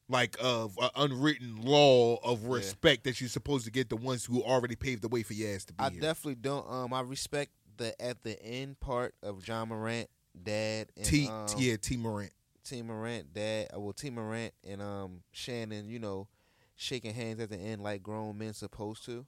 like 0.10 0.36
of 0.42 0.78
uh, 0.80 0.90
unwritten 0.98 1.56
law 1.62 2.18
of 2.24 2.46
respect 2.46 3.06
that 3.06 3.22
you're 3.22 3.30
supposed 3.30 3.66
to 3.66 3.72
get 3.72 3.90
the 3.90 3.96
ones 3.96 4.26
who 4.26 4.44
already 4.44 4.76
paved 4.76 5.02
the 5.02 5.08
way 5.08 5.24
for 5.24 5.34
your 5.34 5.54
ass 5.56 5.66
to 5.66 5.74
be 5.74 5.84
I 5.84 5.90
here. 5.90 6.02
definitely 6.02 6.36
don't. 6.36 6.70
Um, 6.70 6.94
I 6.94 7.02
respect 7.02 7.52
the 7.78 8.00
at 8.00 8.22
the 8.24 8.40
end 8.44 8.80
part 8.80 9.16
of 9.24 9.44
John 9.44 9.70
Morant, 9.70 10.08
Dad, 10.44 10.90
and 10.96 11.06
T, 11.06 11.28
um, 11.28 11.48
yeah, 11.58 11.76
Tee 11.78 11.98
Morant. 11.98 12.32
Tee 12.64 12.84
Morant, 12.84 13.34
Dad. 13.34 13.70
uh, 13.76 13.80
Well, 13.80 13.94
Tee 13.94 14.12
Morant 14.12 14.54
and 14.64 14.80
um 14.82 15.24
Shannon, 15.32 15.90
you 15.90 15.98
know, 15.98 16.28
shaking 16.76 17.16
hands 17.16 17.40
at 17.40 17.50
the 17.50 17.58
end 17.58 17.82
like 17.82 18.04
grown 18.04 18.38
men 18.38 18.54
supposed 18.54 19.06
to. 19.06 19.26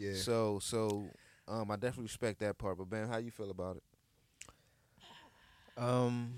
Yeah. 0.00 0.14
So 0.14 0.58
so 0.62 1.04
um, 1.46 1.70
I 1.70 1.76
definitely 1.76 2.04
respect 2.04 2.40
that 2.40 2.56
part. 2.56 2.78
But 2.78 2.88
Ben, 2.88 3.06
how 3.06 3.18
you 3.18 3.30
feel 3.30 3.50
about 3.50 3.76
it? 3.76 3.82
Um, 5.76 6.34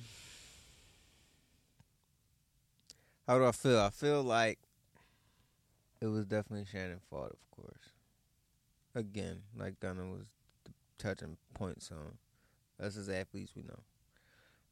how 3.29 3.39
do 3.39 3.45
I 3.45 3.53
feel? 3.53 3.79
I 3.79 3.91
feel 3.91 4.23
like 4.23 4.59
it 6.01 6.07
was 6.07 6.27
definitely 6.27 6.67
Shannon's 6.71 7.03
fault, 7.09 7.31
of 7.31 7.51
course. 7.57 7.93
Again, 8.97 9.43
like 9.57 9.79
Gunna 9.79 10.07
was 10.07 10.27
touching 10.99 11.37
points 11.55 11.91
on. 11.93 12.19
Us 12.85 12.97
as 12.97 13.09
athletes, 13.09 13.53
we 13.55 13.63
know. 13.63 13.79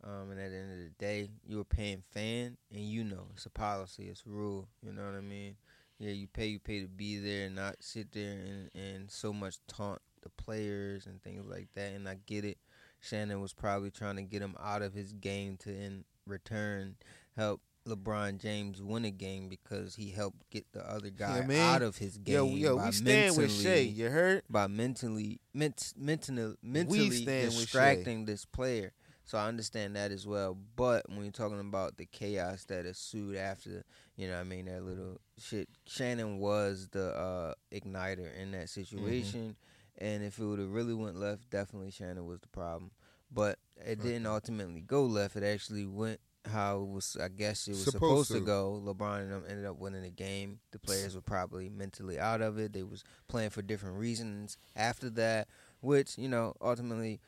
Um, 0.02 0.30
and 0.32 0.40
at 0.40 0.50
the 0.50 0.56
end 0.56 0.72
of 0.72 0.78
the 0.78 0.90
day, 0.98 1.28
you're 1.46 1.60
a 1.60 1.64
paying 1.64 2.02
fan, 2.10 2.56
and 2.72 2.80
you 2.80 3.04
know 3.04 3.28
it's 3.34 3.46
a 3.46 3.50
policy, 3.50 4.08
it's 4.08 4.24
a 4.26 4.30
rule. 4.30 4.66
You 4.82 4.92
know 4.92 5.04
what 5.04 5.14
I 5.14 5.20
mean? 5.20 5.54
Yeah, 6.00 6.12
you 6.12 6.26
pay, 6.26 6.46
you 6.46 6.58
pay 6.58 6.80
to 6.80 6.88
be 6.88 7.18
there, 7.18 7.46
and 7.46 7.54
not 7.54 7.76
sit 7.80 8.10
there 8.12 8.32
and 8.32 8.70
and 8.74 9.10
so 9.10 9.32
much 9.32 9.58
taunt 9.68 10.00
the 10.22 10.30
players 10.30 11.06
and 11.06 11.22
things 11.22 11.44
like 11.46 11.68
that. 11.74 11.92
And 11.92 12.08
I 12.08 12.16
get 12.26 12.44
it. 12.44 12.58
Shannon 13.00 13.40
was 13.40 13.52
probably 13.52 13.90
trying 13.90 14.16
to 14.16 14.22
get 14.22 14.42
him 14.42 14.56
out 14.58 14.82
of 14.82 14.94
his 14.94 15.12
game 15.12 15.56
to 15.58 15.70
in 15.70 16.04
return 16.26 16.96
help 17.36 17.60
LeBron 17.88 18.38
James 18.38 18.82
win 18.82 19.04
a 19.04 19.10
game 19.10 19.48
because 19.48 19.94
he 19.94 20.10
helped 20.10 20.48
get 20.50 20.66
the 20.72 20.88
other 20.88 21.10
guy 21.10 21.44
out 21.58 21.82
of 21.82 21.96
his 21.96 22.18
game. 22.18 22.34
Yo, 22.34 22.46
yo, 22.46 22.76
by 22.76 22.86
we 22.86 22.92
stand 22.92 23.36
with 23.36 23.48
mentally- 23.48 23.62
Shay. 23.62 23.82
You 23.84 24.10
heard? 24.10 24.42
By 24.48 24.66
mentally, 24.66 25.40
ment, 25.54 25.92
mentally, 25.96 26.54
mentally 26.62 27.08
with 27.08 27.24
distracting 27.26 28.26
this 28.26 28.44
player. 28.44 28.92
So 29.24 29.38
I 29.38 29.46
understand 29.46 29.96
that 29.96 30.10
as 30.10 30.26
well. 30.26 30.58
But 30.76 31.08
when 31.08 31.22
you're 31.22 31.30
talking 31.30 31.60
about 31.60 31.96
the 31.96 32.06
chaos 32.06 32.64
that 32.64 32.84
ensued 32.84 33.36
after, 33.36 33.84
you 34.16 34.26
know, 34.26 34.34
what 34.34 34.40
I 34.40 34.44
mean 34.44 34.64
that 34.66 34.82
little 34.82 35.20
shit. 35.40 35.68
Shannon 35.86 36.38
was 36.38 36.88
the 36.92 37.10
uh, 37.16 37.54
igniter 37.72 38.34
in 38.36 38.52
that 38.52 38.68
situation, 38.68 39.56
and 39.98 40.22
if 40.22 40.38
it 40.38 40.44
would 40.44 40.58
have 40.58 40.70
really 40.70 40.94
went 40.94 41.16
left, 41.16 41.50
definitely 41.50 41.90
Shannon 41.90 42.26
was 42.26 42.40
the 42.40 42.48
problem. 42.48 42.90
But 43.32 43.58
it 43.76 44.02
didn't 44.02 44.26
ultimately 44.26 44.80
go 44.80 45.04
left. 45.04 45.36
It 45.36 45.44
actually 45.44 45.86
went 45.86 46.18
how 46.50 46.80
it 46.82 46.88
was. 46.88 47.16
I 47.22 47.28
guess 47.28 47.68
it 47.68 47.72
was 47.72 47.84
Supposed 47.84 48.28
supposed, 48.28 48.28
to. 48.32 48.34
to. 48.40 48.40
go. 48.40 48.82
LeBron 48.84 49.20
and 49.22 49.32
them 49.32 49.44
ended 49.48 49.66
up 49.66 49.78
winning 49.78 50.02
the 50.02 50.10
game. 50.10 50.58
The 50.72 50.78
players 50.80 51.14
were 51.14 51.20
probably 51.20 51.68
mentally 51.68 52.18
out 52.18 52.40
of 52.40 52.58
it. 52.58 52.72
They 52.72 52.82
was 52.82 53.04
playing 53.28 53.50
for 53.50 53.62
different 53.62 53.98
reasons 53.98 54.58
after 54.74 55.10
that, 55.10 55.48
which 55.80 56.18
you 56.18 56.28
know 56.28 56.54
ultimately 56.60 57.20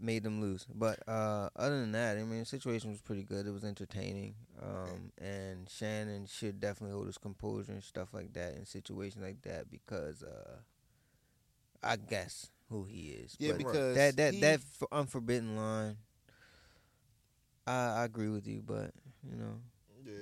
made 0.00 0.22
them 0.22 0.40
lose. 0.40 0.66
But 0.74 1.06
uh, 1.08 1.48
other 1.56 1.80
than 1.80 1.92
that, 1.92 2.16
I 2.16 2.22
mean, 2.24 2.40
the 2.40 2.44
situation 2.46 2.90
was 2.90 3.00
pretty 3.00 3.22
good. 3.24 3.46
It 3.46 3.52
was 3.52 3.64
entertaining, 3.64 4.34
um, 4.62 5.12
and 5.20 5.68
Shannon 5.68 6.26
should 6.26 6.60
definitely 6.60 6.94
hold 6.94 7.06
his 7.06 7.18
composure 7.18 7.72
and 7.72 7.82
stuff 7.82 8.08
like 8.12 8.32
that 8.34 8.54
in 8.56 8.64
situations 8.66 9.22
like 9.24 9.42
that 9.42 9.70
because 9.70 10.22
uh, 10.22 10.56
I 11.82 11.96
guess 11.96 12.50
who 12.68 12.84
he 12.84 13.08
is. 13.10 13.36
Yeah, 13.38 13.50
But 13.52 13.58
because 13.58 13.96
that 13.96 14.16
that 14.16 14.34
he- 14.34 14.40
that 14.40 14.60
unforbidden 14.92 15.56
line. 15.56 15.96
I, 17.66 18.00
I 18.00 18.04
agree 18.04 18.28
with 18.28 18.46
you, 18.46 18.62
but 18.64 18.90
you 19.28 19.36
know, 19.36 19.60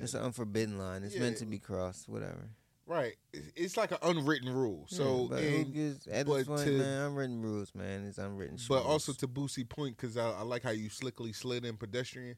it's 0.03 0.14
an 0.14 0.22
unforbidden 0.22 0.79
line. 0.79 1.03
It's 1.05 1.16
meant 1.16 1.37
to 1.39 1.47
be 1.47 1.59
crossed. 1.59 2.09
Whatever. 2.09 2.51
Right. 2.89 3.16
It's- 3.32 3.76
like 3.76 3.93
an 3.93 3.99
unwritten 4.03 4.49
rule. 4.53 4.86
So, 4.89 5.22
Yeah, 5.24 5.28
but 5.28 5.43
and- 5.45 6.01
at 6.11 6.26
but 6.26 6.34
this 6.39 6.47
point, 6.47 6.64
to- 6.64 6.78
man, 6.78 7.03
unwritten 7.09 7.43
rules, 7.43 7.74
man. 7.74 8.07
It's 8.07 8.16
unwritten. 8.18 8.59
but 8.68 8.76
rules. 8.76 8.86
also 8.86 9.12
to 9.12 9.28
Boosie 9.28 9.68
point 9.68 9.97
because 9.97 10.16
I, 10.16 10.30
I 10.30 10.43
like 10.43 10.62
how 10.62 10.70
you 10.70 10.89
slickly 10.89 11.32
slid 11.34 11.64
in 11.66 11.76
pedestrian, 11.76 12.36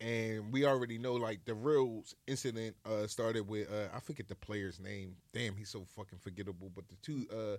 and 0.00 0.52
we 0.52 0.66
already 0.66 0.98
know 0.98 1.14
like 1.14 1.46
the 1.46 1.54
real 1.54 2.04
incident 2.26 2.76
uh, 2.84 3.06
started 3.06 3.48
with 3.48 3.72
uh, 3.72 3.88
I 3.94 4.00
forget 4.00 4.28
the 4.28 4.34
player's 4.34 4.78
name. 4.78 5.16
Damn, 5.32 5.56
he's 5.56 5.70
so 5.70 5.86
fucking 5.96 6.18
forgettable. 6.18 6.70
But 6.74 6.88
the 6.88 6.96
two 6.96 7.26
uh, 7.32 7.56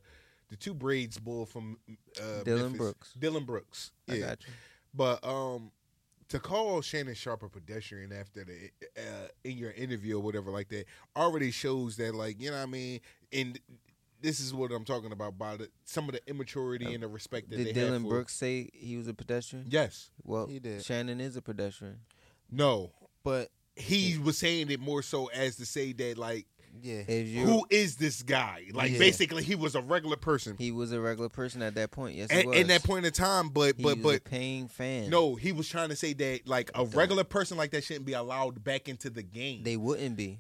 the 0.50 0.56
two 0.56 0.76
braids 0.76 1.18
bull 1.18 1.48
from 1.48 1.78
uh, 2.22 2.44
Dillon 2.44 2.62
Memphis- 2.64 2.78
Brooks. 2.78 3.14
Dillon 3.18 3.46
Brooks. 3.46 3.92
I 4.08 4.14
Yeah. 4.14 4.26
got 4.28 4.42
you. 4.48 4.54
But 4.94 5.24
um, 5.28 5.72
to 6.30 6.40
call 6.40 6.82
Shannon 6.82 7.16
Sharpe 7.16 7.44
a 7.44 7.50
pedestrian 7.50 8.12
after 8.12 8.44
the 8.44 8.70
uh, 8.98 9.28
in 9.44 9.58
your 9.58 9.72
interview 9.72 10.18
or 10.18 10.22
whatever 10.22 10.52
like 10.52 10.70
that 10.70 10.86
already 11.16 11.52
shows 11.52 11.96
that 11.98 12.14
like 12.16 12.40
you 12.42 12.50
know 12.52 12.58
what 12.58 12.64
I 12.64 12.66
mean. 12.68 13.00
And 13.32 13.60
this 14.22 14.40
is 14.40 14.54
what 14.54 14.72
I'm 14.72 14.84
talking 14.86 15.12
about 15.12 15.30
about 15.30 15.62
it, 15.62 15.72
some 15.86 16.06
of 16.10 16.14
the 16.14 16.22
immaturity 16.28 16.94
and 16.94 17.04
the 17.04 17.08
respect 17.08 17.50
that 17.52 17.58
Did 17.58 17.68
they 17.68 17.80
have 17.80 17.90
Dillon 17.90 18.04
for- 18.04 18.10
Brooks 18.10 18.34
say 18.36 18.70
he 18.74 18.98
was 18.98 19.08
a 19.08 19.14
pedestrian? 19.14 19.66
Yes. 19.70 20.10
Well, 20.24 20.48
He 20.48 20.60
did. 20.60 20.84
Shannon 20.84 21.22
is 21.22 21.36
a 21.38 21.42
pedestrian. 21.42 22.00
No, 22.52 22.92
but 23.24 23.50
he 23.76 24.18
was 24.18 24.38
saying 24.38 24.72
it 24.72 24.80
more 24.80 25.04
so 25.04 25.28
as 25.28 25.58
to 25.58 25.66
say 25.66 25.92
that 25.94 26.18
like 26.18 26.48
yeah, 26.82 27.04
If 27.08 27.28
you 27.28 27.46
who 27.46 27.66
is 27.70 27.96
this 27.96 28.24
guy? 28.24 28.64
Like 28.74 28.92
Yeah. 28.92 29.00
basically, 29.00 29.44
he 29.44 29.56
was 29.56 29.76
a 29.76 29.82
regular 29.82 30.16
person 30.18 30.56
he 30.58 30.72
was 30.72 30.92
a 30.92 31.00
regular 31.00 31.30
person 31.30 31.62
at 31.62 31.76
that 31.76 31.92
point. 31.92 32.16
Yes, 32.16 32.32
he 32.32 32.40
at, 32.40 32.46
was. 32.46 32.58
in 32.58 32.68
that 32.68 32.84
point 32.84 33.06
in 33.06 33.12
time. 33.12 33.50
But 33.50 33.76
he 33.78 33.84
but 33.84 33.98
was 33.98 34.04
but 34.04 34.16
a 34.16 34.22
paying 34.22 34.68
fan. 34.68 35.10
no, 35.10 35.36
he 35.36 35.52
was 35.52 35.68
trying 35.68 35.90
to 35.90 35.96
say 35.96 36.14
that 36.14 36.48
like 36.48 36.72
a 36.76 36.86
regular 36.86 37.24
person 37.24 37.58
like 37.58 37.72
that 37.72 37.84
shouldn't 37.84 38.06
be 38.06 38.14
allowed 38.14 38.64
back 38.64 38.88
into 38.90 39.10
the 39.10 39.24
game. 39.24 39.64
they 39.64 39.78
wouldn't 39.78 40.16
be. 40.16 40.40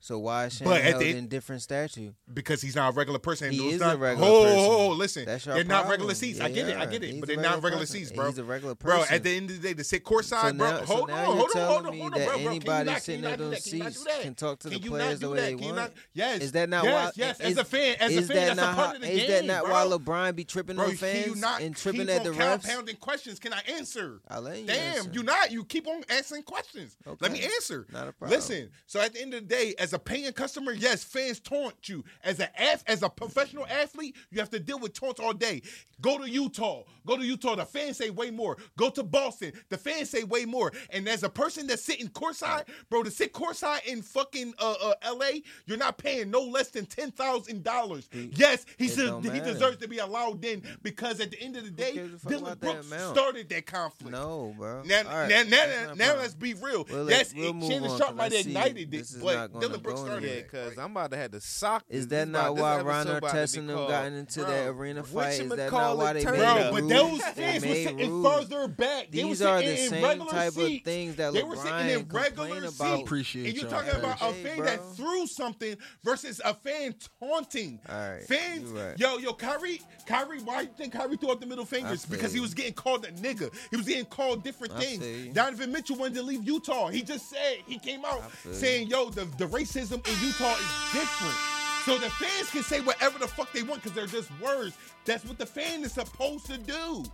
So 0.00 0.18
why 0.20 0.46
is 0.46 0.60
But 0.60 0.76
Shannon 0.76 0.78
at 0.86 0.90
held 0.90 1.02
the- 1.02 1.16
in 1.16 1.26
different 1.28 1.60
statue? 1.62 2.12
because 2.32 2.60
he's 2.62 2.76
not 2.76 2.92
a 2.92 2.96
regular 2.96 3.18
person. 3.18 3.50
He 3.50 3.70
is 3.70 3.80
not, 3.80 3.96
a 3.96 3.98
regular 3.98 4.28
oh, 4.28 4.42
person. 4.44 4.58
Oh, 4.58 4.70
oh, 4.70 4.88
listen, 4.90 5.24
they're 5.24 5.64
not 5.64 5.88
regular 5.88 6.14
seats. 6.14 6.40
I 6.40 6.46
Yeah, 6.46 6.54
get 6.54 6.68
it, 6.68 6.76
I 6.76 6.86
get 6.86 7.02
it, 7.02 7.18
but 7.18 7.26
they're 7.28 7.36
not 7.36 7.62
regular 7.62 7.82
person. 7.82 7.96
seats, 7.98 8.12
bro. 8.12 8.26
He's 8.28 8.38
a 8.38 8.44
regular 8.44 8.76
Bro, 8.76 9.04
at 9.10 9.24
the 9.24 9.30
end 9.30 9.50
of 9.50 9.60
the 9.60 9.68
day, 9.68 9.74
to 9.74 9.82
sit 9.82 10.04
courtside, 10.04 10.50
So 10.50 10.52
bro. 10.52 10.70
now, 10.70 10.78
so 10.78 10.84
hold 10.84 11.10
on, 11.10 11.24
hold 11.24 11.38
on, 11.38 11.66
hold 11.66 11.86
on, 11.86 11.98
hold 11.98 12.14
on, 12.14 12.24
bro, 12.24 12.26
bro. 12.26 12.50
Anybody 12.50 12.90
not- 12.90 13.02
sitting 13.02 13.24
at 13.24 13.38
those 13.38 13.50
that? 13.50 13.64
Can 13.64 13.78
you 13.78 13.84
not 13.84 13.92
seats 13.92 14.18
can 14.22 14.34
talk 14.36 14.58
to 14.60 14.68
Can 14.70 14.78
the 14.78 14.84
you 14.84 14.90
players 14.90 15.20
not 15.20 15.20
the 15.20 15.26
do 15.26 15.30
way 15.42 15.54
they 15.54 15.72
want? 15.72 15.92
Yes, 16.14 16.42
Is 16.42 16.52
that 16.52 16.68
not 16.68 16.84
yes, 16.84 16.94
why? 16.94 17.12
Yes, 17.16 17.40
as 17.40 17.56
a 17.56 17.64
fan, 17.64 17.96
as 17.98 18.16
a 18.16 18.22
fan, 18.22 18.56
that's 18.56 18.60
a 18.60 18.74
part 18.74 18.96
of 18.96 19.02
the 19.02 19.08
game. 19.08 19.18
Is 19.18 19.26
that 19.28 19.44
not 19.46 19.64
why 19.64 19.84
LeBron 19.84 20.36
be 20.36 20.44
tripping 20.44 20.76
Bro, 20.76 20.86
on 20.86 20.94
fans 20.96 21.42
and 21.60 21.76
tripping 21.76 22.08
at 22.08 22.22
the 22.22 22.30
refs? 22.30 22.62
compounding 22.62 22.96
questions? 22.96 23.40
Can 23.40 23.52
I 23.52 23.62
answer? 23.68 24.20
I'll 24.28 24.42
let 24.42 24.60
you 24.60 24.66
Damn, 24.66 25.12
you 25.12 25.24
not. 25.24 25.50
You 25.50 25.64
keep 25.64 25.88
on 25.88 26.04
asking 26.08 26.42
questions. 26.44 26.96
Let 27.20 27.32
me 27.32 27.42
answer. 27.42 27.86
Not 27.92 28.06
a 28.08 28.12
problem. 28.12 28.38
Listen. 28.38 28.70
So 28.86 29.00
at 29.00 29.12
the 29.14 29.20
end 29.22 29.34
of 29.34 29.40
the 29.48 29.54
day, 29.54 29.74
as 29.78 29.87
as 29.88 29.94
a 29.94 29.98
paying 29.98 30.30
customer, 30.34 30.72
yes, 30.72 31.02
fans 31.02 31.40
taunt 31.40 31.88
you. 31.88 32.04
As 32.22 32.40
a 32.40 32.90
as 32.90 33.02
a 33.02 33.08
professional 33.08 33.66
athlete, 33.66 34.14
you 34.30 34.38
have 34.38 34.50
to 34.50 34.60
deal 34.60 34.78
with 34.78 34.92
taunts 34.92 35.18
all 35.18 35.32
day. 35.32 35.62
Go 36.02 36.18
to 36.18 36.28
Utah. 36.28 36.82
Go 37.06 37.16
to 37.16 37.24
Utah. 37.24 37.56
The 37.56 37.64
fans 37.64 37.96
say 37.96 38.10
way 38.10 38.30
more. 38.30 38.58
Go 38.76 38.90
to 38.90 39.02
Boston. 39.02 39.52
The 39.70 39.78
fans 39.78 40.10
say 40.10 40.24
way 40.24 40.44
more. 40.44 40.72
And 40.90 41.08
as 41.08 41.22
a 41.22 41.28
person 41.30 41.66
that's 41.66 41.82
sitting 41.82 42.08
courtside, 42.08 42.68
bro, 42.90 43.02
to 43.02 43.10
sit 43.10 43.32
courtside 43.32 43.84
in 43.86 44.02
fucking 44.02 44.54
uh, 44.58 44.74
uh, 44.80 44.94
L.A., 45.02 45.42
you're 45.66 45.78
not 45.78 45.96
paying 45.96 46.30
no 46.30 46.42
less 46.42 46.68
than 46.68 46.84
ten 46.84 47.10
thousand 47.10 47.64
dollars. 47.64 48.08
Yes, 48.12 48.66
he 48.76 48.86
it 48.86 48.90
should. 48.90 49.24
He 49.24 49.40
deserves 49.40 49.78
to 49.78 49.88
be 49.88 49.98
allowed 49.98 50.44
in 50.44 50.62
because 50.82 51.18
at 51.20 51.30
the 51.30 51.40
end 51.40 51.56
of 51.56 51.64
the 51.64 51.70
day, 51.70 51.94
gives 51.94 52.14
a 52.14 52.18
fuck 52.18 52.30
Dillon 52.30 52.52
about 52.52 52.60
that 52.60 52.88
Brooks 52.88 53.04
started 53.18 53.48
that 53.48 53.66
conflict. 53.66 54.12
No, 54.12 54.54
bro. 54.56 54.82
Now, 54.82 55.02
right, 55.04 55.28
now, 55.28 55.44
that's 55.44 55.98
now, 55.98 56.12
now, 56.12 56.16
let's 56.18 56.34
be 56.34 56.52
real. 56.54 56.86
Well, 56.90 57.08
yes, 57.08 57.32
we'll 57.34 57.56
it- 57.56 57.68
Shannon 57.68 57.90
on, 57.90 57.98
Sharpe 57.98 58.14
might 58.16 58.32
have 58.32 58.46
ignited 58.46 58.90
this 58.90 59.12
but 59.12 59.52
not 59.54 59.77
gonna 59.78 59.94
Brooks 59.94 60.00
go 60.00 60.06
started 60.06 60.24
Yeah, 60.26 60.30
anywhere. 60.30 60.44
it. 60.44 60.50
because 60.50 60.78
I'm 60.78 60.90
about 60.92 61.10
to 61.12 61.16
have 61.16 61.30
to 61.32 61.40
sock. 61.40 61.84
Is 61.88 62.08
that 62.08 62.24
this 62.26 62.32
not 62.32 62.56
why 62.56 62.74
episode 62.74 62.86
Ron 62.86 63.06
about 63.08 63.14
to 63.14 63.20
be 63.20 63.26
Artest 63.38 63.56
and 63.58 63.68
them 63.68 63.76
called 63.76 63.88
got 63.90 64.06
into 64.06 64.40
that 64.44 64.66
arena 64.68 65.02
fight? 65.02 65.40
Is 65.40 65.48
that 65.50 65.72
not 65.72 65.96
why 65.96 66.12
they 66.12 66.22
turn 66.22 66.32
made 66.38 66.40
it 66.40 66.70
Bro, 66.70 66.80
but 66.80 66.88
those 66.88 67.18
They 67.18 67.42
fans 67.42 67.64
were 67.66 67.74
sitting 67.74 68.22
further 68.22 68.68
back. 68.68 69.10
They 69.10 69.22
were 69.24 69.28
These 69.30 69.42
are 69.42 69.60
the 69.62 69.76
same 69.76 70.02
regular 70.04 70.30
type 70.30 70.52
seats. 70.52 70.80
of 70.80 70.84
things 70.84 71.16
that 71.16 71.32
They 71.32 71.42
were 71.42 71.56
sitting 71.56 71.88
in 71.90 72.08
regular 72.08 72.60
seats. 72.68 72.80
about. 72.80 73.00
Appreciate 73.02 73.46
and 73.48 73.56
you're 73.56 73.70
talking 73.70 73.94
about 73.94 74.20
a 74.20 74.32
Hey, 74.32 74.42
fan 74.44 74.64
that 74.64 74.80
threw 74.96 75.26
something 75.26 75.76
versus 76.04 76.40
a 76.44 76.54
fan 76.54 76.94
taunting. 77.20 77.80
Fans, 77.86 78.72
yo, 78.98 79.18
yo, 79.18 79.32
Kyrie, 79.32 79.80
Kyrie, 80.06 80.40
why 80.42 80.62
you 80.62 80.68
think 80.76 80.92
Kyrie 80.92 81.16
threw 81.16 81.30
up 81.30 81.40
the 81.40 81.46
middle 81.46 81.64
fingers? 81.64 82.04
Because 82.04 82.32
he 82.32 82.40
was 82.40 82.54
getting 82.54 82.72
called 82.74 83.04
a 83.04 83.12
nigga. 83.12 83.52
He 83.70 83.76
was 83.76 83.86
getting 83.86 84.04
called 84.06 84.42
different 84.44 84.74
things. 84.74 85.34
Donovan 85.34 85.72
Mitchell 85.72 85.96
wanted 85.96 86.14
to 86.14 86.22
leave 86.22 86.44
Utah. 86.44 86.88
He 86.88 87.02
just 87.02 87.28
said 87.30 87.58
he 87.66 87.78
came 87.78 88.04
out 88.04 88.22
saying, 88.52 88.88
yo, 88.88 89.10
the, 89.10 89.24
the 89.38 89.46
racism 89.68 90.06
in 90.06 90.26
Utah 90.26 90.54
is 90.54 90.92
different. 90.92 91.36
So 91.84 91.98
the 91.98 92.10
fans 92.10 92.50
can 92.50 92.62
say 92.62 92.80
whatever 92.80 93.18
the 93.18 93.28
fuck 93.28 93.52
they 93.52 93.62
want 93.62 93.82
because 93.82 93.94
they're 93.94 94.06
just 94.06 94.30
words. 94.40 94.76
That's 95.04 95.24
what 95.24 95.38
the 95.38 95.46
fan 95.46 95.82
is 95.82 95.92
supposed 95.92 96.46
to 96.46 96.58
do. 96.58 97.04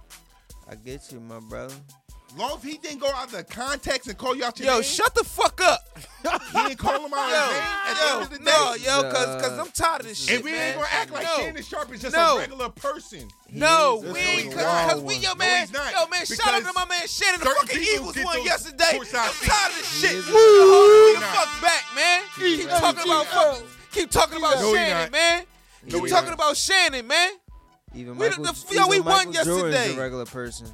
I 0.68 0.74
get 0.74 1.12
you, 1.12 1.20
my 1.20 1.40
brother. 1.40 1.74
Long 2.36 2.58
as 2.58 2.64
he 2.64 2.78
didn't 2.78 3.00
go 3.00 3.08
out 3.08 3.26
of 3.26 3.32
the 3.32 3.44
context 3.44 4.08
and 4.08 4.18
call 4.18 4.34
you 4.34 4.44
out 4.44 4.58
your 4.58 4.66
Yo, 4.66 4.74
name, 4.74 4.82
shut 4.82 5.14
the 5.14 5.22
fuck 5.22 5.60
up. 5.62 5.83
He 5.96 6.58
didn't 6.68 6.78
call 6.78 7.04
him 7.04 7.12
out 7.14 7.28
Yo, 7.30 7.36
his 7.36 7.52
name 7.52 7.62
at 7.86 7.94
the 7.94 8.12
end 8.14 8.22
of 8.22 8.30
the 8.30 8.38
day. 8.38 8.44
no, 8.44 8.74
yo, 8.74 9.10
cause, 9.12 9.42
cause 9.42 9.58
I'm 9.58 9.70
tired 9.72 10.00
of 10.02 10.06
this 10.08 10.18
shit, 10.24 10.36
and 10.36 10.44
we 10.44 10.52
man. 10.52 10.60
ain't 10.68 10.76
gonna 10.76 10.88
act 10.90 11.10
like 11.12 11.22
no. 11.24 11.36
Shannon 11.36 11.62
Sharpe 11.62 11.92
is 11.94 12.00
just 12.02 12.16
No. 12.16 12.36
a 12.36 12.38
regular 12.40 12.68
person. 12.70 13.28
No, 13.50 14.02
we 14.12 14.18
ain't, 14.18 14.52
cause, 14.54 14.62
cause 14.64 15.00
we, 15.02 15.14
one. 15.14 15.22
yo, 15.22 15.28
No, 15.30 15.34
man, 15.36 15.60
he's 15.66 15.70
yo, 15.72 16.06
man, 16.08 16.26
shout 16.26 16.54
out 16.54 16.62
to 16.64 16.72
my 16.74 16.84
man 16.86 17.06
Shannon. 17.06 17.40
The 17.40 17.46
certain 17.46 17.66
fucking 17.66 17.78
people 17.80 18.10
Eagles 18.10 18.24
won 18.24 18.42
yesterday. 18.44 18.84
courtside 18.98 19.26
I'm 19.26 19.32
seats. 19.32 19.46
tired 19.46 19.70
of 19.70 19.76
this 19.76 20.00
shit. 20.00 20.12
is 20.14 20.28
a- 20.28 20.32
Yo, 20.32 20.38
hold 20.38 21.16
the 21.16 21.20
fuck 21.26 21.62
back, 21.62 21.84
man. 21.94 22.22
Keep 22.38 22.68
talking 22.70 23.02
he- 23.04 23.10
about 23.10 23.26
he- 23.26 23.32
fuck, 23.60 23.62
keep 23.92 24.10
talking 24.10 24.38
about 24.38 24.58
Shannon, 24.58 25.10
man. 25.12 25.44
Keep 25.88 26.06
talking 26.08 26.32
about 26.32 26.56
Shannon, 26.56 27.06
man. 27.06 27.30
Even 27.94 28.16
We 28.16 28.28
Michael, 28.28 28.44
the- 28.44 28.52
the- 28.68 28.74
yo, 28.74 28.86
we 28.88 28.96
even 28.96 29.06
won 29.06 29.26
Michael 29.28 29.44
Jordan's 29.44 29.74
yesterday. 29.74 29.94
a 29.96 30.00
regular 30.00 30.24
person, 30.26 30.66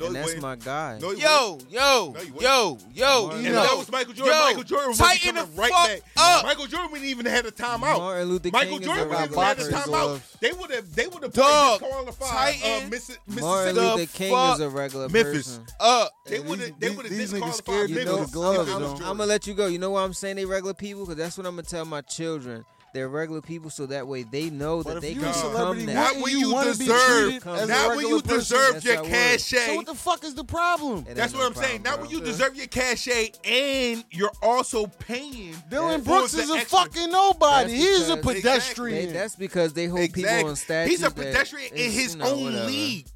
No, 0.00 0.06
and 0.06 0.16
that's 0.16 0.40
my 0.40 0.56
guy. 0.56 0.98
No, 1.00 1.10
Yo, 1.12 1.58
yo, 1.68 2.12
No, 2.14 2.20
you 2.20 2.32
wouldn't. 2.32 2.40
yo, 2.42 2.78
yo, 2.94 3.30
If 3.36 3.44
that 3.52 3.76
was 3.76 3.90
Michael 3.92 4.14
Jordan, 4.14 4.34
yo, 4.34 4.44
Michael 4.46 4.62
Jordan 4.64 4.88
would 4.88 4.96
be 4.98 5.04
tighten 5.04 5.34
coming 5.36 5.54
the 5.54 5.60
right 5.60 5.70
back. 5.72 6.00
up. 6.16 6.44
Michael 6.44 6.66
Jordan 6.66 6.90
wouldn't 6.90 7.08
even 7.10 7.26
had 7.26 7.46
a 7.46 7.50
timeout. 7.50 7.98
Martin 7.98 8.28
Luther 8.28 8.50
Michael 8.52 8.78
King 8.78 8.82
Jordan 8.86 9.02
is 9.02 9.06
a 9.06 9.08
wouldn't 9.08 9.30
even 9.32 9.38
regular 9.38 9.44
had 9.44 9.58
a 9.58 9.62
person. 9.72 9.92
timeout. 9.92 10.40
They 10.40 10.52
would 10.52 10.70
have. 10.70 10.94
They 10.94 11.06
would 11.06 11.22
have 11.22 11.32
Dog, 11.32 11.80
disqualified 11.80 12.28
uh, 12.28 12.58
Titan, 12.60 12.90
Missi- 12.90 13.14
Martin 13.26 13.76
Luther 13.76 14.06
King 14.06 14.34
is 14.34 14.60
a 14.60 14.68
regular 14.70 15.08
Memphis. 15.08 15.46
person. 15.58 15.66
up. 15.80 16.12
They 16.24 16.40
would 16.40 16.60
have. 16.60 16.80
They 16.80 16.88
these- 16.88 16.96
would 16.96 17.06
have 17.06 17.14
niggas 17.14 17.18
disqualified 17.30 17.54
scared 17.64 17.88
to 17.88 17.94
You 17.94 18.04
know, 18.04 18.24
to 18.24 18.30
gloves, 18.30 18.58
I'm 18.70 18.80
though. 18.80 18.88
Jordan. 18.88 19.06
I'm 19.06 19.16
gonna 19.18 19.26
let 19.26 19.46
you 19.46 19.54
go. 19.54 19.66
You 19.66 19.78
know 19.78 19.90
why 19.90 20.02
I'm 20.02 20.14
saying 20.14 20.36
they 20.36 20.44
regular 20.46 20.74
people? 20.74 21.02
Because 21.04 21.16
that's 21.16 21.36
what 21.36 21.46
I'm 21.46 21.52
gonna 21.56 21.62
tell 21.62 21.84
my 21.84 22.00
children. 22.00 22.64
They're 22.92 23.08
regular 23.08 23.40
people, 23.40 23.70
so 23.70 23.86
that 23.86 24.08
way 24.08 24.24
they 24.24 24.50
know 24.50 24.82
But 24.82 24.94
that 24.94 25.00
they 25.02 25.14
can 25.14 25.22
a 25.24 25.26
become 25.32 25.86
that. 25.86 25.94
Not 25.94 26.06
wouldn't 26.16 26.22
when 26.24 26.32
you 26.32 26.38
you 26.40 26.52
wanna 26.52 26.72
be 26.74 26.86
deserve. 26.86 27.30
treated 27.42 27.46
as 27.46 27.68
Not 27.68 27.96
when 27.96 28.08
you 28.08 28.20
deserve 28.20 28.74
Yes, 28.74 28.84
your 28.84 28.96
I 28.96 29.00
would. 29.02 29.10
cachet. 29.10 29.66
So 29.66 29.74
what 29.76 29.86
the 29.86 29.94
fuck 29.94 30.24
is 30.24 30.34
the 30.34 30.42
problem? 30.44 30.98
It 31.00 31.08
ain't 31.10 31.16
That's 31.16 31.32
no 31.32 31.38
what 31.38 31.46
I'm 31.46 31.54
saying. 31.54 31.82
problem, 31.82 32.00
Not 32.00 32.00
when 32.00 32.10
you 32.10 32.24
deserve 32.24 32.56
your 32.56 32.66
cachet 32.66 33.32
and 33.44 34.04
you're 34.10 34.32
also 34.42 34.86
paying. 34.86 35.54
Dillon 35.70 36.00
for 36.00 36.06
Brooks 36.06 36.34
is 36.34 36.50
a 36.50 36.54
extra- 36.54 36.78
fucking 36.80 37.10
nobody. 37.12 37.74
He's 37.76 38.08
a 38.08 38.16
because- 38.16 38.24
They- 38.34 38.40
pedestrian. 38.40 39.12
that's 39.12 39.36
because 39.36 39.72
they 39.72 39.86
hold 39.86 40.12
people 40.12 40.46
on 40.48 40.56
statues. 40.56 40.90
He's 40.90 41.02
a 41.06 41.10
pedestrian 41.12 41.72
in 41.74 41.92
his 41.92 42.16
own 42.20 42.66
league. 42.66 43.06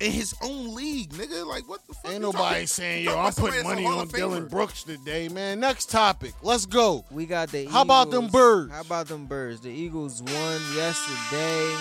In 0.00 0.12
his 0.12 0.32
own 0.42 0.74
league, 0.74 1.10
nigga. 1.14 1.44
Like 1.44 1.68
what 1.68 1.80
the 1.88 1.94
fuck? 1.94 2.12
Ain't 2.12 2.22
nobody 2.22 2.38
talking- 2.38 2.66
saying, 2.68 3.04
yo, 3.04 3.18
I'm 3.18 3.32
putting 3.32 3.64
money 3.64 3.84
on. 3.84 4.06
Dillon 4.08 4.46
Brooks 4.46 4.84
today, 4.84 5.28
man. 5.28 5.58
Next 5.60 5.90
topic. 5.90 6.34
Let's 6.42 6.66
go. 6.66 7.04
We 7.10 7.26
got 7.26 7.50
the. 7.50 7.64
How 7.66 7.82
about 7.82 8.10
them 8.12 8.28
birds? 8.28 8.72
How 8.72 8.80
about 8.82 9.08
them 9.08 9.26
birds? 9.26 9.60
The 9.60 9.70
Eagles 9.70 10.22
won 10.22 10.60
yesterday. 10.74 11.76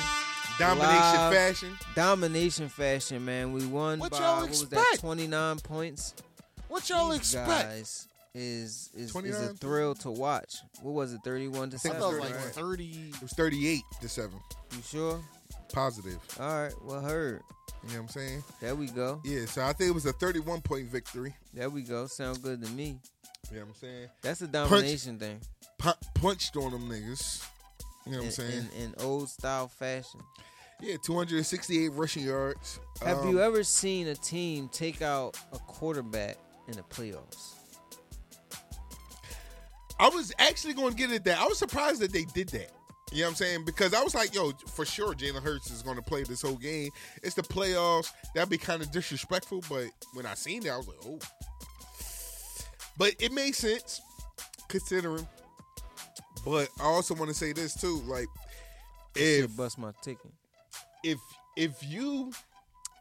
Domination 0.57 0.89
Live. 0.89 1.33
fashion. 1.33 1.77
Domination 1.93 2.69
fashion, 2.69 3.23
man. 3.23 3.53
We 3.53 3.65
won 3.67 3.99
What 3.99 4.11
by 4.11 4.17
y'all 4.19 4.41
what 4.41 4.49
was 4.49 4.67
that? 4.69 4.79
expect? 4.79 5.01
29 5.01 5.59
points. 5.59 6.15
What 6.67 6.89
y'all 6.89 7.09
These 7.09 7.19
expect? 7.19 7.47
Guys 7.47 8.07
is 8.33 8.89
is, 8.95 9.15
is 9.15 9.39
a 9.39 9.53
thrill 9.53 9.93
to 9.95 10.09
watch. 10.09 10.55
What 10.81 10.93
was 10.93 11.13
it? 11.13 11.19
31 11.23 11.69
to 11.69 11.77
7. 11.79 11.95
I 11.95 11.99
think 11.99 12.01
thought 12.03 12.11
seven. 12.13 12.17
it 12.17 12.35
was 12.35 12.45
like 12.45 12.45
right? 12.45 12.53
30. 12.55 13.11
It 13.15 13.21
was 13.21 13.31
38 13.33 13.81
to 14.01 14.09
7. 14.09 14.31
You 14.75 14.77
sure? 14.83 15.19
Positive. 15.73 16.17
All 16.39 16.63
right. 16.63 16.73
Well, 16.83 17.01
heard. 17.01 17.41
You 17.83 17.89
know 17.93 17.95
what 17.95 18.01
I'm 18.03 18.07
saying? 18.09 18.43
There 18.59 18.75
we 18.75 18.87
go. 18.87 19.21
Yeah, 19.23 19.45
so 19.45 19.63
I 19.63 19.73
think 19.73 19.89
it 19.89 19.93
was 19.93 20.05
a 20.05 20.13
31 20.13 20.61
point 20.61 20.87
victory. 20.87 21.35
There 21.53 21.69
we 21.69 21.83
go. 21.83 22.07
Sound 22.07 22.41
good 22.41 22.63
to 22.63 22.69
me. 22.71 22.99
You 23.51 23.57
know 23.59 23.65
what 23.65 23.69
I'm 23.69 23.75
saying? 23.75 24.07
That's 24.21 24.41
a 24.41 24.47
domination 24.47 25.19
thing. 25.19 25.39
Pu- 25.77 25.91
punched 26.15 26.57
on 26.57 26.71
them 26.71 26.89
niggas. 26.89 27.45
You 28.05 28.13
know 28.13 28.17
what 28.19 28.25
I'm 28.25 28.31
saying? 28.31 28.67
in, 28.77 28.83
in 28.83 28.93
old 28.99 29.29
style 29.29 29.67
fashion. 29.67 30.19
yeah, 30.81 30.95
268 31.03 31.89
rushing 31.93 32.23
yards. 32.23 32.79
Have 33.03 33.19
Um, 33.19 33.29
you 33.29 33.41
ever 33.41 33.63
seen 33.63 34.07
a 34.07 34.15
team 34.15 34.69
take 34.69 35.01
out 35.01 35.37
a 35.53 35.59
quarterback 35.59 36.37
in 36.67 36.73
the 36.75 36.83
playoffs? 36.83 37.53
I 39.99 40.09
was 40.09 40.31
actually 40.39 40.73
going 40.73 40.91
to 40.91 40.95
get 40.97 41.11
at 41.11 41.23
that. 41.25 41.39
I 41.39 41.45
was 41.47 41.57
surprised 41.57 42.01
that 42.01 42.13
they 42.13 42.25
did 42.25 42.49
that. 42.49 42.71
You 43.11 43.19
know 43.21 43.27
what 43.27 43.29
I'm 43.31 43.35
saying? 43.35 43.65
Because 43.65 43.93
I 43.93 44.03
was 44.03 44.13
like, 44.13 44.33
yo, 44.35 44.51
for 44.73 44.85
sure 44.85 45.13
Jalen 45.13 45.41
Hurts 45.41 45.71
is 45.71 45.81
going 45.81 45.95
to 45.95 46.01
play 46.03 46.23
this 46.23 46.41
whole 46.41 46.55
game. 46.57 46.91
It's 47.23 47.35
the 47.35 47.41
playoffs. 47.41 48.11
That'd 48.35 48.49
be 48.49 48.57
kind 48.57 48.81
of 48.81 48.91
disrespectful. 48.91 49.63
But 49.69 49.87
when 50.13 50.25
I 50.25 50.33
seen 50.33 50.63
that, 50.63 50.71
I 50.73 50.77
was 50.77 50.87
like, 50.87 50.97
oh. 51.05 51.19
But 52.97 53.15
it 53.19 53.31
made 53.31 53.55
sense 53.55 54.01
considering. 54.67 55.27
But 56.45 56.69
I 56.79 56.83
also 56.85 57.15
want 57.15 57.29
to 57.29 57.35
say 57.35 57.53
this 57.53 57.79
too. 57.79 58.01
Like, 58.05 58.27
if 59.15 59.55
bust 59.55 59.77
my 59.77 59.91
ticket. 60.01 60.31
if 61.03 61.17
if 61.55 61.83
you 61.83 62.31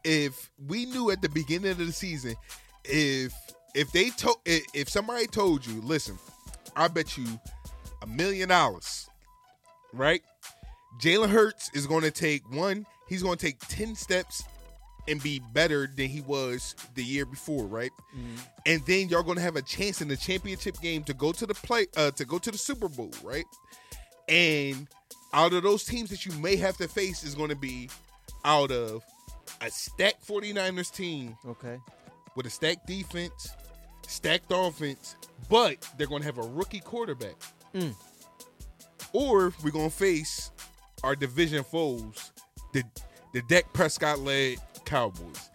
if 0.03 0.49
we 0.67 0.85
knew 0.85 1.11
at 1.11 1.21
the 1.21 1.29
beginning 1.29 1.71
of 1.71 1.77
the 1.77 1.91
season 1.91 2.35
if 2.85 3.33
if 3.75 3.91
they 3.91 4.09
told 4.11 4.37
if 4.45 4.89
somebody 4.89 5.27
told 5.27 5.65
you 5.65 5.81
listen 5.81 6.17
i 6.75 6.87
bet 6.87 7.17
you 7.17 7.25
a 8.01 8.07
million 8.07 8.49
dollars 8.49 9.09
right 9.97 10.21
jalen 11.01 11.29
hurts 11.29 11.69
is 11.73 11.85
going 11.87 12.03
to 12.03 12.11
take 12.11 12.41
one 12.51 12.85
he's 13.07 13.21
going 13.23 13.37
to 13.37 13.45
take 13.45 13.59
10 13.67 13.95
steps 13.95 14.43
and 15.09 15.21
be 15.23 15.41
better 15.53 15.87
than 15.95 16.07
he 16.09 16.21
was 16.21 16.75
the 16.95 17.03
year 17.03 17.25
before 17.25 17.65
right 17.65 17.91
and 18.65 18.81
then 18.85 19.07
you're 19.09 19.23
going 19.23 19.37
to 19.37 19.41
have 19.41 19.55
a 19.55 19.61
chance 19.61 20.01
in 20.01 20.07
the 20.07 20.17
championship 20.17 20.79
game 20.81 21.03
to 21.03 21.13
go 21.13 21.31
to 21.31 21.45
the 21.45 21.53
play 21.53 21.85
uh 21.97 22.11
to 22.11 22.25
go 22.25 22.37
to 22.37 22.51
the 22.51 22.57
super 22.57 22.87
bowl 22.89 23.11
right 23.23 23.45
and 24.29 24.87
out 25.33 25.53
of 25.53 25.63
those 25.63 25.83
teams 25.83 26.09
that 26.09 26.25
you 26.25 26.31
may 26.39 26.55
have 26.55 26.77
to 26.77 26.87
face 26.87 27.23
is 27.23 27.35
going 27.35 27.49
to 27.49 27.55
be 27.55 27.89
out 28.45 28.71
of 28.71 29.03
a 29.61 29.69
stacked 29.69 30.25
49ers 30.27 30.93
team 30.93 31.37
Okay. 31.45 31.77
with 32.35 32.45
a 32.45 32.49
stacked 32.49 32.85
defense, 32.87 33.49
stacked 34.07 34.51
offense, 34.51 35.15
but 35.49 35.77
they're 35.97 36.07
going 36.07 36.21
to 36.21 36.25
have 36.25 36.37
a 36.37 36.43
rookie 36.47 36.79
quarterback. 36.79 37.35
Mm. 37.73 37.93
Or 39.13 39.53
we're 39.63 39.71
going 39.71 39.89
to 39.89 39.95
face 39.95 40.51
our 41.03 41.15
division 41.15 41.63
foes, 41.63 42.31
the 42.73 42.83
the 43.33 43.41
Dak 43.43 43.71
Prescott 43.73 44.19
led 44.19 44.57
Cowboys. 44.85 45.49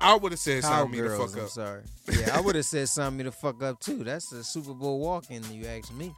I 0.00 0.14
would 0.16 0.32
have 0.32 0.38
said 0.38 0.62
sign 0.62 0.90
me 0.90 1.00
the 1.00 1.08
Cowgirls, 1.08 1.30
fuck 1.32 1.38
I'm 1.38 1.44
up. 1.44 1.50
sorry. 1.50 1.82
Yeah, 2.20 2.36
I 2.36 2.40
would 2.40 2.54
have 2.56 2.64
said 2.64 2.88
sign 2.88 3.16
me 3.16 3.22
the 3.24 3.32
fuck 3.32 3.62
up 3.62 3.80
too. 3.80 4.02
That's 4.04 4.32
a 4.32 4.42
Super 4.42 4.72
Bowl 4.74 4.98
walk-in. 5.00 5.42
You 5.52 5.66
ask 5.66 5.92
me. 5.92 6.14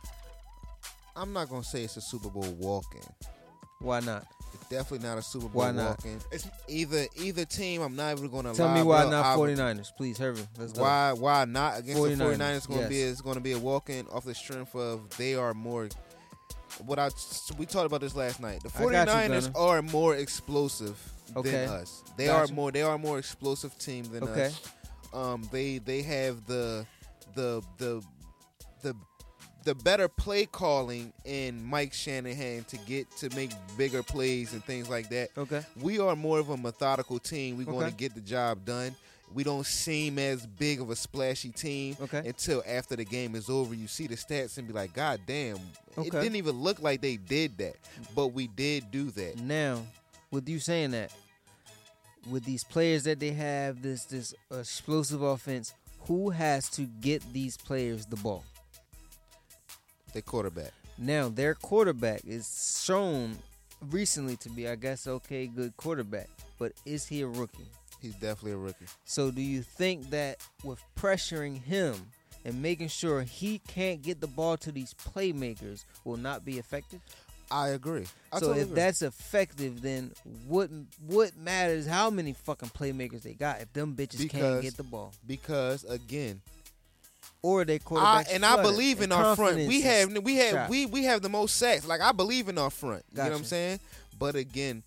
I'm 1.14 1.32
not 1.32 1.48
gonna 1.50 1.64
say 1.64 1.82
it's 1.84 1.96
a 1.96 2.00
Super 2.00 2.30
Bowl 2.30 2.50
walk-in. 2.58 3.02
Why 3.80 4.00
not? 4.00 4.24
It's 4.54 4.66
definitely 4.68 5.06
not 5.06 5.18
a 5.18 5.22
Super 5.22 5.48
Bowl 5.48 5.62
Why 5.62 5.72
not? 5.72 5.88
walk-in. 5.90 6.16
It's- 6.32 6.48
Either 6.68 7.06
either 7.16 7.44
team, 7.44 7.82
I'm 7.82 7.96
not 7.96 8.16
even 8.16 8.30
gonna 8.30 8.54
Tell 8.54 8.66
lie, 8.68 8.74
me 8.76 8.82
why 8.82 9.02
bro. 9.02 9.10
not 9.10 9.36
49ers, 9.38 9.90
please, 9.96 10.16
Hervey. 10.18 10.46
Let's 10.58 10.72
go. 10.72 10.82
Why 10.82 11.12
why 11.12 11.44
not 11.44 11.78
against 11.80 12.00
49ers, 12.00 12.18
the 12.18 12.24
49ers? 12.44 12.68
Going 12.68 12.82
to 12.82 12.88
be 12.88 13.02
it's 13.02 13.20
going 13.20 13.34
to 13.34 13.40
be 13.40 13.52
a 13.52 13.58
walk-in 13.58 14.06
off 14.08 14.24
the 14.24 14.34
strength 14.34 14.74
of 14.74 15.08
they 15.18 15.34
are 15.34 15.52
more. 15.54 15.88
What 16.86 16.98
I 16.98 17.10
we 17.58 17.66
talked 17.66 17.86
about 17.86 18.00
this 18.00 18.14
last 18.16 18.40
night. 18.40 18.62
The 18.62 18.70
I 18.76 18.90
got 18.92 19.08
49ers 19.08 19.52
Gunner. 19.52 19.56
are 19.56 19.82
more 19.82 20.16
explosive 20.16 20.98
Okay. 21.36 21.50
than 21.50 21.68
us. 21.68 22.02
They 22.16 22.28
are 22.28 22.46
more. 22.48 22.70
They 22.72 22.82
are 22.82 22.98
more 22.98 23.18
explosive 23.18 23.76
team 23.78 24.04
than 24.12 24.24
Okay. 24.24 24.46
us. 24.46 24.60
Um, 25.14 25.48
they 25.52 25.78
they 25.78 26.02
have 26.02 26.46
the 26.46 26.86
the 27.34 27.62
the 27.78 28.02
the 28.82 28.94
the 29.64 29.74
better 29.76 30.08
play 30.08 30.44
calling 30.44 31.12
in 31.24 31.62
Mike 31.64 31.92
Shanahan 31.92 32.64
to 32.64 32.76
get 32.78 33.10
to 33.18 33.30
make 33.36 33.50
bigger 33.76 34.02
plays 34.02 34.52
and 34.54 34.64
things 34.64 34.88
like 34.90 35.08
that. 35.10 35.30
Okay. 35.38 35.62
We 35.80 36.00
are 36.00 36.16
more 36.16 36.38
of 36.40 36.50
a 36.50 36.56
methodical 36.56 37.18
team. 37.20 37.56
We're 37.56 37.64
going 37.66 37.88
to 37.90 37.96
get 37.96 38.14
the 38.14 38.20
job 38.20 38.64
done. 38.64 38.96
We 39.34 39.44
don't 39.44 39.64
seem 39.66 40.18
as 40.18 40.46
big 40.46 40.80
of 40.80 40.90
a 40.90 40.96
splashy 40.96 41.50
team 41.50 41.96
Okay. 42.00 42.18
until 42.26 42.62
after 42.66 42.96
the 42.96 43.04
game 43.04 43.34
is 43.34 43.48
over. 43.48 43.74
You 43.74 43.86
see 43.86 44.06
the 44.06 44.16
stats 44.16 44.58
and 44.58 44.66
be 44.66 44.74
like, 44.74 44.92
God 44.92 45.20
damn, 45.26 45.56
it 45.96 46.10
didn't 46.12 46.36
even 46.36 46.56
look 46.60 46.80
like 46.80 47.00
they 47.00 47.16
did 47.16 47.56
that. 47.58 47.76
But 48.14 48.28
we 48.28 48.46
did 48.48 48.90
do 48.90 49.10
that. 49.12 49.38
Now, 49.38 49.82
with 50.30 50.48
you 50.48 50.58
saying 50.58 50.90
that, 50.92 51.12
with 52.30 52.44
these 52.44 52.62
players 52.64 53.04
that 53.04 53.18
they 53.20 53.30
have, 53.32 53.82
this 53.82 54.04
this 54.04 54.34
explosive 54.50 55.22
offense, 55.22 55.74
who 56.06 56.30
has 56.30 56.68
to 56.70 56.82
get 56.82 57.22
these 57.32 57.56
players 57.56 58.06
the 58.06 58.16
ball? 58.16 58.44
They 60.12 60.20
quarterback. 60.20 60.72
Now, 60.98 61.28
their 61.28 61.54
quarterback 61.54 62.20
is 62.26 62.82
shown 62.84 63.38
recently 63.90 64.36
to 64.36 64.50
be, 64.50 64.68
I 64.68 64.74
guess, 64.76 65.06
okay, 65.06 65.46
good 65.46 65.76
quarterback. 65.76 66.28
But 66.58 66.72
is 66.84 67.06
he 67.06 67.22
a 67.22 67.26
rookie? 67.26 67.66
He's 68.02 68.14
definitely 68.14 68.52
a 68.52 68.56
rookie. 68.56 68.86
So, 69.04 69.30
do 69.30 69.40
you 69.40 69.62
think 69.62 70.10
that 70.10 70.46
with 70.64 70.82
pressuring 70.96 71.62
him 71.62 71.94
and 72.44 72.60
making 72.60 72.88
sure 72.88 73.22
he 73.22 73.60
can't 73.60 74.02
get 74.02 74.20
the 74.20 74.26
ball 74.26 74.56
to 74.58 74.72
these 74.72 74.94
playmakers 74.94 75.84
will 76.04 76.16
not 76.16 76.44
be 76.44 76.58
effective? 76.58 77.00
I 77.50 77.68
agree. 77.68 78.06
I 78.32 78.38
so 78.38 78.46
totally 78.46 78.60
if 78.60 78.66
agree. 78.68 78.76
that's 78.76 79.02
effective, 79.02 79.82
then 79.82 80.12
what 80.46 80.70
what 81.06 81.36
matters 81.36 81.86
how 81.86 82.10
many 82.10 82.32
fucking 82.32 82.70
playmakers 82.70 83.22
they 83.22 83.34
got 83.34 83.60
if 83.60 83.72
them 83.72 83.94
bitches 83.94 84.28
can't 84.30 84.62
get 84.62 84.76
the 84.76 84.82
ball 84.82 85.12
because 85.26 85.84
again, 85.84 86.40
or 87.42 87.64
they 87.64 87.78
quarterback 87.78 88.26
and 88.32 88.44
I 88.44 88.62
believe 88.62 89.02
in 89.02 89.12
our 89.12 89.36
front. 89.36 89.56
We 89.56 89.82
have 89.82 90.16
we 90.22 90.36
have 90.36 90.52
shot. 90.52 90.70
we 90.70 90.86
we 90.86 91.04
have 91.04 91.20
the 91.22 91.28
most 91.28 91.56
sacks. 91.56 91.86
Like 91.86 92.00
I 92.00 92.12
believe 92.12 92.48
in 92.48 92.56
our 92.56 92.70
front. 92.70 93.04
You 93.12 93.18
know 93.18 93.24
what 93.24 93.32
I'm 93.32 93.44
saying? 93.44 93.80
But 94.18 94.34
again, 94.34 94.82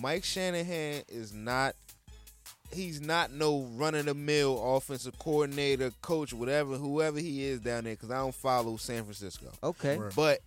Mike 0.00 0.24
Shanahan 0.24 1.04
is 1.08 1.32
not. 1.32 1.74
He's 2.74 3.00
not 3.00 3.32
no 3.32 3.62
run 3.76 3.94
of 3.94 4.04
the 4.06 4.14
mill 4.14 4.76
offensive 4.76 5.18
coordinator, 5.18 5.92
coach, 6.02 6.32
whatever, 6.32 6.76
whoever 6.76 7.18
he 7.18 7.44
is 7.44 7.60
down 7.60 7.84
there. 7.84 7.94
Because 7.94 8.10
I 8.10 8.18
don't 8.18 8.34
follow 8.34 8.76
San 8.76 9.04
Francisco. 9.04 9.46
okay. 9.62 9.96
Right. 9.96 10.12
But 10.14 10.40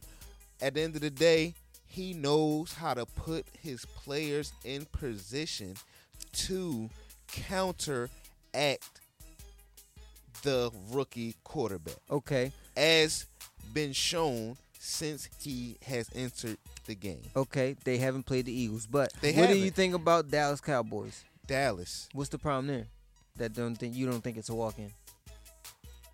at 0.61 0.73
the 0.73 0.81
end 0.81 0.95
of 0.95 1.01
the 1.01 1.09
day, 1.09 1.53
he 1.85 2.13
knows 2.13 2.73
how 2.73 2.93
to 2.93 3.05
put 3.05 3.45
his 3.61 3.85
players 3.85 4.51
in 4.65 4.85
position 4.91 5.75
to 6.33 6.89
counteract 7.27 8.09
the 10.43 10.71
rookie 10.91 11.35
quarterback, 11.43 11.95
Okay. 12.11 12.51
as 12.75 13.25
been 13.73 13.93
shown 13.93 14.55
since 14.79 15.27
he 15.41 15.77
has 15.85 16.09
entered 16.15 16.57
the 16.85 16.95
game. 16.95 17.21
Okay. 17.35 17.75
They 17.83 17.97
haven't 17.97 18.23
played 18.23 18.45
the 18.45 18.53
Eagles, 18.53 18.85
but 18.85 19.11
They 19.21 19.33
what 19.33 19.49
do 19.49 19.57
you 19.57 19.71
think 19.71 19.93
about 19.95 20.29
Dallas 20.29 20.61
Cowboys? 20.61 21.23
Dallas. 21.47 22.09
What's 22.13 22.29
the 22.29 22.37
problem 22.37 22.67
there? 22.67 22.87
That 23.37 23.53
don't 23.53 23.75
think 23.75 23.95
you 23.95 24.05
don't 24.05 24.21
think 24.21 24.37
it's 24.37 24.49
a 24.49 24.55
walk 24.55 24.77
in. 24.77 24.91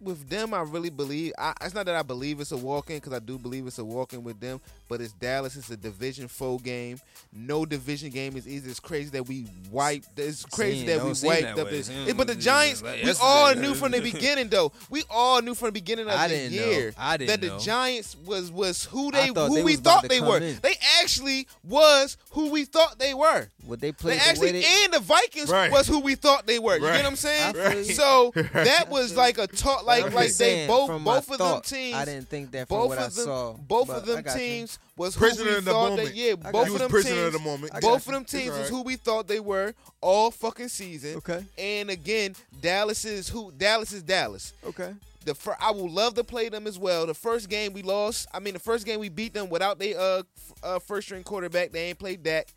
With 0.01 0.27
them, 0.29 0.53
I 0.53 0.61
really 0.61 0.89
believe. 0.89 1.31
I, 1.37 1.53
it's 1.61 1.73
not 1.73 1.85
that 1.85 1.95
I 1.95 2.01
believe 2.01 2.39
it's 2.41 2.51
a 2.51 2.57
walk-in 2.57 2.97
because 2.97 3.13
I 3.13 3.19
do 3.19 3.37
believe 3.37 3.65
it's 3.67 3.79
a 3.79 3.85
walk-in 3.85 4.23
with 4.23 4.39
them. 4.39 4.59
But 4.89 4.99
it's 5.01 5.13
Dallas. 5.13 5.55
It's 5.55 5.69
a 5.69 5.77
division 5.77 6.27
four 6.27 6.59
game. 6.59 6.99
No 7.31 7.65
division 7.65 8.09
game 8.09 8.35
is 8.35 8.47
easy. 8.47 8.69
It's 8.69 8.79
crazy 8.81 9.09
that 9.11 9.27
we 9.27 9.45
wiped. 9.71 10.19
It's 10.19 10.43
crazy 10.45 10.79
Seem- 10.79 10.87
that 10.87 10.97
we 11.03 11.27
wiped 11.27 11.55
that 11.55 11.59
up 11.59 11.69
this. 11.69 11.87
Seem 11.87 12.07
Yeah, 12.07 12.13
but 12.13 12.27
the 12.27 12.35
Giants, 12.35 12.81
like 12.83 13.03
we 13.03 13.13
all 13.21 13.55
knew 13.55 13.73
from 13.73 13.91
the 13.91 14.01
beginning 14.11 14.49
though. 14.49 14.71
We 14.89 15.03
all 15.09 15.41
knew 15.41 15.53
from 15.55 15.67
the 15.69 15.71
beginning 15.73 16.07
of 16.07 16.13
I 16.13 16.27
the 16.27 16.35
didn't 16.35 16.57
know. 16.57 16.65
year 16.65 16.93
I 16.97 17.17
didn't 17.17 17.29
that 17.29 17.41
the 17.41 17.47
know. 17.53 17.59
Giants 17.59 18.15
was 18.25 18.51
was 18.51 18.83
who 18.85 19.09
they 19.11 19.29
thought 19.29 19.47
who 19.49 19.55
they 19.55 19.63
we 19.63 19.75
thought 19.77 20.07
they 20.09 20.21
were. 20.21 20.37
in. 20.39 20.57
They 20.61 20.75
actually 21.01 21.47
was 21.63 22.17
who 22.31 22.49
we 22.51 22.65
thought 22.65 22.99
they 22.99 23.13
were. 23.13 23.47
What 23.65 23.79
they 23.79 23.87
They 23.87 23.91
played 23.93 24.19
the 24.19 24.25
actually 24.27 24.51
way 24.51 24.61
they, 24.61 24.83
and 24.83 24.93
the 24.93 24.99
Vikings 24.99 25.49
Right. 25.49 25.71
was 25.71 25.87
who 25.87 26.01
we 26.01 26.15
thought 26.15 26.45
they 26.45 26.59
were. 26.59 26.77
You 26.77 26.83
Right. 26.85 26.93
get 26.97 27.03
what 27.03 27.09
I'm 27.11 27.15
saying? 27.15 27.55
I 27.55 27.69
feel 27.71 27.77
you. 27.85 27.93
So 27.93 28.31
that 28.53 28.89
was 28.89 29.15
like 29.15 29.37
a 29.37 29.47
talk, 29.47 29.85
like 29.85 29.92
I'm 30.01 30.13
like 30.13 30.27
just 30.27 30.39
they 30.39 30.67
both 30.67 30.87
from 30.87 31.03
both 31.03 31.29
of 31.31 31.37
them 31.37 31.61
teams. 31.61 31.95
I 31.95 32.05
didn't 32.05 32.29
think 32.29 32.51
that 32.51 32.67
from 32.67 32.77
both 32.77 32.89
what 32.89 32.97
of 32.97 33.03
I 33.03 33.07
them, 33.07 33.25
saw. 33.25 33.53
both 33.53 33.89
of 33.89 34.05
them 34.05 34.21
got 34.21 34.33
you. 34.33 34.39
teams 34.39 34.79
was 34.97 35.15
Prisoner 35.15 35.43
who 35.45 35.51
we 35.51 35.57
of 35.57 35.65
the 35.65 35.71
thought 35.71 35.89
moment. 35.89 36.07
That, 36.09 36.15
yeah, 36.15 36.35
both 36.35 36.67
you. 36.67 36.73
of 36.73 36.79
them 36.79 36.81
was 36.81 36.89
prisoner 36.91 37.15
teams, 37.15 37.25
of 37.27 37.33
the 37.33 37.39
moment. 37.39 37.73
Both 37.81 38.07
of 38.07 38.13
them 38.13 38.25
teams 38.25 38.47
It's 38.47 38.57
was 38.59 38.69
who 38.69 38.81
we 38.83 38.95
thought 38.95 39.27
they 39.27 39.39
were 39.39 39.73
all 40.01 40.31
fucking 40.31 40.69
season. 40.69 41.17
Okay. 41.17 41.45
And 41.57 41.89
again, 41.89 42.35
Dallas 42.61 43.05
is 43.05 43.29
who 43.29 43.51
Dallas 43.51 43.91
is 43.91 44.03
Dallas. 44.03 44.53
Okay. 44.65 44.93
The 45.25 45.33
fir- 45.35 45.55
I 45.61 45.71
will 45.71 45.89
love 45.89 46.15
to 46.15 46.23
play 46.23 46.49
them 46.49 46.67
as 46.67 46.77
well. 46.77 47.05
The 47.05 47.13
first 47.13 47.47
game 47.49 47.71
we 47.71 47.81
lost, 47.81 48.27
I 48.33 48.39
mean, 48.39 48.53
the 48.55 48.59
first 48.59 48.85
game 48.85 48.99
we 48.99 49.07
beat 49.07 49.33
them 49.33 49.49
without 49.49 49.79
their 49.79 49.97
uh, 49.97 50.17
f- 50.17 50.53
uh, 50.61 50.79
first 50.79 51.07
string 51.07 51.23
quarterback. 51.23 51.71
They 51.71 51.87
ain't 51.89 51.97
played 51.99 52.23
Dak. 52.23 52.47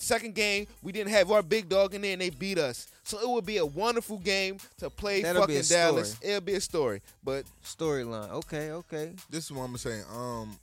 Second 0.00 0.36
game, 0.36 0.68
we 0.80 0.92
didn't 0.92 1.10
have 1.10 1.32
our 1.32 1.42
big 1.42 1.68
dog 1.68 1.92
in 1.92 2.02
there, 2.02 2.12
and 2.12 2.20
they 2.22 2.30
beat 2.30 2.56
us. 2.56 2.86
So 3.02 3.18
it 3.18 3.28
would 3.28 3.44
be 3.44 3.56
a 3.56 3.66
wonderful 3.66 4.18
game 4.18 4.58
to 4.78 4.88
play 4.90 5.22
That'll 5.22 5.42
fucking 5.42 5.56
a 5.56 5.62
story. 5.64 5.80
Dallas. 5.80 6.16
It'll 6.22 6.40
be 6.40 6.54
a 6.54 6.60
story, 6.60 7.02
but 7.24 7.44
Storyline. 7.64 8.30
Okay. 8.30 8.70
Okay. 8.70 9.12
this 9.28 9.46
is 9.46 9.52
what 9.52 9.64
I'm 9.64 9.76
saying. 9.76 10.04
Um, 10.14 10.56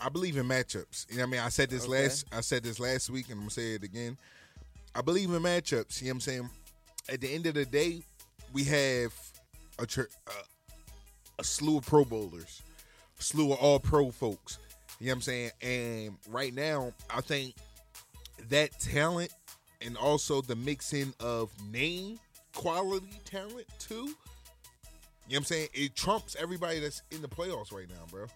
I 0.00 0.08
believe 0.08 0.36
in 0.36 0.46
matchups. 0.46 1.06
You 1.10 1.16
know 1.16 1.22
what 1.24 1.28
I 1.28 1.30
mean? 1.32 1.40
I 1.40 1.48
said 1.48 1.68
this 1.68 1.82
Okay. 1.82 2.02
last. 2.04 2.26
I 2.30 2.40
said 2.42 2.62
this 2.62 2.78
last 2.78 3.10
week, 3.10 3.24
and 3.26 3.32
I'm 3.34 3.40
gonna 3.40 3.50
say 3.50 3.72
it 3.74 3.82
again. 3.82 4.16
I 4.94 5.00
believe 5.02 5.30
in 5.30 5.42
matchups. 5.42 6.00
You 6.00 6.06
know 6.06 6.10
what 6.10 6.14
I'm 6.14 6.20
saying? 6.20 6.50
At 7.08 7.20
the 7.20 7.34
end 7.34 7.46
of 7.46 7.54
the 7.54 7.64
day, 7.64 8.02
we 8.52 8.62
have 8.64 9.12
a 9.80 9.86
tr- 9.86 10.02
uh, 10.28 10.32
a 11.40 11.44
slew 11.44 11.78
of 11.78 11.86
Pro 11.86 12.04
Bowlers, 12.04 12.62
a 13.18 13.22
slew 13.22 13.52
of 13.52 13.58
All 13.58 13.80
Pro 13.80 14.12
folks. 14.12 14.58
You 15.00 15.06
know 15.06 15.10
what 15.10 15.16
I'm 15.16 15.22
saying? 15.22 15.50
And 15.60 16.16
right 16.28 16.54
now, 16.54 16.92
I 17.10 17.20
think 17.20 17.54
that 18.48 18.78
talent 18.80 19.32
and 19.80 19.96
also 19.96 20.40
the 20.40 20.56
mixing 20.56 21.12
of 21.20 21.50
name 21.70 22.18
quality 22.54 23.20
talent 23.24 23.66
too. 23.78 23.94
You 23.94 24.02
know 24.04 24.14
what 25.28 25.36
I'm 25.38 25.44
saying? 25.44 25.68
It 25.74 25.96
trumps 25.96 26.36
everybody 26.38 26.78
that's 26.80 27.02
in 27.10 27.20
the 27.20 27.28
playoffs 27.28 27.72
right 27.72 27.88
now, 27.88 28.04
bro. 28.10 28.26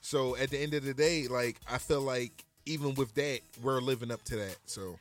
So 0.00 0.36
at 0.36 0.50
the 0.50 0.58
end 0.58 0.74
of 0.74 0.84
the 0.84 0.94
day, 0.94 1.28
like 1.28 1.56
I 1.70 1.78
feel 1.78 2.00
like 2.00 2.44
even 2.66 2.94
with 2.94 3.14
that, 3.14 3.40
we're 3.62 3.80
living 3.80 4.10
up 4.10 4.22
to 4.24 4.36
that. 4.36 4.56
So 4.66 4.98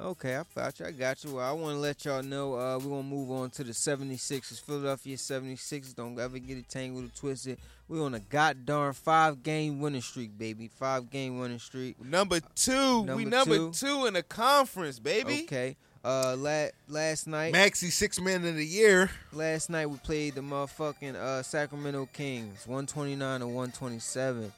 Okay, 0.00 0.36
I 0.36 0.44
got 0.54 0.80
you. 0.80 0.86
I 0.86 0.90
got 0.90 1.22
you. 1.22 1.34
Well, 1.34 1.46
I 1.46 1.52
want 1.52 1.74
to 1.74 1.80
let 1.80 2.04
y'all 2.06 2.22
know 2.22 2.54
uh, 2.54 2.78
we're 2.78 2.88
going 2.88 3.02
to 3.02 3.08
move 3.14 3.30
on 3.30 3.50
to 3.50 3.64
the 3.64 3.72
76ers. 3.72 4.60
Philadelphia 4.64 5.16
76ers. 5.16 5.94
Don't 5.94 6.18
ever 6.18 6.38
get 6.38 6.56
it 6.56 6.68
tangled 6.68 7.04
or 7.04 7.08
twisted. 7.08 7.58
We're 7.92 8.06
on 8.06 8.14
a 8.14 8.20
goddamn 8.20 8.94
five 8.94 9.42
game 9.42 9.78
winning 9.78 10.00
streak, 10.00 10.38
baby. 10.38 10.68
Five 10.78 11.10
game 11.10 11.38
winning 11.38 11.58
streak. 11.58 12.02
number 12.02 12.40
two, 12.54 13.02
we 13.02 13.26
Number 13.26 13.30
number 13.30 13.54
two. 13.56 13.72
two 13.72 14.06
in 14.06 14.14
the 14.14 14.22
conference, 14.22 14.98
baby. 14.98 15.42
Okay. 15.44 15.76
Uh, 16.02 16.34
la- 16.38 16.68
last 16.88 17.26
night, 17.26 17.52
Maxey 17.52 17.90
six 17.90 18.18
man 18.18 18.44
of 18.46 18.56
the 18.56 18.64
year. 18.64 19.10
last 19.32 19.68
night 19.68 19.90
we 19.90 19.98
played 19.98 20.34
the 20.34 20.40
motherfucking 20.40 21.14
uh, 21.16 21.42
Sacramento 21.42 22.08
Kings, 22.14 22.66
129 22.66 23.40
to 23.40 23.46
127. 23.46 24.50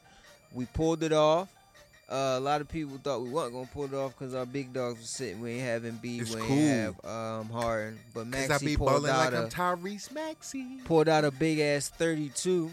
We 0.53 0.65
pulled 0.67 1.03
it 1.03 1.11
off. 1.11 1.49
Uh, 2.09 2.35
a 2.37 2.39
lot 2.39 2.61
of 2.61 2.69
people 2.69 2.97
thought 3.03 3.21
we 3.21 3.29
weren't 3.29 3.51
gonna 3.51 3.67
pull 3.73 3.83
it 3.83 3.93
off 3.93 4.17
because 4.17 4.33
our 4.33 4.45
big 4.45 4.71
dogs 4.71 4.99
were 4.99 5.05
sitting. 5.05 5.41
We 5.41 5.51
ain't 5.59 5.61
have 5.63 5.81
Embiid, 5.83 6.21
It's 6.21 6.33
we 6.33 6.41
cool. 6.41 6.55
ain't 6.55 6.95
have 7.03 7.05
um, 7.05 7.49
Harden, 7.49 7.99
but 8.13 8.27
Maxey 8.27 8.77
pulled 8.77 9.05
out 9.05 9.33
like 9.33 9.33
a 9.33 9.47
Tyrese 9.47 10.11
Maxey. 10.13 10.79
pulled 10.85 11.09
out 11.09 11.25
a 11.25 11.31
big 11.31 11.59
ass 11.59 11.89
32 11.89 12.71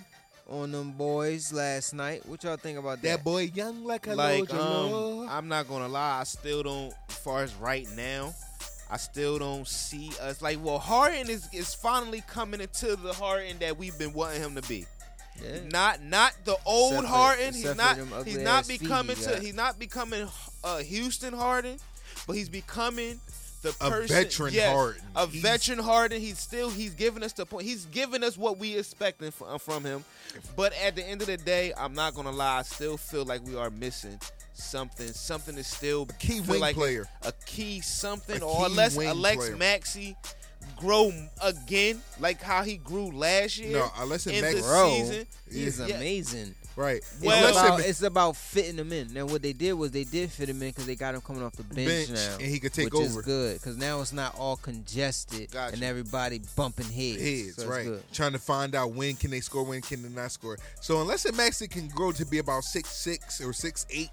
on 0.48 0.72
them 0.72 0.92
boys 0.92 1.52
last 1.52 1.94
night. 1.94 2.26
What 2.26 2.44
y'all 2.44 2.56
think 2.56 2.78
about 2.78 3.02
that? 3.02 3.08
That 3.08 3.24
boy 3.24 3.50
young 3.54 3.84
like 3.84 4.06
a 4.06 4.14
like 4.14 4.52
um, 4.52 5.28
I'm 5.28 5.48
not 5.48 5.68
gonna 5.68 5.88
lie, 5.88 6.20
I 6.20 6.24
still 6.24 6.62
don't. 6.62 6.92
As 7.08 7.16
far 7.16 7.42
as 7.42 7.54
right 7.56 7.86
now, 7.96 8.34
I 8.90 8.96
still 8.96 9.38
don't 9.38 9.66
see 9.66 10.10
us 10.20 10.42
like. 10.42 10.58
Well, 10.62 10.78
Harden 10.78 11.30
is 11.30 11.48
is 11.52 11.74
finally 11.74 12.22
coming 12.26 12.60
into 12.60 12.96
the 12.96 13.12
Harden 13.12 13.58
that 13.60 13.78
we've 13.78 13.98
been 13.98 14.12
wanting 14.12 14.40
him 14.40 14.54
to 14.54 14.62
be. 14.68 14.86
Yeah. 15.42 15.58
Not 15.70 16.02
not 16.02 16.34
the 16.44 16.56
old 16.66 16.94
Except 16.94 17.08
Harden. 17.08 17.54
He's 17.54 17.76
not. 17.76 17.98
He's 18.26 18.38
not 18.38 18.66
feet 18.66 18.80
becoming 18.80 19.16
to. 19.16 19.40
He's 19.40 19.54
not 19.54 19.78
becoming 19.78 20.28
uh, 20.62 20.78
Houston 20.78 21.32
Harden, 21.32 21.78
but 22.26 22.34
he's 22.34 22.48
becoming 22.48 23.20
the 23.62 23.70
A 23.80 23.90
person, 23.90 24.16
veteran 24.16 24.52
yes, 24.54 24.74
Harden. 24.74 25.02
A 25.16 25.26
He's- 25.26 25.42
veteran 25.42 25.78
Harden. 25.78 26.20
He's 26.20 26.38
still. 26.38 26.68
He's 26.70 26.94
giving 26.94 27.22
us 27.22 27.32
the 27.32 27.46
point. 27.46 27.64
He's 27.66 27.86
giving 27.86 28.22
us 28.22 28.36
what 28.36 28.58
we 28.58 28.76
expecting 28.76 29.30
from, 29.30 29.48
uh, 29.54 29.58
from 29.58 29.84
him. 29.84 30.04
But 30.56 30.72
at 30.74 30.96
the 30.96 31.04
end 31.04 31.20
of 31.22 31.28
the 31.28 31.36
day, 31.36 31.72
I'm 31.76 31.94
not 31.94 32.14
gonna 32.14 32.32
lie. 32.32 32.58
I 32.58 32.62
still 32.62 32.96
feel 32.96 33.24
like 33.24 33.44
we 33.46 33.56
are 33.56 33.70
missing 33.70 34.18
something. 34.54 35.12
Something 35.12 35.56
is 35.58 35.66
still 35.66 36.06
key 36.18 36.40
wing 36.40 36.60
like 36.60 36.74
player. 36.76 37.08
a 37.22 37.32
key 37.46 37.80
something, 37.80 38.40
A 38.42 38.44
or 38.46 38.58
key 38.58 38.64
unless 38.72 38.98
Alex 38.98 39.36
player. 39.44 39.56
Maxey 39.56 40.16
grow 40.76 41.12
again, 41.42 42.02
like 42.20 42.40
how 42.42 42.62
he 42.62 42.76
grew 42.76 43.10
last 43.10 43.58
year. 43.58 43.78
No, 43.78 43.90
unless 43.98 44.26
it 44.26 44.34
in 44.36 44.40
Max- 44.42 44.56
the 44.56 44.62
Bro, 44.62 44.90
season. 44.90 45.26
he's 45.50 45.78
Yeah. 45.78 45.86
amazing. 45.96 46.54
Right. 46.76 47.02
Well- 47.22 47.48
it's, 47.48 47.58
about, 47.58 47.80
it's 47.80 48.02
about 48.02 48.36
fitting 48.36 48.76
them 48.76 48.92
in. 48.92 49.12
Now, 49.12 49.26
what 49.26 49.42
they 49.42 49.52
did 49.52 49.74
was 49.74 49.90
they 49.90 50.04
did 50.04 50.30
fit 50.30 50.48
him 50.48 50.62
in 50.62 50.70
because 50.70 50.86
they 50.86 50.94
got 50.96 51.14
him 51.14 51.20
coming 51.20 51.42
off 51.42 51.52
the 51.54 51.64
bench, 51.64 52.08
Bench, 52.08 52.10
now, 52.10 52.34
and 52.40 52.42
he 52.46 52.58
could 52.58 52.72
take 52.72 52.86
which 52.92 52.94
over. 52.94 53.20
is 53.20 53.26
good 53.26 53.54
because 53.58 53.76
now 53.76 54.00
it's 54.00 54.12
not 54.12 54.34
all 54.38 54.56
congested 54.56 55.50
Gotcha. 55.50 55.74
and 55.74 55.82
everybody 55.82 56.40
bumping 56.56 56.86
heads. 56.86 57.20
heads, 57.22 57.56
so 57.56 57.68
right? 57.68 57.84
good. 57.84 58.02
Trying 58.12 58.32
to 58.32 58.38
find 58.38 58.74
out 58.74 58.92
when 58.92 59.16
can 59.16 59.30
they 59.30 59.40
score, 59.40 59.64
when 59.64 59.80
can 59.82 60.02
they 60.02 60.08
not 60.08 60.32
score. 60.32 60.58
So 60.80 61.00
unless 61.00 61.24
a 61.26 61.32
Maxey 61.32 61.68
can 61.68 61.88
grow 61.88 62.12
to 62.12 62.24
be 62.24 62.38
about 62.38 62.64
six 62.64 62.88
six 62.90 63.40
or 63.40 63.52
six 63.52 63.84
eight, 63.90 64.10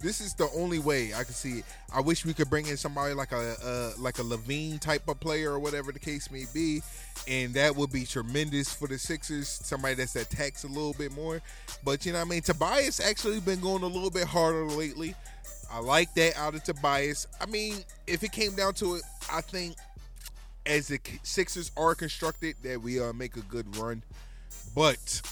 this 0.00 0.20
is 0.20 0.34
the 0.34 0.48
only 0.56 0.78
way 0.78 1.12
I 1.14 1.24
can 1.24 1.34
see 1.34 1.58
it. 1.58 1.64
I 1.94 2.00
wish 2.00 2.24
we 2.24 2.34
could 2.34 2.48
bring 2.48 2.66
in 2.66 2.76
somebody 2.76 3.14
like 3.14 3.32
a 3.32 3.56
uh, 3.62 3.92
like 3.98 4.18
a 4.18 4.22
LaVine 4.22 4.80
type 4.80 5.06
of 5.08 5.20
player 5.20 5.52
or 5.52 5.58
whatever 5.58 5.92
the 5.92 5.98
case 5.98 6.30
may 6.30 6.44
be, 6.52 6.82
and 7.28 7.54
that 7.54 7.76
would 7.76 7.92
be 7.92 8.04
tremendous 8.04 8.72
for 8.72 8.88
the 8.88 8.98
Sixers. 8.98 9.48
Somebody 9.48 9.94
that's 9.94 10.16
attacks 10.16 10.64
a 10.64 10.68
little 10.68 10.94
bit 10.94 11.12
more, 11.12 11.40
but 11.84 12.06
you 12.06 12.12
know 12.12 12.18
what 12.18 12.26
I 12.26 12.30
mean. 12.30 12.42
Tobias 12.42 13.00
actually 13.00 13.40
been 13.40 13.60
going 13.60 13.82
a 13.82 13.86
little 13.86 14.10
bit 14.10 14.24
harder 14.24 14.64
lately. 14.64 15.14
I 15.70 15.78
like 15.80 16.12
that 16.14 16.36
out 16.36 16.54
of 16.54 16.64
Tobias. 16.64 17.26
I 17.40 17.46
mean, 17.46 17.76
if 18.06 18.24
it 18.24 18.32
came 18.32 18.56
down 18.56 18.74
to 18.74 18.96
it, 18.96 19.02
I 19.32 19.40
think 19.40 19.76
as 20.66 20.88
the 20.88 20.98
Sixers 21.22 21.70
are 21.76 21.94
constructed, 21.94 22.56
that 22.62 22.80
we 22.80 23.00
uh, 23.00 23.12
make 23.12 23.36
a 23.36 23.40
good 23.42 23.76
run. 23.76 24.02
But 24.74 25.22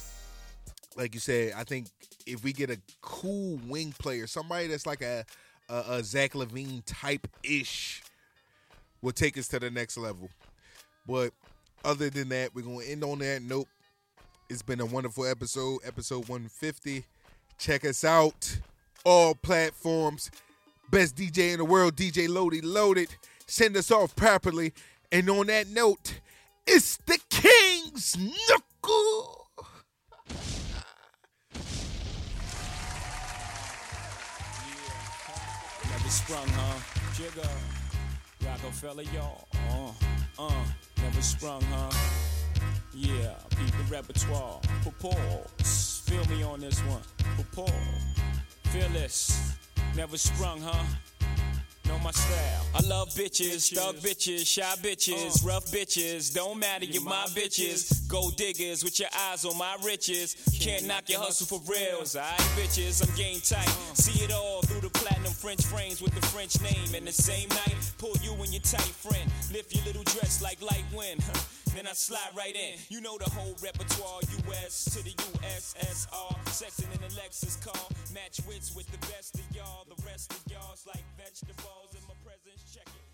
like 0.96 1.14
you 1.14 1.20
said, 1.20 1.54
I 1.56 1.64
think 1.64 1.86
if 2.28 2.44
we 2.44 2.52
get 2.52 2.70
a 2.70 2.78
cool 3.00 3.58
wing 3.66 3.94
player, 3.98 4.26
somebody 4.26 4.66
that's 4.66 4.86
like 4.86 5.02
a 5.02 5.24
a, 5.68 5.84
a 5.88 6.04
Zach 6.04 6.32
LaVine 6.32 6.82
type 6.86 7.26
ish, 7.42 8.02
will 9.02 9.12
take 9.12 9.36
us 9.36 9.48
to 9.48 9.58
the 9.58 9.70
next 9.70 9.96
level. 9.96 10.30
But 11.06 11.32
other 11.84 12.10
than 12.10 12.28
that, 12.30 12.54
we're 12.54 12.62
gonna 12.62 12.84
end 12.84 13.04
on 13.04 13.18
that 13.20 13.42
note. 13.42 13.68
It's 14.50 14.62
been 14.62 14.80
a 14.80 14.86
wonderful 14.86 15.26
episode, 15.26 15.80
episode 15.84 16.28
150. 16.28 17.04
Check 17.58 17.84
us 17.84 18.04
out, 18.04 18.58
all 19.04 19.34
platforms. 19.34 20.30
Best 20.90 21.16
DJ 21.16 21.52
in 21.52 21.58
the 21.58 21.64
world, 21.64 21.96
DJ 21.96 22.28
Loaded 22.28 22.64
Loaded. 22.64 23.08
Send 23.46 23.76
us 23.76 23.90
off 23.90 24.16
properly. 24.16 24.72
And 25.12 25.28
on 25.28 25.46
that 25.48 25.68
note, 25.68 26.20
it's 26.66 26.96
the 27.06 27.18
King's 27.28 28.16
Knuckle. 28.16 29.48
Never 36.08 36.16
sprung, 36.16 36.48
huh? 36.48 36.78
Jigga. 37.12 37.46
Roc-A-Fella, 38.42 39.02
y'all. 39.12 39.46
Uh, 39.68 40.42
uh, 40.42 40.64
never 41.02 41.20
sprung, 41.20 41.60
huh? 41.60 41.90
Yeah, 42.94 43.34
beat 43.50 43.72
the 43.72 43.94
repertoire. 43.94 44.58
Pause. 45.00 46.02
Feel 46.06 46.24
me 46.34 46.42
on 46.42 46.60
this 46.60 46.80
one. 46.84 47.02
Pause. 47.52 47.70
Feel 48.70 48.88
this. 48.88 49.54
Never 49.96 50.16
sprung, 50.16 50.62
huh? 50.62 50.82
Know 51.88 51.98
my 52.00 52.10
style. 52.10 52.66
I 52.74 52.86
love 52.86 53.08
bitches, 53.10 53.74
thug 53.74 53.96
bitches, 53.96 54.46
shy 54.46 54.74
bitches, 54.82 55.44
rough 55.44 55.66
bitches. 55.66 56.34
Don't 56.34 56.58
matter, 56.58 56.84
you're 56.84 57.02
my 57.02 57.24
bitches. 57.28 58.06
Gold 58.08 58.36
diggers 58.36 58.84
with 58.84 59.00
your 59.00 59.08
eyes 59.30 59.46
on 59.46 59.56
my 59.56 59.74
riches. 59.82 60.36
Can't 60.60 60.86
knock 60.86 61.08
your 61.08 61.20
hustle 61.20 61.46
for 61.46 61.60
reals. 61.70 62.14
I 62.14 62.34
bitches, 62.56 63.06
I'm 63.06 63.14
game 63.16 63.40
tight. 63.40 63.68
See 63.94 64.22
it 64.22 64.32
all 64.32 64.60
through 64.62 64.80
the 64.80 64.87
French 65.38 65.64
frames 65.66 66.02
with 66.02 66.12
the 66.14 66.26
French 66.26 66.60
name. 66.60 66.94
And 66.96 67.06
the 67.06 67.12
same 67.12 67.48
night, 67.50 67.78
pull 67.98 68.14
you 68.22 68.34
and 68.42 68.50
your 68.52 68.62
tight 68.62 68.90
friend. 68.90 69.30
Lift 69.52 69.72
your 69.72 69.84
little 69.84 70.02
dress 70.02 70.42
like 70.42 70.60
light 70.60 70.84
wind. 70.92 71.22
Then 71.74 71.86
I 71.86 71.92
slide 71.92 72.34
right 72.36 72.56
in. 72.56 72.74
You 72.88 73.00
know 73.00 73.16
the 73.18 73.30
whole 73.30 73.54
repertoire. 73.62 74.20
US 74.50 74.84
to 74.96 75.04
the 75.04 75.14
USSR. 75.14 76.34
Sexing 76.50 76.90
in 76.90 77.02
a 77.06 77.10
Lexus 77.14 77.54
car. 77.64 77.86
Match 78.12 78.40
wits 78.48 78.74
with 78.74 78.90
the 78.90 78.98
best 79.06 79.36
of 79.36 79.46
y'all. 79.54 79.86
The 79.86 80.02
rest 80.04 80.32
of 80.32 80.42
y'all's 80.50 80.84
like 80.86 81.04
vegetables 81.16 81.94
in 81.94 82.02
my 82.08 82.18
presence. 82.26 82.74
Check 82.74 82.86
it. 82.88 83.07